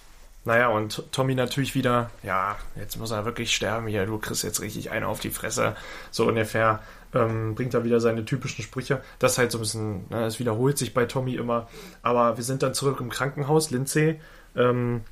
Naja, 0.46 0.68
und 0.68 1.02
Tommy 1.10 1.34
natürlich 1.34 1.74
wieder, 1.74 2.08
ja, 2.22 2.56
jetzt 2.76 2.96
muss 2.98 3.10
er 3.10 3.24
wirklich 3.24 3.52
sterben 3.52 3.88
hier, 3.88 4.06
du 4.06 4.16
kriegst 4.18 4.44
jetzt 4.44 4.60
richtig 4.60 4.92
eine 4.92 5.08
auf 5.08 5.18
die 5.18 5.30
Fresse, 5.30 5.74
so 6.12 6.28
ungefähr. 6.28 6.80
Ähm, 7.12 7.56
bringt 7.56 7.74
er 7.74 7.82
wieder 7.82 7.98
seine 7.98 8.24
typischen 8.24 8.62
Sprüche. 8.62 9.02
Das 9.18 9.32
ist 9.32 9.38
halt 9.38 9.50
so 9.50 9.58
ein 9.58 9.62
bisschen, 9.62 10.08
ne, 10.08 10.24
es 10.24 10.38
wiederholt 10.38 10.78
sich 10.78 10.94
bei 10.94 11.04
Tommy 11.04 11.34
immer. 11.34 11.68
Aber 12.02 12.36
wir 12.36 12.44
sind 12.44 12.62
dann 12.62 12.74
zurück 12.74 13.00
im 13.00 13.10
Krankenhaus, 13.10 13.70
Lindsay. 13.70 14.20
Ähm, 14.54 15.02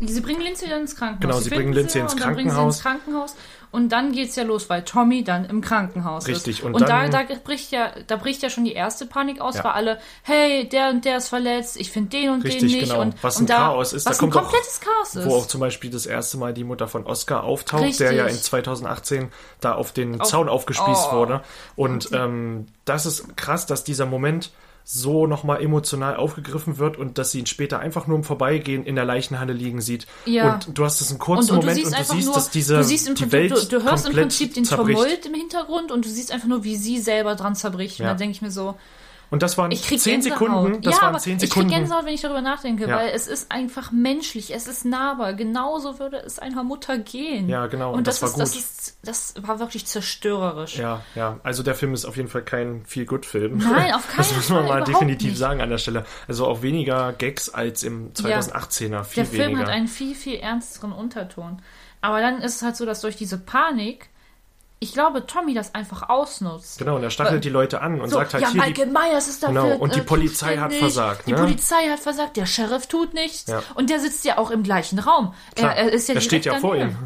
Sie 0.00 0.20
bringen 0.20 0.40
Lindsay 0.40 0.68
dann 0.68 0.80
ins 0.82 0.96
Krankenhaus. 0.96 1.20
Genau, 1.20 1.38
sie 1.40 1.48
finden 1.50 1.64
bringen 1.64 1.72
Lindsay 1.74 2.00
ins 2.00 2.14
und 2.14 2.20
dann 2.22 2.34
bringen 2.34 2.48
sie 2.50 2.54
Krankenhaus. 2.56 2.74
ins 2.76 2.82
Krankenhaus. 2.82 3.36
Und 3.72 3.90
dann 3.90 4.10
geht's 4.10 4.34
ja 4.34 4.42
los, 4.42 4.68
weil 4.68 4.82
Tommy 4.82 5.22
dann 5.22 5.44
im 5.44 5.60
Krankenhaus 5.60 6.26
Richtig, 6.26 6.58
ist. 6.58 6.64
und 6.64 6.74
Und, 6.74 6.88
dann- 6.88 7.10
da, 7.12 7.22
da 7.22 7.34
bricht 7.44 7.70
ja, 7.70 7.92
da 8.08 8.16
bricht 8.16 8.42
ja 8.42 8.50
schon 8.50 8.64
die 8.64 8.72
erste 8.72 9.06
Panik 9.06 9.40
aus, 9.40 9.56
Ja. 9.56 9.64
weil 9.64 9.72
alle, 9.72 9.98
hey, 10.22 10.68
der 10.68 10.88
und 10.90 11.04
der 11.04 11.18
ist 11.18 11.28
verletzt, 11.28 11.76
ich 11.78 11.92
finde 11.92 12.10
den 12.10 12.30
und 12.30 12.42
Richtig, 12.44 12.72
den 12.72 12.80
nicht. 12.80 12.88
genau. 12.90 13.02
Und, 13.02 13.14
Was 13.22 13.36
und 13.36 13.44
ein 13.44 13.46
da, 13.46 13.56
Chaos 13.58 13.92
ist, 13.92 14.06
da 14.06 14.10
Was 14.10 14.18
kommt 14.18 14.34
ein 14.34 14.38
auch- 14.38 14.42
komplettes 14.42 14.80
Chaos 14.80 15.14
ist. 15.14 15.24
wo 15.24 15.36
auch 15.36 15.46
zum 15.46 15.60
Beispiel 15.60 15.90
das 15.90 16.06
erste 16.06 16.36
Mal 16.38 16.52
die 16.52 16.64
Mutter 16.64 16.88
von 16.88 17.06
Oscar 17.06 17.44
auftaucht, 17.44 17.82
Richtig. 17.82 17.98
der 17.98 18.12
ja 18.12 18.26
in 18.26 18.34
2018 18.34 19.30
da 19.60 19.74
auf 19.74 19.92
den 19.92 20.20
Zaun 20.24 20.48
aufgespießt 20.48 21.08
oh. 21.12 21.16
wurde. 21.16 21.42
Und 21.76 22.08
ähm, 22.12 22.66
das 22.86 23.06
ist 23.06 23.36
krass, 23.36 23.66
dass 23.66 23.84
dieser 23.84 24.06
Moment 24.06 24.50
so 24.84 25.26
nochmal 25.26 25.62
emotional 25.62 26.16
aufgegriffen 26.16 26.78
wird 26.78 26.96
und 26.96 27.18
dass 27.18 27.30
sie 27.30 27.40
ihn 27.40 27.46
später 27.46 27.78
einfach 27.78 28.06
nur 28.06 28.16
im 28.16 28.24
Vorbeigehen 28.24 28.84
in 28.84 28.94
der 28.96 29.04
Leichenhalle 29.04 29.52
liegen 29.52 29.80
sieht. 29.80 30.06
Ja. 30.26 30.54
Und 30.54 30.76
du 30.76 30.84
hast 30.84 31.00
es 31.00 31.10
einen 31.10 31.18
kurzen 31.18 31.50
und, 31.52 31.58
und 31.58 31.66
Moment 31.66 31.84
und 31.86 31.98
du 31.98 32.04
siehst, 32.04 32.26
nur, 32.26 32.34
dass 32.34 32.50
diese 32.50 32.76
du 32.76 32.84
siehst 32.84 33.08
im 33.08 33.14
die 33.14 33.22
Prinzip, 33.22 33.32
Welt 33.52 33.72
du, 33.72 33.78
du 33.78 33.84
hörst 33.84 34.06
im 34.08 34.12
Prinzip 34.14 34.54
den 34.54 34.64
zerbricht. 34.64 34.98
Tumult 34.98 35.26
im 35.26 35.34
Hintergrund 35.34 35.92
und 35.92 36.04
du 36.04 36.08
siehst 36.08 36.32
einfach 36.32 36.48
nur, 36.48 36.64
wie 36.64 36.76
sie 36.76 36.98
selber 36.98 37.34
dran 37.36 37.54
zerbricht. 37.54 38.00
Und 38.00 38.04
Ja. 38.04 38.10
dann 38.10 38.18
denke 38.18 38.32
ich 38.32 38.42
mir 38.42 38.50
so, 38.50 38.74
Und 39.30 39.42
das 39.42 39.56
waren 39.56 39.70
zehn. 39.72 40.20
Sekunden. 40.22 40.82
Das 40.82 40.96
ja, 40.96 41.02
waren 41.02 41.20
zehn 41.20 41.34
ich 41.36 41.42
krieg 41.42 41.50
Sekunden. 41.50 41.70
Gänsehaut, 41.70 42.04
wenn 42.04 42.14
ich 42.14 42.20
darüber 42.20 42.42
nachdenke, 42.42 42.88
Ja. 42.88 42.96
weil 42.96 43.10
es 43.10 43.28
ist 43.28 43.52
einfach 43.52 43.92
menschlich, 43.92 44.52
es 44.52 44.66
ist 44.66 44.84
nahbar. 44.84 45.34
Genauso 45.34 45.98
würde 46.00 46.16
es 46.18 46.38
einer 46.40 46.64
Mutter 46.64 46.98
gehen. 46.98 47.48
Ja, 47.48 47.66
genau, 47.68 47.90
Und, 47.92 47.98
und 47.98 48.06
das, 48.08 48.18
das 48.20 48.36
war 48.36 48.42
ist, 48.44 48.54
das 48.54 48.62
gut. 48.62 48.62
ist, 48.62 48.98
das 49.04 49.34
war 49.46 49.58
wirklich 49.60 49.86
zerstörerisch. 49.86 50.76
Ja, 50.76 51.02
ja. 51.14 51.38
Also 51.44 51.62
der 51.62 51.74
Film 51.74 51.94
ist 51.94 52.04
auf 52.04 52.16
jeden 52.16 52.28
Fall 52.28 52.42
kein 52.42 52.84
Feel-Good-Film. 52.86 53.58
Nein, 53.58 53.94
auf 53.94 54.04
Das 54.16 54.28
keinen 54.28 54.36
muss 54.36 54.48
man 54.50 54.66
Fall, 54.66 54.80
mal 54.80 54.84
definitiv 54.84 55.30
nicht. 55.30 55.38
sagen 55.38 55.60
an 55.60 55.70
der 55.70 55.78
Stelle. 55.78 56.04
Also 56.28 56.46
auch 56.46 56.62
weniger 56.62 57.12
Gags 57.12 57.48
als 57.48 57.82
im 57.84 58.12
2018er. 58.12 59.04
Viel 59.04 59.22
Der 59.22 59.26
Film 59.26 59.42
weniger. 59.52 59.60
hat 59.60 59.68
einen 59.68 59.88
viel, 59.88 60.14
viel 60.14 60.36
ernsteren 60.40 60.92
Unterton. 60.92 61.62
Aber 62.02 62.20
dann 62.20 62.42
ist 62.42 62.56
es 62.56 62.62
halt 62.62 62.76
so, 62.76 62.84
dass 62.84 63.00
durch 63.00 63.16
diese 63.16 63.38
Panik, 63.38 64.09
ich 64.82 64.94
glaube, 64.94 65.26
Tommy 65.26 65.52
das 65.52 65.74
einfach 65.74 66.08
ausnutzt. 66.08 66.78
Genau, 66.78 66.96
und 66.96 67.02
er 67.02 67.10
stachelt 67.10 67.44
die 67.44 67.50
Leute 67.50 67.82
an 67.82 68.00
und 68.00 68.08
So, 68.08 68.16
sagt 68.16 68.32
halt 68.32 68.42
ja, 68.44 68.50
hier, 68.50 68.62
Michael 68.62 68.86
die, 68.86 68.92
Myers 68.92 69.28
ist 69.28 69.42
dafür 69.42 69.62
Genau, 69.62 69.76
und 69.76 69.94
die 69.94 70.00
äh, 70.00 70.04
Polizei 70.04 70.56
hat 70.56 70.72
versagt, 70.72 71.26
Die 71.26 71.32
ne? 71.32 71.38
Polizei 71.38 71.88
hat 71.90 72.00
versagt, 72.00 72.38
der 72.38 72.46
Sheriff 72.46 72.86
tut 72.86 73.12
nichts. 73.12 73.46
Ja. 73.46 73.62
Und 73.74 73.90
der 73.90 74.00
sitzt 74.00 74.24
ja 74.24 74.38
auch 74.38 74.50
im 74.50 74.62
gleichen 74.62 74.98
Raum. 74.98 75.34
Klar, 75.54 75.76
er, 75.76 75.84
er 75.84 75.92
ist 75.92 76.08
ja 76.08 76.14
er 76.14 76.22
steht 76.22 76.46
ja 76.46 76.58
vor 76.58 76.76
ihm. 76.76 76.96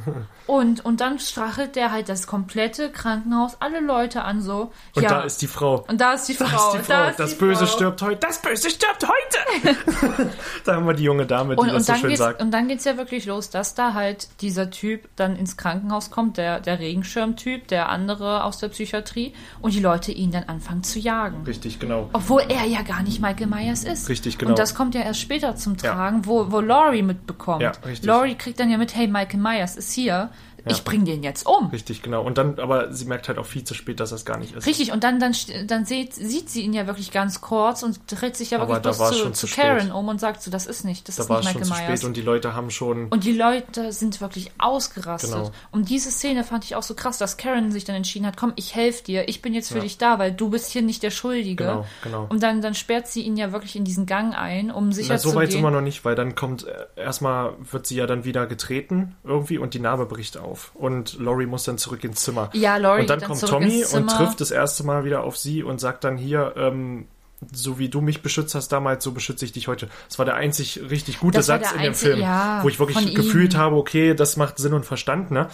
Und, 0.46 0.84
und 0.84 1.00
dann 1.00 1.18
strachelt 1.18 1.74
der 1.74 1.90
halt 1.90 2.08
das 2.08 2.26
komplette 2.26 2.90
Krankenhaus, 2.90 3.56
alle 3.60 3.80
Leute 3.80 4.22
an 4.22 4.42
so. 4.42 4.72
Und 4.94 5.02
ja. 5.02 5.08
da 5.08 5.20
ist 5.22 5.40
die 5.40 5.46
Frau. 5.46 5.84
und 5.88 6.00
da 6.00 6.12
ist 6.14 6.28
die 6.28 6.34
Frau. 6.34 6.44
Da 6.54 6.78
ist 6.78 6.86
die 6.88 6.92
Frau. 6.92 7.08
ist 7.08 7.18
das 7.18 7.30
die 7.30 7.36
Böse 7.36 7.66
Frau. 7.66 7.76
stirbt 7.76 8.02
heute. 8.02 8.16
Das 8.26 8.42
Böse 8.42 8.70
stirbt 8.70 9.04
heute. 9.04 10.30
da 10.64 10.74
haben 10.76 10.86
wir 10.86 10.94
die 10.94 11.04
junge 11.04 11.26
Dame, 11.26 11.56
die 11.56 11.60
Und, 11.60 11.68
das 11.68 11.88
und, 11.88 11.96
so 11.96 12.06
schön 12.06 12.16
sagt. 12.16 12.42
und 12.42 12.50
dann 12.50 12.68
geht's 12.68 12.84
ja 12.84 12.96
wirklich 12.96 13.26
los, 13.26 13.50
dass 13.50 13.74
da 13.74 13.94
halt 13.94 14.28
dieser 14.40 14.70
Typ 14.70 15.08
dann 15.16 15.36
ins 15.36 15.56
Krankenhaus 15.56 16.10
kommt, 16.10 16.36
der, 16.36 16.60
der 16.60 16.78
Regenschirmtyp, 16.78 17.68
der 17.68 17.88
andere 17.88 18.44
aus 18.44 18.58
der 18.58 18.68
Psychiatrie, 18.68 19.34
und 19.62 19.74
die 19.74 19.80
Leute 19.80 20.12
ihn 20.12 20.30
dann 20.30 20.44
anfangen 20.44 20.82
zu 20.82 20.98
jagen. 20.98 21.44
Richtig, 21.44 21.80
genau. 21.80 22.10
Obwohl 22.12 22.42
er 22.48 22.64
ja 22.64 22.82
gar 22.82 23.02
nicht 23.02 23.20
Michael 23.20 23.46
Myers 23.46 23.84
ist. 23.84 24.08
Richtig, 24.08 24.38
genau. 24.38 24.50
Und 24.50 24.58
das 24.58 24.74
kommt 24.74 24.94
ja 24.94 25.02
erst 25.02 25.20
später 25.20 25.56
zum 25.56 25.76
Ja. 25.76 25.94
Tragen, 25.94 26.26
wo, 26.26 26.50
wo 26.50 26.60
Laurie 26.60 27.02
mitbekommt. 27.02 27.62
Ja, 27.62 27.72
richtig. 27.86 28.04
Laurie 28.06 28.34
kriegt 28.34 28.60
dann 28.60 28.70
ja 28.70 28.78
mit, 28.78 28.94
hey, 28.94 29.06
Michael 29.08 29.40
Myers 29.40 29.76
ist 29.76 29.92
hier, 29.92 30.30
ich 30.66 30.84
bring 30.84 31.04
den 31.04 31.22
jetzt 31.22 31.46
um. 31.46 31.68
Richtig, 31.68 32.02
genau. 32.02 32.22
Und 32.22 32.38
dann, 32.38 32.58
aber 32.58 32.92
sie 32.92 33.04
merkt 33.04 33.28
halt 33.28 33.38
auch 33.38 33.46
viel 33.46 33.64
zu 33.64 33.74
spät, 33.74 34.00
dass 34.00 34.10
das 34.10 34.24
gar 34.24 34.38
nicht 34.38 34.54
ist. 34.54 34.66
Richtig, 34.66 34.92
und 34.92 35.04
dann, 35.04 35.20
dann, 35.20 35.34
dann 35.66 35.84
sieht, 35.84 36.14
sieht 36.14 36.48
sie 36.50 36.62
ihn 36.62 36.72
ja 36.72 36.86
wirklich 36.86 37.10
ganz 37.10 37.40
kurz 37.40 37.82
und 37.82 38.00
dreht 38.08 38.36
sich 38.36 38.50
ja 38.50 38.58
Aber 38.60 38.74
wirklich 38.82 38.96
bloß 38.96 39.18
zu, 39.18 39.46
zu 39.46 39.46
Karen 39.54 39.80
spät. 39.82 39.94
um 39.94 40.08
und 40.08 40.20
sagt 40.20 40.42
so, 40.42 40.50
das 40.50 40.66
ist 40.66 40.84
nicht, 40.84 41.08
das 41.08 41.16
Da 41.16 41.22
ist 41.24 41.28
nicht 41.30 41.38
schon 41.42 41.52
Michael 41.60 41.64
zu 41.64 41.72
Myers. 41.74 41.98
spät 42.00 42.04
und 42.04 42.16
die 42.16 42.22
Leute 42.22 42.54
haben 42.54 42.70
schon. 42.70 43.08
Und 43.08 43.24
die 43.24 43.32
Leute 43.36 43.92
sind 43.92 44.20
wirklich 44.20 44.50
ausgerastet. 44.58 45.30
Genau. 45.32 45.50
Und 45.70 45.88
diese 45.90 46.10
Szene 46.10 46.44
fand 46.44 46.64
ich 46.64 46.76
auch 46.76 46.82
so 46.82 46.94
krass, 46.94 47.18
dass 47.18 47.36
Karen 47.36 47.70
sich 47.72 47.84
dann 47.84 47.96
entschieden 47.96 48.26
hat, 48.26 48.36
komm, 48.36 48.52
ich 48.56 48.74
helfe 48.74 49.04
dir, 49.04 49.28
ich 49.28 49.42
bin 49.42 49.54
jetzt 49.54 49.68
für 49.68 49.76
Ja. 49.76 49.82
dich 49.82 49.98
da, 49.98 50.18
weil 50.18 50.32
du 50.32 50.50
bist 50.50 50.70
hier 50.70 50.82
nicht 50.82 51.02
der 51.02 51.10
Schuldige. 51.10 51.64
Genau, 51.64 51.84
genau. 52.02 52.26
Und 52.28 52.42
dann, 52.42 52.62
dann 52.62 52.74
sperrt 52.74 53.06
sie 53.08 53.22
ihn 53.22 53.36
ja 53.36 53.52
wirklich 53.52 53.76
in 53.76 53.84
diesen 53.84 54.06
Gang 54.06 54.34
ein, 54.36 54.70
um 54.70 54.92
sicher 54.92 55.14
Na, 55.14 55.18
so 55.18 55.30
zu 55.30 55.36
weit 55.36 55.50
sind 55.52 55.60
gehen. 55.62 55.66
wir 55.66 55.70
noch 55.70 55.80
nicht, 55.80 56.04
weil 56.04 56.14
dann 56.14 56.34
kommt, 56.34 56.66
äh, 56.66 56.72
erstmal 56.96 57.54
wird 57.70 57.86
sie 57.86 57.96
ja 57.96 58.06
dann 58.06 58.24
wieder 58.24 58.46
getreten 58.46 59.14
irgendwie 59.24 59.58
und 59.58 59.74
die 59.74 59.80
Narbe 59.80 60.06
bricht 60.06 60.38
auf. 60.38 60.53
Und 60.74 61.18
Laurie 61.18 61.46
muss 61.46 61.64
dann 61.64 61.78
zurück 61.78 62.04
ins 62.04 62.22
Zimmer. 62.22 62.50
Ja, 62.52 62.76
Laurie 62.76 63.02
Und 63.02 63.10
dann 63.10 63.20
dann 63.20 63.28
kommt 63.28 63.40
zurück 63.40 63.52
Tommy 63.52 63.84
und 63.92 64.08
trifft 64.10 64.40
das 64.40 64.50
erste 64.50 64.84
Mal 64.84 65.04
wieder 65.04 65.22
auf 65.24 65.36
sie 65.36 65.62
und 65.62 65.80
sagt 65.80 66.04
dann 66.04 66.16
hier, 66.16 66.54
ähm, 66.56 67.06
so 67.52 67.78
wie 67.78 67.88
du 67.90 68.00
mich 68.00 68.22
beschützt 68.22 68.54
hast 68.54 68.68
damals, 68.68 69.04
so 69.04 69.12
beschütze 69.12 69.44
ich 69.44 69.52
dich 69.52 69.68
heute. 69.68 69.88
Das 70.08 70.18
war 70.18 70.24
der 70.24 70.34
einzig 70.36 70.80
richtig 70.88 71.20
gute 71.20 71.38
Das 71.38 71.46
Satz 71.46 71.72
in 71.72 71.78
dem 71.78 71.88
einzige- 71.88 72.12
Film, 72.12 72.22
ja, 72.22 72.60
wo 72.62 72.68
ich 72.68 72.78
wirklich 72.78 72.96
von 72.98 73.06
ihm. 73.08 73.14
gefühlt 73.14 73.54
habe, 73.56 73.76
okay, 73.76 74.14
das 74.14 74.36
macht 74.38 74.56
Sinn 74.58 74.72
und 74.72 74.86
Verstand, 74.86 75.30
ne? 75.30 75.48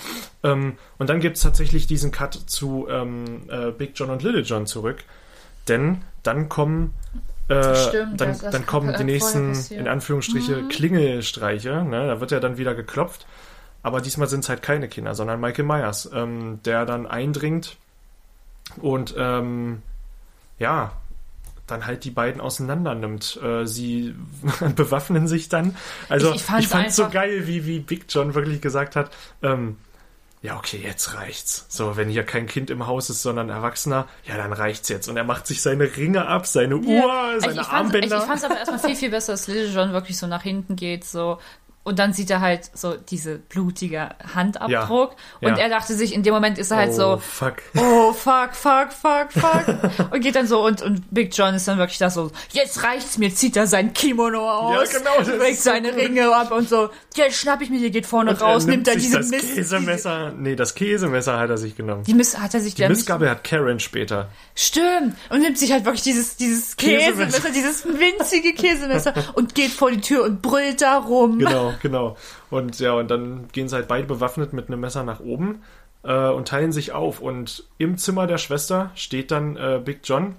Ähm, 0.44 0.76
und 0.98 1.10
dann 1.10 1.18
gibt 1.18 1.36
es 1.36 1.42
tatsächlich 1.42 1.88
diesen 1.88 2.12
Cut 2.12 2.34
zu 2.34 2.86
ähm, 2.88 3.42
äh, 3.48 3.72
Big 3.72 3.92
John 3.96 4.10
und 4.10 4.22
Little 4.22 4.42
John 4.42 4.66
zurück, 4.66 5.02
denn 5.66 6.02
dann 6.22 6.48
kommen 6.48 6.94
äh, 7.48 7.74
Stimmt, 7.74 8.20
dann, 8.20 8.28
das- 8.28 8.40
das 8.42 8.52
dann 8.52 8.66
kommen 8.66 8.94
die 8.96 9.02
nächsten, 9.02 9.56
in 9.70 9.88
Anführungsstriche, 9.88 10.68
Klingelstreiche. 10.68 11.82
Ne? 11.84 12.06
Da 12.06 12.20
wird 12.20 12.30
ja 12.30 12.38
dann 12.38 12.56
wieder 12.58 12.74
geklopft. 12.76 13.26
Aber 13.82 14.00
diesmal 14.00 14.28
sind 14.28 14.40
es 14.40 14.48
halt 14.48 14.62
keine 14.62 14.88
Kinder, 14.88 15.14
sondern 15.14 15.40
Michael 15.40 15.64
Myers, 15.64 16.10
ähm, 16.12 16.60
der 16.64 16.84
dann 16.86 17.06
eindringt 17.06 17.76
und 18.80 19.14
ähm, 19.18 19.82
ja, 20.58 20.92
dann 21.66 21.86
halt 21.86 22.04
die 22.04 22.10
beiden 22.10 22.40
auseinander 22.40 22.94
nimmt. 22.94 23.38
Äh, 23.42 23.64
sie 23.66 24.14
bewaffnen 24.76 25.28
sich 25.28 25.48
dann. 25.48 25.76
Also 26.08 26.28
Ich- 26.30 26.36
ich, 26.36 26.40
ich 26.42 26.46
fand's 26.46 26.66
fand 26.68 26.92
so 26.92 27.02
einfach- 27.04 27.14
geil, 27.14 27.46
wie, 27.46 27.64
wie 27.66 27.78
Big 27.78 28.06
John 28.08 28.34
wirklich 28.34 28.60
gesagt 28.60 28.96
hat, 28.96 29.10
ähm, 29.42 29.76
ja, 30.42 30.56
okay, 30.56 30.80
jetzt 30.82 31.14
reicht's. 31.16 31.66
So, 31.68 31.96
wenn 31.98 32.08
hier 32.08 32.24
kein 32.24 32.46
Kind 32.46 32.70
im 32.70 32.86
Haus 32.86 33.10
ist, 33.10 33.20
sondern 33.22 33.50
Erwachsener, 33.50 34.08
ja, 34.24 34.38
dann 34.38 34.54
reicht's 34.54 34.88
jetzt. 34.88 35.06
Und 35.08 35.16
er 35.18 35.24
macht 35.24 35.46
sich 35.46 35.60
seine 35.60 35.96
Ringe 35.96 36.26
ab, 36.26 36.46
seine 36.46 36.76
Uhr, 36.78 36.84
Ja. 36.86 37.40
seine 37.40 37.52
ich, 37.54 37.60
ich 37.60 37.66
fand's- 37.66 37.68
Armbänder. 37.70 38.16
Ich, 38.16 38.22
ich 38.22 38.26
fand 38.28 38.38
es 38.38 38.44
aber 38.44 38.56
erstmal 38.58 38.78
viel, 38.80 38.96
viel 38.96 39.10
besser, 39.10 39.32
dass 39.34 39.46
Little 39.48 39.68
John 39.72 39.92
wirklich 39.92 40.16
so 40.18 40.26
nach 40.26 40.42
hinten 40.42 40.76
geht, 40.76 41.04
so. 41.04 41.38
Und 41.82 41.98
dann 41.98 42.12
sieht 42.12 42.30
er 42.30 42.42
halt 42.42 42.70
so 42.74 42.94
diese 42.94 43.38
blutige 43.38 44.10
Handabdruck. 44.34 45.16
Ja. 45.40 45.48
Und 45.48 45.56
Ja. 45.56 45.62
er 45.64 45.68
dachte 45.70 45.94
sich, 45.94 46.12
in 46.14 46.22
dem 46.22 46.34
Moment 46.34 46.58
ist 46.58 46.70
er 46.70 46.76
halt 46.76 46.90
oh, 46.90 46.94
so, 46.94 47.16
fuck. 47.16 47.54
oh, 47.78 48.12
fuck, 48.12 48.54
fuck, 48.54 48.92
fuck, 48.92 49.32
fuck. 49.32 50.10
und 50.12 50.20
geht 50.20 50.36
dann 50.36 50.46
so, 50.46 50.64
und, 50.64 50.82
und 50.82 51.02
Big 51.10 51.34
John 51.34 51.54
ist 51.54 51.66
dann 51.66 51.78
wirklich 51.78 51.96
da 51.96 52.10
so, 52.10 52.30
jetzt 52.50 52.82
reicht's 52.82 53.16
mir, 53.16 53.34
zieht 53.34 53.56
er 53.56 53.66
sein 53.66 53.94
Kimono 53.94 54.46
aus, 54.50 54.92
Ja, 54.92 54.98
genau, 54.98 55.18
das 55.18 55.28
legt 55.28 55.58
seine. 55.60 55.96
Ringe 55.96 56.34
ab 56.36 56.52
und 56.52 56.68
so, 56.68 56.90
jetzt 57.16 57.36
schnapp 57.38 57.62
ich 57.62 57.70
mir, 57.70 57.80
die 57.80 57.90
geht 57.90 58.06
vorne 58.06 58.32
Und 58.32 58.42
raus, 58.42 58.66
nimmt 58.66 58.86
er 58.86 58.94
sich 58.94 59.04
diese 59.04 59.18
das 59.18 59.30
Mist. 59.30 59.54
Käsemesser. 59.54 60.32
Nee, 60.36 60.56
das 60.56 60.74
Käsemesser 60.74 61.38
hat 61.38 61.48
er 61.48 61.58
sich 61.58 61.76
genommen. 61.76 62.04
Die 62.04 62.14
Mist 62.14 62.38
hat 62.38 62.52
er 62.52 62.60
sich 62.60 62.74
Die 62.74 62.86
Mistgabel 62.86 63.28
hat 63.30 63.42
Karen 63.42 63.80
später. 63.80 64.28
Stimmt. 64.54 65.16
Und 65.30 65.40
nimmt 65.40 65.58
sich 65.58 65.72
halt 65.72 65.84
wirklich 65.86 66.02
dieses, 66.02 66.36
dieses 66.36 66.76
Käsemesser. 66.76 67.40
Käsemesser, 67.40 67.50
dieses 67.50 67.84
winzige 67.86 68.52
Käsemesser 68.52 69.14
und 69.34 69.54
geht 69.54 69.70
vor 69.70 69.90
die 69.90 70.00
Tür 70.02 70.24
und 70.24 70.42
brüllt 70.42 70.82
da 70.82 70.98
rum. 70.98 71.38
Genau, 71.38 71.69
genau. 71.82 72.16
Und 72.50 72.78
ja, 72.80 72.92
und 72.94 73.10
dann 73.10 73.48
gehen 73.52 73.68
sie 73.68 73.76
halt 73.76 73.88
beide 73.88 74.06
bewaffnet 74.06 74.52
mit 74.52 74.68
einem 74.68 74.80
Messer 74.80 75.04
nach 75.04 75.20
oben 75.20 75.62
äh, 76.02 76.28
und 76.28 76.48
teilen 76.48 76.72
sich 76.72 76.92
auf. 76.92 77.20
Und 77.20 77.64
im 77.78 77.98
Zimmer 77.98 78.26
der 78.26 78.38
Schwester 78.38 78.90
steht 78.94 79.30
dann 79.30 79.56
äh, 79.56 79.80
Big 79.84 80.00
John 80.04 80.36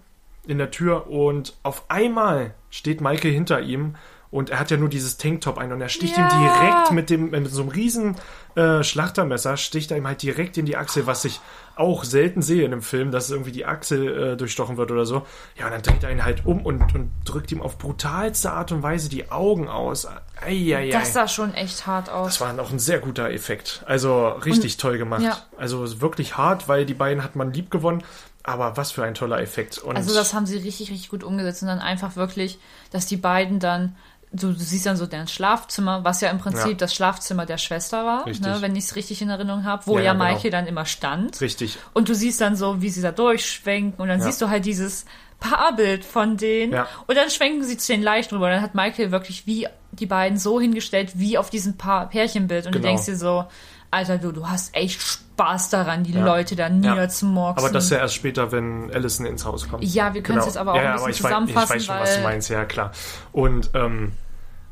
in 0.47 0.57
der 0.57 0.71
Tür 0.71 1.07
und 1.07 1.55
auf 1.63 1.85
einmal 1.89 2.53
steht 2.69 3.01
Michael 3.01 3.31
hinter 3.31 3.61
ihm 3.61 3.95
und 4.31 4.49
er 4.49 4.59
hat 4.59 4.71
ja 4.71 4.77
nur 4.77 4.89
dieses 4.89 5.17
Tanktop 5.17 5.57
ein 5.57 5.71
und 5.73 5.81
er 5.81 5.89
sticht 5.89 6.17
Ja. 6.17 6.23
ihm 6.23 6.39
direkt 6.41 6.91
mit 6.91 7.09
dem 7.09 7.29
mit 7.31 7.51
so 7.51 7.61
einem 7.61 7.69
riesen 7.71 8.15
äh, 8.55 8.81
Schlachtermesser 8.83 9.55
sticht 9.57 9.91
er 9.91 9.97
ihm 9.97 10.07
halt 10.07 10.21
direkt 10.23 10.57
in 10.57 10.65
die 10.65 10.75
Achsel, 10.77 11.05
was 11.05 11.23
ich 11.25 11.39
auch 11.75 12.03
selten 12.03 12.41
sehe 12.41 12.63
in 12.65 12.73
einem 12.73 12.81
Film, 12.81 13.11
dass 13.11 13.29
irgendwie 13.31 13.51
die 13.53 13.65
Achsel 13.65 14.33
äh, 14.33 14.37
durchstochen 14.37 14.75
wird 14.77 14.91
oder 14.91 15.05
so. 15.05 15.25
Ja, 15.57 15.65
und 15.65 15.71
dann 15.71 15.81
dreht 15.81 16.03
er 16.03 16.11
ihn 16.11 16.23
halt 16.25 16.45
um 16.45 16.65
und, 16.65 16.93
und 16.93 17.11
drückt 17.25 17.51
ihm 17.51 17.61
auf 17.61 17.77
brutalste 17.77 18.51
Art 18.51 18.71
und 18.71 18.83
Weise 18.83 19.07
die 19.09 19.31
Augen 19.31 19.67
aus. 19.69 20.07
Eieiei. 20.45 20.89
Das 20.89 21.13
sah 21.13 21.27
schon 21.27 21.53
echt 21.53 21.87
hart 21.87 22.09
aus. 22.09 22.37
Das 22.37 22.41
war 22.41 22.59
auch 22.59 22.71
ein 22.71 22.79
sehr 22.79 22.99
guter 22.99 23.29
Effekt. 23.31 23.83
Also 23.87 24.27
richtig 24.29 24.77
toll 24.77 24.97
gemacht. 24.97 25.21
ja. 25.21 25.37
Also 25.57 26.01
wirklich 26.01 26.37
hart, 26.37 26.67
weil 26.67 26.85
die 26.85 26.93
beiden 26.93 27.23
hat 27.23 27.35
man 27.35 27.53
lieb 27.53 27.71
gewonnen. 27.71 28.03
Aber 28.43 28.75
was 28.75 28.91
für 28.91 29.03
ein 29.03 29.13
toller 29.13 29.39
Effekt. 29.39 29.77
Und 29.77 29.95
Also 29.95 30.15
das 30.15 30.33
haben 30.33 30.47
sie 30.47 30.57
richtig, 30.57 30.89
richtig 30.89 31.09
gut 31.09 31.23
umgesetzt 31.23 31.61
und 31.61 31.67
dann 31.67 31.77
einfach 31.79 32.15
wirklich, 32.15 32.57
dass 32.91 33.05
die 33.05 33.17
beiden 33.17 33.59
dann, 33.59 33.95
du, 34.33 34.53
du 34.53 34.59
siehst 34.59 34.85
dann 34.85 34.97
so 34.97 35.05
deren 35.07 35.27
Schlafzimmer, 35.27 36.03
was 36.03 36.21
ja 36.21 36.29
im 36.29 36.39
Prinzip 36.39 36.67
Ja. 36.71 36.73
das 36.73 36.93
Schlafzimmer 36.95 37.45
der 37.45 37.57
Schwester 37.57 38.05
war, 38.05 38.27
ne, 38.27 38.57
wenn 38.61 38.75
ich 38.75 38.85
es 38.85 38.95
richtig 38.95 39.21
in 39.21 39.29
Erinnerung 39.29 39.63
habe, 39.65 39.85
wo 39.87 39.97
Ja, 39.97 39.99
ja, 39.99 40.05
ja, 40.05 40.13
genau. 40.13 40.25
Michael 40.25 40.51
dann 40.51 40.67
immer 40.67 40.85
stand. 40.85 41.39
richtig. 41.41 41.77
Und 41.93 42.07
du 42.09 42.15
siehst 42.15 42.39
dann 42.41 42.55
so, 42.55 42.81
wie 42.81 42.89
sie 42.89 43.01
da 43.01 43.11
durchschwenken 43.11 44.01
und 44.01 44.07
dann 44.07 44.19
Ja. 44.19 44.25
siehst 44.25 44.41
du 44.41 44.49
halt 44.49 44.65
dieses 44.65 45.05
Paarbild 45.39 46.05
von 46.05 46.37
denen. 46.37 46.73
Und 47.07 47.17
dann 47.17 47.29
schwenken 47.29 47.63
sie 47.63 47.75
zu 47.77 47.91
den 47.91 48.03
Leichen 48.03 48.35
rüber. 48.35 48.49
Dann 48.51 48.61
hat 48.61 48.75
Michael 48.75 49.11
wirklich 49.11 49.47
wie 49.47 49.67
die 49.91 50.05
beiden 50.05 50.37
so 50.37 50.61
hingestellt, 50.61 51.13
wie 51.15 51.37
auf 51.37 51.49
diesem 51.49 51.77
Paar 51.77 52.07
Pärchenbild. 52.09 52.67
Und 52.67 52.73
Genau. 52.73 52.83
du 52.83 52.87
denkst 52.89 53.05
dir 53.05 53.17
so, 53.17 53.45
Alter, 53.89 54.17
du, 54.19 54.31
du 54.31 54.47
hast 54.47 54.73
echt 54.75 55.01
Spaß 55.01 55.30
daran, 55.69 56.03
die 56.03 56.13
Ja. 56.13 56.25
Leute 56.25 56.55
da 56.55 56.69
niederzumorksen. 56.69 57.65
Aber 57.65 57.73
das 57.73 57.89
ja 57.89 57.97
erst 57.97 58.15
später, 58.15 58.51
wenn 58.51 58.91
Allison 58.93 59.25
ins 59.25 59.45
Haus 59.45 59.67
kommt. 59.69 59.83
Ja, 59.83 60.13
wir 60.13 60.23
können 60.23 60.39
es 60.39 60.45
jetzt 60.45 60.57
aber 60.57 60.73
auch 60.73 60.75
ja, 60.77 60.95
ein 60.95 61.05
bisschen 61.05 61.05
aber 61.05 61.09
ich 61.09 61.23
weiß, 61.23 61.29
zusammenfassen, 61.29 61.77
ich 61.77 61.87
weiß 61.89 61.95
schon, 61.97 61.99
was 61.99 62.15
du 62.17 62.21
meinst, 62.23 62.49
ja 62.49 62.65
klar. 62.65 62.91
Und 63.31 63.69
ähm, 63.73 64.13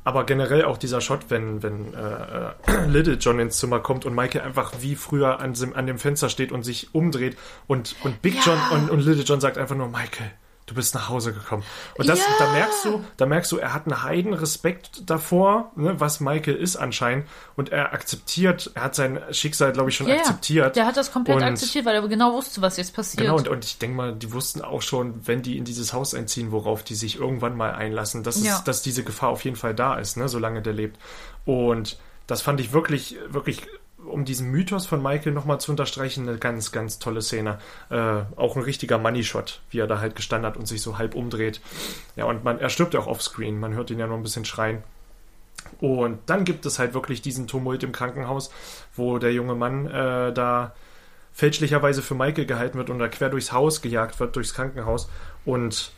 aber 0.06 0.26
generell 0.26 0.64
auch 0.66 0.78
dieser 0.78 1.02
Shot, 1.02 1.26
wenn, 1.30 1.62
wenn 1.62 1.94
äh, 1.94 2.86
Little 2.88 3.16
John 3.16 3.40
ins 3.40 3.58
Zimmer 3.60 3.80
kommt 3.80 4.06
und 4.06 4.16
Michael 4.16 4.42
einfach 4.42 4.72
wie 4.80 4.96
früher 4.96 5.40
an, 5.40 5.54
dem- 5.54 5.76
an 5.76 5.86
dem 5.88 6.00
Fenster 6.00 6.30
steht 6.30 6.52
und 6.52 6.64
sich 6.64 6.96
umdreht 6.96 7.38
und, 7.68 7.96
und 8.04 8.22
Big 8.22 8.36
Ja. 8.36 8.42
John 8.46 8.80
und, 8.80 8.90
und 8.90 9.00
Little 9.02 9.24
John 9.24 9.40
sagt 9.42 9.58
einfach 9.58 9.76
nur, 9.76 9.88
Michael, 9.88 10.32
du 10.70 10.76
bist 10.76 10.94
nach 10.96 11.10
Hause 11.10 11.34
gekommen. 11.34 11.64
Und 11.98 12.08
das, 12.08 12.20
Ja. 12.20 12.26
da 12.40 12.52
merkst 12.52 12.86
du, 12.86 13.04
da 13.18 13.26
merkst 13.26 13.52
du, 13.52 13.58
er 13.58 13.74
hat 13.74 13.86
einen 13.88 14.04
heiden 14.04 14.34
Respekt 14.34 15.10
davor, 15.10 15.72
ne, 15.76 16.00
was 16.00 16.20
Michael 16.20 16.56
ist 16.56 16.76
anscheinend. 16.76 17.28
Und 17.56 17.70
er 17.70 17.94
akzeptiert, 17.94 18.72
er 18.76 18.84
hat 18.84 18.96
sein 18.96 19.20
Schicksal, 19.32 19.72
glaube 19.74 19.90
ich, 19.90 19.96
schon 19.98 20.08
Ja, 20.08 20.16
akzeptiert. 20.18 20.76
Der 20.76 20.86
hat 20.86 20.98
das 20.98 21.12
komplett 21.12 21.38
Und- 21.38 21.44
akzeptiert, 21.44 21.86
weil 21.86 21.96
er 21.96 22.08
genau 22.08 22.34
wusste, 22.34 22.62
was 22.62 22.78
jetzt 22.78 22.94
passiert. 22.96 23.22
Genau, 23.24 23.38
und, 23.38 23.48
und 23.48 23.66
ich 23.66 23.78
denke 23.78 23.96
mal, 23.98 24.14
die 24.16 24.32
wussten 24.32 24.62
auch 24.62 24.82
schon, 24.82 25.26
wenn 25.28 25.42
die 25.42 25.58
in 25.58 25.66
dieses 25.66 25.94
Haus 25.94 26.14
einziehen, 26.14 26.52
worauf 26.52 26.84
die 26.84 26.96
sich 26.96 27.20
irgendwann 27.20 27.58
mal 27.58 27.74
einlassen, 27.74 28.24
dass, 28.24 28.44
Ja. 28.44 28.56
es, 28.58 28.64
dass 28.64 28.82
diese 28.82 29.04
Gefahr 29.04 29.30
auf 29.30 29.44
jeden 29.44 29.56
Fall 29.58 29.74
da 29.76 29.96
ist, 29.96 30.18
ne, 30.18 30.30
solange 30.30 30.62
der 30.62 30.74
lebt. 30.74 30.98
Und 31.46 31.98
das 32.28 32.42
fand 32.42 32.60
ich 32.60 32.74
wirklich, 32.74 33.18
wirklich, 33.28 33.64
um 34.10 34.26
diesen 34.26 34.52
Mythos 34.52 34.86
von 34.86 35.02
Michael 35.02 35.34
nochmal 35.34 35.60
zu 35.60 35.72
unterstreichen, 35.72 36.28
eine 36.28 36.38
ganz, 36.38 36.72
ganz 36.72 37.00
tolle 37.00 37.22
Szene. 37.22 37.60
Äh, 37.90 38.22
auch 38.36 38.56
ein 38.56 38.64
richtiger 38.64 38.98
Money-Shot, 38.98 39.62
wie 39.70 39.80
er 39.80 39.88
da 39.88 40.00
halt 40.00 40.16
gestanden 40.16 40.50
hat 40.50 40.58
und 40.58 40.68
sich 40.68 40.82
so 40.82 40.98
halb 40.98 41.16
umdreht. 41.16 41.62
Ja, 42.16 42.26
und 42.26 42.44
man, 42.44 42.60
er 42.60 42.70
stirbt 42.70 42.94
ja 42.94 43.00
auch 43.00 43.08
offscreen, 43.08 43.60
man 43.60 43.74
hört 43.74 43.92
ihn 43.92 44.00
ja 44.00 44.08
nur 44.08 44.18
ein 44.18 44.24
bisschen 44.24 44.46
schreien. 44.46 44.84
Und 45.80 46.20
dann 46.26 46.46
gibt 46.46 46.66
es 46.66 46.80
halt 46.80 46.94
wirklich 46.94 47.22
diesen 47.22 47.48
Tumult 47.48 47.84
im 47.84 47.92
Krankenhaus, 47.92 48.50
wo 48.96 49.18
der 49.18 49.34
junge 49.34 49.56
Mann 49.56 49.88
äh, 49.88 50.34
da 50.34 50.74
fälschlicherweise 51.32 52.02
für 52.02 52.16
Michael 52.16 52.46
gehalten 52.46 52.78
wird 52.78 52.90
und 52.90 53.00
da 53.00 53.08
quer 53.08 53.30
durchs 53.30 53.52
Haus 53.52 53.82
gejagt 53.82 54.20
wird, 54.20 54.36
durchs 54.36 54.54
Krankenhaus. 54.54 55.10
Und 55.46 55.92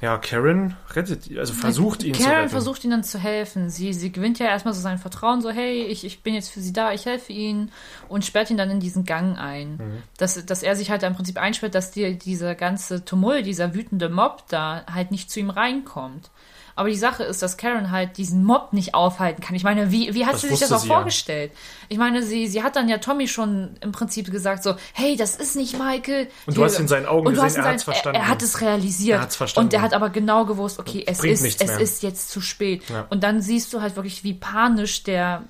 ja, 0.00 0.16
Karen 0.18 0.76
rettet, 0.94 1.26
ihn, 1.26 1.38
also 1.38 1.52
versucht 1.52 2.04
ihn 2.04 2.14
zu 2.14 2.22
Karen 2.22 2.36
retten. 2.36 2.50
versucht 2.50 2.84
ihm 2.84 2.90
dann 2.90 3.02
zu 3.02 3.18
helfen. 3.18 3.68
Sie, 3.68 3.92
sie 3.92 4.12
gewinnt 4.12 4.38
ja 4.38 4.46
erstmal 4.46 4.72
so 4.72 4.80
sein 4.80 4.98
Vertrauen, 4.98 5.40
so, 5.40 5.50
hey, 5.50 5.84
ich, 5.84 6.04
ich 6.04 6.22
bin 6.22 6.34
jetzt 6.34 6.50
für 6.50 6.60
sie 6.60 6.72
da, 6.72 6.92
ich 6.92 7.06
helfe 7.06 7.32
ihnen 7.32 7.72
und 8.08 8.24
sperrt 8.24 8.50
ihn 8.50 8.56
dann 8.56 8.70
in 8.70 8.78
diesen 8.78 9.04
Gang 9.04 9.38
ein. 9.38 9.72
Mhm. 9.72 10.02
Dass, 10.16 10.44
dass 10.46 10.62
er 10.62 10.76
sich 10.76 10.90
halt 10.90 11.02
im 11.02 11.14
Prinzip 11.14 11.36
einsperrt, 11.36 11.74
dass 11.74 11.90
die, 11.90 12.16
dieser 12.16 12.54
ganze 12.54 13.04
Tumult, 13.04 13.44
dieser 13.44 13.74
wütende 13.74 14.08
Mob 14.08 14.44
da 14.48 14.84
halt 14.92 15.10
nicht 15.10 15.30
zu 15.30 15.40
ihm 15.40 15.50
reinkommt. 15.50 16.30
Aber 16.78 16.88
die 16.88 16.94
Sache 16.96 17.24
ist, 17.24 17.42
dass 17.42 17.56
Karen 17.56 17.90
halt 17.90 18.16
diesen 18.18 18.44
Mob 18.44 18.72
nicht 18.72 18.94
aufhalten 18.94 19.42
kann. 19.42 19.56
Ich 19.56 19.64
meine, 19.64 19.90
wie, 19.90 20.14
wie 20.14 20.24
hat 20.26 20.34
Das 20.34 20.42
sie 20.42 20.48
sich 20.48 20.60
das 20.60 20.70
auch 20.72 20.78
sie 20.78 20.88
ja. 20.88 20.94
vorgestellt? 20.94 21.50
Ich 21.88 21.98
meine, 21.98 22.22
sie, 22.22 22.46
sie 22.46 22.62
hat 22.62 22.76
dann 22.76 22.88
ja 22.88 22.98
Tommy 22.98 23.26
schon 23.26 23.76
im 23.80 23.90
Prinzip 23.92 24.30
gesagt, 24.30 24.62
so, 24.62 24.76
hey, 24.92 25.16
das 25.16 25.34
ist 25.36 25.56
nicht 25.56 25.76
Michael. 25.78 26.28
Und 26.46 26.56
du 26.56 26.62
hast 26.62 26.78
in 26.78 26.86
seinen 26.86 27.06
Augen 27.06 27.24
gesehen, 27.30 27.38
er 27.40 27.44
hat's 27.46 27.54
seinen- 27.56 27.78
verstanden. 27.80 28.16
Er, 28.20 28.22
er 28.22 28.28
hat 28.28 28.42
es 28.42 28.60
realisiert. 28.60 29.18
Er 29.18 29.22
hat's 29.22 29.36
verstanden. 29.36 29.66
Und 29.66 29.74
er 29.74 29.82
hat 29.82 29.92
aber 29.92 30.10
genau 30.10 30.44
gewusst, 30.44 30.78
okay, 30.78 31.02
es 31.06 31.18
Bringt 31.18 31.34
ist, 31.34 31.60
es 31.60 31.66
mehr. 31.68 31.80
ist 31.80 32.02
jetzt 32.04 32.30
zu 32.30 32.40
spät. 32.40 32.88
Ja. 32.88 33.06
Und 33.10 33.24
dann 33.24 33.42
siehst 33.42 33.72
du 33.74 33.80
halt 33.80 33.96
wirklich, 33.96 34.22
wie 34.22 34.34
panisch 34.34 35.02
der, 35.02 35.42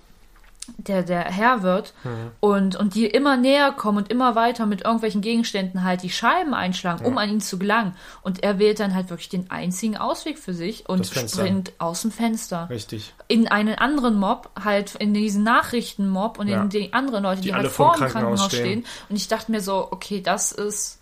der, 0.77 1.03
der 1.03 1.25
Herr 1.25 1.63
wird 1.63 1.95
Mhm. 2.05 2.31
und, 2.41 2.77
und 2.77 2.95
die 2.95 3.07
immer 3.07 3.37
näher 3.37 3.73
kommen 3.73 3.99
und 3.99 4.11
immer 4.11 4.35
weiter 4.35 4.67
mit 4.67 4.83
irgendwelchen 4.83 5.21
Gegenständen 5.21 5.83
halt 5.85 6.03
die 6.03 6.11
Scheiben 6.11 6.55
einschlagen, 6.55 7.05
um 7.07 7.17
an 7.19 7.31
ihn 7.31 7.41
zu 7.41 7.59
gelangen. 7.59 7.95
Und 8.23 8.43
er 8.43 8.59
wählt 8.59 8.81
dann 8.81 8.95
halt 8.95 9.11
wirklich 9.11 9.29
den 9.29 9.51
einzigen 9.51 9.97
Ausweg 9.97 10.39
für 10.39 10.55
sich 10.55 10.89
und 10.89 11.07
springt 11.07 11.73
aus 11.79 12.03
dem 12.03 12.11
Fenster. 12.11 12.69
Richtig. 12.71 13.15
In 13.29 13.49
einen 13.49 13.75
anderen 13.77 14.19
Mob, 14.19 14.51
halt 14.63 14.95
in 14.97 15.15
diesen 15.15 15.43
Nachrichtenmob 15.45 16.39
und 16.39 16.49
Ja. 16.49 16.63
in 16.63 16.69
die 16.69 16.93
anderen 16.93 17.23
Leute, 17.25 17.41
die, 17.41 17.49
Die 17.49 17.53
alle 17.55 17.65
halt 17.65 17.73
vor 17.73 17.93
dem 17.95 17.99
Krankenhaus 18.01 18.13
Krankenhaus 18.41 18.47
stehen. 18.53 18.83
stehen. 18.83 18.85
Und 19.09 19.17
ich 19.17 19.29
dachte 19.29 19.51
mir 19.51 19.61
so, 19.61 19.89
okay, 19.91 20.21
das 20.23 20.53
ist 20.53 20.98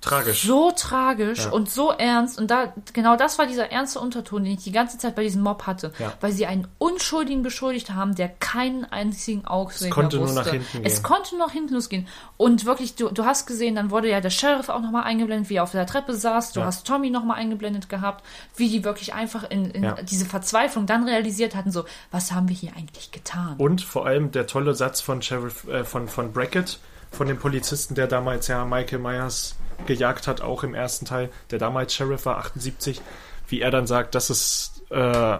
Tragisch. 0.00 0.42
so 0.42 0.70
tragisch 0.70 1.44
Ja. 1.46 1.50
und 1.50 1.70
so 1.70 1.90
ernst. 1.90 2.38
Und 2.38 2.50
da, 2.50 2.74
genau 2.92 3.16
das 3.16 3.38
war 3.38 3.46
dieser 3.46 3.72
ernste 3.72 4.00
Unterton, 4.00 4.44
den 4.44 4.52
ich 4.54 4.62
die 4.64 4.72
ganze 4.72 4.98
Zeit 4.98 5.14
bei 5.14 5.22
diesem 5.22 5.42
Mob 5.42 5.66
hatte. 5.66 5.92
Ja. 5.98 6.12
Weil 6.20 6.32
sie 6.32 6.44
einen 6.46 6.68
Unschuldigen 6.78 7.42
beschuldigt 7.42 7.90
haben, 7.90 8.14
der 8.14 8.28
keinen 8.28 8.84
einzigen 8.84 9.46
Augsweg 9.46 9.88
Es 9.88 9.94
konnte 9.94 10.16
mehr 10.18 10.26
nur 10.26 10.34
wusste. 10.36 10.44
nach 10.46 10.52
hinten 10.52 10.84
Es 10.86 10.94
gehen. 10.96 11.02
konnte 11.04 11.38
noch 11.38 11.50
hinten 11.52 11.72
losgehen. 11.74 12.06
Und 12.36 12.66
wirklich, 12.66 12.96
du, 12.96 13.08
du 13.08 13.24
hast 13.24 13.46
gesehen, 13.46 13.74
dann 13.76 13.90
wurde 13.90 14.10
ja 14.10 14.20
der 14.20 14.30
Sheriff 14.30 14.68
auch 14.68 14.80
nochmal 14.82 15.04
eingeblendet, 15.04 15.48
wie 15.48 15.56
er 15.56 15.62
auf 15.62 15.70
der 15.72 15.86
Treppe 15.86 16.14
saß. 16.14 16.52
Du 16.52 16.60
Ja. 16.60 16.66
hast 16.66 16.86
Tommy 16.86 17.08
nochmal 17.08 17.38
eingeblendet 17.38 17.88
gehabt, 17.88 18.24
wie 18.56 18.68
die 18.68 18.84
wirklich 18.84 19.14
einfach 19.14 19.44
in, 19.48 19.70
in 19.70 19.94
diese 20.10 20.26
Verzweiflung 20.26 20.84
dann 20.86 21.04
realisiert 21.08 21.54
hatten, 21.54 21.70
so, 21.72 21.84
was 22.10 22.32
haben 22.32 22.48
wir 22.50 22.56
hier 22.56 22.72
eigentlich 22.76 23.10
getan? 23.10 23.54
Und 23.56 23.80
vor 23.80 24.04
allem 24.06 24.32
der 24.32 24.46
tolle 24.46 24.74
Satz 24.74 25.00
von 25.00 25.22
Sheriff, 25.22 25.66
äh, 25.68 25.84
von, 25.84 26.08
von 26.08 26.32
Brackett, 26.32 26.78
von 27.10 27.26
dem 27.28 27.38
Polizisten, 27.38 27.94
der 27.94 28.06
damals 28.08 28.48
ja 28.48 28.64
Michael 28.64 28.98
Myers 28.98 29.54
gejagt 29.86 30.26
hat, 30.26 30.40
auch 30.40 30.62
im 30.64 30.74
ersten 30.74 31.04
Teil, 31.06 31.30
der 31.50 31.58
damals 31.58 31.94
Sheriff 31.94 32.26
war, 32.26 32.38
78, 32.38 33.00
wie 33.48 33.60
er 33.60 33.70
dann 33.70 33.86
sagt, 33.86 34.14
dass 34.14 34.30
es 34.30 34.82
äh, 34.90 35.38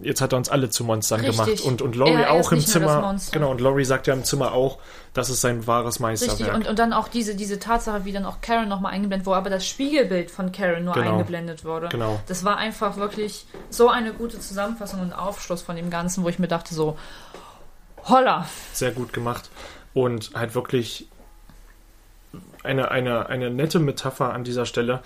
jetzt 0.00 0.22
hat 0.22 0.32
er 0.32 0.38
uns 0.38 0.48
alle 0.48 0.70
zu 0.70 0.84
Monstern 0.84 1.20
Richtig. 1.20 1.36
gemacht. 1.38 1.60
Und, 1.60 1.82
und 1.82 1.96
Laurie 1.96 2.12
Er- 2.14 2.28
er 2.28 2.40
ist 2.40 2.46
auch 2.46 2.52
im 2.52 2.58
das 2.60 2.70
Zimmer. 2.70 3.16
Genau, 3.30 3.50
und 3.50 3.60
Laurie 3.60 3.84
sagt 3.84 4.06
ja 4.06 4.14
im 4.14 4.24
Zimmer 4.24 4.52
auch, 4.52 4.78
das 5.12 5.28
ist 5.28 5.42
sein 5.42 5.66
wahres 5.66 6.00
Meisterwerk. 6.00 6.38
Richtig, 6.40 6.54
und, 6.54 6.66
und 6.66 6.78
dann 6.78 6.94
auch 6.94 7.08
diese, 7.08 7.34
diese 7.34 7.58
Tatsache, 7.58 8.06
wie 8.06 8.12
dann 8.12 8.24
auch 8.24 8.40
Karen 8.40 8.70
nochmal 8.70 8.92
eingeblendet 8.94 9.26
wurde, 9.26 9.36
aber 9.36 9.50
das 9.50 9.66
Spiegelbild 9.66 10.30
von 10.30 10.50
Karen 10.50 10.84
nur 10.86 10.94
Genau. 10.94 11.10
eingeblendet 11.12 11.62
wurde. 11.66 11.88
Genau. 11.90 12.18
Das 12.26 12.42
war 12.42 12.56
einfach 12.56 12.96
wirklich 12.96 13.46
so 13.68 13.90
eine 13.90 14.14
gute 14.14 14.40
Zusammenfassung 14.40 15.00
und 15.02 15.12
Aufschluss 15.12 15.60
von 15.60 15.76
dem 15.76 15.90
Ganzen, 15.90 16.24
wo 16.24 16.30
ich 16.30 16.38
mir 16.38 16.48
dachte 16.48 16.74
so, 16.74 16.96
holla. 18.08 18.46
sehr 18.72 18.92
gut 18.92 19.12
gemacht 19.12 19.50
und 19.94 20.30
halt 20.34 20.54
wirklich 20.54 21.08
eine, 22.66 22.90
eine, 22.90 23.28
eine 23.28 23.50
nette 23.50 23.78
Metapher 23.78 24.32
an 24.32 24.44
dieser 24.44 24.66
Stelle, 24.66 25.00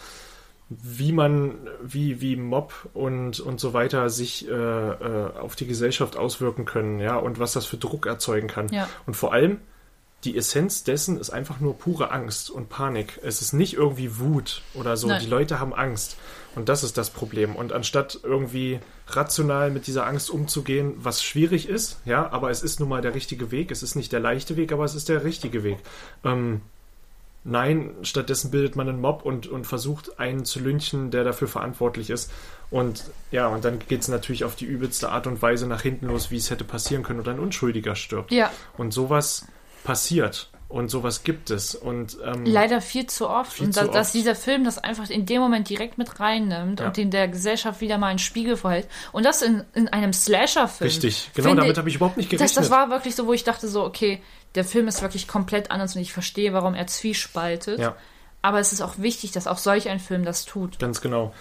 wie 0.69 1.13
man, 1.13 1.69
wie, 1.83 2.21
wie 2.21 2.37
Mob 2.37 2.73
und, 2.95 3.41
und 3.41 3.59
so 3.59 3.73
weiter 3.73 4.09
sich 4.09 4.49
äh, 4.49 4.53
äh, 4.53 5.37
auf 5.37 5.57
die 5.57 5.67
Gesellschaft 5.67 6.17
auswirken 6.17 6.65
können, 6.65 7.01
ja, 7.01 7.17
und 7.17 7.41
was 7.41 7.53
das 7.53 7.67
für 7.67 7.77
Druck 7.77 8.07
erzeugen 8.07 8.47
kann. 8.47 8.69
Ja. 8.69 8.89
Und 9.05 9.15
vor 9.15 9.33
allem, 9.33 9.59
die 10.25 10.37
Essenz 10.37 10.85
dessen 10.85 11.19
ist 11.19 11.31
einfach 11.31 11.61
nur 11.61 11.79
pure 11.79 12.11
Angst 12.11 12.51
und 12.51 12.69
Panik. 12.69 13.19
Es 13.23 13.41
ist 13.41 13.53
nicht 13.53 13.75
irgendwie 13.75 14.19
Wut 14.19 14.63
oder 14.75 14.97
so. 14.97 15.09
Nein. 15.09 15.21
Die 15.23 15.29
Leute 15.29 15.59
haben 15.59 15.75
Angst. 15.75 16.19
Und 16.55 16.69
das 16.69 16.85
ist 16.85 16.99
das 16.99 17.11
Problem. 17.11 17.57
Und 17.57 17.73
anstatt 17.73 18.21
irgendwie 18.23 18.81
rational 19.09 19.71
mit 19.71 19.87
dieser 19.87 20.07
Angst 20.07 20.29
umzugehen, 20.29 20.95
was 20.99 21.23
schwierig 21.25 21.69
ist, 21.69 22.01
ja, 22.05 22.31
aber 22.31 22.51
es 22.51 22.63
ist 22.63 22.81
nun 22.81 22.91
mal 22.91 23.01
der 23.01 23.15
richtige 23.15 23.51
Weg. 23.51 23.71
Es 23.71 23.83
ist 23.83 23.95
nicht 23.95 24.13
der 24.13 24.21
leichte 24.21 24.57
Weg, 24.57 24.73
aber 24.73 24.85
es 24.85 24.95
ist 24.95 25.09
der 25.09 25.25
richtige 25.25 25.65
Weg. 25.65 25.79
Ähm, 26.23 26.61
nein, 27.45 27.91
stattdessen 28.03 28.51
bildet 28.51 28.77
man 28.77 28.89
einen 28.89 29.01
Mob 29.01 29.25
und, 29.25 29.47
und 29.47 29.67
versucht 29.67 30.19
einen 30.19 30.45
zu 30.45 30.61
lynchen, 30.61 31.11
der 31.11 31.25
dafür 31.25 31.49
verantwortlich 31.49 32.11
ist. 32.11 32.31
Und 32.71 33.05
ja, 33.33 33.49
und 33.49 33.65
dann 33.65 33.79
geht 33.89 34.03
es 34.03 34.09
natürlich 34.09 34.45
auf 34.45 34.55
die 34.57 34.67
übelste 34.67 35.11
Art 35.11 35.27
und 35.27 35.41
Weise 35.43 35.67
nach 35.67 35.83
hinten 35.83 36.07
los, 36.07 36.31
wie 36.31 36.37
es 36.37 36.51
hätte 36.51 36.65
passieren 36.65 37.03
können 37.03 37.19
und 37.21 37.29
ein 37.29 37.41
Unschuldiger 37.41 37.97
stirbt. 37.97 38.31
Ja, 38.31 38.51
Und 38.77 38.93
sowas 38.93 39.47
passiert 39.83 40.51
und 40.69 40.89
sowas 40.89 41.25
gibt 41.25 41.51
es. 41.51 41.75
Und 41.75 42.19
ähm, 42.25 42.45
leider 42.45 42.81
viel 42.81 43.07
zu 43.07 43.29
oft. 43.29 43.55
Viel 43.55 43.67
und 43.67 43.73
zu 43.73 43.81
da, 43.81 43.87
dass 43.89 44.09
oft. 44.09 44.15
dieser 44.15 44.37
Film 44.37 44.63
das 44.63 44.79
einfach 44.79 45.11
in 45.11 45.27
dem 45.27 45.41
Moment 45.41 45.69
direkt 45.69 45.99
mit 45.99 46.21
reinnimmt 46.21 46.79
Ja. 46.79 46.87
und 46.87 46.97
den 46.97 47.11
der 47.11 47.27
Gesellschaft 47.27 47.81
wieder 47.81 47.99
mal 47.99 48.07
einen 48.09 48.21
Spiegel 48.21 48.57
verhält. 48.57 48.87
Und 49.11 49.25
das 49.27 49.43
in, 49.43 49.65
in 49.75 49.89
einem 49.89 50.13
Slasher-Film. 50.13 50.87
richtig, 50.89 51.31
genau 51.35 51.55
damit 51.57 51.77
habe 51.77 51.89
ich 51.89 51.97
überhaupt 51.97 52.19
nicht 52.19 52.33
Das, 52.33 52.39
gerechnet. 52.39 52.65
das 52.65 52.71
war 52.71 52.89
wirklich 52.91 53.17
so, 53.17 53.27
wo 53.27 53.33
ich 53.33 53.43
dachte 53.43 53.67
so, 53.67 53.83
okay, 53.85 54.23
der 54.55 54.65
Film 54.65 54.89
ist 54.89 55.03
wirklich 55.03 55.29
komplett 55.29 55.71
anders 55.71 55.95
und 55.97 56.03
ich 56.03 56.13
verstehe, 56.13 56.53
warum 56.53 56.75
er 56.75 56.87
zwiespaltet. 56.87 57.79
ja, 57.79 57.97
Aber 58.43 58.61
es 58.61 58.73
ist 58.73 58.81
auch 58.81 58.99
wichtig, 58.99 59.33
dass 59.33 59.47
auch 59.47 59.59
solch 59.59 59.89
ein 59.89 60.01
Film 60.01 60.25
das 60.25 60.45
tut. 60.45 60.79
ganz 60.79 61.01
genau. 61.01 61.35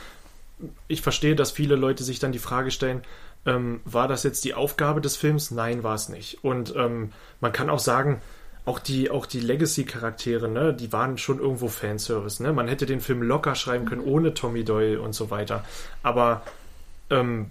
Ich 0.87 1.01
verstehe, 1.01 1.35
dass 1.35 1.51
viele 1.51 1.75
Leute 1.75 2.03
sich 2.03 2.19
dann 2.19 2.31
die 2.33 2.39
Frage 2.39 2.71
stellen, 2.71 3.01
ähm, 3.45 3.79
war 3.85 4.07
das 4.07 4.23
jetzt 4.23 4.43
die 4.43 4.53
Aufgabe 4.53 4.99
des 4.99 5.15
Films? 5.15 5.51
Nein, 5.51 5.83
war 5.83 5.95
es 5.95 6.09
nicht. 6.09 6.43
Und 6.43 6.75
ähm, 6.75 7.13
man 7.39 7.53
kann 7.53 7.69
auch 7.69 7.79
sagen, 7.79 8.21
auch 8.65 8.79
die, 8.79 9.09
auch 9.09 9.25
die 9.25 9.39
Legacy-Charaktere, 9.39 10.49
ne, 10.49 10.73
die 10.73 10.91
waren 10.91 11.17
schon 11.17 11.39
irgendwo 11.39 11.69
Fanservice. 11.69 12.43
Ne? 12.43 12.51
Man 12.53 12.67
hätte 12.67 12.85
den 12.85 12.99
Film 12.99 13.23
locker 13.23 13.55
schreiben 13.55 13.85
können, 13.85 14.01
ohne 14.01 14.33
Tommy 14.33 14.63
Doyle 14.63 15.01
und 15.01 15.13
so 15.13 15.31
weiter. 15.31 15.63
Aber 16.03 16.43
ähm, 17.09 17.49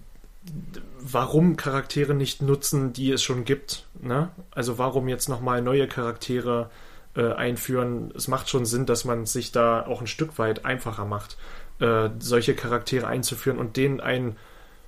warum 1.01 1.57
Charaktere 1.57 2.15
nicht 2.15 2.43
nutzen, 2.43 2.93
die 2.93 3.11
es 3.11 3.23
schon 3.23 3.45
gibt? 3.45 3.87
Ne? 4.01 4.31
Also 4.51 4.79
warum 4.79 5.09
jetzt 5.09 5.29
nochmal 5.29 5.63
neue 5.63 5.89
Charaktere 5.89 6.71
äh, 7.17 7.33
einführen? 7.33 8.13
Es 8.17 8.29
macht 8.29 8.49
schon 8.49 8.67
Sinn, 8.67 8.87
dass 8.87 9.05
man 9.05 9.27
sich 9.27 9.53
da 9.53 9.87
auch 9.87 10.01
ein 10.01 10.07
Stück 10.07 10.39
weit 10.39 10.65
einfacher 10.65 11.05
macht, 11.05 11.37
äh, 11.81 12.11
solche 12.19 12.55
Charaktere 12.55 13.07
einzuführen 13.07 13.59
und 13.59 13.77
denen 13.77 14.01
ein 14.01 14.37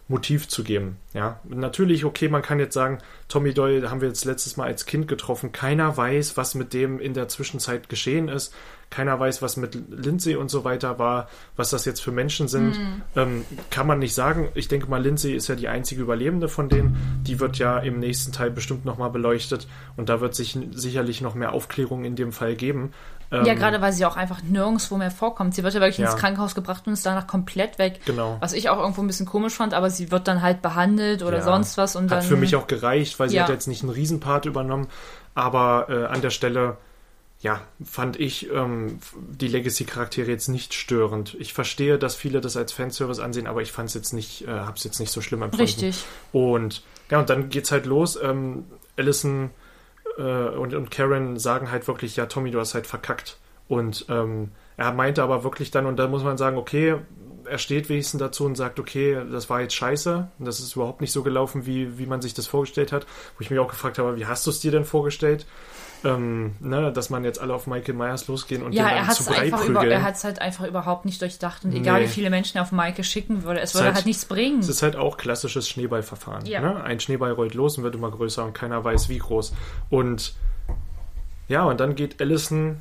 Motiv 0.08 0.48
zu 0.48 0.64
geben. 0.64 0.96
Ja, 1.14 1.38
natürlich, 1.44 2.04
okay, 2.04 2.28
man 2.28 2.42
kann 2.42 2.58
jetzt 2.58 2.74
sagen, 2.74 2.98
Tommy 3.28 3.54
Doyle 3.54 3.90
haben 3.90 4.00
wir 4.00 4.08
jetzt 4.08 4.24
letztes 4.24 4.56
Mal 4.56 4.66
als 4.66 4.84
Kind 4.84 5.06
getroffen. 5.06 5.52
Keiner 5.52 5.96
weiß, 5.96 6.36
was 6.36 6.56
mit 6.56 6.74
dem 6.74 6.98
in 6.98 7.14
der 7.14 7.28
Zwischenzeit 7.28 7.88
geschehen 7.88 8.28
ist. 8.28 8.52
Keiner 8.90 9.18
weiß, 9.20 9.40
was 9.40 9.56
mit 9.56 9.78
Lindsay 9.90 10.34
und 10.34 10.50
so 10.50 10.64
weiter 10.64 10.98
war, 10.98 11.28
was 11.56 11.70
das 11.70 11.84
jetzt 11.84 12.00
für 12.02 12.10
Menschen 12.10 12.48
sind. 12.48 12.76
Ähm, 13.14 13.44
kann 13.70 13.86
man 13.86 14.00
nicht 14.00 14.14
sagen. 14.14 14.48
Ich 14.54 14.66
denke 14.66 14.88
mal, 14.90 15.00
Lindsay 15.00 15.32
ist 15.32 15.46
ja 15.48 15.54
die 15.54 15.68
einzige 15.68 16.02
Überlebende 16.02 16.48
von 16.48 16.68
denen. 16.68 17.22
Die 17.24 17.38
wird 17.38 17.56
ja 17.58 17.78
im 17.78 18.00
nächsten 18.00 18.32
Teil 18.32 18.50
bestimmt 18.50 18.84
nochmal 18.84 19.10
beleuchtet 19.10 19.68
und 19.96 20.08
da 20.08 20.20
wird 20.20 20.34
sich 20.34 20.58
sicherlich 20.72 21.20
noch 21.20 21.34
mehr 21.36 21.52
Aufklärung 21.52 22.04
in 22.04 22.16
dem 22.16 22.32
Fall 22.32 22.56
geben. 22.56 22.92
Ähm, 23.30 23.44
Ja, 23.44 23.54
gerade 23.54 23.80
weil 23.80 23.92
sie 23.92 24.04
auch 24.04 24.16
einfach 24.16 24.42
nirgendwo 24.42 24.96
mehr 24.96 25.12
vorkommt. 25.12 25.54
Sie 25.54 25.62
wird 25.62 25.72
ja 25.72 25.80
wirklich 25.80 25.98
Ja. 25.98 26.10
ins 26.10 26.18
Krankenhaus 26.20 26.56
gebracht 26.56 26.88
und 26.88 26.92
ist 26.94 27.06
danach 27.06 27.28
komplett 27.28 27.78
weg. 27.78 28.00
Genau. 28.06 28.38
Was 28.40 28.52
ich 28.54 28.70
auch 28.70 28.78
irgendwo 28.80 29.02
ein 29.02 29.06
bisschen 29.06 29.26
komisch 29.26 29.54
fand, 29.54 29.72
aber 29.72 29.88
sie 29.88 30.10
wird 30.10 30.26
dann 30.26 30.42
halt 30.42 30.62
behandelt 30.62 31.22
oder 31.22 31.36
Ja. 31.38 31.42
sonst 31.44 31.78
was 31.78 31.94
und 31.94 32.10
dann. 32.10 32.18
Hat 32.18 32.24
für 32.24 32.34
mich 32.36 32.56
auch 32.56 32.66
gereicht, 32.66 33.20
weil 33.20 33.28
sie 33.28 33.36
Ja. 33.36 33.44
hat 33.44 33.50
jetzt 33.50 33.68
nicht 33.68 33.84
einen 33.84 33.92
Riesenpart 33.92 34.46
übernommen, 34.46 34.88
aber 35.36 35.86
äh, 35.88 36.06
an 36.06 36.22
der 36.22 36.30
Stelle, 36.30 36.76
ja, 37.40 37.62
fand 37.82 38.20
ich 38.20 38.50
ähm, 38.50 38.98
die 39.16 39.48
Legacy-Charaktere 39.48 40.30
jetzt 40.30 40.48
nicht 40.48 40.74
störend. 40.74 41.36
Ich 41.38 41.54
verstehe, 41.54 41.98
dass 41.98 42.14
viele 42.14 42.42
das 42.42 42.56
als 42.56 42.72
Fanservice 42.72 43.18
ansehen, 43.18 43.46
aber 43.46 43.62
ich 43.62 43.72
fand 43.72 43.88
es 43.88 43.94
jetzt 43.94 44.12
nicht, 44.12 44.46
äh, 44.46 44.50
hab's 44.50 44.84
jetzt 44.84 45.00
nicht 45.00 45.10
so 45.10 45.22
schlimm 45.22 45.42
empfunden. 45.42 45.62
Richtig. 45.62 46.04
Und 46.32 46.82
ja, 47.10 47.18
und 47.18 47.30
dann 47.30 47.48
geht's 47.48 47.72
halt 47.72 47.86
los. 47.86 48.18
Ähm, 48.22 48.64
Allison 48.98 49.50
äh, 50.18 50.22
und, 50.22 50.74
und 50.74 50.90
Karen 50.90 51.38
sagen 51.38 51.70
halt 51.70 51.88
wirklich, 51.88 52.14
ja, 52.16 52.26
Tommy, 52.26 52.50
du 52.50 52.60
hast 52.60 52.74
halt 52.74 52.86
verkackt. 52.86 53.38
Und 53.68 54.04
ähm, 54.10 54.50
er 54.76 54.92
meinte 54.92 55.22
aber 55.22 55.42
wirklich 55.42 55.70
dann, 55.70 55.86
und 55.86 55.96
da 55.96 56.08
muss 56.08 56.22
man 56.22 56.36
sagen, 56.36 56.58
okay, 56.58 56.96
er 57.46 57.58
steht 57.58 57.88
wenigstens 57.88 58.20
dazu 58.20 58.44
und 58.44 58.54
sagt, 58.54 58.78
okay, 58.78 59.18
das 59.30 59.48
war 59.48 59.62
jetzt 59.62 59.74
scheiße, 59.74 60.28
das 60.38 60.60
ist 60.60 60.76
überhaupt 60.76 61.00
nicht 61.00 61.12
so 61.12 61.22
gelaufen, 61.22 61.64
wie, 61.64 61.98
wie 61.98 62.06
man 62.06 62.20
sich 62.20 62.34
das 62.34 62.46
vorgestellt 62.46 62.92
hat. 62.92 63.06
Wo 63.36 63.40
ich 63.40 63.50
mich 63.50 63.58
auch 63.58 63.70
gefragt 63.70 63.98
habe, 63.98 64.16
wie 64.16 64.26
hast 64.26 64.46
du 64.46 64.50
es 64.50 64.60
dir 64.60 64.70
denn 64.70 64.84
vorgestellt? 64.84 65.46
Ähm, 66.04 66.54
ne, 66.60 66.92
dass 66.92 67.10
man 67.10 67.24
jetzt 67.24 67.40
alle 67.40 67.52
auf 67.54 67.66
Michael 67.66 67.94
Myers 67.94 68.26
losgehen 68.28 68.62
und 68.62 68.72
Ja, 68.72 68.84
den 68.84 68.90
er 68.92 68.96
dann 69.00 69.06
hat 69.08 69.16
zu 69.16 69.22
es 69.24 69.28
Brei 69.28 69.38
einfach 69.42 69.64
über, 69.64 69.86
er 69.86 70.02
hat's 70.02 70.24
halt 70.24 70.40
einfach 70.40 70.66
überhaupt 70.66 71.04
nicht 71.04 71.20
durchdacht 71.20 71.64
und 71.64 71.74
egal 71.74 72.00
Nee. 72.00 72.06
wie 72.06 72.10
viele 72.10 72.30
Menschen 72.30 72.56
er 72.56 72.62
auf 72.62 72.72
Maike 72.72 73.04
schicken 73.04 73.44
würde, 73.44 73.60
es 73.60 73.74
würde 73.74 73.86
halt- 73.88 73.96
halt 73.96 74.06
nichts 74.06 74.24
bringen. 74.24 74.60
Es 74.60 74.68
ist 74.68 74.82
halt 74.82 74.96
auch 74.96 75.16
klassisches 75.18 75.68
Schneeballverfahren. 75.68 76.46
Ja. 76.46 76.60
Ne? 76.60 76.82
Ein 76.82 77.00
Schneeball 77.00 77.32
rollt 77.32 77.54
los 77.54 77.76
und 77.76 77.84
wird 77.84 77.94
immer 77.94 78.10
größer 78.10 78.44
und 78.44 78.54
keiner 78.54 78.82
weiß 78.82 79.08
wie 79.10 79.18
groß. 79.18 79.52
Und 79.90 80.34
ja, 81.48 81.64
und 81.64 81.80
dann 81.80 81.94
geht 81.94 82.20
Allison. 82.20 82.80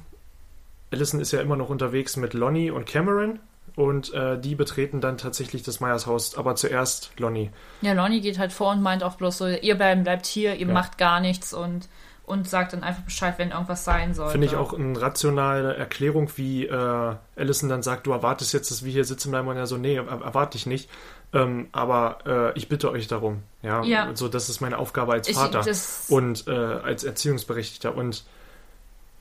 Allison 0.92 1.20
ist 1.20 1.32
ja 1.32 1.42
immer 1.42 1.56
noch 1.56 1.70
unterwegs 1.70 2.16
mit 2.18 2.34
Lonnie 2.34 2.72
und 2.72 2.86
Cameron. 2.86 3.40
Und 3.76 4.14
äh, 4.14 4.38
die 4.40 4.56
betreten 4.56 5.00
dann 5.00 5.18
tatsächlich 5.18 5.64
das 5.64 5.80
Meyers 5.80 6.06
Haus, 6.06 6.38
aber 6.38 6.56
zuerst 6.56 7.12
Lonnie. 7.18 7.50
Ja, 7.82 7.94
Lonnie 7.94 8.20
geht 8.20 8.38
halt 8.38 8.52
vor 8.52 8.72
und 8.72 8.82
meint 8.82 9.04
auch 9.04 9.16
bloß 9.16 9.38
so, 9.38 9.48
ihr 9.48 9.76
bleibt 9.76 10.26
hier, 10.26 10.56
ihr 10.56 10.68
Ja. 10.68 10.74
macht 10.74 10.98
gar 10.98 11.20
nichts 11.22 11.54
und, 11.54 11.88
und 12.30 12.48
sagt 12.48 12.74
dann 12.74 12.84
einfach 12.84 13.02
Bescheid, 13.04 13.34
wenn 13.38 13.50
irgendwas 13.52 13.84
sein 13.84 14.14
soll. 14.14 14.30
Finde 14.32 14.48
ich 14.48 14.56
auch 14.56 14.74
eine 14.74 15.02
rationale 15.02 15.76
Erklärung, 15.76 16.30
wie 16.36 16.66
äh, 16.68 17.16
Allison 17.36 17.70
dann 17.70 17.82
sagt, 17.84 18.06
du 18.08 18.12
erwartest 18.12 18.54
jetzt, 18.54 18.70
dass 18.72 18.86
wir 18.86 18.92
hier 18.92 19.04
sitzen 19.06 19.32
bleiben 19.32 19.48
und 19.48 19.58
er 19.58 19.68
so, 19.68 19.78
nee, 19.78 19.96
er- 19.96 20.08
erwarte 20.08 20.58
ich 20.58 20.66
nicht. 20.66 20.90
Ähm, 21.34 21.68
aber 21.72 22.20
äh, 22.54 22.58
ich 22.58 22.70
bitte 22.70 22.90
euch 22.92 23.08
darum. 23.08 23.44
Ja, 23.62 23.84
Ja. 23.84 24.10
so 24.16 24.28
das 24.28 24.50
ist 24.50 24.62
meine 24.62 24.78
Aufgabe 24.78 25.14
als 25.14 25.28
Ich- 25.28 25.36
Vater 25.36 25.62
das- 25.62 26.06
und 26.10 26.48
äh, 26.48 26.52
als 26.52 27.04
Erziehungsberechtigter. 27.04 27.94
Und 27.96 28.24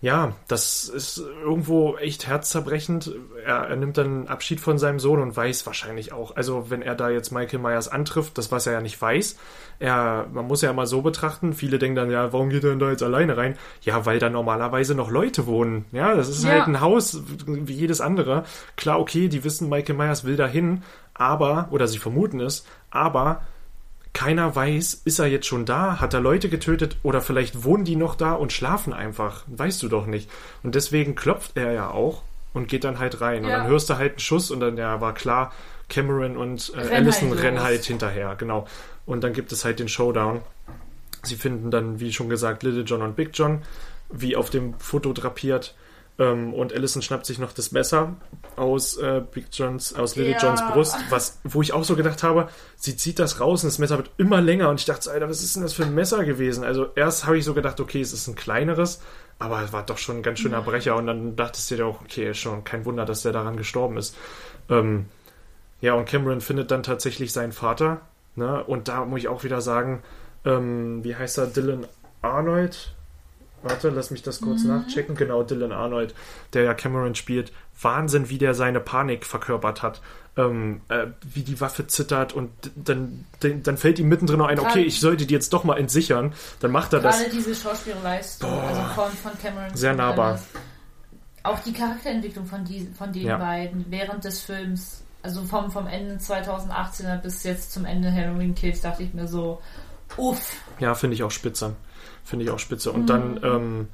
ja, 0.00 0.32
das 0.46 0.88
ist 0.88 1.18
irgendwo 1.18 1.96
echt 1.96 2.28
herzzerbrechend. 2.28 3.12
Er, 3.44 3.56
er 3.68 3.76
nimmt 3.76 3.98
dann 3.98 4.28
Abschied 4.28 4.60
von 4.60 4.78
seinem 4.78 5.00
Sohn 5.00 5.20
und 5.20 5.36
weiß 5.36 5.66
wahrscheinlich 5.66 6.12
auch, 6.12 6.36
also 6.36 6.70
wenn 6.70 6.82
er 6.82 6.94
da 6.94 7.10
jetzt 7.10 7.32
Michael 7.32 7.58
Myers 7.58 7.88
antrifft, 7.88 8.38
das 8.38 8.52
was 8.52 8.66
er 8.68 8.74
ja 8.74 8.80
nicht 8.80 9.00
weiß, 9.02 9.36
er, 9.80 10.28
man 10.32 10.46
muss 10.46 10.62
ja 10.62 10.72
mal 10.72 10.86
so 10.86 11.02
betrachten, 11.02 11.52
viele 11.52 11.78
denken 11.80 11.96
dann, 11.96 12.10
ja, 12.12 12.32
warum 12.32 12.48
geht 12.50 12.62
er 12.62 12.70
denn 12.70 12.78
da 12.78 12.90
jetzt 12.90 13.02
alleine 13.02 13.36
rein? 13.36 13.56
Ja, 13.82 14.06
weil 14.06 14.20
da 14.20 14.30
normalerweise 14.30 14.94
noch 14.94 15.10
Leute 15.10 15.46
wohnen. 15.46 15.84
Ja, 15.90 16.14
das 16.14 16.28
ist 16.28 16.44
Ja. 16.44 16.50
halt 16.50 16.68
ein 16.68 16.80
Haus 16.80 17.20
wie 17.46 17.72
jedes 17.72 18.00
andere. 18.00 18.44
Klar, 18.76 19.00
okay, 19.00 19.28
die 19.28 19.42
wissen, 19.42 19.68
Michael 19.68 19.96
Myers 19.96 20.22
will 20.24 20.36
dahin, 20.36 20.84
aber, 21.14 21.68
oder 21.72 21.88
sie 21.88 21.98
vermuten 21.98 22.38
es, 22.40 22.64
aber 22.90 23.42
keiner 24.18 24.56
weiß, 24.56 25.02
ist 25.04 25.20
er 25.20 25.26
jetzt 25.28 25.46
schon 25.46 25.64
da, 25.64 26.00
hat 26.00 26.12
er 26.12 26.18
Leute 26.18 26.48
getötet 26.48 26.96
oder 27.04 27.20
vielleicht 27.20 27.62
wohnen 27.62 27.84
die 27.84 27.94
noch 27.94 28.16
da 28.16 28.32
und 28.32 28.52
schlafen 28.52 28.92
einfach. 28.92 29.44
Weißt 29.46 29.80
du 29.80 29.88
doch 29.88 30.06
nicht. 30.06 30.28
Und 30.64 30.74
deswegen 30.74 31.14
klopft 31.14 31.52
er 31.56 31.70
ja 31.70 31.90
auch 31.92 32.22
und 32.52 32.66
geht 32.66 32.82
dann 32.82 32.98
halt 32.98 33.20
rein. 33.20 33.44
Und 33.44 33.50
Ja. 33.50 33.58
dann 33.58 33.68
hörst 33.68 33.88
du 33.90 33.94
halt 33.96 34.14
einen 34.14 34.18
Schuss 34.18 34.50
und 34.50 34.58
dann 34.58 34.76
ja, 34.76 35.00
war 35.00 35.14
klar, 35.14 35.52
Cameron 35.88 36.36
und 36.36 36.72
äh, 36.74 36.80
Renn 36.80 36.92
Allison 37.04 37.30
halt 37.30 37.42
rennen 37.44 37.62
halt 37.62 37.84
hinterher, 37.84 38.34
genau. 38.34 38.66
Und 39.06 39.22
dann 39.22 39.34
gibt 39.34 39.52
es 39.52 39.64
halt 39.64 39.78
den 39.78 39.88
Showdown. 39.88 40.40
Sie 41.22 41.36
finden 41.36 41.70
dann, 41.70 42.00
wie 42.00 42.12
schon 42.12 42.28
gesagt, 42.28 42.64
Little 42.64 42.82
John 42.82 43.02
und 43.02 43.14
Big 43.14 43.30
John, 43.34 43.62
wie 44.10 44.34
auf 44.34 44.50
dem 44.50 44.74
Foto 44.80 45.12
drapiert. 45.12 45.76
Ähm, 46.18 46.52
und 46.54 46.72
Allison 46.72 47.02
schnappt 47.02 47.24
sich 47.24 47.38
noch 47.38 47.52
das 47.52 47.70
Messer 47.70 48.16
aus 48.58 48.96
äh, 48.96 49.22
Big 49.32 49.46
Johns, 49.52 49.94
aus 49.94 50.16
Little 50.16 50.32
Ja. 50.32 50.38
Johns 50.38 50.62
Brust, 50.72 50.96
was, 51.10 51.38
wo 51.44 51.62
ich 51.62 51.72
auch 51.72 51.84
so 51.84 51.96
gedacht 51.96 52.22
habe, 52.22 52.48
sie 52.76 52.96
zieht 52.96 53.18
das 53.18 53.40
raus 53.40 53.62
und 53.62 53.68
das 53.68 53.78
Messer 53.78 53.96
wird 53.96 54.10
immer 54.18 54.40
länger 54.40 54.68
und 54.68 54.80
ich 54.80 54.86
dachte 54.86 55.04
so, 55.04 55.10
Alter, 55.10 55.28
was 55.28 55.42
ist 55.42 55.56
denn 55.56 55.62
das 55.62 55.72
für 55.72 55.84
ein 55.84 55.94
Messer 55.94 56.24
gewesen? 56.24 56.64
Also 56.64 56.88
erst 56.94 57.26
habe 57.26 57.38
ich 57.38 57.44
so 57.44 57.54
gedacht, 57.54 57.80
okay, 57.80 58.00
es 58.00 58.12
ist 58.12 58.26
ein 58.26 58.34
kleineres, 58.34 59.00
aber 59.38 59.62
es 59.62 59.72
war 59.72 59.86
doch 59.86 59.98
schon 59.98 60.16
ein 60.16 60.22
ganz 60.22 60.40
schöner 60.40 60.62
Brecher 60.62 60.96
und 60.96 61.06
dann 61.06 61.36
dachtest 61.36 61.70
du 61.70 61.76
dir 61.76 61.86
auch, 61.86 62.00
okay, 62.02 62.34
schon 62.34 62.64
kein 62.64 62.84
Wunder, 62.84 63.04
dass 63.04 63.22
der 63.22 63.32
daran 63.32 63.56
gestorben 63.56 63.96
ist. 63.96 64.16
Ähm, 64.68 65.06
ja, 65.80 65.94
und 65.94 66.06
Cameron 66.06 66.40
findet 66.40 66.70
dann 66.70 66.82
tatsächlich 66.82 67.32
seinen 67.32 67.52
Vater, 67.52 68.00
ne? 68.34 68.64
Und 68.64 68.88
da 68.88 69.04
muss 69.04 69.20
ich 69.20 69.28
auch 69.28 69.44
wieder 69.44 69.60
sagen, 69.60 70.02
ähm, 70.44 71.04
wie 71.04 71.14
heißt 71.14 71.38
er, 71.38 71.46
Dylan 71.46 71.86
Arnold? 72.20 72.94
Warte, 73.62 73.90
lass 73.90 74.10
mich 74.10 74.22
das 74.22 74.40
kurz 74.40 74.62
nachchecken. 74.64 75.16
Genau, 75.16 75.42
Dylan 75.42 75.72
Arnold, 75.72 76.14
der 76.52 76.62
ja 76.62 76.74
Cameron 76.74 77.14
spielt. 77.14 77.52
Wahnsinn, 77.80 78.28
wie 78.30 78.38
der 78.38 78.54
seine 78.54 78.80
Panik 78.80 79.24
verkörpert 79.26 79.82
hat. 79.82 80.00
Ähm, 80.36 80.82
äh, 80.88 81.08
wie 81.22 81.42
die 81.42 81.60
Waffe 81.60 81.88
zittert 81.88 82.32
und 82.32 82.50
dann, 82.76 83.24
dann, 83.40 83.64
dann 83.64 83.76
fällt 83.76 83.98
ihm 83.98 84.08
mittendrin 84.08 84.38
noch 84.38 84.46
ein, 84.46 84.60
okay, 84.60 84.82
ich 84.82 85.00
sollte 85.00 85.26
die 85.26 85.34
jetzt 85.34 85.52
doch 85.52 85.64
mal 85.64 85.76
entsichern. 85.76 86.32
Dann 86.60 86.70
macht 86.70 86.92
er 86.92 87.00
das. 87.00 87.18
Gerade 87.18 87.30
diese 87.34 87.54
Schauspielleistung, 87.56 88.48
also 88.48 88.80
von, 88.94 89.10
von 89.10 89.32
Cameron. 89.42 89.74
Sehr 89.74 89.94
nahbar. 89.94 90.38
Auch 91.42 91.58
die 91.60 91.72
Charakterentwicklung 91.72 92.46
von, 92.46 92.64
die, 92.64 92.86
von 92.96 93.12
den 93.12 93.26
Ja. 93.26 93.38
beiden 93.38 93.86
während 93.88 94.24
des 94.24 94.40
Films, 94.42 95.02
also 95.22 95.42
vom, 95.42 95.72
vom 95.72 95.88
Ende 95.88 96.16
2018er 96.16 97.16
bis 97.20 97.42
jetzt 97.42 97.72
zum 97.72 97.84
Ende 97.84 98.12
Halloween 98.12 98.54
Kills, 98.54 98.80
dachte 98.80 99.02
ich 99.02 99.14
mir 99.14 99.26
so, 99.26 99.60
uff. 100.16 100.56
Ja, 100.78 100.94
finde 100.94 101.14
ich 101.14 101.22
auch 101.22 101.30
spitze. 101.30 101.76
Finde 102.24 102.44
ich 102.44 102.50
auch 102.50 102.58
spitze. 102.58 102.92
Und 102.92 103.02
Mhm. 103.02 103.06
dann, 103.06 103.40
ähm, 103.42 103.88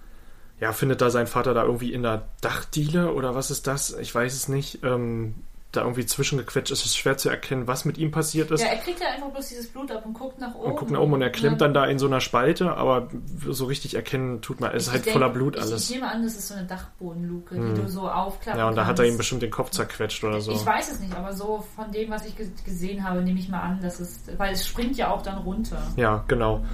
ja, 0.61 0.73
findet 0.73 1.01
da 1.01 1.11
sein 1.11 1.27
Vater 1.27 1.55
da 1.55 1.65
irgendwie 1.65 1.93
in 1.93 2.03
der 2.03 2.29
Dachdiele 2.41 3.13
oder 3.13 3.35
was 3.35 3.51
ist 3.51 3.67
das? 3.67 3.93
Ich 3.99 4.15
weiß 4.15 4.35
es 4.35 4.49
nicht. 4.49 4.81
Ähm, 4.83 5.35
da 5.77 5.83
irgendwie 5.83 6.07
zwischengequetscht. 6.07 6.71
Es 6.71 6.85
ist 6.85 6.97
schwer 6.97 7.17
zu 7.17 7.29
erkennen, 7.29 7.67
was 7.67 7.85
mit 7.85 7.99
ihm 7.99 8.11
passiert 8.11 8.51
ist. 8.51 8.61
Ja, 8.63 8.69
er 8.69 8.79
kriegt 8.79 9.01
ja 9.01 9.09
einfach 9.09 9.31
bloß 9.31 9.49
dieses 9.49 9.69
Blut 9.69 9.91
ab 9.93 10.05
und 10.07 10.15
guckt 10.15 10.39
nach 10.41 10.55
oben. 10.55 10.65
und 10.73 10.77
guckt 10.77 10.91
nach 10.91 11.01
oben 11.01 11.13
und 11.15 11.23
er 11.23 11.31
klemmt 11.31 11.61
Ja. 11.61 11.67
dann 11.67 11.75
da 11.75 11.85
in 11.87 11.99
so 11.99 12.07
einer 12.07 12.21
Spalte, 12.21 12.77
aber 12.77 13.09
so 13.49 13.65
richtig 13.67 13.95
erkennen 13.95 14.41
tut 14.43 14.61
man. 14.61 14.73
Es 14.75 14.87
ist 14.87 14.93
halt 14.93 15.07
denk- 15.07 15.13
voller 15.15 15.29
Blut 15.31 15.57
ich, 15.57 15.63
alles. 15.63 15.89
Ich 15.91 15.95
nehme 15.97 16.11
an, 16.11 16.23
das 16.23 16.35
ist 16.37 16.49
so 16.49 16.55
eine 16.55 16.67
Dachbodenluke, 16.67 17.55
Hm. 17.57 17.75
die 17.75 17.81
du 17.83 17.89
so 17.89 18.09
aufklappen 18.09 18.59
ja, 18.61 18.69
und 18.69 18.77
da 18.77 18.83
hat 18.83 18.97
kannst. 18.97 19.03
er 19.03 19.09
ihm 19.09 19.17
bestimmt 19.17 19.43
den 19.43 19.51
Kopf 19.51 19.71
zerquetscht 19.71 20.23
oder 20.25 20.41
so. 20.41 20.53
Ich 20.53 20.65
weiß 20.65 20.93
es 20.93 21.01
nicht, 21.01 21.15
aber 21.17 21.33
so 21.33 21.65
von 21.77 21.91
dem, 21.93 22.11
was 22.11 22.25
ich 22.27 22.37
ge- 22.37 22.49
gesehen 22.65 23.09
habe, 23.09 23.23
nehme 23.23 23.39
ich 23.39 23.49
mal 23.49 23.61
an, 23.61 23.81
dass 23.83 24.01
es, 24.01 24.21
weil 24.37 24.53
es 24.53 24.67
springt 24.67 24.97
ja 24.97 25.11
auch 25.11 25.23
dann 25.23 25.39
runter. 25.39 25.83
Ja, 25.97 26.25
genau. 26.29 26.65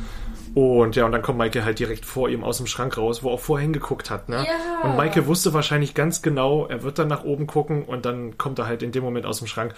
Und 0.55 0.97
ja, 0.97 1.05
und 1.05 1.13
dann 1.13 1.23
kommt 1.23 1.39
Maike 1.39 1.65
halt 1.65 1.79
direkt 1.79 2.05
vor 2.05 2.29
ihm 2.29 2.43
aus 2.43 2.57
dem 2.57 2.67
Schrank 2.67 2.99
raus, 2.99 3.23
wo 3.23 3.29
er 3.29 3.35
auch 3.35 3.41
vorher 3.41 3.63
hingeguckt 3.63 4.11
hat, 4.11 4.29
ne? 4.29 4.39
Ja. 4.45 4.89
Und 4.89 4.97
Maike 4.97 5.27
wusste 5.29 5.55
wahrscheinlich 5.55 5.95
ganz 5.95 6.23
genau, 6.23 6.67
er 6.67 6.83
wird 6.83 6.99
dann 6.99 7.07
nach 7.07 7.23
oben 7.23 7.47
gucken 7.47 7.85
und 7.85 8.05
dann 8.05 8.37
kommt 8.37 8.59
er 8.59 8.67
halt 8.67 8.83
in 8.83 8.90
dem 8.93 9.03
Moment 9.03 9.27
aus 9.27 9.39
dem 9.39 9.47
Schrank. 9.47 9.75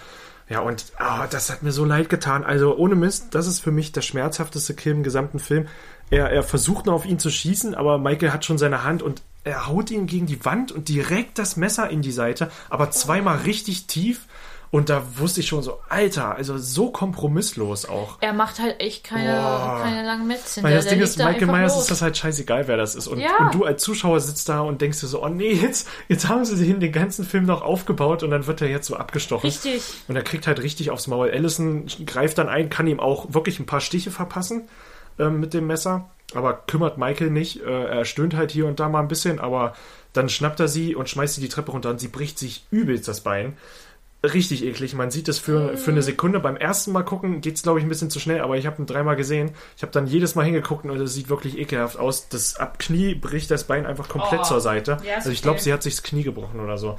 Ja, 0.49 0.59
und 0.59 0.85
ah, 0.97 1.27
das 1.27 1.49
hat 1.49 1.63
mir 1.63 1.71
so 1.71 1.85
leid 1.85 2.09
getan. 2.09 2.43
Also 2.43 2.75
ohne 2.75 2.95
Mist, 2.95 3.27
das 3.31 3.47
ist 3.47 3.59
für 3.59 3.71
mich 3.71 3.91
der 3.91 4.01
schmerzhafteste 4.01 4.73
Kill 4.73 4.93
im 4.93 5.03
gesamten 5.03 5.39
Film. 5.39 5.67
Er, 6.09 6.29
er 6.29 6.43
versucht 6.43 6.85
noch 6.85 6.93
auf 6.93 7.05
ihn 7.05 7.19
zu 7.19 7.29
schießen, 7.29 7.75
aber 7.75 7.97
Michael 7.97 8.31
hat 8.31 8.45
schon 8.45 8.57
seine 8.57 8.83
Hand 8.83 9.01
und 9.01 9.21
er 9.43 9.67
haut 9.67 9.91
ihn 9.91 10.05
gegen 10.07 10.25
die 10.25 10.43
Wand 10.45 10.71
und 10.71 10.89
direkt 10.89 11.37
das 11.37 11.57
Messer 11.57 11.89
in 11.89 12.01
die 12.01 12.11
Seite, 12.11 12.49
aber 12.69 12.91
zweimal 12.91 13.39
richtig 13.39 13.87
tief. 13.87 14.27
Und 14.73 14.89
da 14.89 15.03
wusste 15.19 15.41
ich 15.41 15.45
schon 15.45 15.61
so, 15.61 15.81
Alter, 15.87 16.33
also 16.33 16.57
so 16.57 16.89
kompromisslos 16.89 17.85
auch. 17.85 18.17
Er 18.21 18.33
macht 18.33 18.59
halt 18.59 18.79
echt 18.79 19.03
keine, 19.03 19.31
Boah. 19.31 19.81
keine 19.83 20.03
langen 20.03 20.25
Mätzchen. 20.25 20.63
Weil 20.63 20.73
das 20.73 20.87
Ding 20.87 20.99
ist, 20.99 21.19
da 21.19 21.27
Michael 21.29 21.45
Myers 21.45 21.77
ist 21.77 21.91
das 21.91 22.01
halt 22.01 22.17
scheißegal, 22.17 22.67
wer 22.67 22.75
das 22.75 22.95
ist. 22.95 23.05
Und, 23.05 23.19
Ja. 23.19 23.37
und 23.37 23.53
du 23.53 23.65
als 23.65 23.83
Zuschauer 23.83 24.19
sitzt 24.19 24.49
da 24.49 24.61
und 24.61 24.81
denkst 24.81 24.99
dir 24.99 25.05
so, 25.05 25.23
oh 25.23 25.29
nee, 25.29 25.51
jetzt, 25.53 25.87
jetzt 26.07 26.27
haben 26.27 26.43
sie 26.43 26.55
den, 26.65 26.79
den 26.79 26.91
ganzen 26.91 27.23
Film 27.23 27.45
noch 27.45 27.61
aufgebaut 27.61 28.23
und 28.23 28.31
dann 28.31 28.47
wird 28.47 28.61
er 28.61 28.67
jetzt 28.67 28.87
so 28.87 28.95
abgestochen. 28.95 29.47
Richtig. 29.47 29.83
Und 30.07 30.15
er 30.15 30.23
kriegt 30.23 30.47
halt 30.47 30.59
richtig 30.63 30.89
aufs 30.89 31.05
Maul. 31.05 31.29
Allison 31.29 31.85
greift 32.07 32.39
dann 32.39 32.49
ein, 32.49 32.71
kann 32.71 32.87
ihm 32.87 32.99
auch 32.99 33.31
wirklich 33.31 33.59
ein 33.59 33.67
paar 33.67 33.79
Stiche 33.79 34.09
verpassen 34.09 34.67
ähm, 35.19 35.39
mit 35.39 35.53
dem 35.53 35.67
Messer. 35.67 36.09
Aber 36.33 36.53
kümmert 36.65 36.97
Michael 36.97 37.29
nicht. 37.29 37.61
Äh, 37.61 37.85
er 37.99 38.05
stöhnt 38.05 38.35
halt 38.35 38.49
hier 38.49 38.65
und 38.65 38.79
da 38.79 38.89
mal 38.89 39.01
ein 39.01 39.07
bisschen, 39.07 39.39
aber 39.39 39.75
dann 40.13 40.29
schnappt 40.29 40.59
er 40.59 40.67
sie 40.67 40.95
und 40.95 41.09
schmeißt 41.09 41.35
sie 41.35 41.41
die 41.41 41.49
Treppe 41.49 41.69
runter 41.73 41.91
und 41.91 41.99
sie 41.99 42.07
bricht 42.07 42.39
sich 42.39 42.65
übelst 42.71 43.07
das 43.07 43.21
Bein. 43.21 43.55
Richtig 44.23 44.63
eklig. 44.63 44.93
Man 44.93 45.11
sieht 45.11 45.27
es 45.27 45.37
für, 45.39 45.75
für 45.77 45.91
eine 45.91 46.01
Sekunde. 46.01 46.39
Beim 46.39 46.55
ersten 46.55 46.91
Mal 46.91 47.03
gucken 47.03 47.41
geht's 47.41 47.63
glaube 47.63 47.79
ich, 47.79 47.85
ein 47.85 47.89
bisschen 47.89 48.09
zu 48.09 48.19
schnell, 48.19 48.41
aber 48.41 48.57
ich 48.57 48.65
habe 48.65 48.81
ihn 48.81 48.85
dreimal 48.85 49.15
gesehen. 49.15 49.51
Ich 49.75 49.83
habe 49.83 49.91
dann 49.91 50.07
jedes 50.07 50.35
Mal 50.35 50.43
hingeguckt 50.45 50.85
und 50.85 50.97
es 50.99 51.13
sieht 51.13 51.29
wirklich 51.29 51.57
ekelhaft 51.57 51.97
aus. 51.97 52.29
Das 52.29 52.55
ab 52.55 52.79
Knie 52.79 53.15
bricht 53.15 53.51
das 53.51 53.65
Bein 53.65 53.85
einfach 53.85 54.07
komplett 54.07 54.41
Oh. 54.41 54.45
zur 54.45 54.61
Seite. 54.61 54.97
Ja, 55.05 55.15
also 55.15 55.29
ich 55.29 55.41
glaube, 55.41 55.59
sie 55.59 55.73
hat 55.73 55.83
sich 55.83 55.95
das 55.95 56.03
Knie 56.03 56.23
gebrochen 56.23 56.59
oder 56.59 56.77
so. 56.77 56.97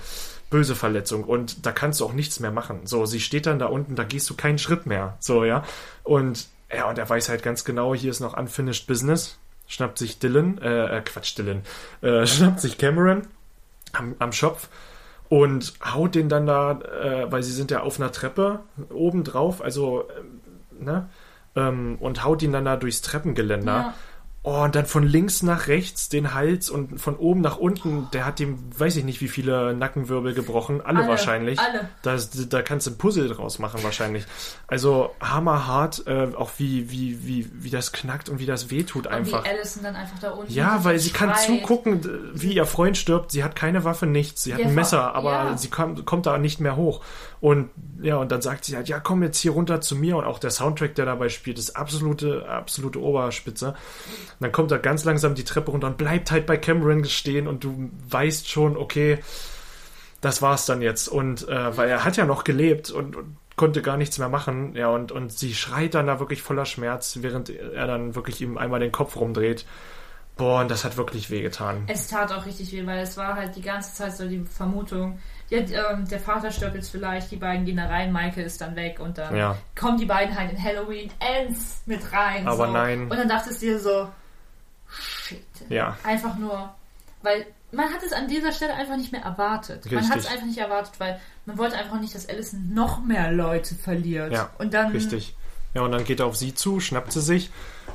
Böse 0.51 0.75
Verletzung. 0.75 1.25
Und 1.25 1.65
da 1.67 1.73
kannst 1.73 2.01
du 2.01 2.05
auch 2.05 2.13
nichts 2.13 2.41
mehr 2.41 2.51
machen. 2.51 2.81
So, 2.85 3.07
sie 3.07 3.21
steht 3.21 3.47
dann 3.47 3.59
da 3.59 3.67
unten, 3.67 3.97
da 3.97 4.05
gehst 4.05 4.29
du 4.29 4.35
keinen 4.35 4.59
Schritt 4.59 4.87
mehr. 4.87 5.17
So, 5.21 5.45
ja. 5.45 5.65
Und 6.03 6.47
ja, 6.75 6.89
und 6.89 6.99
er 6.99 7.09
weiß 7.09 7.29
halt 7.29 7.43
ganz 7.43 7.65
genau, 7.65 7.95
hier 7.95 8.11
ist 8.11 8.21
noch 8.21 8.37
Unfinished 8.37 8.87
Business. 8.87 9.39
Schnappt 9.67 9.97
sich 9.97 10.19
Dylan, 10.19 10.59
äh, 10.59 10.99
äh, 10.99 11.01
Quatsch, 11.01 11.39
Dylan, 11.39 11.63
äh, 12.03 12.27
schnappt 12.27 12.61
sich 12.61 12.77
Cameron 12.77 13.23
am, 13.93 14.15
am 14.19 14.33
Schopf 14.33 14.69
und 15.29 15.75
haut 15.85 16.15
den 16.15 16.29
dann 16.29 16.47
da, 16.47 16.73
äh, 16.81 17.31
weil 17.31 17.43
sie 17.43 17.53
sind 17.53 17.71
ja 17.71 17.81
auf 17.81 17.99
einer 17.99 18.13
Treppe 18.13 18.61
oben 18.93 19.25
drauf, 19.25 19.63
also, 19.63 20.05
ähm, 20.19 20.85
ne? 20.85 21.09
Ähm, 21.57 21.97
und 22.01 22.25
haut 22.25 22.43
ihn 22.43 22.53
dann 22.53 22.65
da 22.65 22.77
durchs 22.77 23.01
Treppengeländer. 23.01 23.73
Ja. 23.73 23.95
Oh, 24.47 24.63
und 24.65 24.75
dann 24.75 24.85
von 24.85 25.05
links 25.05 25.43
nach 25.43 25.69
rechts 25.69 26.11
den 26.11 26.35
Hals 26.35 26.69
und 26.69 27.01
von 27.01 27.17
oben 27.17 27.41
nach 27.41 27.57
unten, 27.57 28.09
der 28.13 28.27
hat 28.27 28.39
dem, 28.39 28.59
weiß 28.79 28.97
ich 28.97 29.05
nicht, 29.05 29.23
wie 29.23 29.29
viele 29.29 29.73
Nackenwirbel 29.75 30.35
gebrochen. 30.35 30.83
Alle, 30.83 30.99
Alle, 30.99 31.09
wahrscheinlich. 31.09 31.59
alle. 31.59 31.89
Da, 32.03 32.19
da 32.51 32.61
kannst 32.61 32.87
du 32.87 32.91
ein 32.91 32.99
Puzzle 32.99 33.29
draus 33.29 33.59
machen, 33.59 33.83
wahrscheinlich. 33.83 34.25
Also 34.67 35.15
hammerhart, 35.19 36.07
äh, 36.07 36.29
auch 36.37 36.51
wie, 36.59 36.91
wie, 36.91 37.27
wie, 37.27 37.51
wie 37.55 37.71
das 37.71 37.93
knackt 37.93 38.29
und 38.29 38.39
wie 38.39 38.45
das 38.45 38.71
wehtut 38.71 39.07
einfach. 39.07 39.39
Und 39.39 39.45
wie 39.47 39.49
Allison 39.49 39.83
dann 39.83 39.97
einfach 39.97 40.19
da 40.19 40.31
unten 40.33 40.53
Ja, 40.53 40.85
weil 40.85 40.99
sie 40.99 41.09
kann 41.11 41.31
schreit. 41.31 41.47
zugucken, 41.47 42.03
d- 42.03 42.11
wie 42.35 42.53
ihr 42.53 42.67
Freund 42.67 42.99
stirbt. 42.99 43.33
Sie 43.33 43.43
hat 43.45 43.57
keine 43.57 43.85
Waffe, 43.85 44.05
nichts. 44.07 44.43
Sie 44.45 44.53
hat 44.53 44.61
Ja, 44.61 44.67
ein 44.67 44.75
Messer, 44.75 45.15
aber 45.15 45.33
ja. 45.33 45.57
sie 45.57 45.69
kommt, 45.71 46.05
kommt 46.05 46.27
da 46.27 46.37
nicht 46.37 46.61
mehr 46.61 46.77
hoch. 46.77 47.01
Und 47.45 47.69
ja, 48.01 48.17
und 48.17 48.33
dann 48.33 48.41
sagt 48.41 48.65
sie 48.65 48.75
halt, 48.75 48.89
ja, 48.89 49.01
komm 49.01 49.23
jetzt 49.23 49.39
hier 49.39 49.51
runter 49.51 49.83
zu 49.83 49.97
mir. 49.97 50.17
Und 50.17 50.25
auch 50.25 50.39
der 50.39 50.49
Soundtrack, 50.49 50.95
der 50.95 51.05
dabei 51.05 51.29
spielt, 51.29 51.59
ist 51.59 51.77
absolute, 51.77 52.49
absolute 52.49 52.99
Oberspitze. 52.99 53.69
Und 53.69 53.77
dann 54.41 54.51
kommt 54.51 54.73
er 54.73 54.79
ganz 54.79 55.05
langsam 55.05 55.35
die 55.35 55.45
Treppe 55.45 55.71
runter 55.71 55.89
und 55.89 55.99
bleibt 55.99 56.31
halt 56.31 56.47
bei 56.47 56.57
Cameron 56.57 57.05
stehen 57.05 57.47
und 57.47 57.63
du 57.63 57.91
weißt 58.09 58.49
schon, 58.49 58.79
okay, 58.79 59.19
das 60.23 60.41
war's 60.41 60.65
dann 60.65 60.81
jetzt. 60.81 61.07
Und 61.07 61.47
äh, 61.47 61.77
weil 61.77 61.91
er 61.91 62.07
hat 62.07 62.17
ja 62.17 62.25
noch 62.25 62.45
gelebt 62.45 62.91
und, 62.91 63.15
und 63.15 63.37
konnte 63.57 63.83
gar 63.83 63.99
nichts 63.99 64.19
mehr 64.19 64.31
machen. 64.31 64.75
Ja, 64.75 64.89
und, 64.89 65.13
und 65.13 65.31
sie 65.31 65.53
schreit 65.53 65.93
dann 65.93 66.07
da 66.07 66.21
wirklich 66.21 66.41
voller 66.41 66.65
Schmerz, 66.65 67.19
während 67.21 67.51
er 67.51 67.87
dann 67.87 68.15
wirklich 68.15 68.41
ihm 68.41 68.57
einmal 68.57 68.81
den 68.81 68.91
Kopf 68.91 69.17
rumdreht. 69.17 69.67
Boah, 70.37 70.61
und 70.63 70.71
das 70.71 70.85
hat 70.85 70.97
wirklich 70.97 71.31
wehgetan. 71.31 71.85
Es 71.87 72.09
tat 72.09 72.33
auch 72.33 72.45
richtig 72.45 72.73
weh, 72.73 72.85
weil 72.87 72.99
es 73.01 73.17
war 73.17 73.35
halt 73.37 73.55
die 73.55 73.63
ganze 73.63 73.95
Zeit 73.95 74.17
so 74.17 74.27
die 74.29 74.41
Vermutung, 74.45 75.21
ja, 75.49 75.59
ähm, 75.59 76.09
der 76.09 76.19
Vater 76.19 76.51
stirbt 76.51 76.75
jetzt 76.75 76.91
vielleicht, 76.91 77.31
die 77.31 77.37
beiden 77.37 77.65
gehen 77.65 77.77
da 77.77 77.87
rein, 77.87 78.13
Michael 78.13 78.45
ist 78.45 78.61
dann 78.61 78.75
weg 78.75 78.99
und 78.99 79.19
dann 79.19 79.37
Ja. 79.37 79.57
kommen 79.79 79.99
die 79.99 80.07
beiden 80.07 80.37
halt 80.37 80.51
in 80.51 80.61
Halloween 80.63 81.11
Ends 81.21 81.83
mit 81.87 82.13
rein. 82.13 82.49
Aber 82.49 82.67
so. 82.67 82.73
nein. 82.73 83.03
Und 83.03 83.17
dann 83.17 83.29
dachtest 83.29 83.63
du 83.63 83.67
dir 83.67 83.79
so, 83.79 84.09
shit. 84.89 85.45
Ja. 85.69 85.97
Einfach 86.03 86.37
nur, 86.37 86.75
weil 87.23 87.47
man 87.73 87.93
hat 87.93 88.03
es 88.05 88.13
an 88.13 88.27
dieser 88.29 88.53
Stelle 88.53 88.75
einfach 88.75 88.97
nicht 88.97 89.13
mehr 89.13 89.23
erwartet. 89.23 89.85
Man 89.87 89.95
Richtig. 89.99 90.11
hat 90.11 90.19
es 90.21 90.27
einfach 90.27 90.47
nicht 90.47 90.59
erwartet, 90.59 90.95
weil 90.99 91.21
man 91.47 91.59
wollte 91.59 91.77
einfach 91.77 92.01
nicht, 92.01 92.15
dass 92.15 92.29
Allison 92.29 92.73
noch 92.73 93.03
mehr 93.05 93.31
Leute 93.33 93.75
verliert. 93.75 94.33
Ja, 94.33 94.51
und 94.59 94.75
dann 94.75 94.93
Richtig. 94.93 95.37
Ja, 95.75 95.83
und 95.83 95.93
dann 95.93 96.05
geht 96.05 96.21
er 96.21 96.27
auf 96.27 96.37
sie 96.37 96.55
zu, 96.55 96.79
schnappt 96.81 97.13
sie 97.13 97.21
sich 97.21 97.51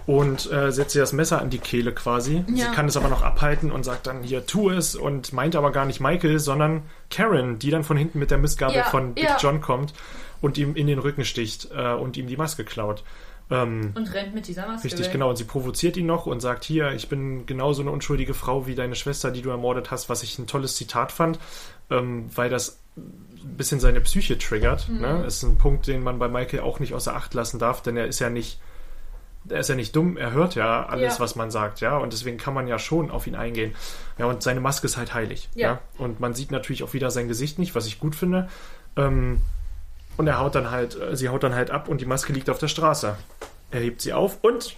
und 0.05 0.51
äh, 0.51 0.71
setzt 0.71 0.95
ihr 0.95 1.01
das 1.01 1.13
Messer 1.13 1.41
an 1.41 1.49
die 1.49 1.59
Kehle 1.59 1.93
quasi. 1.93 2.43
Sie 2.47 2.59
Ja. 2.61 2.71
kann 2.73 2.87
es 2.87 2.97
aber 2.97 3.07
noch 3.09 3.21
abhalten 3.21 3.71
und 3.71 3.83
sagt 3.83 4.05
dann, 4.07 4.21
hier, 4.23 4.45
tu 4.45 4.69
es 4.69 4.95
und 4.95 5.31
meint 5.33 5.55
aber 5.55 5.71
gar 5.71 5.85
nicht 5.85 5.99
Michael, 6.01 6.39
sondern 6.39 6.83
Karen, 7.09 7.57
die 7.59 7.69
dann 7.71 7.83
von 7.83 7.95
hinten 7.95 8.19
mit 8.19 8.31
der 8.31 8.37
Mistgabel 8.37 8.75
Ja, 8.77 8.83
von 8.83 9.13
Big 9.13 9.23
ja. 9.23 9.37
John 9.39 9.61
kommt 9.61 9.93
und 10.41 10.57
ihm 10.57 10.75
in 10.75 10.87
den 10.87 10.99
Rücken 10.99 11.23
sticht 11.25 11.69
äh, 11.73 11.93
und 11.93 12.17
ihm 12.17 12.27
die 12.27 12.37
Maske 12.37 12.63
klaut. 12.65 13.03
Ähm, 13.51 13.93
und 13.95 14.13
rennt 14.13 14.35
mit 14.35 14.47
dieser 14.47 14.67
Maske 14.67 14.85
Richtig, 14.85 15.05
weg. 15.07 15.11
genau. 15.13 15.29
Und 15.29 15.37
sie 15.37 15.43
provoziert 15.45 15.97
ihn 15.97 16.05
noch 16.05 16.25
und 16.27 16.39
sagt, 16.39 16.63
hier, 16.65 16.91
ich 16.91 17.07
bin 17.09 17.45
genauso 17.45 17.81
eine 17.81 17.91
unschuldige 17.91 18.33
Frau 18.33 18.67
wie 18.67 18.75
deine 18.75 18.95
Schwester, 18.95 19.31
die 19.31 19.41
du 19.41 19.49
ermordet 19.49 19.89
hast, 19.89 20.07
was 20.09 20.21
ich 20.21 20.37
ein 20.37 20.45
tolles 20.47 20.75
Zitat 20.75 21.11
fand, 21.11 21.39
ähm, 21.89 22.29
weil 22.35 22.49
das 22.49 22.79
bisschen 23.57 23.79
seine 23.79 24.01
Psyche 24.01 24.37
triggert. 24.37 24.87
Mhm. 24.89 25.01
Ne? 25.01 25.23
Ist 25.25 25.43
ein 25.43 25.57
Punkt, 25.57 25.87
den 25.87 26.03
man 26.03 26.19
bei 26.19 26.27
Michael 26.27 26.61
auch 26.61 26.79
nicht 26.79 26.93
außer 26.93 27.15
Acht 27.15 27.33
lassen 27.33 27.59
darf, 27.59 27.81
denn 27.81 27.97
er 27.97 28.07
ist 28.07 28.19
ja 28.19 28.29
nicht, 28.29 28.59
er 29.47 29.59
ist 29.59 29.69
ja 29.69 29.75
nicht 29.75 29.95
dumm, 29.95 30.17
er 30.17 30.31
hört 30.31 30.55
ja 30.55 30.85
alles, 30.85 31.15
Ja. 31.15 31.19
was 31.23 31.35
man 31.35 31.49
sagt, 31.51 31.79
ja, 31.81 31.97
und 31.97 32.13
deswegen 32.13 32.37
kann 32.37 32.53
man 32.53 32.67
ja 32.67 32.77
schon 32.79 33.09
auf 33.11 33.25
ihn 33.27 33.35
eingehen. 33.35 33.73
Ja, 34.17 34.25
und 34.25 34.43
seine 34.43 34.59
Maske 34.59 34.85
ist 34.87 34.97
halt 34.97 35.13
heilig. 35.13 35.49
Ja. 35.55 35.67
Ja. 35.67 35.79
Und 35.97 36.19
man 36.19 36.33
sieht 36.33 36.51
natürlich 36.51 36.83
auch 36.83 36.93
wieder 36.93 37.09
sein 37.11 37.27
Gesicht 37.27 37.57
nicht, 37.59 37.75
was 37.75 37.85
ich 37.87 37.99
gut 37.99 38.15
finde. 38.15 38.49
Ähm, 38.95 39.41
und 40.17 40.27
er 40.27 40.39
haut 40.39 40.55
dann 40.55 40.69
halt, 40.71 40.99
äh, 40.99 41.15
sie 41.15 41.29
haut 41.29 41.43
dann 41.43 41.55
halt 41.55 41.71
ab 41.71 41.87
und 41.87 42.01
die 42.01 42.05
Maske 42.05 42.33
liegt 42.33 42.49
auf 42.49 42.57
der 42.59 42.67
Straße. 42.67 43.15
Er 43.71 43.79
hebt 43.79 44.01
sie 44.01 44.13
auf 44.13 44.39
und 44.41 44.75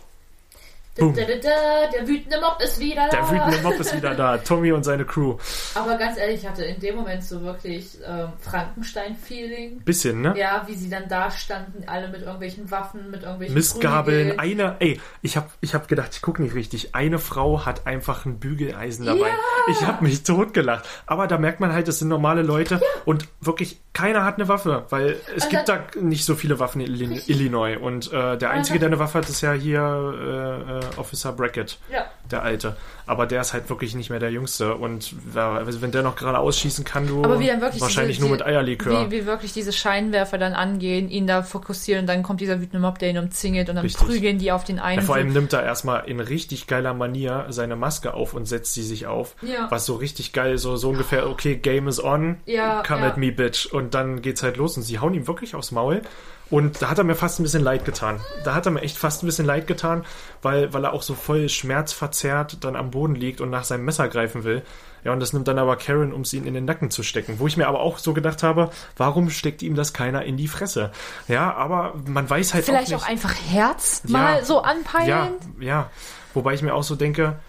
Boom. 0.98 1.16
da, 1.16 1.24
da, 1.24 1.36
da, 1.36 1.88
der 1.94 2.08
wütende 2.08 2.42
Mob 2.42 2.62
ist 2.62 2.80
wieder 2.80 3.08
da. 3.10 3.18
der 3.18 3.32
wütende 3.32 3.62
Mob 3.64 3.80
ist 3.80 3.96
wieder 3.96 4.14
da. 4.14 4.38
Tommy 4.44 4.74
und 4.74 4.84
seine 4.84 5.06
Crew. 5.06 5.38
Aber 5.74 5.98
ganz 5.98 6.18
ehrlich, 6.18 6.42
ich 6.42 6.48
hatte 6.48 6.66
in 6.66 6.82
dem 6.82 6.98
Moment 6.98 7.24
so 7.24 7.42
wirklich 7.42 7.98
ähm, 8.06 8.34
Frankenstein-Feeling. 8.42 9.82
Bisschen, 9.86 10.22
ne? 10.22 10.34
Ja, 10.38 10.64
wie 10.68 10.76
sie 10.76 10.90
dann 10.90 11.08
da 11.08 11.32
standen, 11.32 11.88
alle 11.88 12.10
mit 12.10 12.22
irgendwelchen 12.22 12.70
Waffen, 12.72 13.10
mit 13.10 13.24
irgendwelchen 13.24 13.56
Mistgabeln, 13.56 14.38
eine, 14.38 14.76
ey, 14.80 15.00
ich 15.22 15.38
hab, 15.38 15.52
ich 15.62 15.74
hab 15.74 15.88
gedacht, 15.88 16.10
ich 16.12 16.22
guck 16.22 16.40
nicht 16.40 16.56
richtig. 16.56 16.94
Eine 16.94 17.20
Frau 17.20 17.66
hat 17.66 17.88
einfach 17.88 18.26
ein 18.26 18.40
Bügeleisen 18.40 19.06
dabei. 19.06 19.30
Ja. 19.30 19.36
Ich 19.70 19.86
hab 19.86 20.02
mich 20.02 20.24
totgelacht. 20.24 20.86
Aber 21.06 21.28
da 21.28 21.38
merkt 21.38 21.62
man 21.62 21.72
halt, 21.72 21.88
es 21.88 22.00
sind 22.00 22.10
normale 22.10 22.42
Leute 22.42 22.82
und 23.06 23.30
wirklich 23.40 23.80
keiner 23.94 24.24
hat 24.24 24.36
eine 24.36 24.48
Waffe, 24.48 24.86
weil 24.90 25.18
es 25.36 25.44
Und 25.46 25.50
gibt 25.50 25.68
da 25.70 25.80
nicht 26.00 26.24
so 26.24 26.36
viele 26.36 26.60
Waffen 26.60 26.80
in 26.82 26.96
Illi- 26.96 27.30
Illinois. 27.30 27.76
Und 27.78 28.12
äh, 28.14 28.38
der 28.38 28.50
Einzige, 28.50 28.80
der 28.80 28.88
eine 28.88 29.00
Waffe 29.00 29.18
hat, 29.20 29.28
ist 29.30 29.42
ja 29.42 29.52
hier 29.54 29.82
äh, 29.82 30.78
äh, 30.78 31.00
Officer 31.00 31.34
Brackett, 31.34 31.78
Ja, 31.92 32.06
der 32.32 32.42
Alte. 32.44 32.78
Aber 33.06 33.26
der 33.26 33.42
ist 33.42 33.52
halt 33.52 33.70
wirklich 33.70 33.94
nicht 33.94 34.10
mehr 34.10 34.20
der 34.20 34.32
Jüngste. 34.32 34.76
Und 34.76 35.14
also 35.36 35.82
wenn 35.82 35.92
der 35.92 36.04
noch 36.04 36.16
gerade 36.16 36.38
ausschießen 36.40 36.86
kann, 36.86 37.06
du 37.08 37.22
Aber 37.26 37.42
wie 37.42 37.48
dann 37.48 37.60
wirklich 37.60 37.82
wahrscheinlich 37.82 38.18
diese, 38.18 38.28
nur 38.28 38.38
mit 38.38 38.46
Eierlikör. 38.46 39.08
Wie, 39.08 39.12
wie 39.12 39.26
wirklich 39.26 39.52
diese 39.52 39.74
Scheinwerfer 39.74 40.38
dann 40.38 40.54
angehen, 40.54 41.10
ihn 41.10 41.28
da 41.28 41.44
fokussieren 41.44 42.02
und 42.04 42.08
dann 42.08 42.24
kommt 42.24 42.40
dieser 42.40 42.62
wütende 42.62 42.80
Mob, 42.80 43.00
der 43.00 43.10
ihn 43.10 43.18
umzingelt 43.18 43.68
und 43.68 43.76
dann 43.76 43.84
Richtig. 43.84 44.08
prügeln 44.08 44.38
die 44.38 44.54
auf 44.54 44.64
den 44.64 44.80
einen. 44.80 45.02
Ja, 45.02 45.06
vor 45.06 45.16
allem 45.16 45.34
nimmt 45.34 45.52
er 45.52 45.64
erstmal 45.64 46.08
in 46.08 46.22
richtig 46.22 46.68
geiler 46.68 46.94
Manier 46.94 47.48
seine 47.50 47.76
Maske 47.76 48.14
auf 48.14 48.34
und 48.34 48.46
setzt 48.46 48.74
sie 48.74 48.84
sich 48.84 49.08
auf. 49.08 49.36
Ja. 49.42 49.70
Was 49.70 49.86
so 49.86 49.96
richtig 49.96 50.32
geil, 50.32 50.58
so, 50.58 50.78
so 50.78 50.90
ungefähr, 50.90 51.28
okay, 51.30 51.58
Game 51.58 51.90
is 51.90 52.02
on, 52.02 52.38
Ja, 52.46 52.82
come 52.88 53.02
at 53.06 53.18
me, 53.18 53.34
bitch. 53.34 53.66
Und 53.66 53.81
dann 53.90 54.22
geht's 54.22 54.44
halt 54.44 54.58
los 54.58 54.78
und 54.78 54.84
sie 54.84 55.00
hauen 55.00 55.14
ihm 55.14 55.28
wirklich 55.28 55.56
aufs 55.56 55.72
Maul. 55.72 56.02
Und 56.50 56.82
da 56.82 56.90
hat 56.90 56.98
er 56.98 57.06
mir 57.06 57.16
fast 57.16 57.40
ein 57.40 57.44
bisschen 57.44 57.64
leid 57.64 57.86
getan. 57.86 58.20
Da 58.44 58.54
hat 58.54 58.66
er 58.66 58.72
mir 58.74 58.82
echt 58.82 58.98
fast 58.98 59.24
ein 59.24 59.26
bisschen 59.26 59.46
leid 59.46 59.68
getan, 59.68 60.04
weil, 60.42 60.74
weil 60.74 60.84
er 60.84 60.92
auch 60.92 61.02
so 61.02 61.14
voll 61.16 61.48
schmerzverzerrt 61.48 62.64
dann 62.64 62.76
am 62.76 62.92
Boden 62.92 63.16
liegt 63.16 63.42
und 63.42 63.50
nach 63.50 63.64
seinem 63.64 63.86
Messer 63.86 64.08
greifen 64.08 64.44
will. 64.44 64.62
Ja, 65.04 65.14
und 65.14 65.20
das 65.20 65.34
nimmt 65.34 65.48
dann 65.48 65.58
aber 65.58 65.78
Karen, 65.78 66.14
um 66.14 66.22
es 66.22 66.34
ihn 66.34 66.46
in 66.46 66.54
den 66.54 66.66
Nacken 66.66 66.92
zu 66.92 67.02
stecken. 67.04 67.36
Wo 67.40 67.48
ich 67.48 67.58
mir 67.58 67.68
aber 67.68 67.80
auch 67.80 67.98
so 67.98 68.14
gedacht 68.14 68.44
habe, 68.44 68.70
warum 68.98 69.30
steckt 69.30 69.64
ihm 69.64 69.76
das 69.76 69.94
keiner 69.94 70.24
in 70.26 70.38
die 70.38 70.48
Fresse? 70.48 70.92
Ja, 71.28 71.54
aber 71.56 71.96
man 72.06 72.30
weiß 72.30 72.54
halt 72.54 72.66
Vielleicht 72.66 72.94
auch 72.94 72.98
auch, 73.04 73.08
nicht. 73.08 73.10
einfach 73.10 73.34
Herz 73.50 74.04
Ja. 74.06 74.12
mal 74.18 74.46
so 74.46 74.62
anpeilen. 74.62 75.08
Ja, 75.08 75.32
ja. 75.60 75.90
Wobei 76.34 76.54
ich 76.54 76.62
mir 76.62 76.74
auch 76.76 76.84
so 76.84 76.96
denke, 76.96 77.40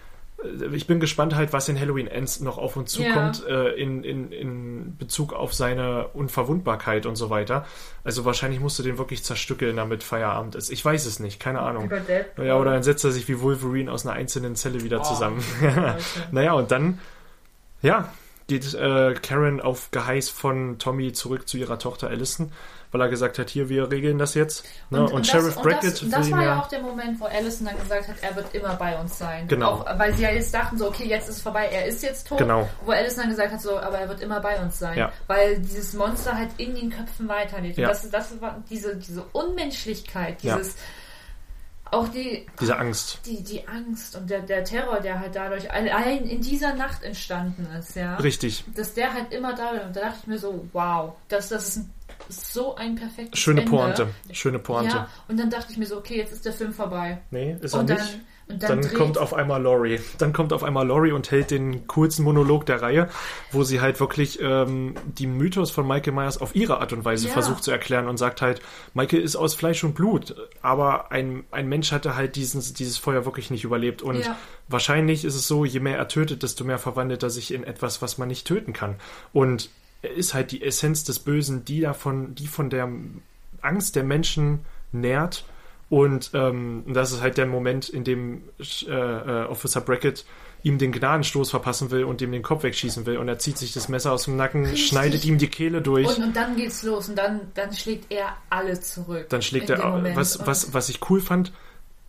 ich 0.73 0.87
bin 0.87 0.99
gespannt 0.99 1.35
halt, 1.35 1.53
was 1.53 1.69
in 1.69 1.79
Halloween 1.79 2.07
Ends 2.07 2.39
noch 2.39 2.57
auf 2.57 2.75
uns 2.75 2.97
Ja. 2.97 3.07
zukommt, 3.07 3.45
äh, 3.47 3.69
in, 3.73 4.03
in, 4.03 4.31
in 4.31 4.97
Bezug 4.97 5.33
auf 5.33 5.53
seine 5.53 6.07
Unverwundbarkeit 6.09 7.05
und 7.05 7.15
so 7.15 7.29
weiter. 7.29 7.65
Also 8.03 8.25
wahrscheinlich 8.25 8.59
musst 8.59 8.77
du 8.79 8.83
den 8.83 8.97
wirklich 8.97 9.23
zerstückeln, 9.23 9.75
damit 9.77 10.03
Feierabend 10.03 10.55
ist. 10.55 10.69
Ich 10.71 10.83
weiß 10.83 11.05
es 11.05 11.19
nicht, 11.19 11.39
keine 11.39 11.61
Ahnung. 11.61 11.85
Über 11.85 11.99
Deadpool. 11.99 12.45
Ja, 12.45 12.57
oder 12.57 12.71
dann 12.71 12.83
setzt 12.83 13.03
er 13.05 13.11
sich 13.11 13.27
wie 13.27 13.39
Wolverine 13.41 13.91
aus 13.91 14.05
einer 14.05 14.15
einzelnen 14.15 14.55
Zelle 14.55 14.83
wieder 14.83 14.99
Oh, 15.01 15.03
zusammen. 15.03 15.43
Naja, 16.31 16.53
und 16.53 16.71
dann, 16.71 16.99
ja, 17.81 18.09
geht 18.47 18.73
äh, 18.73 19.13
Karen 19.13 19.61
auf 19.61 19.91
Geheiß 19.91 20.29
von 20.29 20.77
Tommy 20.79 21.13
zurück 21.13 21.47
zu 21.47 21.57
ihrer 21.57 21.79
Tochter 21.79 22.07
Allison, 22.09 22.51
weil 22.93 23.01
er 23.01 23.09
gesagt 23.09 23.39
hat, 23.39 23.49
hier, 23.49 23.67
wir 23.69 23.91
regeln 23.91 24.17
das 24.19 24.35
jetzt. 24.35 24.65
Ne? 24.89 25.01
Und, 25.03 25.21
das- 25.21 25.27
Sheriff 25.27 25.57
und 25.57 25.63
Brackett 25.63 25.93
das, 25.93 26.01
und 26.03 26.11
das 26.11 26.25
will 26.27 26.33
war 26.33 26.41
ja 26.43 26.47
ja... 26.49 26.59
auch 26.61 26.67
der 26.67 26.81
Moment, 26.81 27.19
wo 27.19 27.25
Allison 27.25 27.65
dann 27.67 27.77
gesagt 27.79 28.07
hat, 28.07 28.15
er 28.21 28.35
wird 28.35 28.53
immer 28.53 28.75
bei 28.75 28.97
uns 28.99 29.17
sein. 29.17 29.47
Genau. 29.47 29.71
Auch, 29.81 29.99
weil 29.99 30.13
sie 30.13 30.23
ja 30.23 30.29
jetzt 30.31 30.53
dachten 30.53 30.77
so, 30.77 30.87
okay, 30.87 31.05
jetzt 31.05 31.27
ist 31.27 31.37
es 31.37 31.41
vorbei, 31.41 31.65
er 31.71 31.85
ist 31.85 32.03
jetzt 32.03 32.27
tot. 32.27 32.37
Genau. 32.37 32.69
Wo 32.85 32.91
Allison 32.91 33.21
dann 33.23 33.29
gesagt 33.31 33.51
hat, 33.51 33.61
so, 33.61 33.77
aber 33.79 33.97
er 33.99 34.07
wird 34.07 34.21
immer 34.21 34.39
bei 34.39 34.59
uns 34.61 34.77
sein. 34.79 34.97
Ja. 34.97 35.11
Weil 35.27 35.57
dieses 35.59 35.93
Monster 35.93 36.37
halt 36.37 36.51
in 36.57 36.75
den 36.75 36.89
Köpfen 36.89 37.27
weiterlebt. 37.27 37.77
Ja. 37.77 37.87
Und 37.87 37.91
das, 37.95 38.09
das 38.09 38.39
war 38.39 38.63
diese, 38.69 38.95
diese 38.95 39.23
Unmenschlichkeit, 39.33 40.41
Ja. 40.43 40.57
dieses 40.57 40.75
auch 41.93 42.07
die, 42.07 42.45
Diese 42.59 42.75
Angst. 42.77 43.19
die, 43.25 43.43
die 43.43 43.67
Angst 43.67 44.15
und 44.15 44.27
der, 44.29 44.39
der 44.41 44.63
Terror, 44.63 44.99
der 44.99 45.19
halt 45.19 45.35
dadurch 45.35 45.71
allein 45.71 46.25
in 46.25 46.41
dieser 46.41 46.73
Nacht 46.73 47.03
entstanden 47.03 47.67
ist, 47.77 47.95
ja. 47.95 48.15
Richtig. 48.15 48.63
Dass 48.75 48.95
der 48.95 49.13
halt 49.13 49.31
immer 49.31 49.53
da 49.53 49.65
war. 49.65 49.85
Und 49.85 49.95
da 49.95 50.01
dachte 50.01 50.17
ich 50.21 50.27
mir 50.27 50.39
so, 50.39 50.67
wow, 50.73 51.13
das, 51.27 51.49
das 51.49 51.67
ist 51.67 51.77
ein, 51.77 51.93
so 52.29 52.75
ein 52.75 52.95
perfektes 52.95 53.39
Schöne 53.39 53.61
Ende. 53.61 53.71
Pointe. 53.71 54.07
Schöne 54.31 54.59
Pointe. 54.59 54.95
Ja, 54.95 55.09
und 55.27 55.39
dann 55.39 55.49
dachte 55.49 55.67
ich 55.71 55.77
mir 55.77 55.85
so, 55.85 55.97
okay, 55.97 56.17
jetzt 56.17 56.31
ist 56.33 56.45
der 56.45 56.53
Film 56.53 56.73
vorbei. 56.73 57.19
Nee, 57.31 57.57
ist 57.61 57.73
er 57.73 57.81
Und 57.81 57.89
dann, 57.89 57.97
nicht. 57.97 58.19
Und 58.45 58.61
dann, 58.61 58.81
dreht- 58.81 58.93
kommt 58.93 59.17
auf 59.17 59.33
einmal 59.33 59.61
Laurie. 59.61 60.01
Dann 60.17 60.33
kommt 60.33 60.51
auf 60.51 60.63
einmal 60.63 60.85
Laurie 60.85 61.13
und 61.13 61.31
hält 61.31 61.49
den 61.49 61.87
coolsten 61.87 62.23
Monolog 62.23 62.65
der 62.65 62.81
Reihe, 62.81 63.09
wo 63.51 63.63
sie 63.63 63.79
halt 63.79 64.01
wirklich 64.01 64.37
ähm, 64.41 64.95
die 65.05 65.27
Mythos 65.27 65.71
von 65.71 65.87
Michael 65.87 66.11
Myers 66.13 66.41
auf 66.41 66.53
ihre 66.53 66.79
Art 66.81 66.91
und 66.91 67.05
Weise 67.05 67.27
Ja. 67.27 67.33
versucht 67.33 67.63
zu 67.63 67.71
erklären 67.71 68.07
und 68.07 68.17
sagt 68.17 68.41
halt, 68.41 68.61
Michael 68.93 69.21
ist 69.21 69.37
aus 69.37 69.55
Fleisch 69.55 69.83
und 69.85 69.93
Blut, 69.95 70.35
aber 70.61 71.09
ein, 71.11 71.45
ein 71.51 71.69
Mensch 71.69 71.93
hatte 71.93 72.17
halt 72.17 72.35
diesen, 72.35 72.61
dieses 72.73 72.97
Feuer 72.97 73.23
wirklich 73.25 73.49
nicht 73.49 73.63
überlebt. 73.63 74.01
Und 74.01 74.25
Ja. 74.25 74.35
wahrscheinlich 74.67 75.23
ist 75.23 75.35
es 75.35 75.47
so, 75.47 75.63
je 75.63 75.79
mehr 75.79 75.97
er 75.97 76.09
tötet, 76.09 76.43
desto 76.43 76.65
mehr 76.65 76.79
verwandelt 76.79 77.23
er 77.23 77.29
sich 77.29 77.53
in 77.53 77.63
etwas, 77.63 78.01
was 78.01 78.17
man 78.17 78.27
nicht 78.27 78.45
töten 78.45 78.73
kann. 78.73 78.95
Und 79.31 79.69
er 79.69 79.69
ist 80.03 80.33
halt 80.33 80.51
die 80.51 80.61
Essenz 80.61 81.03
des 81.03 81.19
Bösen, 81.19 81.65
die 81.65 81.81
davon, 81.81 82.35
die 82.35 82.47
von 82.47 82.69
der 82.69 82.89
Angst 83.61 83.95
der 83.95 84.03
Menschen 84.03 84.59
nährt. 84.91 85.45
Und 85.89 86.31
ähm, 86.33 86.83
das 86.87 87.11
ist 87.11 87.21
halt 87.21 87.37
der 87.37 87.45
Moment, 87.45 87.89
in 87.89 88.03
dem 88.03 88.43
äh, 88.59 88.91
äh, 88.91 89.45
Officer 89.45 89.81
Brackett 89.81 90.25
ihm 90.63 90.77
den 90.77 90.91
Gnadenstoß 90.91 91.49
verpassen 91.49 91.91
will 91.91 92.05
und 92.05 92.21
ihm 92.21 92.31
den 92.31 92.41
Kopf 92.41 92.63
wegschießen 92.63 93.05
will. 93.05 93.17
Und 93.17 93.27
er 93.27 93.37
zieht 93.37 93.57
sich 93.57 93.73
das 93.73 93.89
Messer 93.89 94.13
aus 94.13 94.23
dem 94.23 94.37
Nacken, 94.37 94.63
Richtig. 94.63 94.87
schneidet 94.87 95.25
ihm 95.25 95.37
die 95.37 95.49
Kehle 95.49 95.81
durch. 95.81 96.07
Und, 96.07 96.23
und 96.23 96.35
dann 96.35 96.55
geht's 96.55 96.83
los 96.83 97.09
und 97.09 97.17
dann, 97.17 97.41
dann 97.53 97.73
schlägt 97.73 98.11
er 98.11 98.37
alle 98.49 98.79
zurück. 98.79 99.27
dann 99.29 99.41
schlägt 99.41 99.69
er, 99.69 99.79
was, 100.15 100.45
was, 100.47 100.73
was 100.73 100.89
ich 100.89 101.09
cool 101.09 101.19
fand, 101.19 101.51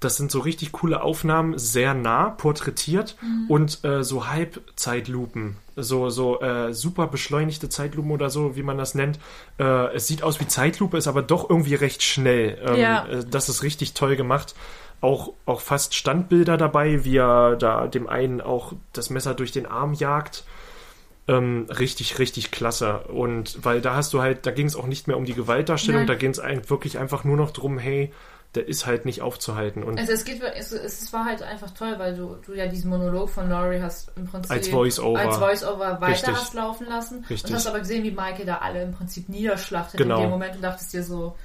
das 0.01 0.17
sind 0.17 0.31
so 0.31 0.41
richtig 0.41 0.73
coole 0.73 1.03
Aufnahmen, 1.03 1.57
sehr 1.59 1.95
nah 1.95 2.31
porträtiert 2.31 3.17
Mhm. 3.23 3.47
und 3.49 3.85
äh, 3.85 4.03
so 4.05 4.27
Halbzeitlupen, 4.29 5.57
so, 5.77 6.11
so 6.11 6.41
äh, 6.41 6.73
super 6.75 7.07
beschleunigte 7.07 7.69
Zeitlupen 7.69 8.11
oder 8.11 8.29
so, 8.31 8.57
wie 8.57 8.63
man 8.63 8.77
das 8.79 8.95
nennt. 8.95 9.19
Äh, 9.59 9.95
es 9.95 10.07
sieht 10.07 10.23
aus 10.23 10.41
wie 10.41 10.47
Zeitlupe, 10.49 10.97
ist 10.99 11.07
aber 11.09 11.23
doch 11.23 11.49
irgendwie 11.49 11.75
recht 11.75 12.03
schnell. 12.03 12.59
Ähm, 12.67 12.77
Ja. 12.77 13.07
äh, 13.07 13.25
das 13.29 13.49
ist 13.49 13.63
richtig 13.63 13.95
toll 13.95 14.17
gemacht. 14.17 14.55
Auch, 15.01 15.33
auch 15.47 15.61
fast 15.61 15.95
Standbilder 15.95 16.57
dabei, 16.57 17.05
wie 17.05 17.17
er 17.19 17.57
da 17.57 17.87
dem 17.89 18.09
einen 18.09 18.41
auch 18.41 18.73
das 18.93 19.11
Messer 19.11 19.35
durch 19.35 19.53
den 19.53 19.67
Arm 19.67 19.93
jagt. 19.95 20.45
Ähm, 21.27 21.67
richtig, 21.71 22.19
richtig 22.19 22.51
klasse. 22.51 23.01
Und 23.09 23.65
weil 23.65 23.81
da 23.81 23.95
hast 23.97 24.13
du 24.13 24.21
halt, 24.21 24.45
da 24.47 24.51
ging 24.51 24.67
es 24.67 24.77
auch 24.77 24.87
nicht 24.87 25.07
mehr 25.09 25.17
um 25.17 25.25
die 25.25 25.33
Gewaltdarstellung, 25.35 26.03
Nein. 26.03 26.07
da 26.07 26.15
ging 26.15 26.31
es 26.31 26.41
wirklich 26.71 26.99
einfach 26.99 27.25
nur 27.25 27.37
noch 27.37 27.51
drum, 27.51 27.79
hey, 27.79 28.13
der 28.55 28.69
ist 28.69 28.87
halt 28.87 29.05
nicht 29.05 29.21
aufzuhalten. 29.23 29.83
Und 29.83 29.99
Also 29.99 30.13
es 30.13 30.25
geht, 30.25 30.41
es, 30.43 30.73
es 30.73 31.13
war 31.13 31.25
halt 31.25 31.43
einfach 31.43 31.71
toll, 31.73 31.95
weil 31.99 32.15
du, 32.17 32.37
du 32.47 32.55
ja 32.55 32.67
diesen 32.67 32.91
Monolog 32.91 33.31
von 33.31 33.49
Laurie 33.51 33.81
hast 33.83 34.13
im 34.17 34.27
Prinzip 34.27 34.53
Als 34.53 34.69
Voice-Over. 34.69 35.19
als 35.21 35.37
Voice-Over 35.39 36.01
weiter 36.01 36.13
Richtig. 36.13 36.35
hast 36.35 36.55
laufen 36.55 36.87
lassen 36.87 37.25
Richtig. 37.29 37.51
und 37.51 37.57
hast 37.57 37.67
aber 37.67 37.81
gesehen, 37.81 38.05
wie 38.05 38.11
Michael 38.13 38.47
da 38.47 38.59
alle 38.59 38.83
im 38.83 38.93
Prinzip 38.93 39.29
niederschlachtet 39.29 39.99
Genau. 39.99 40.17
in 40.17 40.23
dem 40.23 40.31
Moment 40.31 40.55
und 40.57 40.63
dachtest 40.63 40.93
dir 40.93 41.03
so, 41.03 41.37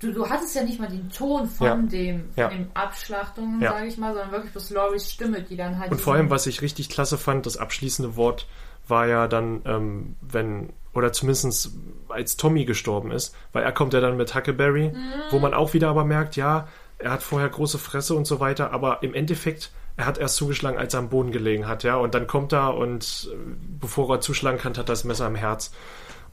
du, 0.00 0.12
du 0.12 0.28
hattest 0.28 0.54
ja 0.56 0.62
nicht 0.64 0.80
mal 0.80 0.88
den 0.88 1.08
Ton 1.10 1.46
von 1.48 1.66
Ja. 1.66 1.76
dem, 1.76 2.20
von 2.34 2.42
Ja. 2.42 2.48
dem 2.48 2.66
Abschlachtungen, 2.74 3.60
Ja. 3.62 3.72
sage 3.72 3.86
ich 3.86 3.96
mal, 3.96 4.12
sondern 4.12 4.32
wirklich 4.32 4.52
bloß 4.52 4.70
Lauries 4.70 5.10
Stimme, 5.10 5.42
die 5.42 5.56
dann 5.56 5.78
halt 5.78 5.92
Und 5.92 6.00
vor 6.00 6.14
allem, 6.14 6.30
was 6.30 6.46
ich 6.46 6.62
richtig 6.62 6.88
klasse 6.88 7.16
fand, 7.18 7.46
das 7.46 7.56
abschließende 7.56 8.16
Wort 8.16 8.46
war 8.88 9.06
ja 9.06 9.28
dann, 9.28 9.62
ähm, 9.64 10.16
wenn, 10.20 10.72
oder 10.94 11.12
zumindest 11.12 11.72
als 12.08 12.36
Tommy 12.36 12.64
gestorben 12.64 13.10
ist, 13.10 13.34
weil 13.52 13.62
er 13.64 13.72
kommt 13.72 13.92
ja 13.92 14.00
dann 14.00 14.16
mit 14.16 14.34
Huckleberry, 14.34 14.92
wo 15.30 15.38
man 15.38 15.52
auch 15.54 15.74
wieder 15.74 15.88
aber 15.88 16.04
merkt, 16.04 16.36
ja, 16.36 16.68
er 16.98 17.10
hat 17.10 17.22
vorher 17.22 17.48
große 17.48 17.78
Fresse 17.78 18.14
und 18.14 18.26
so 18.26 18.38
weiter, 18.40 18.72
aber 18.72 19.02
im 19.02 19.14
Endeffekt, 19.14 19.72
er 19.96 20.06
hat 20.06 20.18
erst 20.18 20.36
zugeschlagen, 20.36 20.78
als 20.78 20.94
er 20.94 21.00
am 21.00 21.08
Boden 21.08 21.32
gelegen 21.32 21.66
hat, 21.66 21.82
ja, 21.82 21.96
und 21.96 22.14
dann 22.14 22.26
kommt 22.26 22.52
er 22.52 22.74
und 22.76 23.28
äh, 23.32 23.36
bevor 23.80 24.08
er 24.14 24.20
zuschlagen 24.20 24.58
kann, 24.58 24.72
hat 24.72 24.78
er 24.78 24.84
das 24.84 25.04
Messer 25.04 25.26
im 25.26 25.34
Herz. 25.34 25.72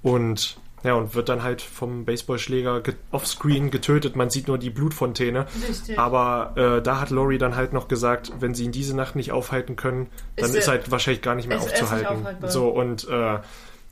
Und 0.01 0.57
ja, 0.83 0.95
und 0.95 1.13
wird 1.13 1.29
dann 1.29 1.43
halt 1.43 1.61
vom 1.61 2.05
Baseballschläger 2.05 2.81
ge 2.81 2.95
offscreen 3.11 3.69
getötet. 3.69 4.15
Man 4.15 4.31
sieht 4.31 4.47
nur 4.47 4.57
die 4.57 4.71
Blutfontäne. 4.71 5.45
Richtig. 5.69 5.99
Aber 5.99 6.53
äh, 6.55 6.81
da 6.81 6.99
hat 6.99 7.11
Laurie 7.11 7.37
dann 7.37 7.55
halt 7.55 7.71
noch 7.71 7.87
gesagt, 7.87 8.31
wenn 8.39 8.55
sie 8.55 8.65
ihn 8.65 8.71
diese 8.71 8.95
Nacht 8.95 9.15
nicht 9.15 9.31
aufhalten 9.31 9.75
können, 9.75 10.07
dann 10.37 10.49
Ist 10.49 10.55
ist, 10.55 10.65
er- 10.67 10.71
halt 10.71 10.89
wahrscheinlich 10.89 11.21
gar 11.21 11.35
nicht 11.35 11.47
mehr 11.47 11.57
ist 11.57 11.65
nicht 11.65 11.73
aufzuhalten. 11.83 12.07
aufhaltbar. 12.21 12.49
So, 12.49 12.69
und 12.69 13.07
äh, 13.07 13.37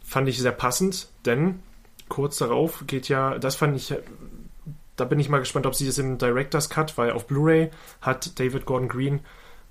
fand 0.10 0.28
ich 0.28 0.40
sehr 0.40 0.52
passend, 0.52 1.08
denn 1.26 1.60
kurz 2.10 2.38
darauf 2.40 2.84
geht 2.88 3.10
ja, 3.10 3.38
das 3.38 3.56
fand 3.56 3.78
ich, 3.78 3.94
da 4.96 5.06
bin 5.06 5.20
ich 5.20 5.30
mal 5.30 5.38
gespannt, 5.38 5.68
ob 5.68 5.76
sie 5.76 5.88
es 5.88 6.00
im 6.00 6.18
Director's 6.18 6.68
Cut, 6.68 6.98
weil 6.98 7.12
auf 7.12 7.28
Blu-ray 7.28 7.70
hat 8.02 8.40
David 8.40 8.66
Gordon 8.66 8.90
Green, 8.90 9.20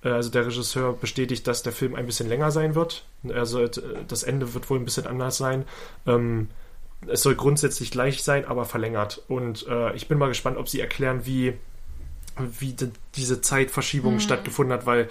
äh, 0.04 0.10
also 0.10 0.30
der 0.30 0.46
Regisseur, 0.46 0.92
bestätigt, 0.92 1.44
dass 1.48 1.64
der 1.64 1.72
Film 1.72 1.96
ein 1.96 2.06
bisschen 2.06 2.28
länger 2.28 2.52
sein 2.52 2.76
wird. 2.76 3.04
Also 3.34 3.64
äh, 3.64 3.70
das 4.06 4.22
Ende 4.22 4.54
wird 4.54 4.70
wohl 4.70 4.78
ein 4.78 4.84
bisschen 4.84 5.08
anders 5.08 5.38
sein. 5.38 5.64
Ähm, 6.06 6.48
es 7.08 7.22
soll 7.22 7.34
grundsätzlich 7.34 7.90
gleich 7.90 8.22
sein, 8.22 8.44
aber 8.44 8.64
verlängert. 8.64 9.22
Und 9.26 9.66
äh, 9.66 9.92
ich 9.96 10.06
bin 10.06 10.18
mal 10.18 10.28
gespannt, 10.28 10.56
ob 10.56 10.68
sie 10.68 10.80
erklären, 10.80 11.26
wie, 11.26 11.54
wie 12.38 12.76
diese 13.16 13.40
Zeitverschiebung 13.40 14.14
Mhm. 14.14 14.20
stattgefunden 14.20 14.72
hat, 14.72 14.86
weil 14.86 15.08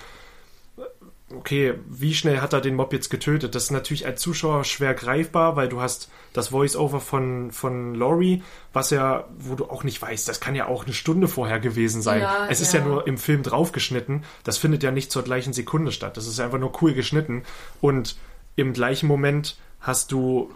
okay, 1.35 1.73
wie 1.87 2.13
schnell 2.13 2.39
hat 2.39 2.53
er 2.53 2.61
den 2.61 2.75
Mob 2.75 2.93
jetzt 2.93 3.09
getötet? 3.09 3.53
Das 3.53 3.65
ist 3.65 3.71
natürlich 3.71 4.05
als 4.05 4.21
Zuschauer 4.21 4.63
schwer 4.63 4.93
greifbar, 4.93 5.55
weil 5.55 5.67
du 5.67 5.81
hast 5.81 6.09
das 6.33 6.49
Voice-Over 6.49 7.01
von, 7.01 7.51
von 7.51 7.95
Laurie, 7.95 8.43
was 8.71 8.91
ja, 8.91 9.27
wo 9.37 9.55
du 9.55 9.65
auch 9.65 9.83
nicht 9.83 10.01
weißt, 10.01 10.27
das 10.27 10.39
kann 10.39 10.55
ja 10.55 10.67
auch 10.67 10.85
eine 10.85 10.93
Stunde 10.93 11.27
vorher 11.27 11.59
gewesen 11.59 12.01
sein. 12.01 12.21
Ja, 12.21 12.47
es 12.49 12.61
ist 12.61 12.73
ja. 12.73 12.79
ja 12.79 12.85
nur 12.85 13.07
im 13.07 13.17
Film 13.17 13.43
draufgeschnitten. 13.43 14.23
Das 14.43 14.57
findet 14.57 14.83
ja 14.83 14.91
nicht 14.91 15.11
zur 15.11 15.23
gleichen 15.23 15.53
Sekunde 15.53 15.91
statt. 15.91 16.15
Das 16.15 16.27
ist 16.27 16.39
einfach 16.39 16.59
nur 16.59 16.71
cool 16.81 16.93
geschnitten. 16.93 17.43
Und 17.81 18.17
im 18.55 18.73
gleichen 18.73 19.07
Moment 19.07 19.57
hast 19.81 20.11
du 20.11 20.51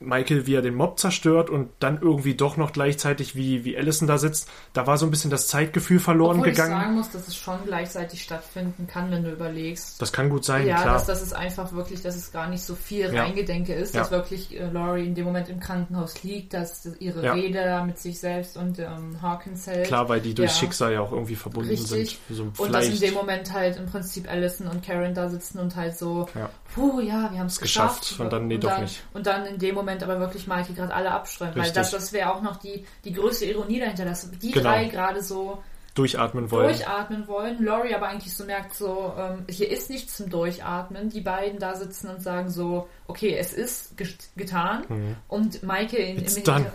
Michael, 0.00 0.46
wie 0.46 0.54
er 0.54 0.62
den 0.62 0.74
Mob 0.76 0.98
zerstört 0.98 1.50
und 1.50 1.70
dann 1.80 2.00
irgendwie 2.00 2.34
doch 2.34 2.56
noch 2.56 2.72
gleichzeitig, 2.72 3.34
wie, 3.34 3.64
wie 3.64 3.76
Allison 3.76 4.06
da 4.06 4.16
sitzt. 4.18 4.48
Da 4.72 4.86
war 4.86 4.96
so 4.96 5.06
ein 5.06 5.10
bisschen 5.10 5.30
das 5.30 5.48
Zeitgefühl 5.48 5.98
verloren 5.98 6.38
Obwohl 6.38 6.50
gegangen. 6.52 6.72
ich 6.72 6.78
sagen 6.82 6.94
muss, 6.94 7.10
dass 7.10 7.26
es 7.26 7.36
schon 7.36 7.58
gleichzeitig 7.66 8.22
stattfinden 8.22 8.86
kann, 8.86 9.10
wenn 9.10 9.24
du 9.24 9.32
überlegst. 9.32 10.00
das 10.00 10.12
kann 10.12 10.30
gut 10.30 10.44
sein, 10.44 10.66
ja, 10.66 10.80
klar. 10.82 10.94
dass, 10.94 11.06
dass 11.06 11.20
es 11.22 11.32
einfach 11.32 11.72
wirklich, 11.72 12.00
dass 12.02 12.14
es 12.14 12.30
gar 12.30 12.48
nicht 12.48 12.62
so 12.62 12.76
viel 12.76 13.12
Ja. 13.12 13.22
Reingedenke 13.24 13.74
ist, 13.74 13.94
Ja. 13.94 14.02
dass 14.02 14.10
wirklich 14.12 14.58
äh, 14.58 14.70
Laurie 14.70 15.06
in 15.06 15.14
dem 15.16 15.24
Moment 15.24 15.48
im 15.48 15.58
Krankenhaus 15.58 16.22
liegt, 16.22 16.54
dass 16.54 16.88
ihre 17.00 17.24
Ja. 17.24 17.32
Rede 17.32 17.64
da 17.64 17.84
mit 17.84 17.98
sich 17.98 18.20
selbst 18.20 18.56
und 18.56 18.78
ähm, 18.78 19.20
Hawkins 19.20 19.66
hält. 19.66 19.86
Klar, 19.88 20.08
weil 20.08 20.20
die 20.20 20.34
durch. 20.34 20.52
Schicksal 20.52 20.92
ja 20.92 21.00
auch 21.00 21.12
irgendwie 21.12 21.34
verbunden 21.36 21.70
Richtig. 21.70 22.18
sind. 22.28 22.36
So 22.36 22.62
Und 22.62 22.72
dass 22.72 22.86
in 22.88 23.00
dem 23.00 23.14
Moment 23.14 23.52
halt 23.52 23.76
im 23.76 23.86
Prinzip 23.86 24.30
Allison 24.30 24.68
und 24.68 24.84
Karen 24.84 25.14
da 25.14 25.28
sitzen 25.28 25.58
und 25.58 25.74
halt 25.74 25.96
so, 25.98 26.28
Ja. 26.34 26.50
puh, 26.74 27.00
ja, 27.00 27.30
wir 27.32 27.38
haben 27.40 27.46
es 27.46 27.58
geschafft. 27.60 28.00
geschafft. 28.02 28.20
Und 28.20 28.32
dann, 28.32 28.46
nee, 28.46 28.58
doch 28.58 28.70
dann, 28.70 28.82
nicht. 28.82 29.02
Und 29.12 29.26
dann 29.26 29.44
in 29.46 29.58
dem 29.58 29.74
Moment 29.74 29.87
aber 30.02 30.20
wirklich 30.20 30.46
Michael 30.46 30.74
gerade 30.74 30.94
alle 30.94 31.10
abstreuen. 31.10 31.52
Weil 31.56 31.72
das, 31.72 31.90
das 31.90 32.12
wäre 32.12 32.32
auch 32.34 32.42
noch 32.42 32.56
die, 32.56 32.84
die 33.04 33.12
größte 33.12 33.46
Ironie 33.46 33.80
dahinter, 33.80 34.04
dass 34.04 34.30
die 34.30 34.50
Genau. 34.50 34.68
drei 34.70 34.84
gerade 34.84 35.22
so 35.22 35.62
durchatmen 35.94 36.50
wollen. 36.50 36.68
durchatmen 36.68 37.26
wollen. 37.26 37.64
Laurie 37.64 37.94
aber 37.94 38.08
eigentlich 38.08 38.36
so 38.36 38.44
merkt 38.44 38.74
so, 38.74 39.12
ähm, 39.18 39.44
hier 39.50 39.68
ist 39.70 39.90
nichts 39.90 40.16
zum 40.16 40.30
Durchatmen. 40.30 41.08
Die 41.08 41.22
beiden 41.22 41.58
da 41.58 41.74
sitzen 41.74 42.08
und 42.08 42.22
sagen 42.22 42.50
so, 42.50 42.88
okay, 43.08 43.36
es 43.36 43.52
ist 43.52 43.96
ge 43.96 44.06
getan. 44.36 45.16
Und 45.28 45.62
Michael 45.64 46.04
in, 46.04 46.16
Mhm. 46.16 46.22
Im. 46.26 46.34
Hinter- 46.34 46.66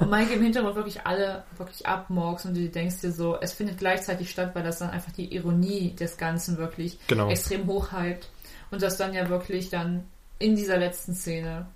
und 0.00 0.10
Michael 0.10 0.36
im 0.36 0.42
Hintergrund 0.42 0.76
wirklich 0.76 1.06
alle 1.06 1.44
wirklich 1.56 1.86
abmorks 1.86 2.44
und 2.44 2.56
du 2.56 2.68
denkst 2.68 3.00
dir 3.00 3.12
so, 3.12 3.38
es 3.40 3.52
findet 3.52 3.78
gleichzeitig 3.78 4.30
statt, 4.30 4.50
weil 4.54 4.62
das 4.62 4.78
dann 4.78 4.90
einfach 4.90 5.12
die 5.12 5.34
Ironie 5.34 5.94
des 5.98 6.16
Ganzen 6.16 6.58
wirklich 6.58 6.98
Genau. 7.08 7.28
extrem 7.28 7.66
hochhypt. 7.66 8.28
Und 8.70 8.82
das 8.82 8.96
dann 8.96 9.14
ja 9.14 9.28
wirklich 9.28 9.70
dann 9.70 10.04
in 10.44 10.56
dieser 10.56 10.76
letzten 10.78 11.14
Szene 11.14 11.66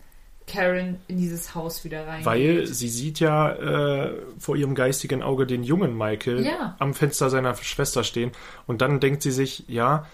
Karen 0.46 0.96
in 1.08 1.18
dieses 1.18 1.54
Haus 1.54 1.84
wieder 1.84 2.06
rein. 2.06 2.24
Weil 2.24 2.66
sie 2.66 2.88
sieht 2.88 3.20
ja 3.20 3.50
äh, 3.52 4.14
vor 4.38 4.56
ihrem 4.56 4.74
geistigen 4.74 5.22
Auge 5.22 5.46
den 5.46 5.62
jungen 5.62 5.96
Michael 5.96 6.44
Ja. 6.44 6.74
am 6.78 6.94
Fenster 6.94 7.28
seiner 7.28 7.54
Schwester 7.56 8.02
stehen 8.02 8.32
und 8.66 8.80
dann 8.80 8.98
denkt 9.00 9.22
sie 9.22 9.30
sich, 9.30 9.64
ja, 9.68 10.06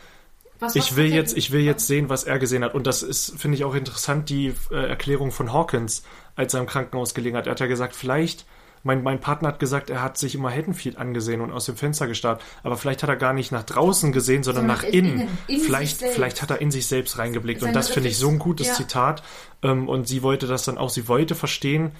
Was- 0.59 0.75
was 0.75 0.77
ich 0.77 0.97
will 0.97 1.13
jetzt, 1.13 1.37
ich 1.37 1.53
will 1.53 1.61
jetzt 1.61 1.87
sehen, 1.87 2.09
was 2.09 2.25
er 2.25 2.39
gesehen 2.41 2.65
hat. 2.65 2.75
Und 2.75 2.87
das 2.87 3.03
ist, 3.03 3.39
finde 3.41 3.57
ich 3.57 3.65
auch 3.65 3.75
interessant, 3.75 4.29
die 4.29 4.55
äh, 4.73 4.89
Erklärung 4.89 5.31
von 5.31 5.53
Hawkins, 5.53 6.03
als 6.37 6.53
er 6.55 6.61
im 6.61 6.67
Krankenhaus 6.67 7.15
gelegen 7.15 7.37
hat. 7.37 7.47
Er 7.47 7.53
hat 7.53 7.61
ja 7.61 7.67
gesagt, 7.67 7.95
vielleicht, 7.95 8.45
mein, 8.85 9.03
mein 9.03 9.21
Partner 9.21 9.49
hat 9.49 9.59
gesagt, 9.59 9.91
er 9.91 10.03
hat 10.03 10.17
sich 10.19 10.35
immer 10.35 10.51
Haddonfield 10.51 10.97
angesehen 10.99 11.41
und 11.41 11.51
aus 11.51 11.65
dem 11.65 11.77
Fenster 11.77 12.07
gestarrt. 12.07 12.41
Aber 12.63 12.77
vielleicht 12.77 13.03
hat 13.03 13.11
er 13.11 13.17
gar 13.17 13.33
nicht 13.33 13.51
nach 13.51 13.65
draußen 13.65 14.13
gesehen, 14.13 14.45
sondern, 14.45 14.69
Sondern 14.69 14.77
nach 14.77 14.85
in- 14.85 15.07
innen. 15.07 15.21
innen, 15.23 15.39
in 15.49 15.61
vielleicht, 15.61 15.99
vielleicht 15.99 16.43
hat 16.43 16.51
er 16.51 16.61
in 16.61 16.71
sich 16.71 16.87
selbst 16.87 17.19
reingeblickt. 17.19 17.63
und 17.63 17.69
Seine 17.69 17.75
das 17.79 17.89
finde 17.89 18.11
ich 18.11 18.19
so 18.19 18.29
ein 18.29 18.39
gutes 18.39 18.69
ja. 18.69 18.75
Zitat. 18.75 19.23
Ähm, 19.63 19.89
und 19.89 20.07
sie 20.07 20.23
wollte 20.23 20.47
das 20.47 20.65
dann 20.65 20.79
auch, 20.79 20.91
sie 20.91 21.09
wollte 21.09 21.35
verstehen, 21.35 21.93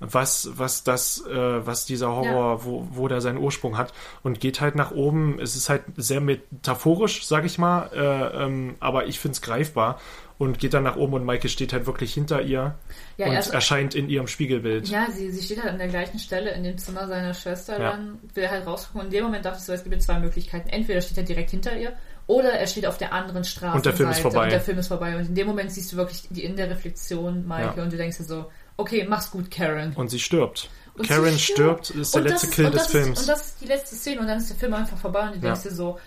was, 0.00 0.50
was 0.56 0.82
das, 0.82 1.24
äh, 1.24 1.66
was 1.66 1.86
dieser 1.86 2.08
Horror, 2.08 2.64
wo, 2.64 2.86
wo 2.90 3.06
der 3.08 3.20
seinen 3.20 3.38
Ursprung 3.38 3.78
hat 3.78 3.94
und 4.24 4.40
geht 4.40 4.60
halt 4.60 4.74
nach 4.74 4.90
oben. 4.90 5.38
Es 5.40 5.54
ist 5.54 5.68
halt 5.68 5.82
sehr 5.96 6.20
metaphorisch, 6.20 7.24
sag 7.24 7.44
ich 7.44 7.58
mal, 7.58 7.90
äh, 7.94 8.44
ähm, 8.44 8.74
aber 8.80 9.06
ich 9.06 9.20
finde 9.20 9.36
es 9.36 9.40
greifbar 9.40 10.00
und 10.38 10.58
geht 10.58 10.74
dann 10.74 10.82
nach 10.82 10.96
oben 10.96 11.14
und 11.14 11.24
Maike 11.24 11.48
steht 11.48 11.72
halt 11.72 11.86
wirklich 11.86 12.12
hinter 12.12 12.42
ihr 12.42 12.74
Ja, 13.16 13.26
und 13.26 13.32
erst- 13.34 13.54
erscheint 13.54 13.94
in 13.94 14.08
ihrem 14.08 14.26
Spiegelbild. 14.26 14.88
Ja, 14.88 15.06
sie, 15.10 15.30
sie 15.30 15.42
steht 15.42 15.62
halt 15.62 15.72
an 15.72 15.78
der 15.78 15.88
gleichen 15.88 16.18
Stelle 16.18 16.50
in 16.52 16.64
dem 16.64 16.76
Zimmer 16.78 17.06
seiner 17.06 17.34
Schwester, 17.34 17.80
Ja. 17.80 17.92
dann 17.92 18.18
will 18.34 18.48
halt 18.48 18.66
rausgucken. 18.66 19.00
Und 19.02 19.06
in 19.08 19.12
dem 19.12 19.24
Moment 19.24 19.44
dachte 19.44 19.58
ich 19.58 19.64
so, 19.64 19.72
es 19.72 19.84
gibt 19.84 20.02
zwei 20.02 20.18
Möglichkeiten. 20.18 20.68
Entweder 20.68 21.00
steht 21.00 21.18
er 21.18 21.24
direkt 21.24 21.50
hinter 21.50 21.76
ihr 21.76 21.92
oder 22.26 22.50
er 22.52 22.66
steht 22.66 22.86
auf 22.86 22.98
der 22.98 23.12
anderen 23.12 23.44
Straße. 23.44 23.76
Und 23.76 23.86
der 23.86 23.92
Film 23.92 24.10
ist 24.10 24.20
vorbei. 24.20 24.44
Und 24.44 24.52
der 24.52 24.60
Film 24.60 24.78
ist 24.78 24.88
vorbei. 24.88 25.16
Und 25.16 25.28
in 25.28 25.34
dem 25.34 25.46
Moment 25.46 25.70
siehst 25.70 25.92
du 25.92 25.96
wirklich 25.96 26.24
die 26.30 26.42
in 26.44 26.56
der 26.56 26.68
Reflexion 26.70 27.46
Michael 27.46 27.76
Ja. 27.76 27.82
und 27.84 27.92
du 27.92 27.96
denkst 27.96 28.16
dir 28.18 28.24
so, 28.24 28.46
okay, 28.76 29.06
mach's 29.08 29.30
gut, 29.30 29.50
Karen. 29.50 29.92
Und 29.94 30.08
sie 30.10 30.18
stirbt. 30.18 30.68
Und 30.96 31.06
Karen 31.08 31.32
sie 31.32 31.38
stirbt, 31.38 31.90
ist 31.90 32.14
der 32.14 32.22
Und 32.22 32.28
letzte 32.28 32.46
das 32.48 32.56
Kill 32.56 32.64
des 32.70 32.82
das 32.82 32.90
Films. 32.90 33.08
Ist, 33.08 33.18
und 33.20 33.28
das 33.28 33.46
ist 33.46 33.60
die 33.60 33.66
letzte 33.66 33.96
Szene 33.96 34.20
und 34.20 34.26
dann 34.26 34.38
ist 34.38 34.48
der 34.50 34.56
Film 34.56 34.74
einfach 34.74 34.96
vorbei 34.98 35.26
und 35.26 35.36
du 35.36 35.40
denkst 35.40 35.62
dir 35.62 35.70
so, 35.72 35.98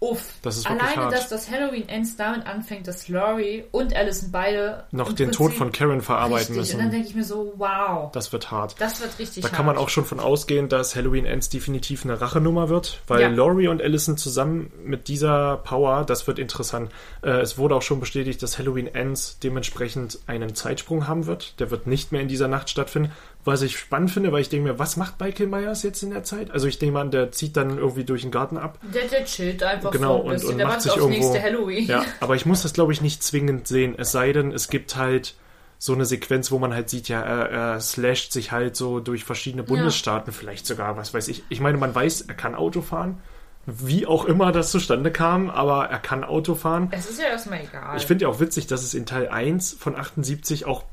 uff. 0.00 0.22
Das 0.42 0.56
ist 0.58 0.66
Alleine, 0.66 0.96
hart. 0.96 1.12
dass 1.12 1.28
das 1.28 1.50
Halloween 1.50 1.88
Ends 1.88 2.16
damit 2.16 2.46
anfängt, 2.46 2.86
dass 2.86 3.08
Laurie 3.08 3.64
und 3.72 3.94
Allison 3.96 4.30
beide 4.30 4.84
Noch 4.90 5.12
den 5.12 5.28
Prinzip- 5.28 5.32
Tod 5.36 5.52
von 5.54 5.72
Karen 5.72 6.02
verarbeiten 6.02 6.54
richtig. 6.56 6.74
Und 6.74 6.78
dann 6.80 6.86
müssen. 6.88 6.90
denke 6.92 7.08
ich 7.08 7.14
mir 7.14 7.24
so, 7.24 7.54
wow. 7.56 8.10
Das 8.12 8.32
wird 8.32 8.50
hart. 8.50 8.74
Das 8.78 9.00
wird 9.00 9.18
richtig 9.18 9.42
Da 9.42 9.48
hart. 9.48 9.56
kann 9.56 9.66
man 9.66 9.76
auch 9.78 9.88
schon 9.88 10.04
von 10.04 10.20
ausgehen, 10.20 10.68
dass 10.68 10.94
Halloween 10.96 11.24
Ends 11.24 11.48
definitiv 11.48 12.04
eine 12.04 12.20
Rachenummer 12.20 12.68
wird, 12.68 13.00
weil 13.06 13.20
Ja. 13.22 13.28
Laurie 13.28 13.68
und 13.68 13.80
Allison 13.82 14.16
zusammen 14.16 14.70
mit 14.84 15.08
dieser 15.08 15.56
Power, 15.58 16.04
das 16.04 16.26
wird 16.26 16.38
interessant. 16.38 16.90
Äh, 17.22 17.30
es 17.40 17.56
wurde 17.58 17.74
auch 17.74 17.82
schon 17.82 18.00
bestätigt, 18.00 18.42
dass 18.42 18.58
Halloween 18.58 18.86
Ends 18.94 19.38
dementsprechend 19.42 20.18
einen 20.26 20.54
Zeitsprung 20.54 21.06
haben 21.08 21.26
wird. 21.26 21.58
Der 21.60 21.70
wird 21.70 21.86
nicht 21.86 22.12
mehr 22.12 22.20
in 22.20 22.28
dieser 22.28 22.48
Nacht 22.48 22.68
stattfinden. 22.70 23.12
Was 23.46 23.62
ich 23.62 23.78
spannend 23.78 24.10
finde, 24.10 24.32
weil 24.32 24.40
ich 24.42 24.48
denke 24.48 24.68
mir, 24.70 24.78
was 24.78 24.96
macht 24.96 25.20
Michael 25.20 25.46
Myers 25.46 25.82
jetzt 25.84 26.02
in 26.02 26.10
der 26.10 26.24
Zeit? 26.24 26.50
Also 26.50 26.66
ich 26.66 26.78
denke 26.78 26.92
mal, 26.92 27.08
der 27.08 27.32
zieht 27.32 27.56
dann 27.56 27.78
irgendwie 27.78 28.04
durch 28.04 28.22
den 28.22 28.30
Garten 28.30 28.58
ab. 28.58 28.78
Der, 28.92 29.04
der 29.04 29.24
chillt 29.24 29.62
einfach 29.62 29.92
Genau, 29.92 30.16
so 30.16 30.22
ein 30.22 30.26
und- 30.26 30.32
bisschen. 30.34 30.50
und 30.50 30.58
der 30.58 30.66
macht 30.66 30.82
sich 30.82 30.90
aufs 30.92 31.00
irgendwo- 31.00 31.18
nächste 31.32 31.42
Halloween. 31.42 31.86
Ja, 31.86 32.04
aber 32.20 32.34
ich 32.34 32.44
muss 32.44 32.62
das, 32.62 32.72
glaube 32.74 32.92
ich, 32.92 33.00
nicht 33.00 33.22
zwingend 33.22 33.66
sehen. 33.68 33.94
Es 33.96 34.12
sei 34.12 34.32
denn, 34.32 34.52
es 34.52 34.68
gibt 34.68 34.96
halt 34.96 35.34
so 35.78 35.92
eine 35.94 36.04
Sequenz, 36.06 36.50
wo 36.50 36.58
man 36.58 36.74
halt 36.74 36.90
sieht, 36.90 37.08
ja, 37.08 37.20
er, 37.22 37.50
er 37.50 37.80
slasht 37.80 38.32
sich 38.32 38.50
halt 38.50 38.74
so 38.76 38.98
durch 39.00 39.24
verschiedene 39.24 39.62
Bundesstaaten, 39.62 40.32
vielleicht 40.32 40.66
sogar, 40.66 40.96
was 40.96 41.14
weiß 41.14 41.28
ich. 41.28 41.44
Ich 41.48 41.60
meine, 41.60 41.78
man 41.78 41.94
weiß, 41.94 42.22
er 42.22 42.34
kann 42.34 42.54
Auto 42.54 42.82
fahren. 42.82 43.20
Wie 43.66 44.06
auch 44.06 44.24
immer 44.26 44.52
das 44.52 44.70
zustande 44.70 45.10
kam, 45.10 45.50
aber 45.50 45.86
er 45.86 45.98
kann 45.98 46.22
Auto 46.24 46.54
fahren. 46.54 46.88
Es 46.92 47.10
ist 47.10 47.20
ja 47.20 47.26
erstmal 47.28 47.60
egal. 47.60 47.96
Ich 47.96 48.06
finde 48.06 48.22
ja 48.22 48.28
auch 48.28 48.38
witzig, 48.40 48.68
dass 48.68 48.82
es 48.84 48.94
in 48.94 49.06
Teil 49.06 49.28
1 49.28 49.76
von 49.78 49.96
78 49.96 50.66
auch, 50.66 50.84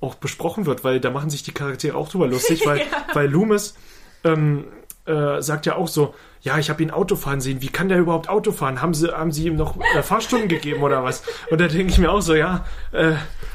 auch 0.00 0.14
besprochen 0.14 0.66
wird, 0.66 0.84
weil 0.84 1.00
da 1.00 1.10
machen 1.10 1.30
sich 1.30 1.42
die 1.42 1.52
Charaktere 1.52 1.96
auch 1.96 2.08
drüber 2.08 2.26
lustig, 2.26 2.62
weil, 2.66 2.82
weil 3.12 3.28
Loomis 3.28 3.74
ähm, 4.24 4.64
äh, 5.10 5.42
sagt 5.42 5.66
ja 5.66 5.76
auch 5.76 5.88
so, 5.88 6.14
ja, 6.42 6.56
ich 6.58 6.70
habe 6.70 6.82
ihn 6.82 6.90
Auto 6.90 7.16
fahren 7.16 7.42
sehen, 7.42 7.60
wie 7.60 7.68
kann 7.68 7.90
der 7.90 7.98
überhaupt 7.98 8.30
Auto 8.30 8.50
fahren? 8.52 8.80
Haben 8.80 8.94
sie, 8.94 9.12
haben 9.12 9.30
sie 9.30 9.46
ihm 9.46 9.56
noch 9.56 9.76
äh, 9.94 10.02
Fahrstunden 10.02 10.48
gegeben 10.48 10.82
oder 10.82 11.04
was? 11.04 11.22
Und 11.50 11.60
da 11.60 11.68
denke 11.68 11.92
ich 11.92 11.98
mir 11.98 12.10
auch 12.10 12.22
so, 12.22 12.34
ja, 12.34 12.64
äh, 12.92 13.12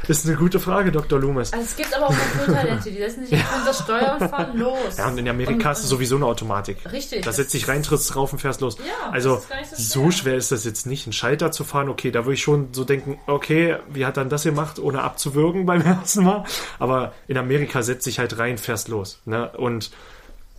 ist 0.08 0.28
eine 0.28 0.36
gute 0.36 0.60
Frage, 0.60 0.92
Dr. 0.92 1.20
Loomis. 1.20 1.52
also 1.52 1.66
es 1.66 1.76
gibt 1.76 1.96
aber 1.96 2.08
auch 2.08 2.14
Naturtalente, 2.14 2.92
die 2.92 2.98
setzen 3.00 3.26
sich 3.26 3.34
einfach 3.40 3.66
das 3.66 3.80
Steuer 3.80 4.18
und 4.22 4.30
fahren 4.30 4.58
los. 4.60 4.98
Ja, 4.98 5.08
und 5.08 5.18
in 5.18 5.28
Amerika 5.28 5.72
ist 5.72 5.80
es 5.80 5.90
sowieso 5.90 6.18
eine 6.18 6.28
Automatik. 6.28 6.78
Richtig, 6.92 7.26
Da 7.26 7.32
setzt 7.32 7.56
dich 7.56 7.68
rein, 7.68 7.82
trittst 7.82 8.14
drauf 8.14 8.32
und 8.34 8.38
fährst 8.40 8.62
los. 8.62 8.78
Ja, 8.78 9.10
also 9.10 9.42
gar 9.50 9.58
nicht 9.62 9.76
so 9.76 9.82
so 9.82 10.12
schwer. 10.12 10.12
schwer 10.12 10.36
ist 10.36 10.52
das 10.52 10.64
jetzt 10.64 10.86
nicht, 10.86 11.08
einen 11.08 11.14
Schalter 11.14 11.52
zu 11.52 11.64
fahren. 11.64 11.90
Okay, 11.90 12.12
da 12.12 12.26
würde 12.26 12.36
ich 12.36 12.44
schon 12.44 12.68
so 12.72 12.84
denken, 12.84 13.18
okay, 13.26 13.78
wie 13.90 14.06
hat 14.06 14.18
dann 14.18 14.30
das 14.30 14.44
gemacht, 14.44 14.78
ohne 14.78 15.02
abzuwürgen 15.02 15.66
beim 15.66 15.82
ersten 15.86 16.24
Mal? 16.24 16.44
Aber 16.78 17.14
in 17.28 17.38
Amerika 17.38 17.82
setzt 17.82 18.06
dich 18.06 18.20
halt 18.20 18.38
rein, 18.38 18.60
fährst 18.60 18.90
los. 18.90 19.22
Ne? 19.26 19.50
Und 19.58 19.90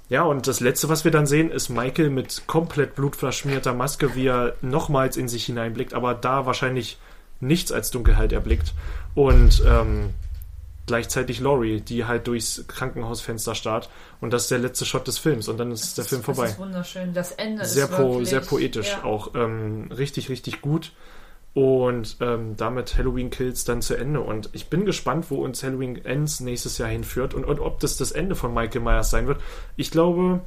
ja, 0.09 0.23
und 0.23 0.47
das 0.47 0.61
Letzte, 0.61 0.89
was 0.89 1.05
wir 1.05 1.11
dann 1.11 1.27
sehen, 1.27 1.51
ist 1.51 1.69
Michael 1.69 2.11
mit 2.11 2.47
komplett 2.47 2.95
blutverschmierter 2.95 3.74
Maske, 3.74 4.15
wie 4.15 4.27
er 4.27 4.55
nochmals 4.62 5.16
in 5.16 5.28
sich 5.28 5.47
hineinblickt, 5.47 5.95
aber 5.95 6.15
da 6.15 6.47
wahrscheinlich 6.47 6.99
nichts 7.41 7.73
als 7.73 7.91
Dunkelheit 7.91 8.33
erblickt. 8.33 8.73
Und 9.15 9.62
ähm, 9.66 10.11
gleichzeitig 10.87 11.41
Laurie, 11.41 11.81
die 11.81 12.05
halt 12.05 12.27
durchs 12.27 12.65
Krankenhausfenster 12.69 13.55
starrt. 13.55 13.91
Und 14.20 14.33
das 14.33 14.43
ist 14.43 14.51
der 14.53 14.59
letzte 14.59 14.85
Shot 14.85 15.07
des 15.07 15.19
Films. 15.19 15.49
Und 15.49 15.59
dann 15.59 15.73
ist 15.73 15.99
der 15.99 16.05
Film 16.05 16.23
vorbei. 16.23 16.45
Das 16.45 16.53
ist 16.53 16.59
wunderschön. 16.59 17.12
Das 17.12 17.33
Ende 17.33 17.65
Sehr, 17.65 17.85
ist 17.85 17.91
po, 17.91 18.12
wirklich, 18.12 18.28
sehr 18.28 18.41
poetisch 18.41 18.93
ja. 18.93 19.05
auch. 19.05 19.35
Ähm, 19.35 19.91
richtig, 19.91 20.28
richtig 20.28 20.61
gut. 20.61 20.93
Und 21.57 22.19
ähm, 22.20 22.55
damit 22.59 22.99
Halloween 22.99 23.31
Kills 23.31 23.65
dann 23.65 23.81
zu 23.81 23.95
Ende. 23.95 24.20
Und 24.20 24.51
ich 24.53 24.69
bin 24.69 24.85
gespannt, 24.85 25.31
wo 25.31 25.43
uns 25.43 25.62
Halloween 25.62 26.05
Ends 26.05 26.41
nächstes 26.41 26.77
Jahr 26.77 26.91
hinführt 26.91 27.33
und, 27.33 27.47
und 27.47 27.61
ob 27.61 27.81
das 27.81 27.97
das 27.97 28.12
Ende 28.12 28.35
von 28.35 28.53
Michael 28.53 28.83
Myers 28.83 29.09
sein 29.09 29.27
wird. 29.27 29.41
Ich 29.74 29.91
glaube, 29.91 30.41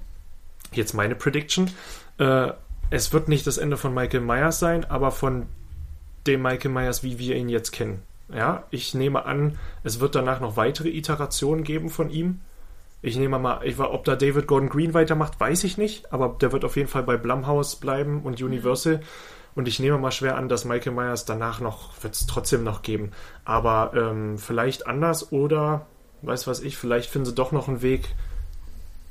jetzt 0.72 0.94
meine 0.94 1.16
Prediction, 1.16 1.72
äh, 2.20 2.52
es 2.92 3.12
wird 3.12 3.28
nicht 3.28 3.48
das 3.48 3.58
Ende 3.58 3.76
von 3.76 3.92
Michael 3.92 4.22
Myers 4.22 4.60
sein, 4.60 4.86
aber 4.86 5.10
von 5.10 5.48
dem 6.28 6.44
Michael 6.44 6.70
Myers, 6.70 7.02
wie 7.02 7.18
wir 7.18 7.36
ihn 7.36 7.50
jetzt 7.50 7.72
kennen. 7.72 8.04
Ja, 8.32 8.66
ich 8.70 8.94
nehme 8.94 9.26
an, 9.26 9.58
es 9.84 10.00
wird 10.00 10.14
danach 10.14 10.40
noch 10.40 10.58
weitere 10.58 10.90
Iterationen 10.90 11.64
geben 11.64 11.90
von 11.90 12.12
ihm. 12.12 12.40
Ich 13.02 13.18
nehme 13.18 13.40
mal, 13.40 13.62
ich 13.64 13.80
war, 13.80 13.94
ob 13.94 14.06
da 14.06 14.16
David 14.16 14.46
Gordon 14.46 14.70
Green 14.70 14.94
weitermacht, 14.94 15.40
weiß 15.40 15.64
ich 15.64 15.80
nicht, 15.80 16.14
aber 16.14 16.38
der 16.40 16.52
wird 16.52 16.66
auf 16.66 16.76
jeden 16.76 16.88
Fall 16.88 17.02
bei 17.02 17.18
Blumhouse 17.18 17.78
bleiben 17.78 18.22
und 18.22 18.40
Universal. 18.40 19.02
Und 19.60 19.68
ich 19.68 19.82
nehme 19.82 19.98
mal 19.98 20.12
schwer 20.14 20.38
an, 20.38 20.48
dass 20.48 20.64
Michael 20.64 20.94
Myers 20.94 21.26
danach 21.26 21.60
noch, 21.60 21.92
wird 22.02 22.14
es 22.14 22.26
trotzdem 22.28 22.64
noch 22.64 22.82
geben. 22.82 23.12
Aber 23.44 23.92
ähm, 23.94 24.38
vielleicht 24.38 24.88
anders 24.88 25.34
oder, 25.34 25.86
weiß 26.22 26.48
was 26.48 26.62
ich, 26.62 26.78
vielleicht 26.78 27.10
finden 27.10 27.26
sie 27.26 27.36
doch 27.36 27.52
noch 27.52 27.68
einen 27.68 27.82
Weg, 27.82 28.16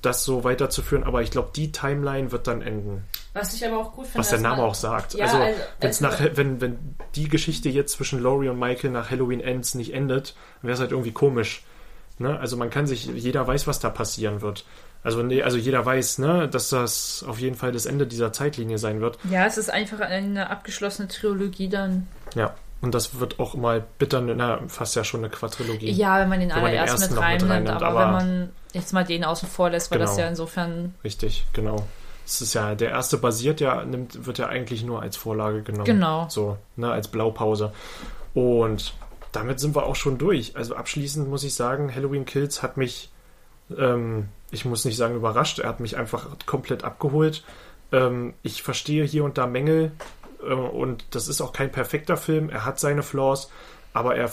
das 0.00 0.24
so 0.24 0.44
weiterzuführen. 0.44 1.04
Aber 1.04 1.20
ich 1.20 1.30
glaube, 1.30 1.50
die 1.54 1.70
Timeline 1.70 2.32
wird 2.32 2.46
dann 2.46 2.62
enden. 2.62 3.04
Was 3.34 3.52
ich 3.52 3.66
aber 3.66 3.76
auch 3.76 3.92
gut 3.92 4.06
finde. 4.06 4.20
Was 4.20 4.30
der 4.30 4.40
Name 4.40 4.62
auch 4.62 4.74
sagt. 4.74 5.12
Ja, 5.12 5.26
also, 5.26 5.36
also- 5.36 5.60
also- 5.80 6.04
nach, 6.06 6.36
wenn, 6.36 6.62
wenn 6.62 6.78
die 7.14 7.28
Geschichte 7.28 7.68
jetzt 7.68 7.92
zwischen 7.92 8.18
Laurie 8.22 8.48
und 8.48 8.58
Michael 8.58 8.90
nach 8.90 9.10
Halloween 9.10 9.40
Ends 9.40 9.74
nicht 9.74 9.92
endet, 9.92 10.34
wäre 10.62 10.72
es 10.72 10.80
halt 10.80 10.92
irgendwie 10.92 11.12
komisch. 11.12 11.62
Ne? 12.16 12.40
Also 12.40 12.56
man 12.56 12.70
kann 12.70 12.86
sich, 12.86 13.04
jeder 13.04 13.46
weiß, 13.46 13.66
was 13.66 13.80
da 13.80 13.90
passieren 13.90 14.40
wird. 14.40 14.64
Also, 15.04 15.22
nee, 15.22 15.42
also 15.42 15.56
jeder 15.56 15.84
weiß, 15.86 16.18
ne, 16.18 16.48
dass 16.48 16.70
das 16.70 17.24
auf 17.26 17.38
jeden 17.38 17.56
Fall 17.56 17.72
das 17.72 17.86
Ende 17.86 18.06
dieser 18.06 18.32
Zeitlinie 18.32 18.78
sein 18.78 19.00
wird. 19.00 19.18
Ja, 19.30 19.46
es 19.46 19.56
ist 19.56 19.70
einfach 19.70 20.00
eine 20.00 20.50
abgeschlossene 20.50 21.08
Trilogie 21.08 21.68
dann. 21.68 22.08
Ja. 22.34 22.54
Und 22.80 22.94
das 22.94 23.18
wird 23.18 23.40
auch 23.40 23.54
mal 23.54 23.84
bitter, 23.98 24.20
na, 24.20 24.60
fast 24.68 24.94
ja 24.94 25.02
schon 25.02 25.20
eine 25.20 25.30
Quadrilogie. 25.30 25.90
Ja, 25.90 26.20
wenn 26.20 26.28
man 26.28 26.38
den 26.40 26.52
allerersten 26.52 27.02
ersten 27.02 27.14
mit 27.14 27.22
mit 27.42 27.50
reinnimmt, 27.50 27.70
aber, 27.70 27.86
aber- 27.86 28.00
wenn 28.00 28.12
man 28.12 28.48
jetzt 28.72 28.92
mal 28.92 29.04
den 29.04 29.24
außen 29.24 29.48
vor 29.48 29.70
lässt, 29.70 29.90
weil 29.90 29.98
das 29.98 30.10
Genau. 30.10 30.22
ja 30.22 30.28
insofern. 30.28 30.94
Richtig, 31.02 31.44
genau. 31.52 31.86
Es 32.24 32.40
ist 32.40 32.54
ja, 32.54 32.74
der 32.74 32.90
erste 32.90 33.16
basiert 33.16 33.60
ja, 33.60 33.82
nimmt, 33.84 34.26
wird 34.26 34.38
ja 34.38 34.46
eigentlich 34.48 34.84
nur 34.84 35.00
als 35.02 35.16
Vorlage 35.16 35.62
genommen. 35.62 35.86
Genau. 35.86 36.26
So, 36.28 36.56
ne, 36.76 36.92
als 36.92 37.08
Blaupause. 37.08 37.72
Und 38.34 38.92
damit 39.32 39.58
sind 39.60 39.74
wir 39.74 39.84
auch 39.86 39.96
schon 39.96 40.18
durch. 40.18 40.56
Also 40.56 40.76
abschließend 40.76 41.28
muss 41.28 41.42
ich 41.42 41.54
sagen, 41.54 41.92
Halloween 41.94 42.26
Kills 42.26 42.62
hat 42.62 42.76
mich, 42.76 43.10
ähm, 43.76 44.28
ich 44.50 44.64
muss 44.64 44.84
nicht 44.84 44.96
sagen 44.96 45.14
überrascht, 45.14 45.58
er 45.58 45.68
hat 45.68 45.80
mich 45.80 45.96
einfach 45.96 46.26
komplett 46.46 46.84
abgeholt. 46.84 47.44
Ähm, 47.92 48.34
ich 48.42 48.62
verstehe 48.62 49.04
hier 49.04 49.24
und 49.24 49.38
da 49.38 49.46
Mängel 49.46 49.92
äh, 50.42 50.52
und 50.52 51.04
das 51.10 51.28
ist 51.28 51.40
auch 51.40 51.52
kein 51.52 51.70
perfekter 51.70 52.16
Film. 52.16 52.50
Er 52.50 52.64
hat 52.64 52.80
seine 52.80 53.02
Flaws, 53.02 53.50
aber 53.92 54.16
er 54.16 54.30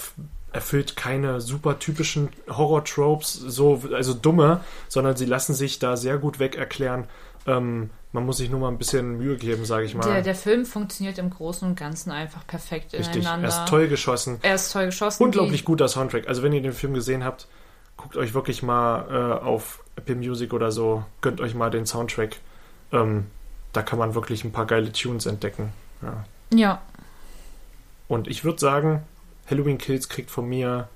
erfüllt 0.52 0.96
keine 0.96 1.42
super 1.42 1.80
typischen 1.80 2.30
Horror-Tropes, 2.50 3.34
so, 3.34 3.82
also 3.92 4.14
dumme, 4.14 4.62
sondern 4.88 5.18
sie 5.18 5.26
lassen 5.26 5.54
sich 5.54 5.80
da 5.80 5.98
sehr 5.98 6.18
gut 6.18 6.40
weg 6.40 6.56
erklären. 6.56 7.08
Ähm, 7.46 7.90
man 8.14 8.26
muss 8.26 8.38
sich 8.38 8.50
nur 8.50 8.62
mal 8.62 8.70
ein 8.70 8.78
bisschen 8.78 9.18
Mühe 9.18 9.36
geben, 9.36 9.66
sage 9.66 9.86
ich 9.86 9.94
mal. 9.94 10.06
Der, 10.06 10.22
der 10.22 10.36
Film 10.36 10.66
funktioniert 10.66 11.18
im 11.18 11.30
Großen 11.30 11.68
und 11.68 11.78
Ganzen 11.78 12.12
einfach 12.12 12.48
perfekt 12.48 12.94
Richtig, 12.94 13.08
er 13.08 13.22
ineinander. 13.22 13.50
ist 13.50 13.66
toll 13.68 13.90
geschossen. 13.90 14.40
Er 14.42 14.56
ist 14.56 14.72
toll 14.72 14.86
geschossen. 14.86 15.22
Unglaublich 15.22 15.66
guter 15.66 15.90
Soundtrack. 15.90 16.30
Also 16.30 16.42
wenn 16.42 16.54
ihr 16.54 16.62
den 16.62 16.72
Film 16.72 16.94
gesehen 16.94 17.26
habt, 17.26 17.48
guckt 17.98 18.16
euch 18.16 18.34
wirklich 18.34 18.64
mal 18.64 19.08
äh, 19.10 19.44
auf 19.46 19.84
Apple 20.06 20.15
Music 20.15 20.53
oder 20.53 20.72
so, 20.72 21.03
gönnt 21.22 21.41
euch 21.41 21.56
mal 21.56 21.72
den 21.72 21.88
Soundtrack. 21.88 22.38
Ähm, 22.91 23.26
da 23.73 23.82
kann 23.82 23.98
man 23.98 24.14
wirklich 24.14 24.44
ein 24.44 24.52
paar 24.52 24.68
geile 24.68 24.91
Tunes 24.91 25.26
entdecken. 25.26 25.73
Ja. 26.02 26.26
Ja, 26.53 26.82
Und 28.07 28.27
ich 28.27 28.44
würde 28.44 28.60
sagen, 28.60 29.02
Halloween 29.49 29.80
Kills 29.80 30.07
kriegt 30.10 30.30
von 30.30 30.48
mir 30.48 30.88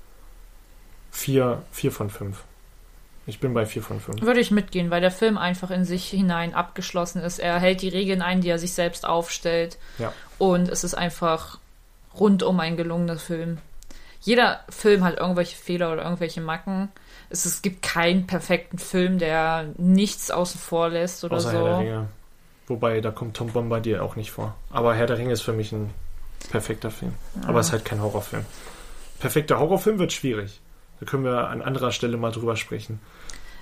vier, 1.12 1.64
vier 1.72 1.92
von 1.92 2.12
fünf. 2.12 2.44
Ich 3.26 3.40
bin 3.40 3.54
bei 3.56 3.66
vier 3.66 3.82
von 3.82 4.00
fünf. 4.00 4.22
würde 4.22 4.40
ich 4.40 4.52
mitgehen, 4.52 4.92
weil 4.92 5.02
der 5.02 5.12
Film 5.12 5.38
einfach 5.38 5.72
in 5.72 5.86
sich 5.86 6.06
hinein 6.06 6.54
abgeschlossen 6.54 7.22
ist. 7.22 7.40
Er 7.40 7.60
hält 7.60 7.82
die 7.82 7.90
Regeln 7.90 8.22
ein, 8.22 8.42
die 8.42 8.50
er 8.50 8.60
sich 8.60 8.74
selbst 8.74 9.06
aufstellt. 9.08 9.78
Ja. 9.98 10.14
Und 10.38 10.70
es 10.70 10.84
ist 10.84 10.94
einfach 10.94 11.58
rundum 12.20 12.60
ein 12.60 12.78
gelungener 12.78 13.18
Film. 13.18 13.58
Jeder 14.22 14.64
Film 14.70 15.04
hat 15.04 15.18
irgendwelche 15.18 15.58
Fehler 15.58 15.92
oder 15.94 16.04
irgendwelche 16.04 16.42
Macken. 16.42 16.90
Es, 17.30 17.46
es 17.46 17.62
gibt 17.62 17.82
keinen 17.82 18.28
perfekten 18.28 18.78
Film, 18.78 19.20
der 19.20 19.68
nichts 19.78 20.32
außen 20.32 20.60
vor 20.60 20.90
lässt 20.90 21.24
oder 21.24 21.38
Außer 21.38 21.52
Herr 21.52 21.64
der 21.64 21.74
so. 21.74 21.80
Ringe. 21.80 22.08
Wobei, 22.68 23.02
da 23.02 23.12
kommt 23.12 23.36
Tom 23.36 23.48
Bombardier 23.50 24.04
auch 24.04 24.16
nicht 24.16 24.32
vor. 24.32 24.56
Aber 24.70 24.94
Herr 24.94 25.08
der 25.08 25.18
Ringe 25.18 25.34
ist 25.34 25.42
für 25.42 25.54
mich 25.54 25.72
ein 25.72 25.92
perfekter 26.52 26.92
Film. 26.92 27.14
Aber 27.48 27.60
es 27.60 27.68
ist 27.68 27.72
halt 27.72 27.86
kein 27.86 28.02
Horrorfilm. 28.02 28.46
Perfekter 29.20 29.60
Horrorfilm 29.60 30.00
wird 30.00 30.14
schwierig. 30.14 30.62
Da 31.00 31.06
können 31.06 31.24
wir 31.24 31.50
an 31.50 31.62
anderer 31.62 31.92
Stelle 31.92 32.18
mal 32.18 32.32
drüber 32.32 32.56
sprechen. 32.56 33.00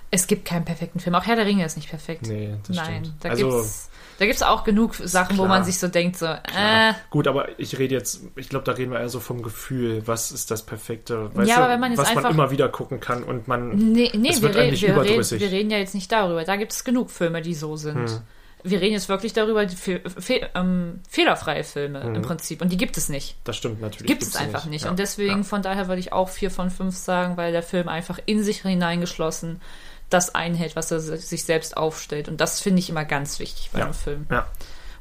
Es 0.10 0.28
gibt 0.28 0.46
keinen 0.46 0.64
perfekten 0.66 1.00
Film. 1.00 1.16
Auch 1.16 1.26
Herr 1.26 1.36
der 1.36 1.46
Ringe 1.46 1.66
ist 1.66 1.76
nicht 1.76 1.90
perfekt. 1.90 2.28
Nee, 2.28 2.56
das 2.68 2.76
Nein, 2.78 3.04
stimmt. 3.06 3.24
da 3.24 3.30
also, 3.30 3.50
gibt's 3.50 3.90
da 4.20 4.26
gibt's 4.26 4.42
auch 4.42 4.64
genug 4.64 4.96
Sachen, 4.96 5.38
wo 5.38 5.44
klar. 5.44 5.58
man 5.60 5.64
sich 5.64 5.78
so 5.78 5.88
denkt, 5.90 6.18
so, 6.18 6.26
klar. 6.26 6.90
äh, 6.90 6.94
Gut, 7.12 7.28
aber 7.28 7.60
ich 7.60 7.78
rede 7.78 7.94
jetzt, 7.94 8.22
ich 8.36 8.50
glaube, 8.50 8.66
da 8.66 8.72
reden 8.72 8.92
wir 8.92 9.00
eher 9.00 9.10
so 9.10 9.20
vom 9.20 9.44
Gefühl. 9.44 10.02
Was 10.08 10.32
ist 10.32 10.50
das 10.50 10.64
Perfekte? 10.66 11.30
Weißt 11.36 11.48
Ja, 11.50 11.58
aber 11.58 11.70
wenn 11.70 11.80
man 11.80 11.92
jetzt 11.92 12.00
was 12.00 12.10
man 12.10 12.18
einfach- 12.18 12.32
immer 12.32 12.50
wieder 12.50 12.68
gucken 12.70 13.00
kann 13.00 13.24
und 13.24 13.48
man. 13.48 13.70
Nee, 13.76 14.12
nee 14.16 14.30
Es 14.30 14.38
wir, 14.38 14.44
wird 14.44 14.56
re 14.56 14.62
eigentlich 14.64 14.82
wir, 14.82 15.00
reden, 15.04 15.40
wir 15.40 15.52
reden 15.52 15.70
ja 15.70 15.78
jetzt 15.78 15.94
nicht 15.94 16.12
darüber. 16.12 16.44
Da 16.46 16.56
gibt 16.56 16.72
es 16.72 16.84
genug 16.84 17.12
Filme, 17.12 17.42
die 17.44 17.54
so 17.54 17.76
sind. 17.76 18.10
Hm. 18.10 18.22
Wir 18.64 18.82
reden 18.82 18.94
jetzt 18.94 19.08
wirklich 19.08 19.34
darüber, 19.34 19.70
fe 19.70 20.02
fe 20.18 20.50
ähm, 20.56 21.00
fehlerfreie 21.08 21.64
Filme 21.64 22.04
Hm. 22.04 22.16
im 22.16 22.22
Prinzip. 22.24 22.60
Und 22.64 22.72
die 22.72 22.78
gibt 22.78 22.98
es 22.98 23.08
nicht. 23.10 23.36
Das 23.44 23.56
stimmt 23.56 23.82
natürlich. 23.82 24.08
Gibt 24.08 24.24
es 24.24 24.36
einfach 24.36 24.66
nicht. 24.66 24.86
Ja. 24.86 24.90
Und 24.90 24.98
deswegen, 24.98 25.38
Ja. 25.38 25.44
von 25.44 25.62
daher 25.62 25.88
würde 25.90 26.00
ich 26.00 26.12
auch 26.12 26.30
vier 26.30 26.50
von 26.50 26.72
fünf 26.72 26.96
sagen, 26.96 27.38
weil 27.38 27.52
der 27.52 27.62
Film 27.62 27.88
einfach 27.88 28.18
in 28.26 28.42
sich 28.42 28.64
hineingeschlossen 28.64 29.62
das 30.10 30.34
einhält, 30.36 30.76
was 30.76 30.92
er 30.92 31.00
sich 31.00 31.44
selbst 31.44 31.76
aufstellt. 31.78 32.28
Und 32.30 32.40
das 32.42 32.60
finde 32.62 32.80
ich 32.80 32.90
immer 32.90 33.06
ganz 33.06 33.40
wichtig 33.40 33.70
bei 33.74 33.80
Ja. 33.80 33.86
einem 33.86 33.94
Film. 33.94 34.26
Ja, 34.32 34.48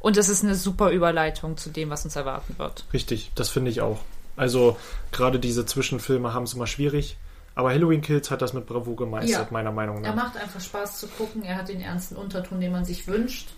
Und 0.01 0.16
es 0.16 0.28
ist 0.28 0.45
eine 0.45 0.55
super 0.55 0.91
Überleitung 0.91 1.57
zu 1.57 1.70
dem, 1.70 1.91
was 1.91 2.05
uns 2.05 2.16
erwarten 2.16 2.55
wird. 2.59 2.85
richtig, 2.93 3.31
das 3.35 3.49
finde 3.49 3.70
ich 3.70 3.81
auch. 3.81 3.99
Also 4.37 4.77
gerade 5.12 5.39
diese 5.41 5.65
Zwischenfilme 5.66 6.35
haben 6.35 6.43
es 6.45 6.55
immer 6.55 6.66
schwierig, 6.66 7.16
aber 7.55 7.70
Halloween 7.70 8.03
Kills 8.03 8.31
hat 8.31 8.43
das 8.43 8.53
mit 8.53 8.66
Bravour 8.66 8.97
gemeistert, 8.97 9.47
Ja. 9.47 9.53
meiner 9.53 9.73
Meinung 9.73 10.05
Er 10.05 10.15
nach. 10.15 10.24
macht 10.24 10.37
einfach 10.37 10.61
Spaß 10.61 10.99
zu 11.01 11.07
gucken. 11.09 11.43
Er 11.45 11.57
hat 11.57 11.69
den 11.69 11.81
ernsten 11.81 12.16
Unterton, 12.16 12.61
den 12.61 12.73
man 12.73 12.85
sich 12.85 13.07
wünscht. 13.07 13.49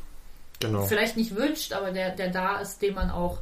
Genau. 0.60 0.84
Vielleicht 0.86 1.16
nicht 1.16 1.34
wünscht, 1.34 1.72
aber 1.72 1.90
der, 1.92 2.10
der 2.14 2.30
da 2.30 2.58
ist, 2.60 2.80
den 2.82 2.94
man 2.94 3.10
auch 3.10 3.38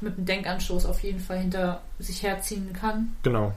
mit 0.00 0.16
einem 0.16 0.26
Denkanstoß 0.26 0.84
auf 0.86 1.02
jeden 1.02 1.20
Fall 1.20 1.38
hinter 1.38 1.80
sich 1.98 2.22
herziehen 2.22 2.72
kann. 2.72 3.16
Genau. 3.22 3.52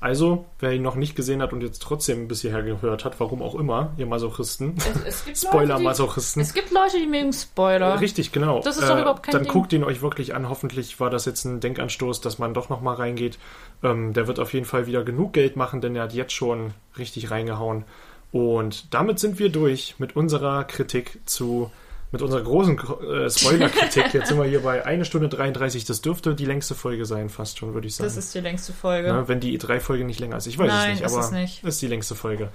Also, 0.00 0.46
wer 0.58 0.72
ihn 0.72 0.80
noch 0.80 0.94
nicht 0.96 1.14
gesehen 1.14 1.42
hat 1.42 1.52
und 1.52 1.60
jetzt 1.60 1.82
trotzdem 1.82 2.26
bis 2.26 2.40
hierher 2.40 2.62
gehört 2.62 3.04
hat, 3.04 3.20
warum 3.20 3.42
auch 3.42 3.54
immer, 3.54 3.92
ihr 3.98 4.06
Masochisten, 4.06 4.74
Es, 4.78 4.86
es 4.86 5.24
gibt 5.24 5.26
Leute, 5.26 5.34
die, 5.34 5.36
Spoiler-Masochisten. 5.36 6.40
Es 6.40 6.54
gibt 6.54 6.70
Leute, 6.70 6.98
die 6.98 7.06
mögen 7.06 7.34
Spoiler. 7.34 8.00
Richtig, 8.00 8.32
genau. 8.32 8.62
Das 8.62 8.78
ist 8.78 8.88
doch 8.88 8.98
überhaupt 8.98 9.24
kein 9.24 9.32
Dann 9.34 9.42
Ding. 9.42 9.52
guckt 9.52 9.74
ihn 9.74 9.84
euch 9.84 10.00
wirklich 10.00 10.34
an. 10.34 10.48
Hoffentlich 10.48 11.00
war 11.00 11.10
das 11.10 11.26
jetzt 11.26 11.44
ein 11.44 11.60
Denkanstoß, 11.60 12.22
dass 12.22 12.38
man 12.38 12.54
doch 12.54 12.70
nochmal 12.70 12.94
reingeht. 12.94 13.38
Ähm, 13.82 14.14
der 14.14 14.26
wird 14.26 14.40
auf 14.40 14.54
jeden 14.54 14.64
Fall 14.64 14.86
wieder 14.86 15.04
genug 15.04 15.34
Geld 15.34 15.56
machen, 15.56 15.82
denn 15.82 15.94
er 15.94 16.04
hat 16.04 16.14
jetzt 16.14 16.32
schon 16.32 16.72
richtig 16.96 17.30
reingehauen. 17.30 17.84
Und 18.32 18.94
damit 18.94 19.18
sind 19.18 19.38
wir 19.38 19.50
durch 19.50 19.96
mit 19.98 20.16
unserer 20.16 20.64
Kritik 20.64 21.20
zu, 21.26 21.70
mit 22.12 22.22
unserer 22.22 22.42
großen 22.42 22.76
äh, 22.78 23.30
Spoiler-Kritik. 23.30 24.12
jetzt 24.12 24.28
sind 24.28 24.38
wir 24.38 24.44
hier 24.44 24.62
bei 24.62 24.84
1 24.84 25.06
Stunde 25.06 25.28
33. 25.28 25.84
Das 25.84 26.00
dürfte 26.00 26.34
die 26.34 26.44
längste 26.44 26.74
Folge 26.74 27.04
sein, 27.06 27.28
fast 27.28 27.58
schon, 27.58 27.72
würde 27.74 27.86
ich 27.86 27.94
sagen. 27.94 28.08
Das 28.08 28.16
ist 28.16 28.34
die 28.34 28.40
längste 28.40 28.72
Folge. 28.72 29.12
Ne, 29.12 29.28
wenn 29.28 29.40
die 29.40 29.58
E3-Folge 29.58 30.04
nicht 30.04 30.18
länger 30.18 30.36
ist. 30.36 30.46
Ich 30.46 30.58
weiß 30.58 30.68
Nein, 30.68 30.92
es 30.92 31.00
nicht, 31.00 31.06
ist 31.06 31.12
aber 31.12 31.24
es 31.24 31.30
nicht. 31.30 31.64
ist 31.64 31.82
die 31.82 31.86
längste 31.86 32.14
Folge. 32.14 32.48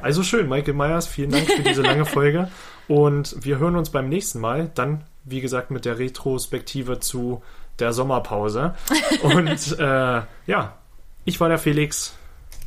Also 0.00 0.22
schön, 0.22 0.48
Michael 0.48 0.74
Myers, 0.74 1.06
vielen 1.06 1.30
Dank 1.30 1.50
für 1.50 1.62
diese 1.62 1.82
lange 1.82 2.04
Folge. 2.04 2.48
Und 2.88 3.36
wir 3.44 3.58
hören 3.58 3.76
uns 3.76 3.90
beim 3.90 4.08
nächsten 4.08 4.40
Mal, 4.40 4.70
dann, 4.74 5.04
wie 5.24 5.40
gesagt, 5.40 5.70
mit 5.70 5.84
der 5.84 5.98
Retrospektive 5.98 7.00
zu 7.00 7.42
der 7.78 7.92
Sommerpause. 7.92 8.74
Und 9.22 9.78
äh, 9.78 10.22
ja, 10.46 10.78
ich 11.24 11.40
war 11.40 11.48
der 11.48 11.58
Felix. 11.58 12.14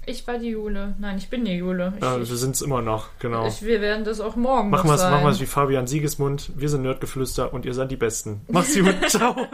Ich 0.05 0.25
war 0.27 0.37
die 0.39 0.49
Jule. 0.49 0.95
Nein, 0.99 1.17
ich 1.17 1.29
bin 1.29 1.45
die 1.45 1.53
Jule. 1.53 1.93
Ich, 1.97 2.03
Äh, 2.03 2.17
wir 2.19 2.25
sind 2.25 2.55
es 2.55 2.61
immer 2.61 2.81
noch, 2.81 3.09
genau. 3.19 3.45
ich, 3.47 3.61
wir 3.61 3.81
werden 3.81 4.03
das 4.03 4.19
auch 4.19 4.35
morgen 4.35 4.69
Machen 4.71 4.87
noch 4.87 4.91
wir 4.93 4.95
es 4.95 5.01
sein. 5.01 5.11
machen 5.11 5.25
wir's 5.25 5.39
wie 5.39 5.45
Fabian 5.45 5.85
Siegesmund. 5.87 6.51
Wir 6.55 6.69
sind 6.69 6.81
Nerdgeflüster 6.81 7.53
und 7.53 7.65
ihr 7.65 7.73
seid 7.73 7.91
die 7.91 7.97
Besten. 7.97 8.41
Macht's 8.47 8.75
gut. 8.75 8.95
Ciao. 9.07 9.35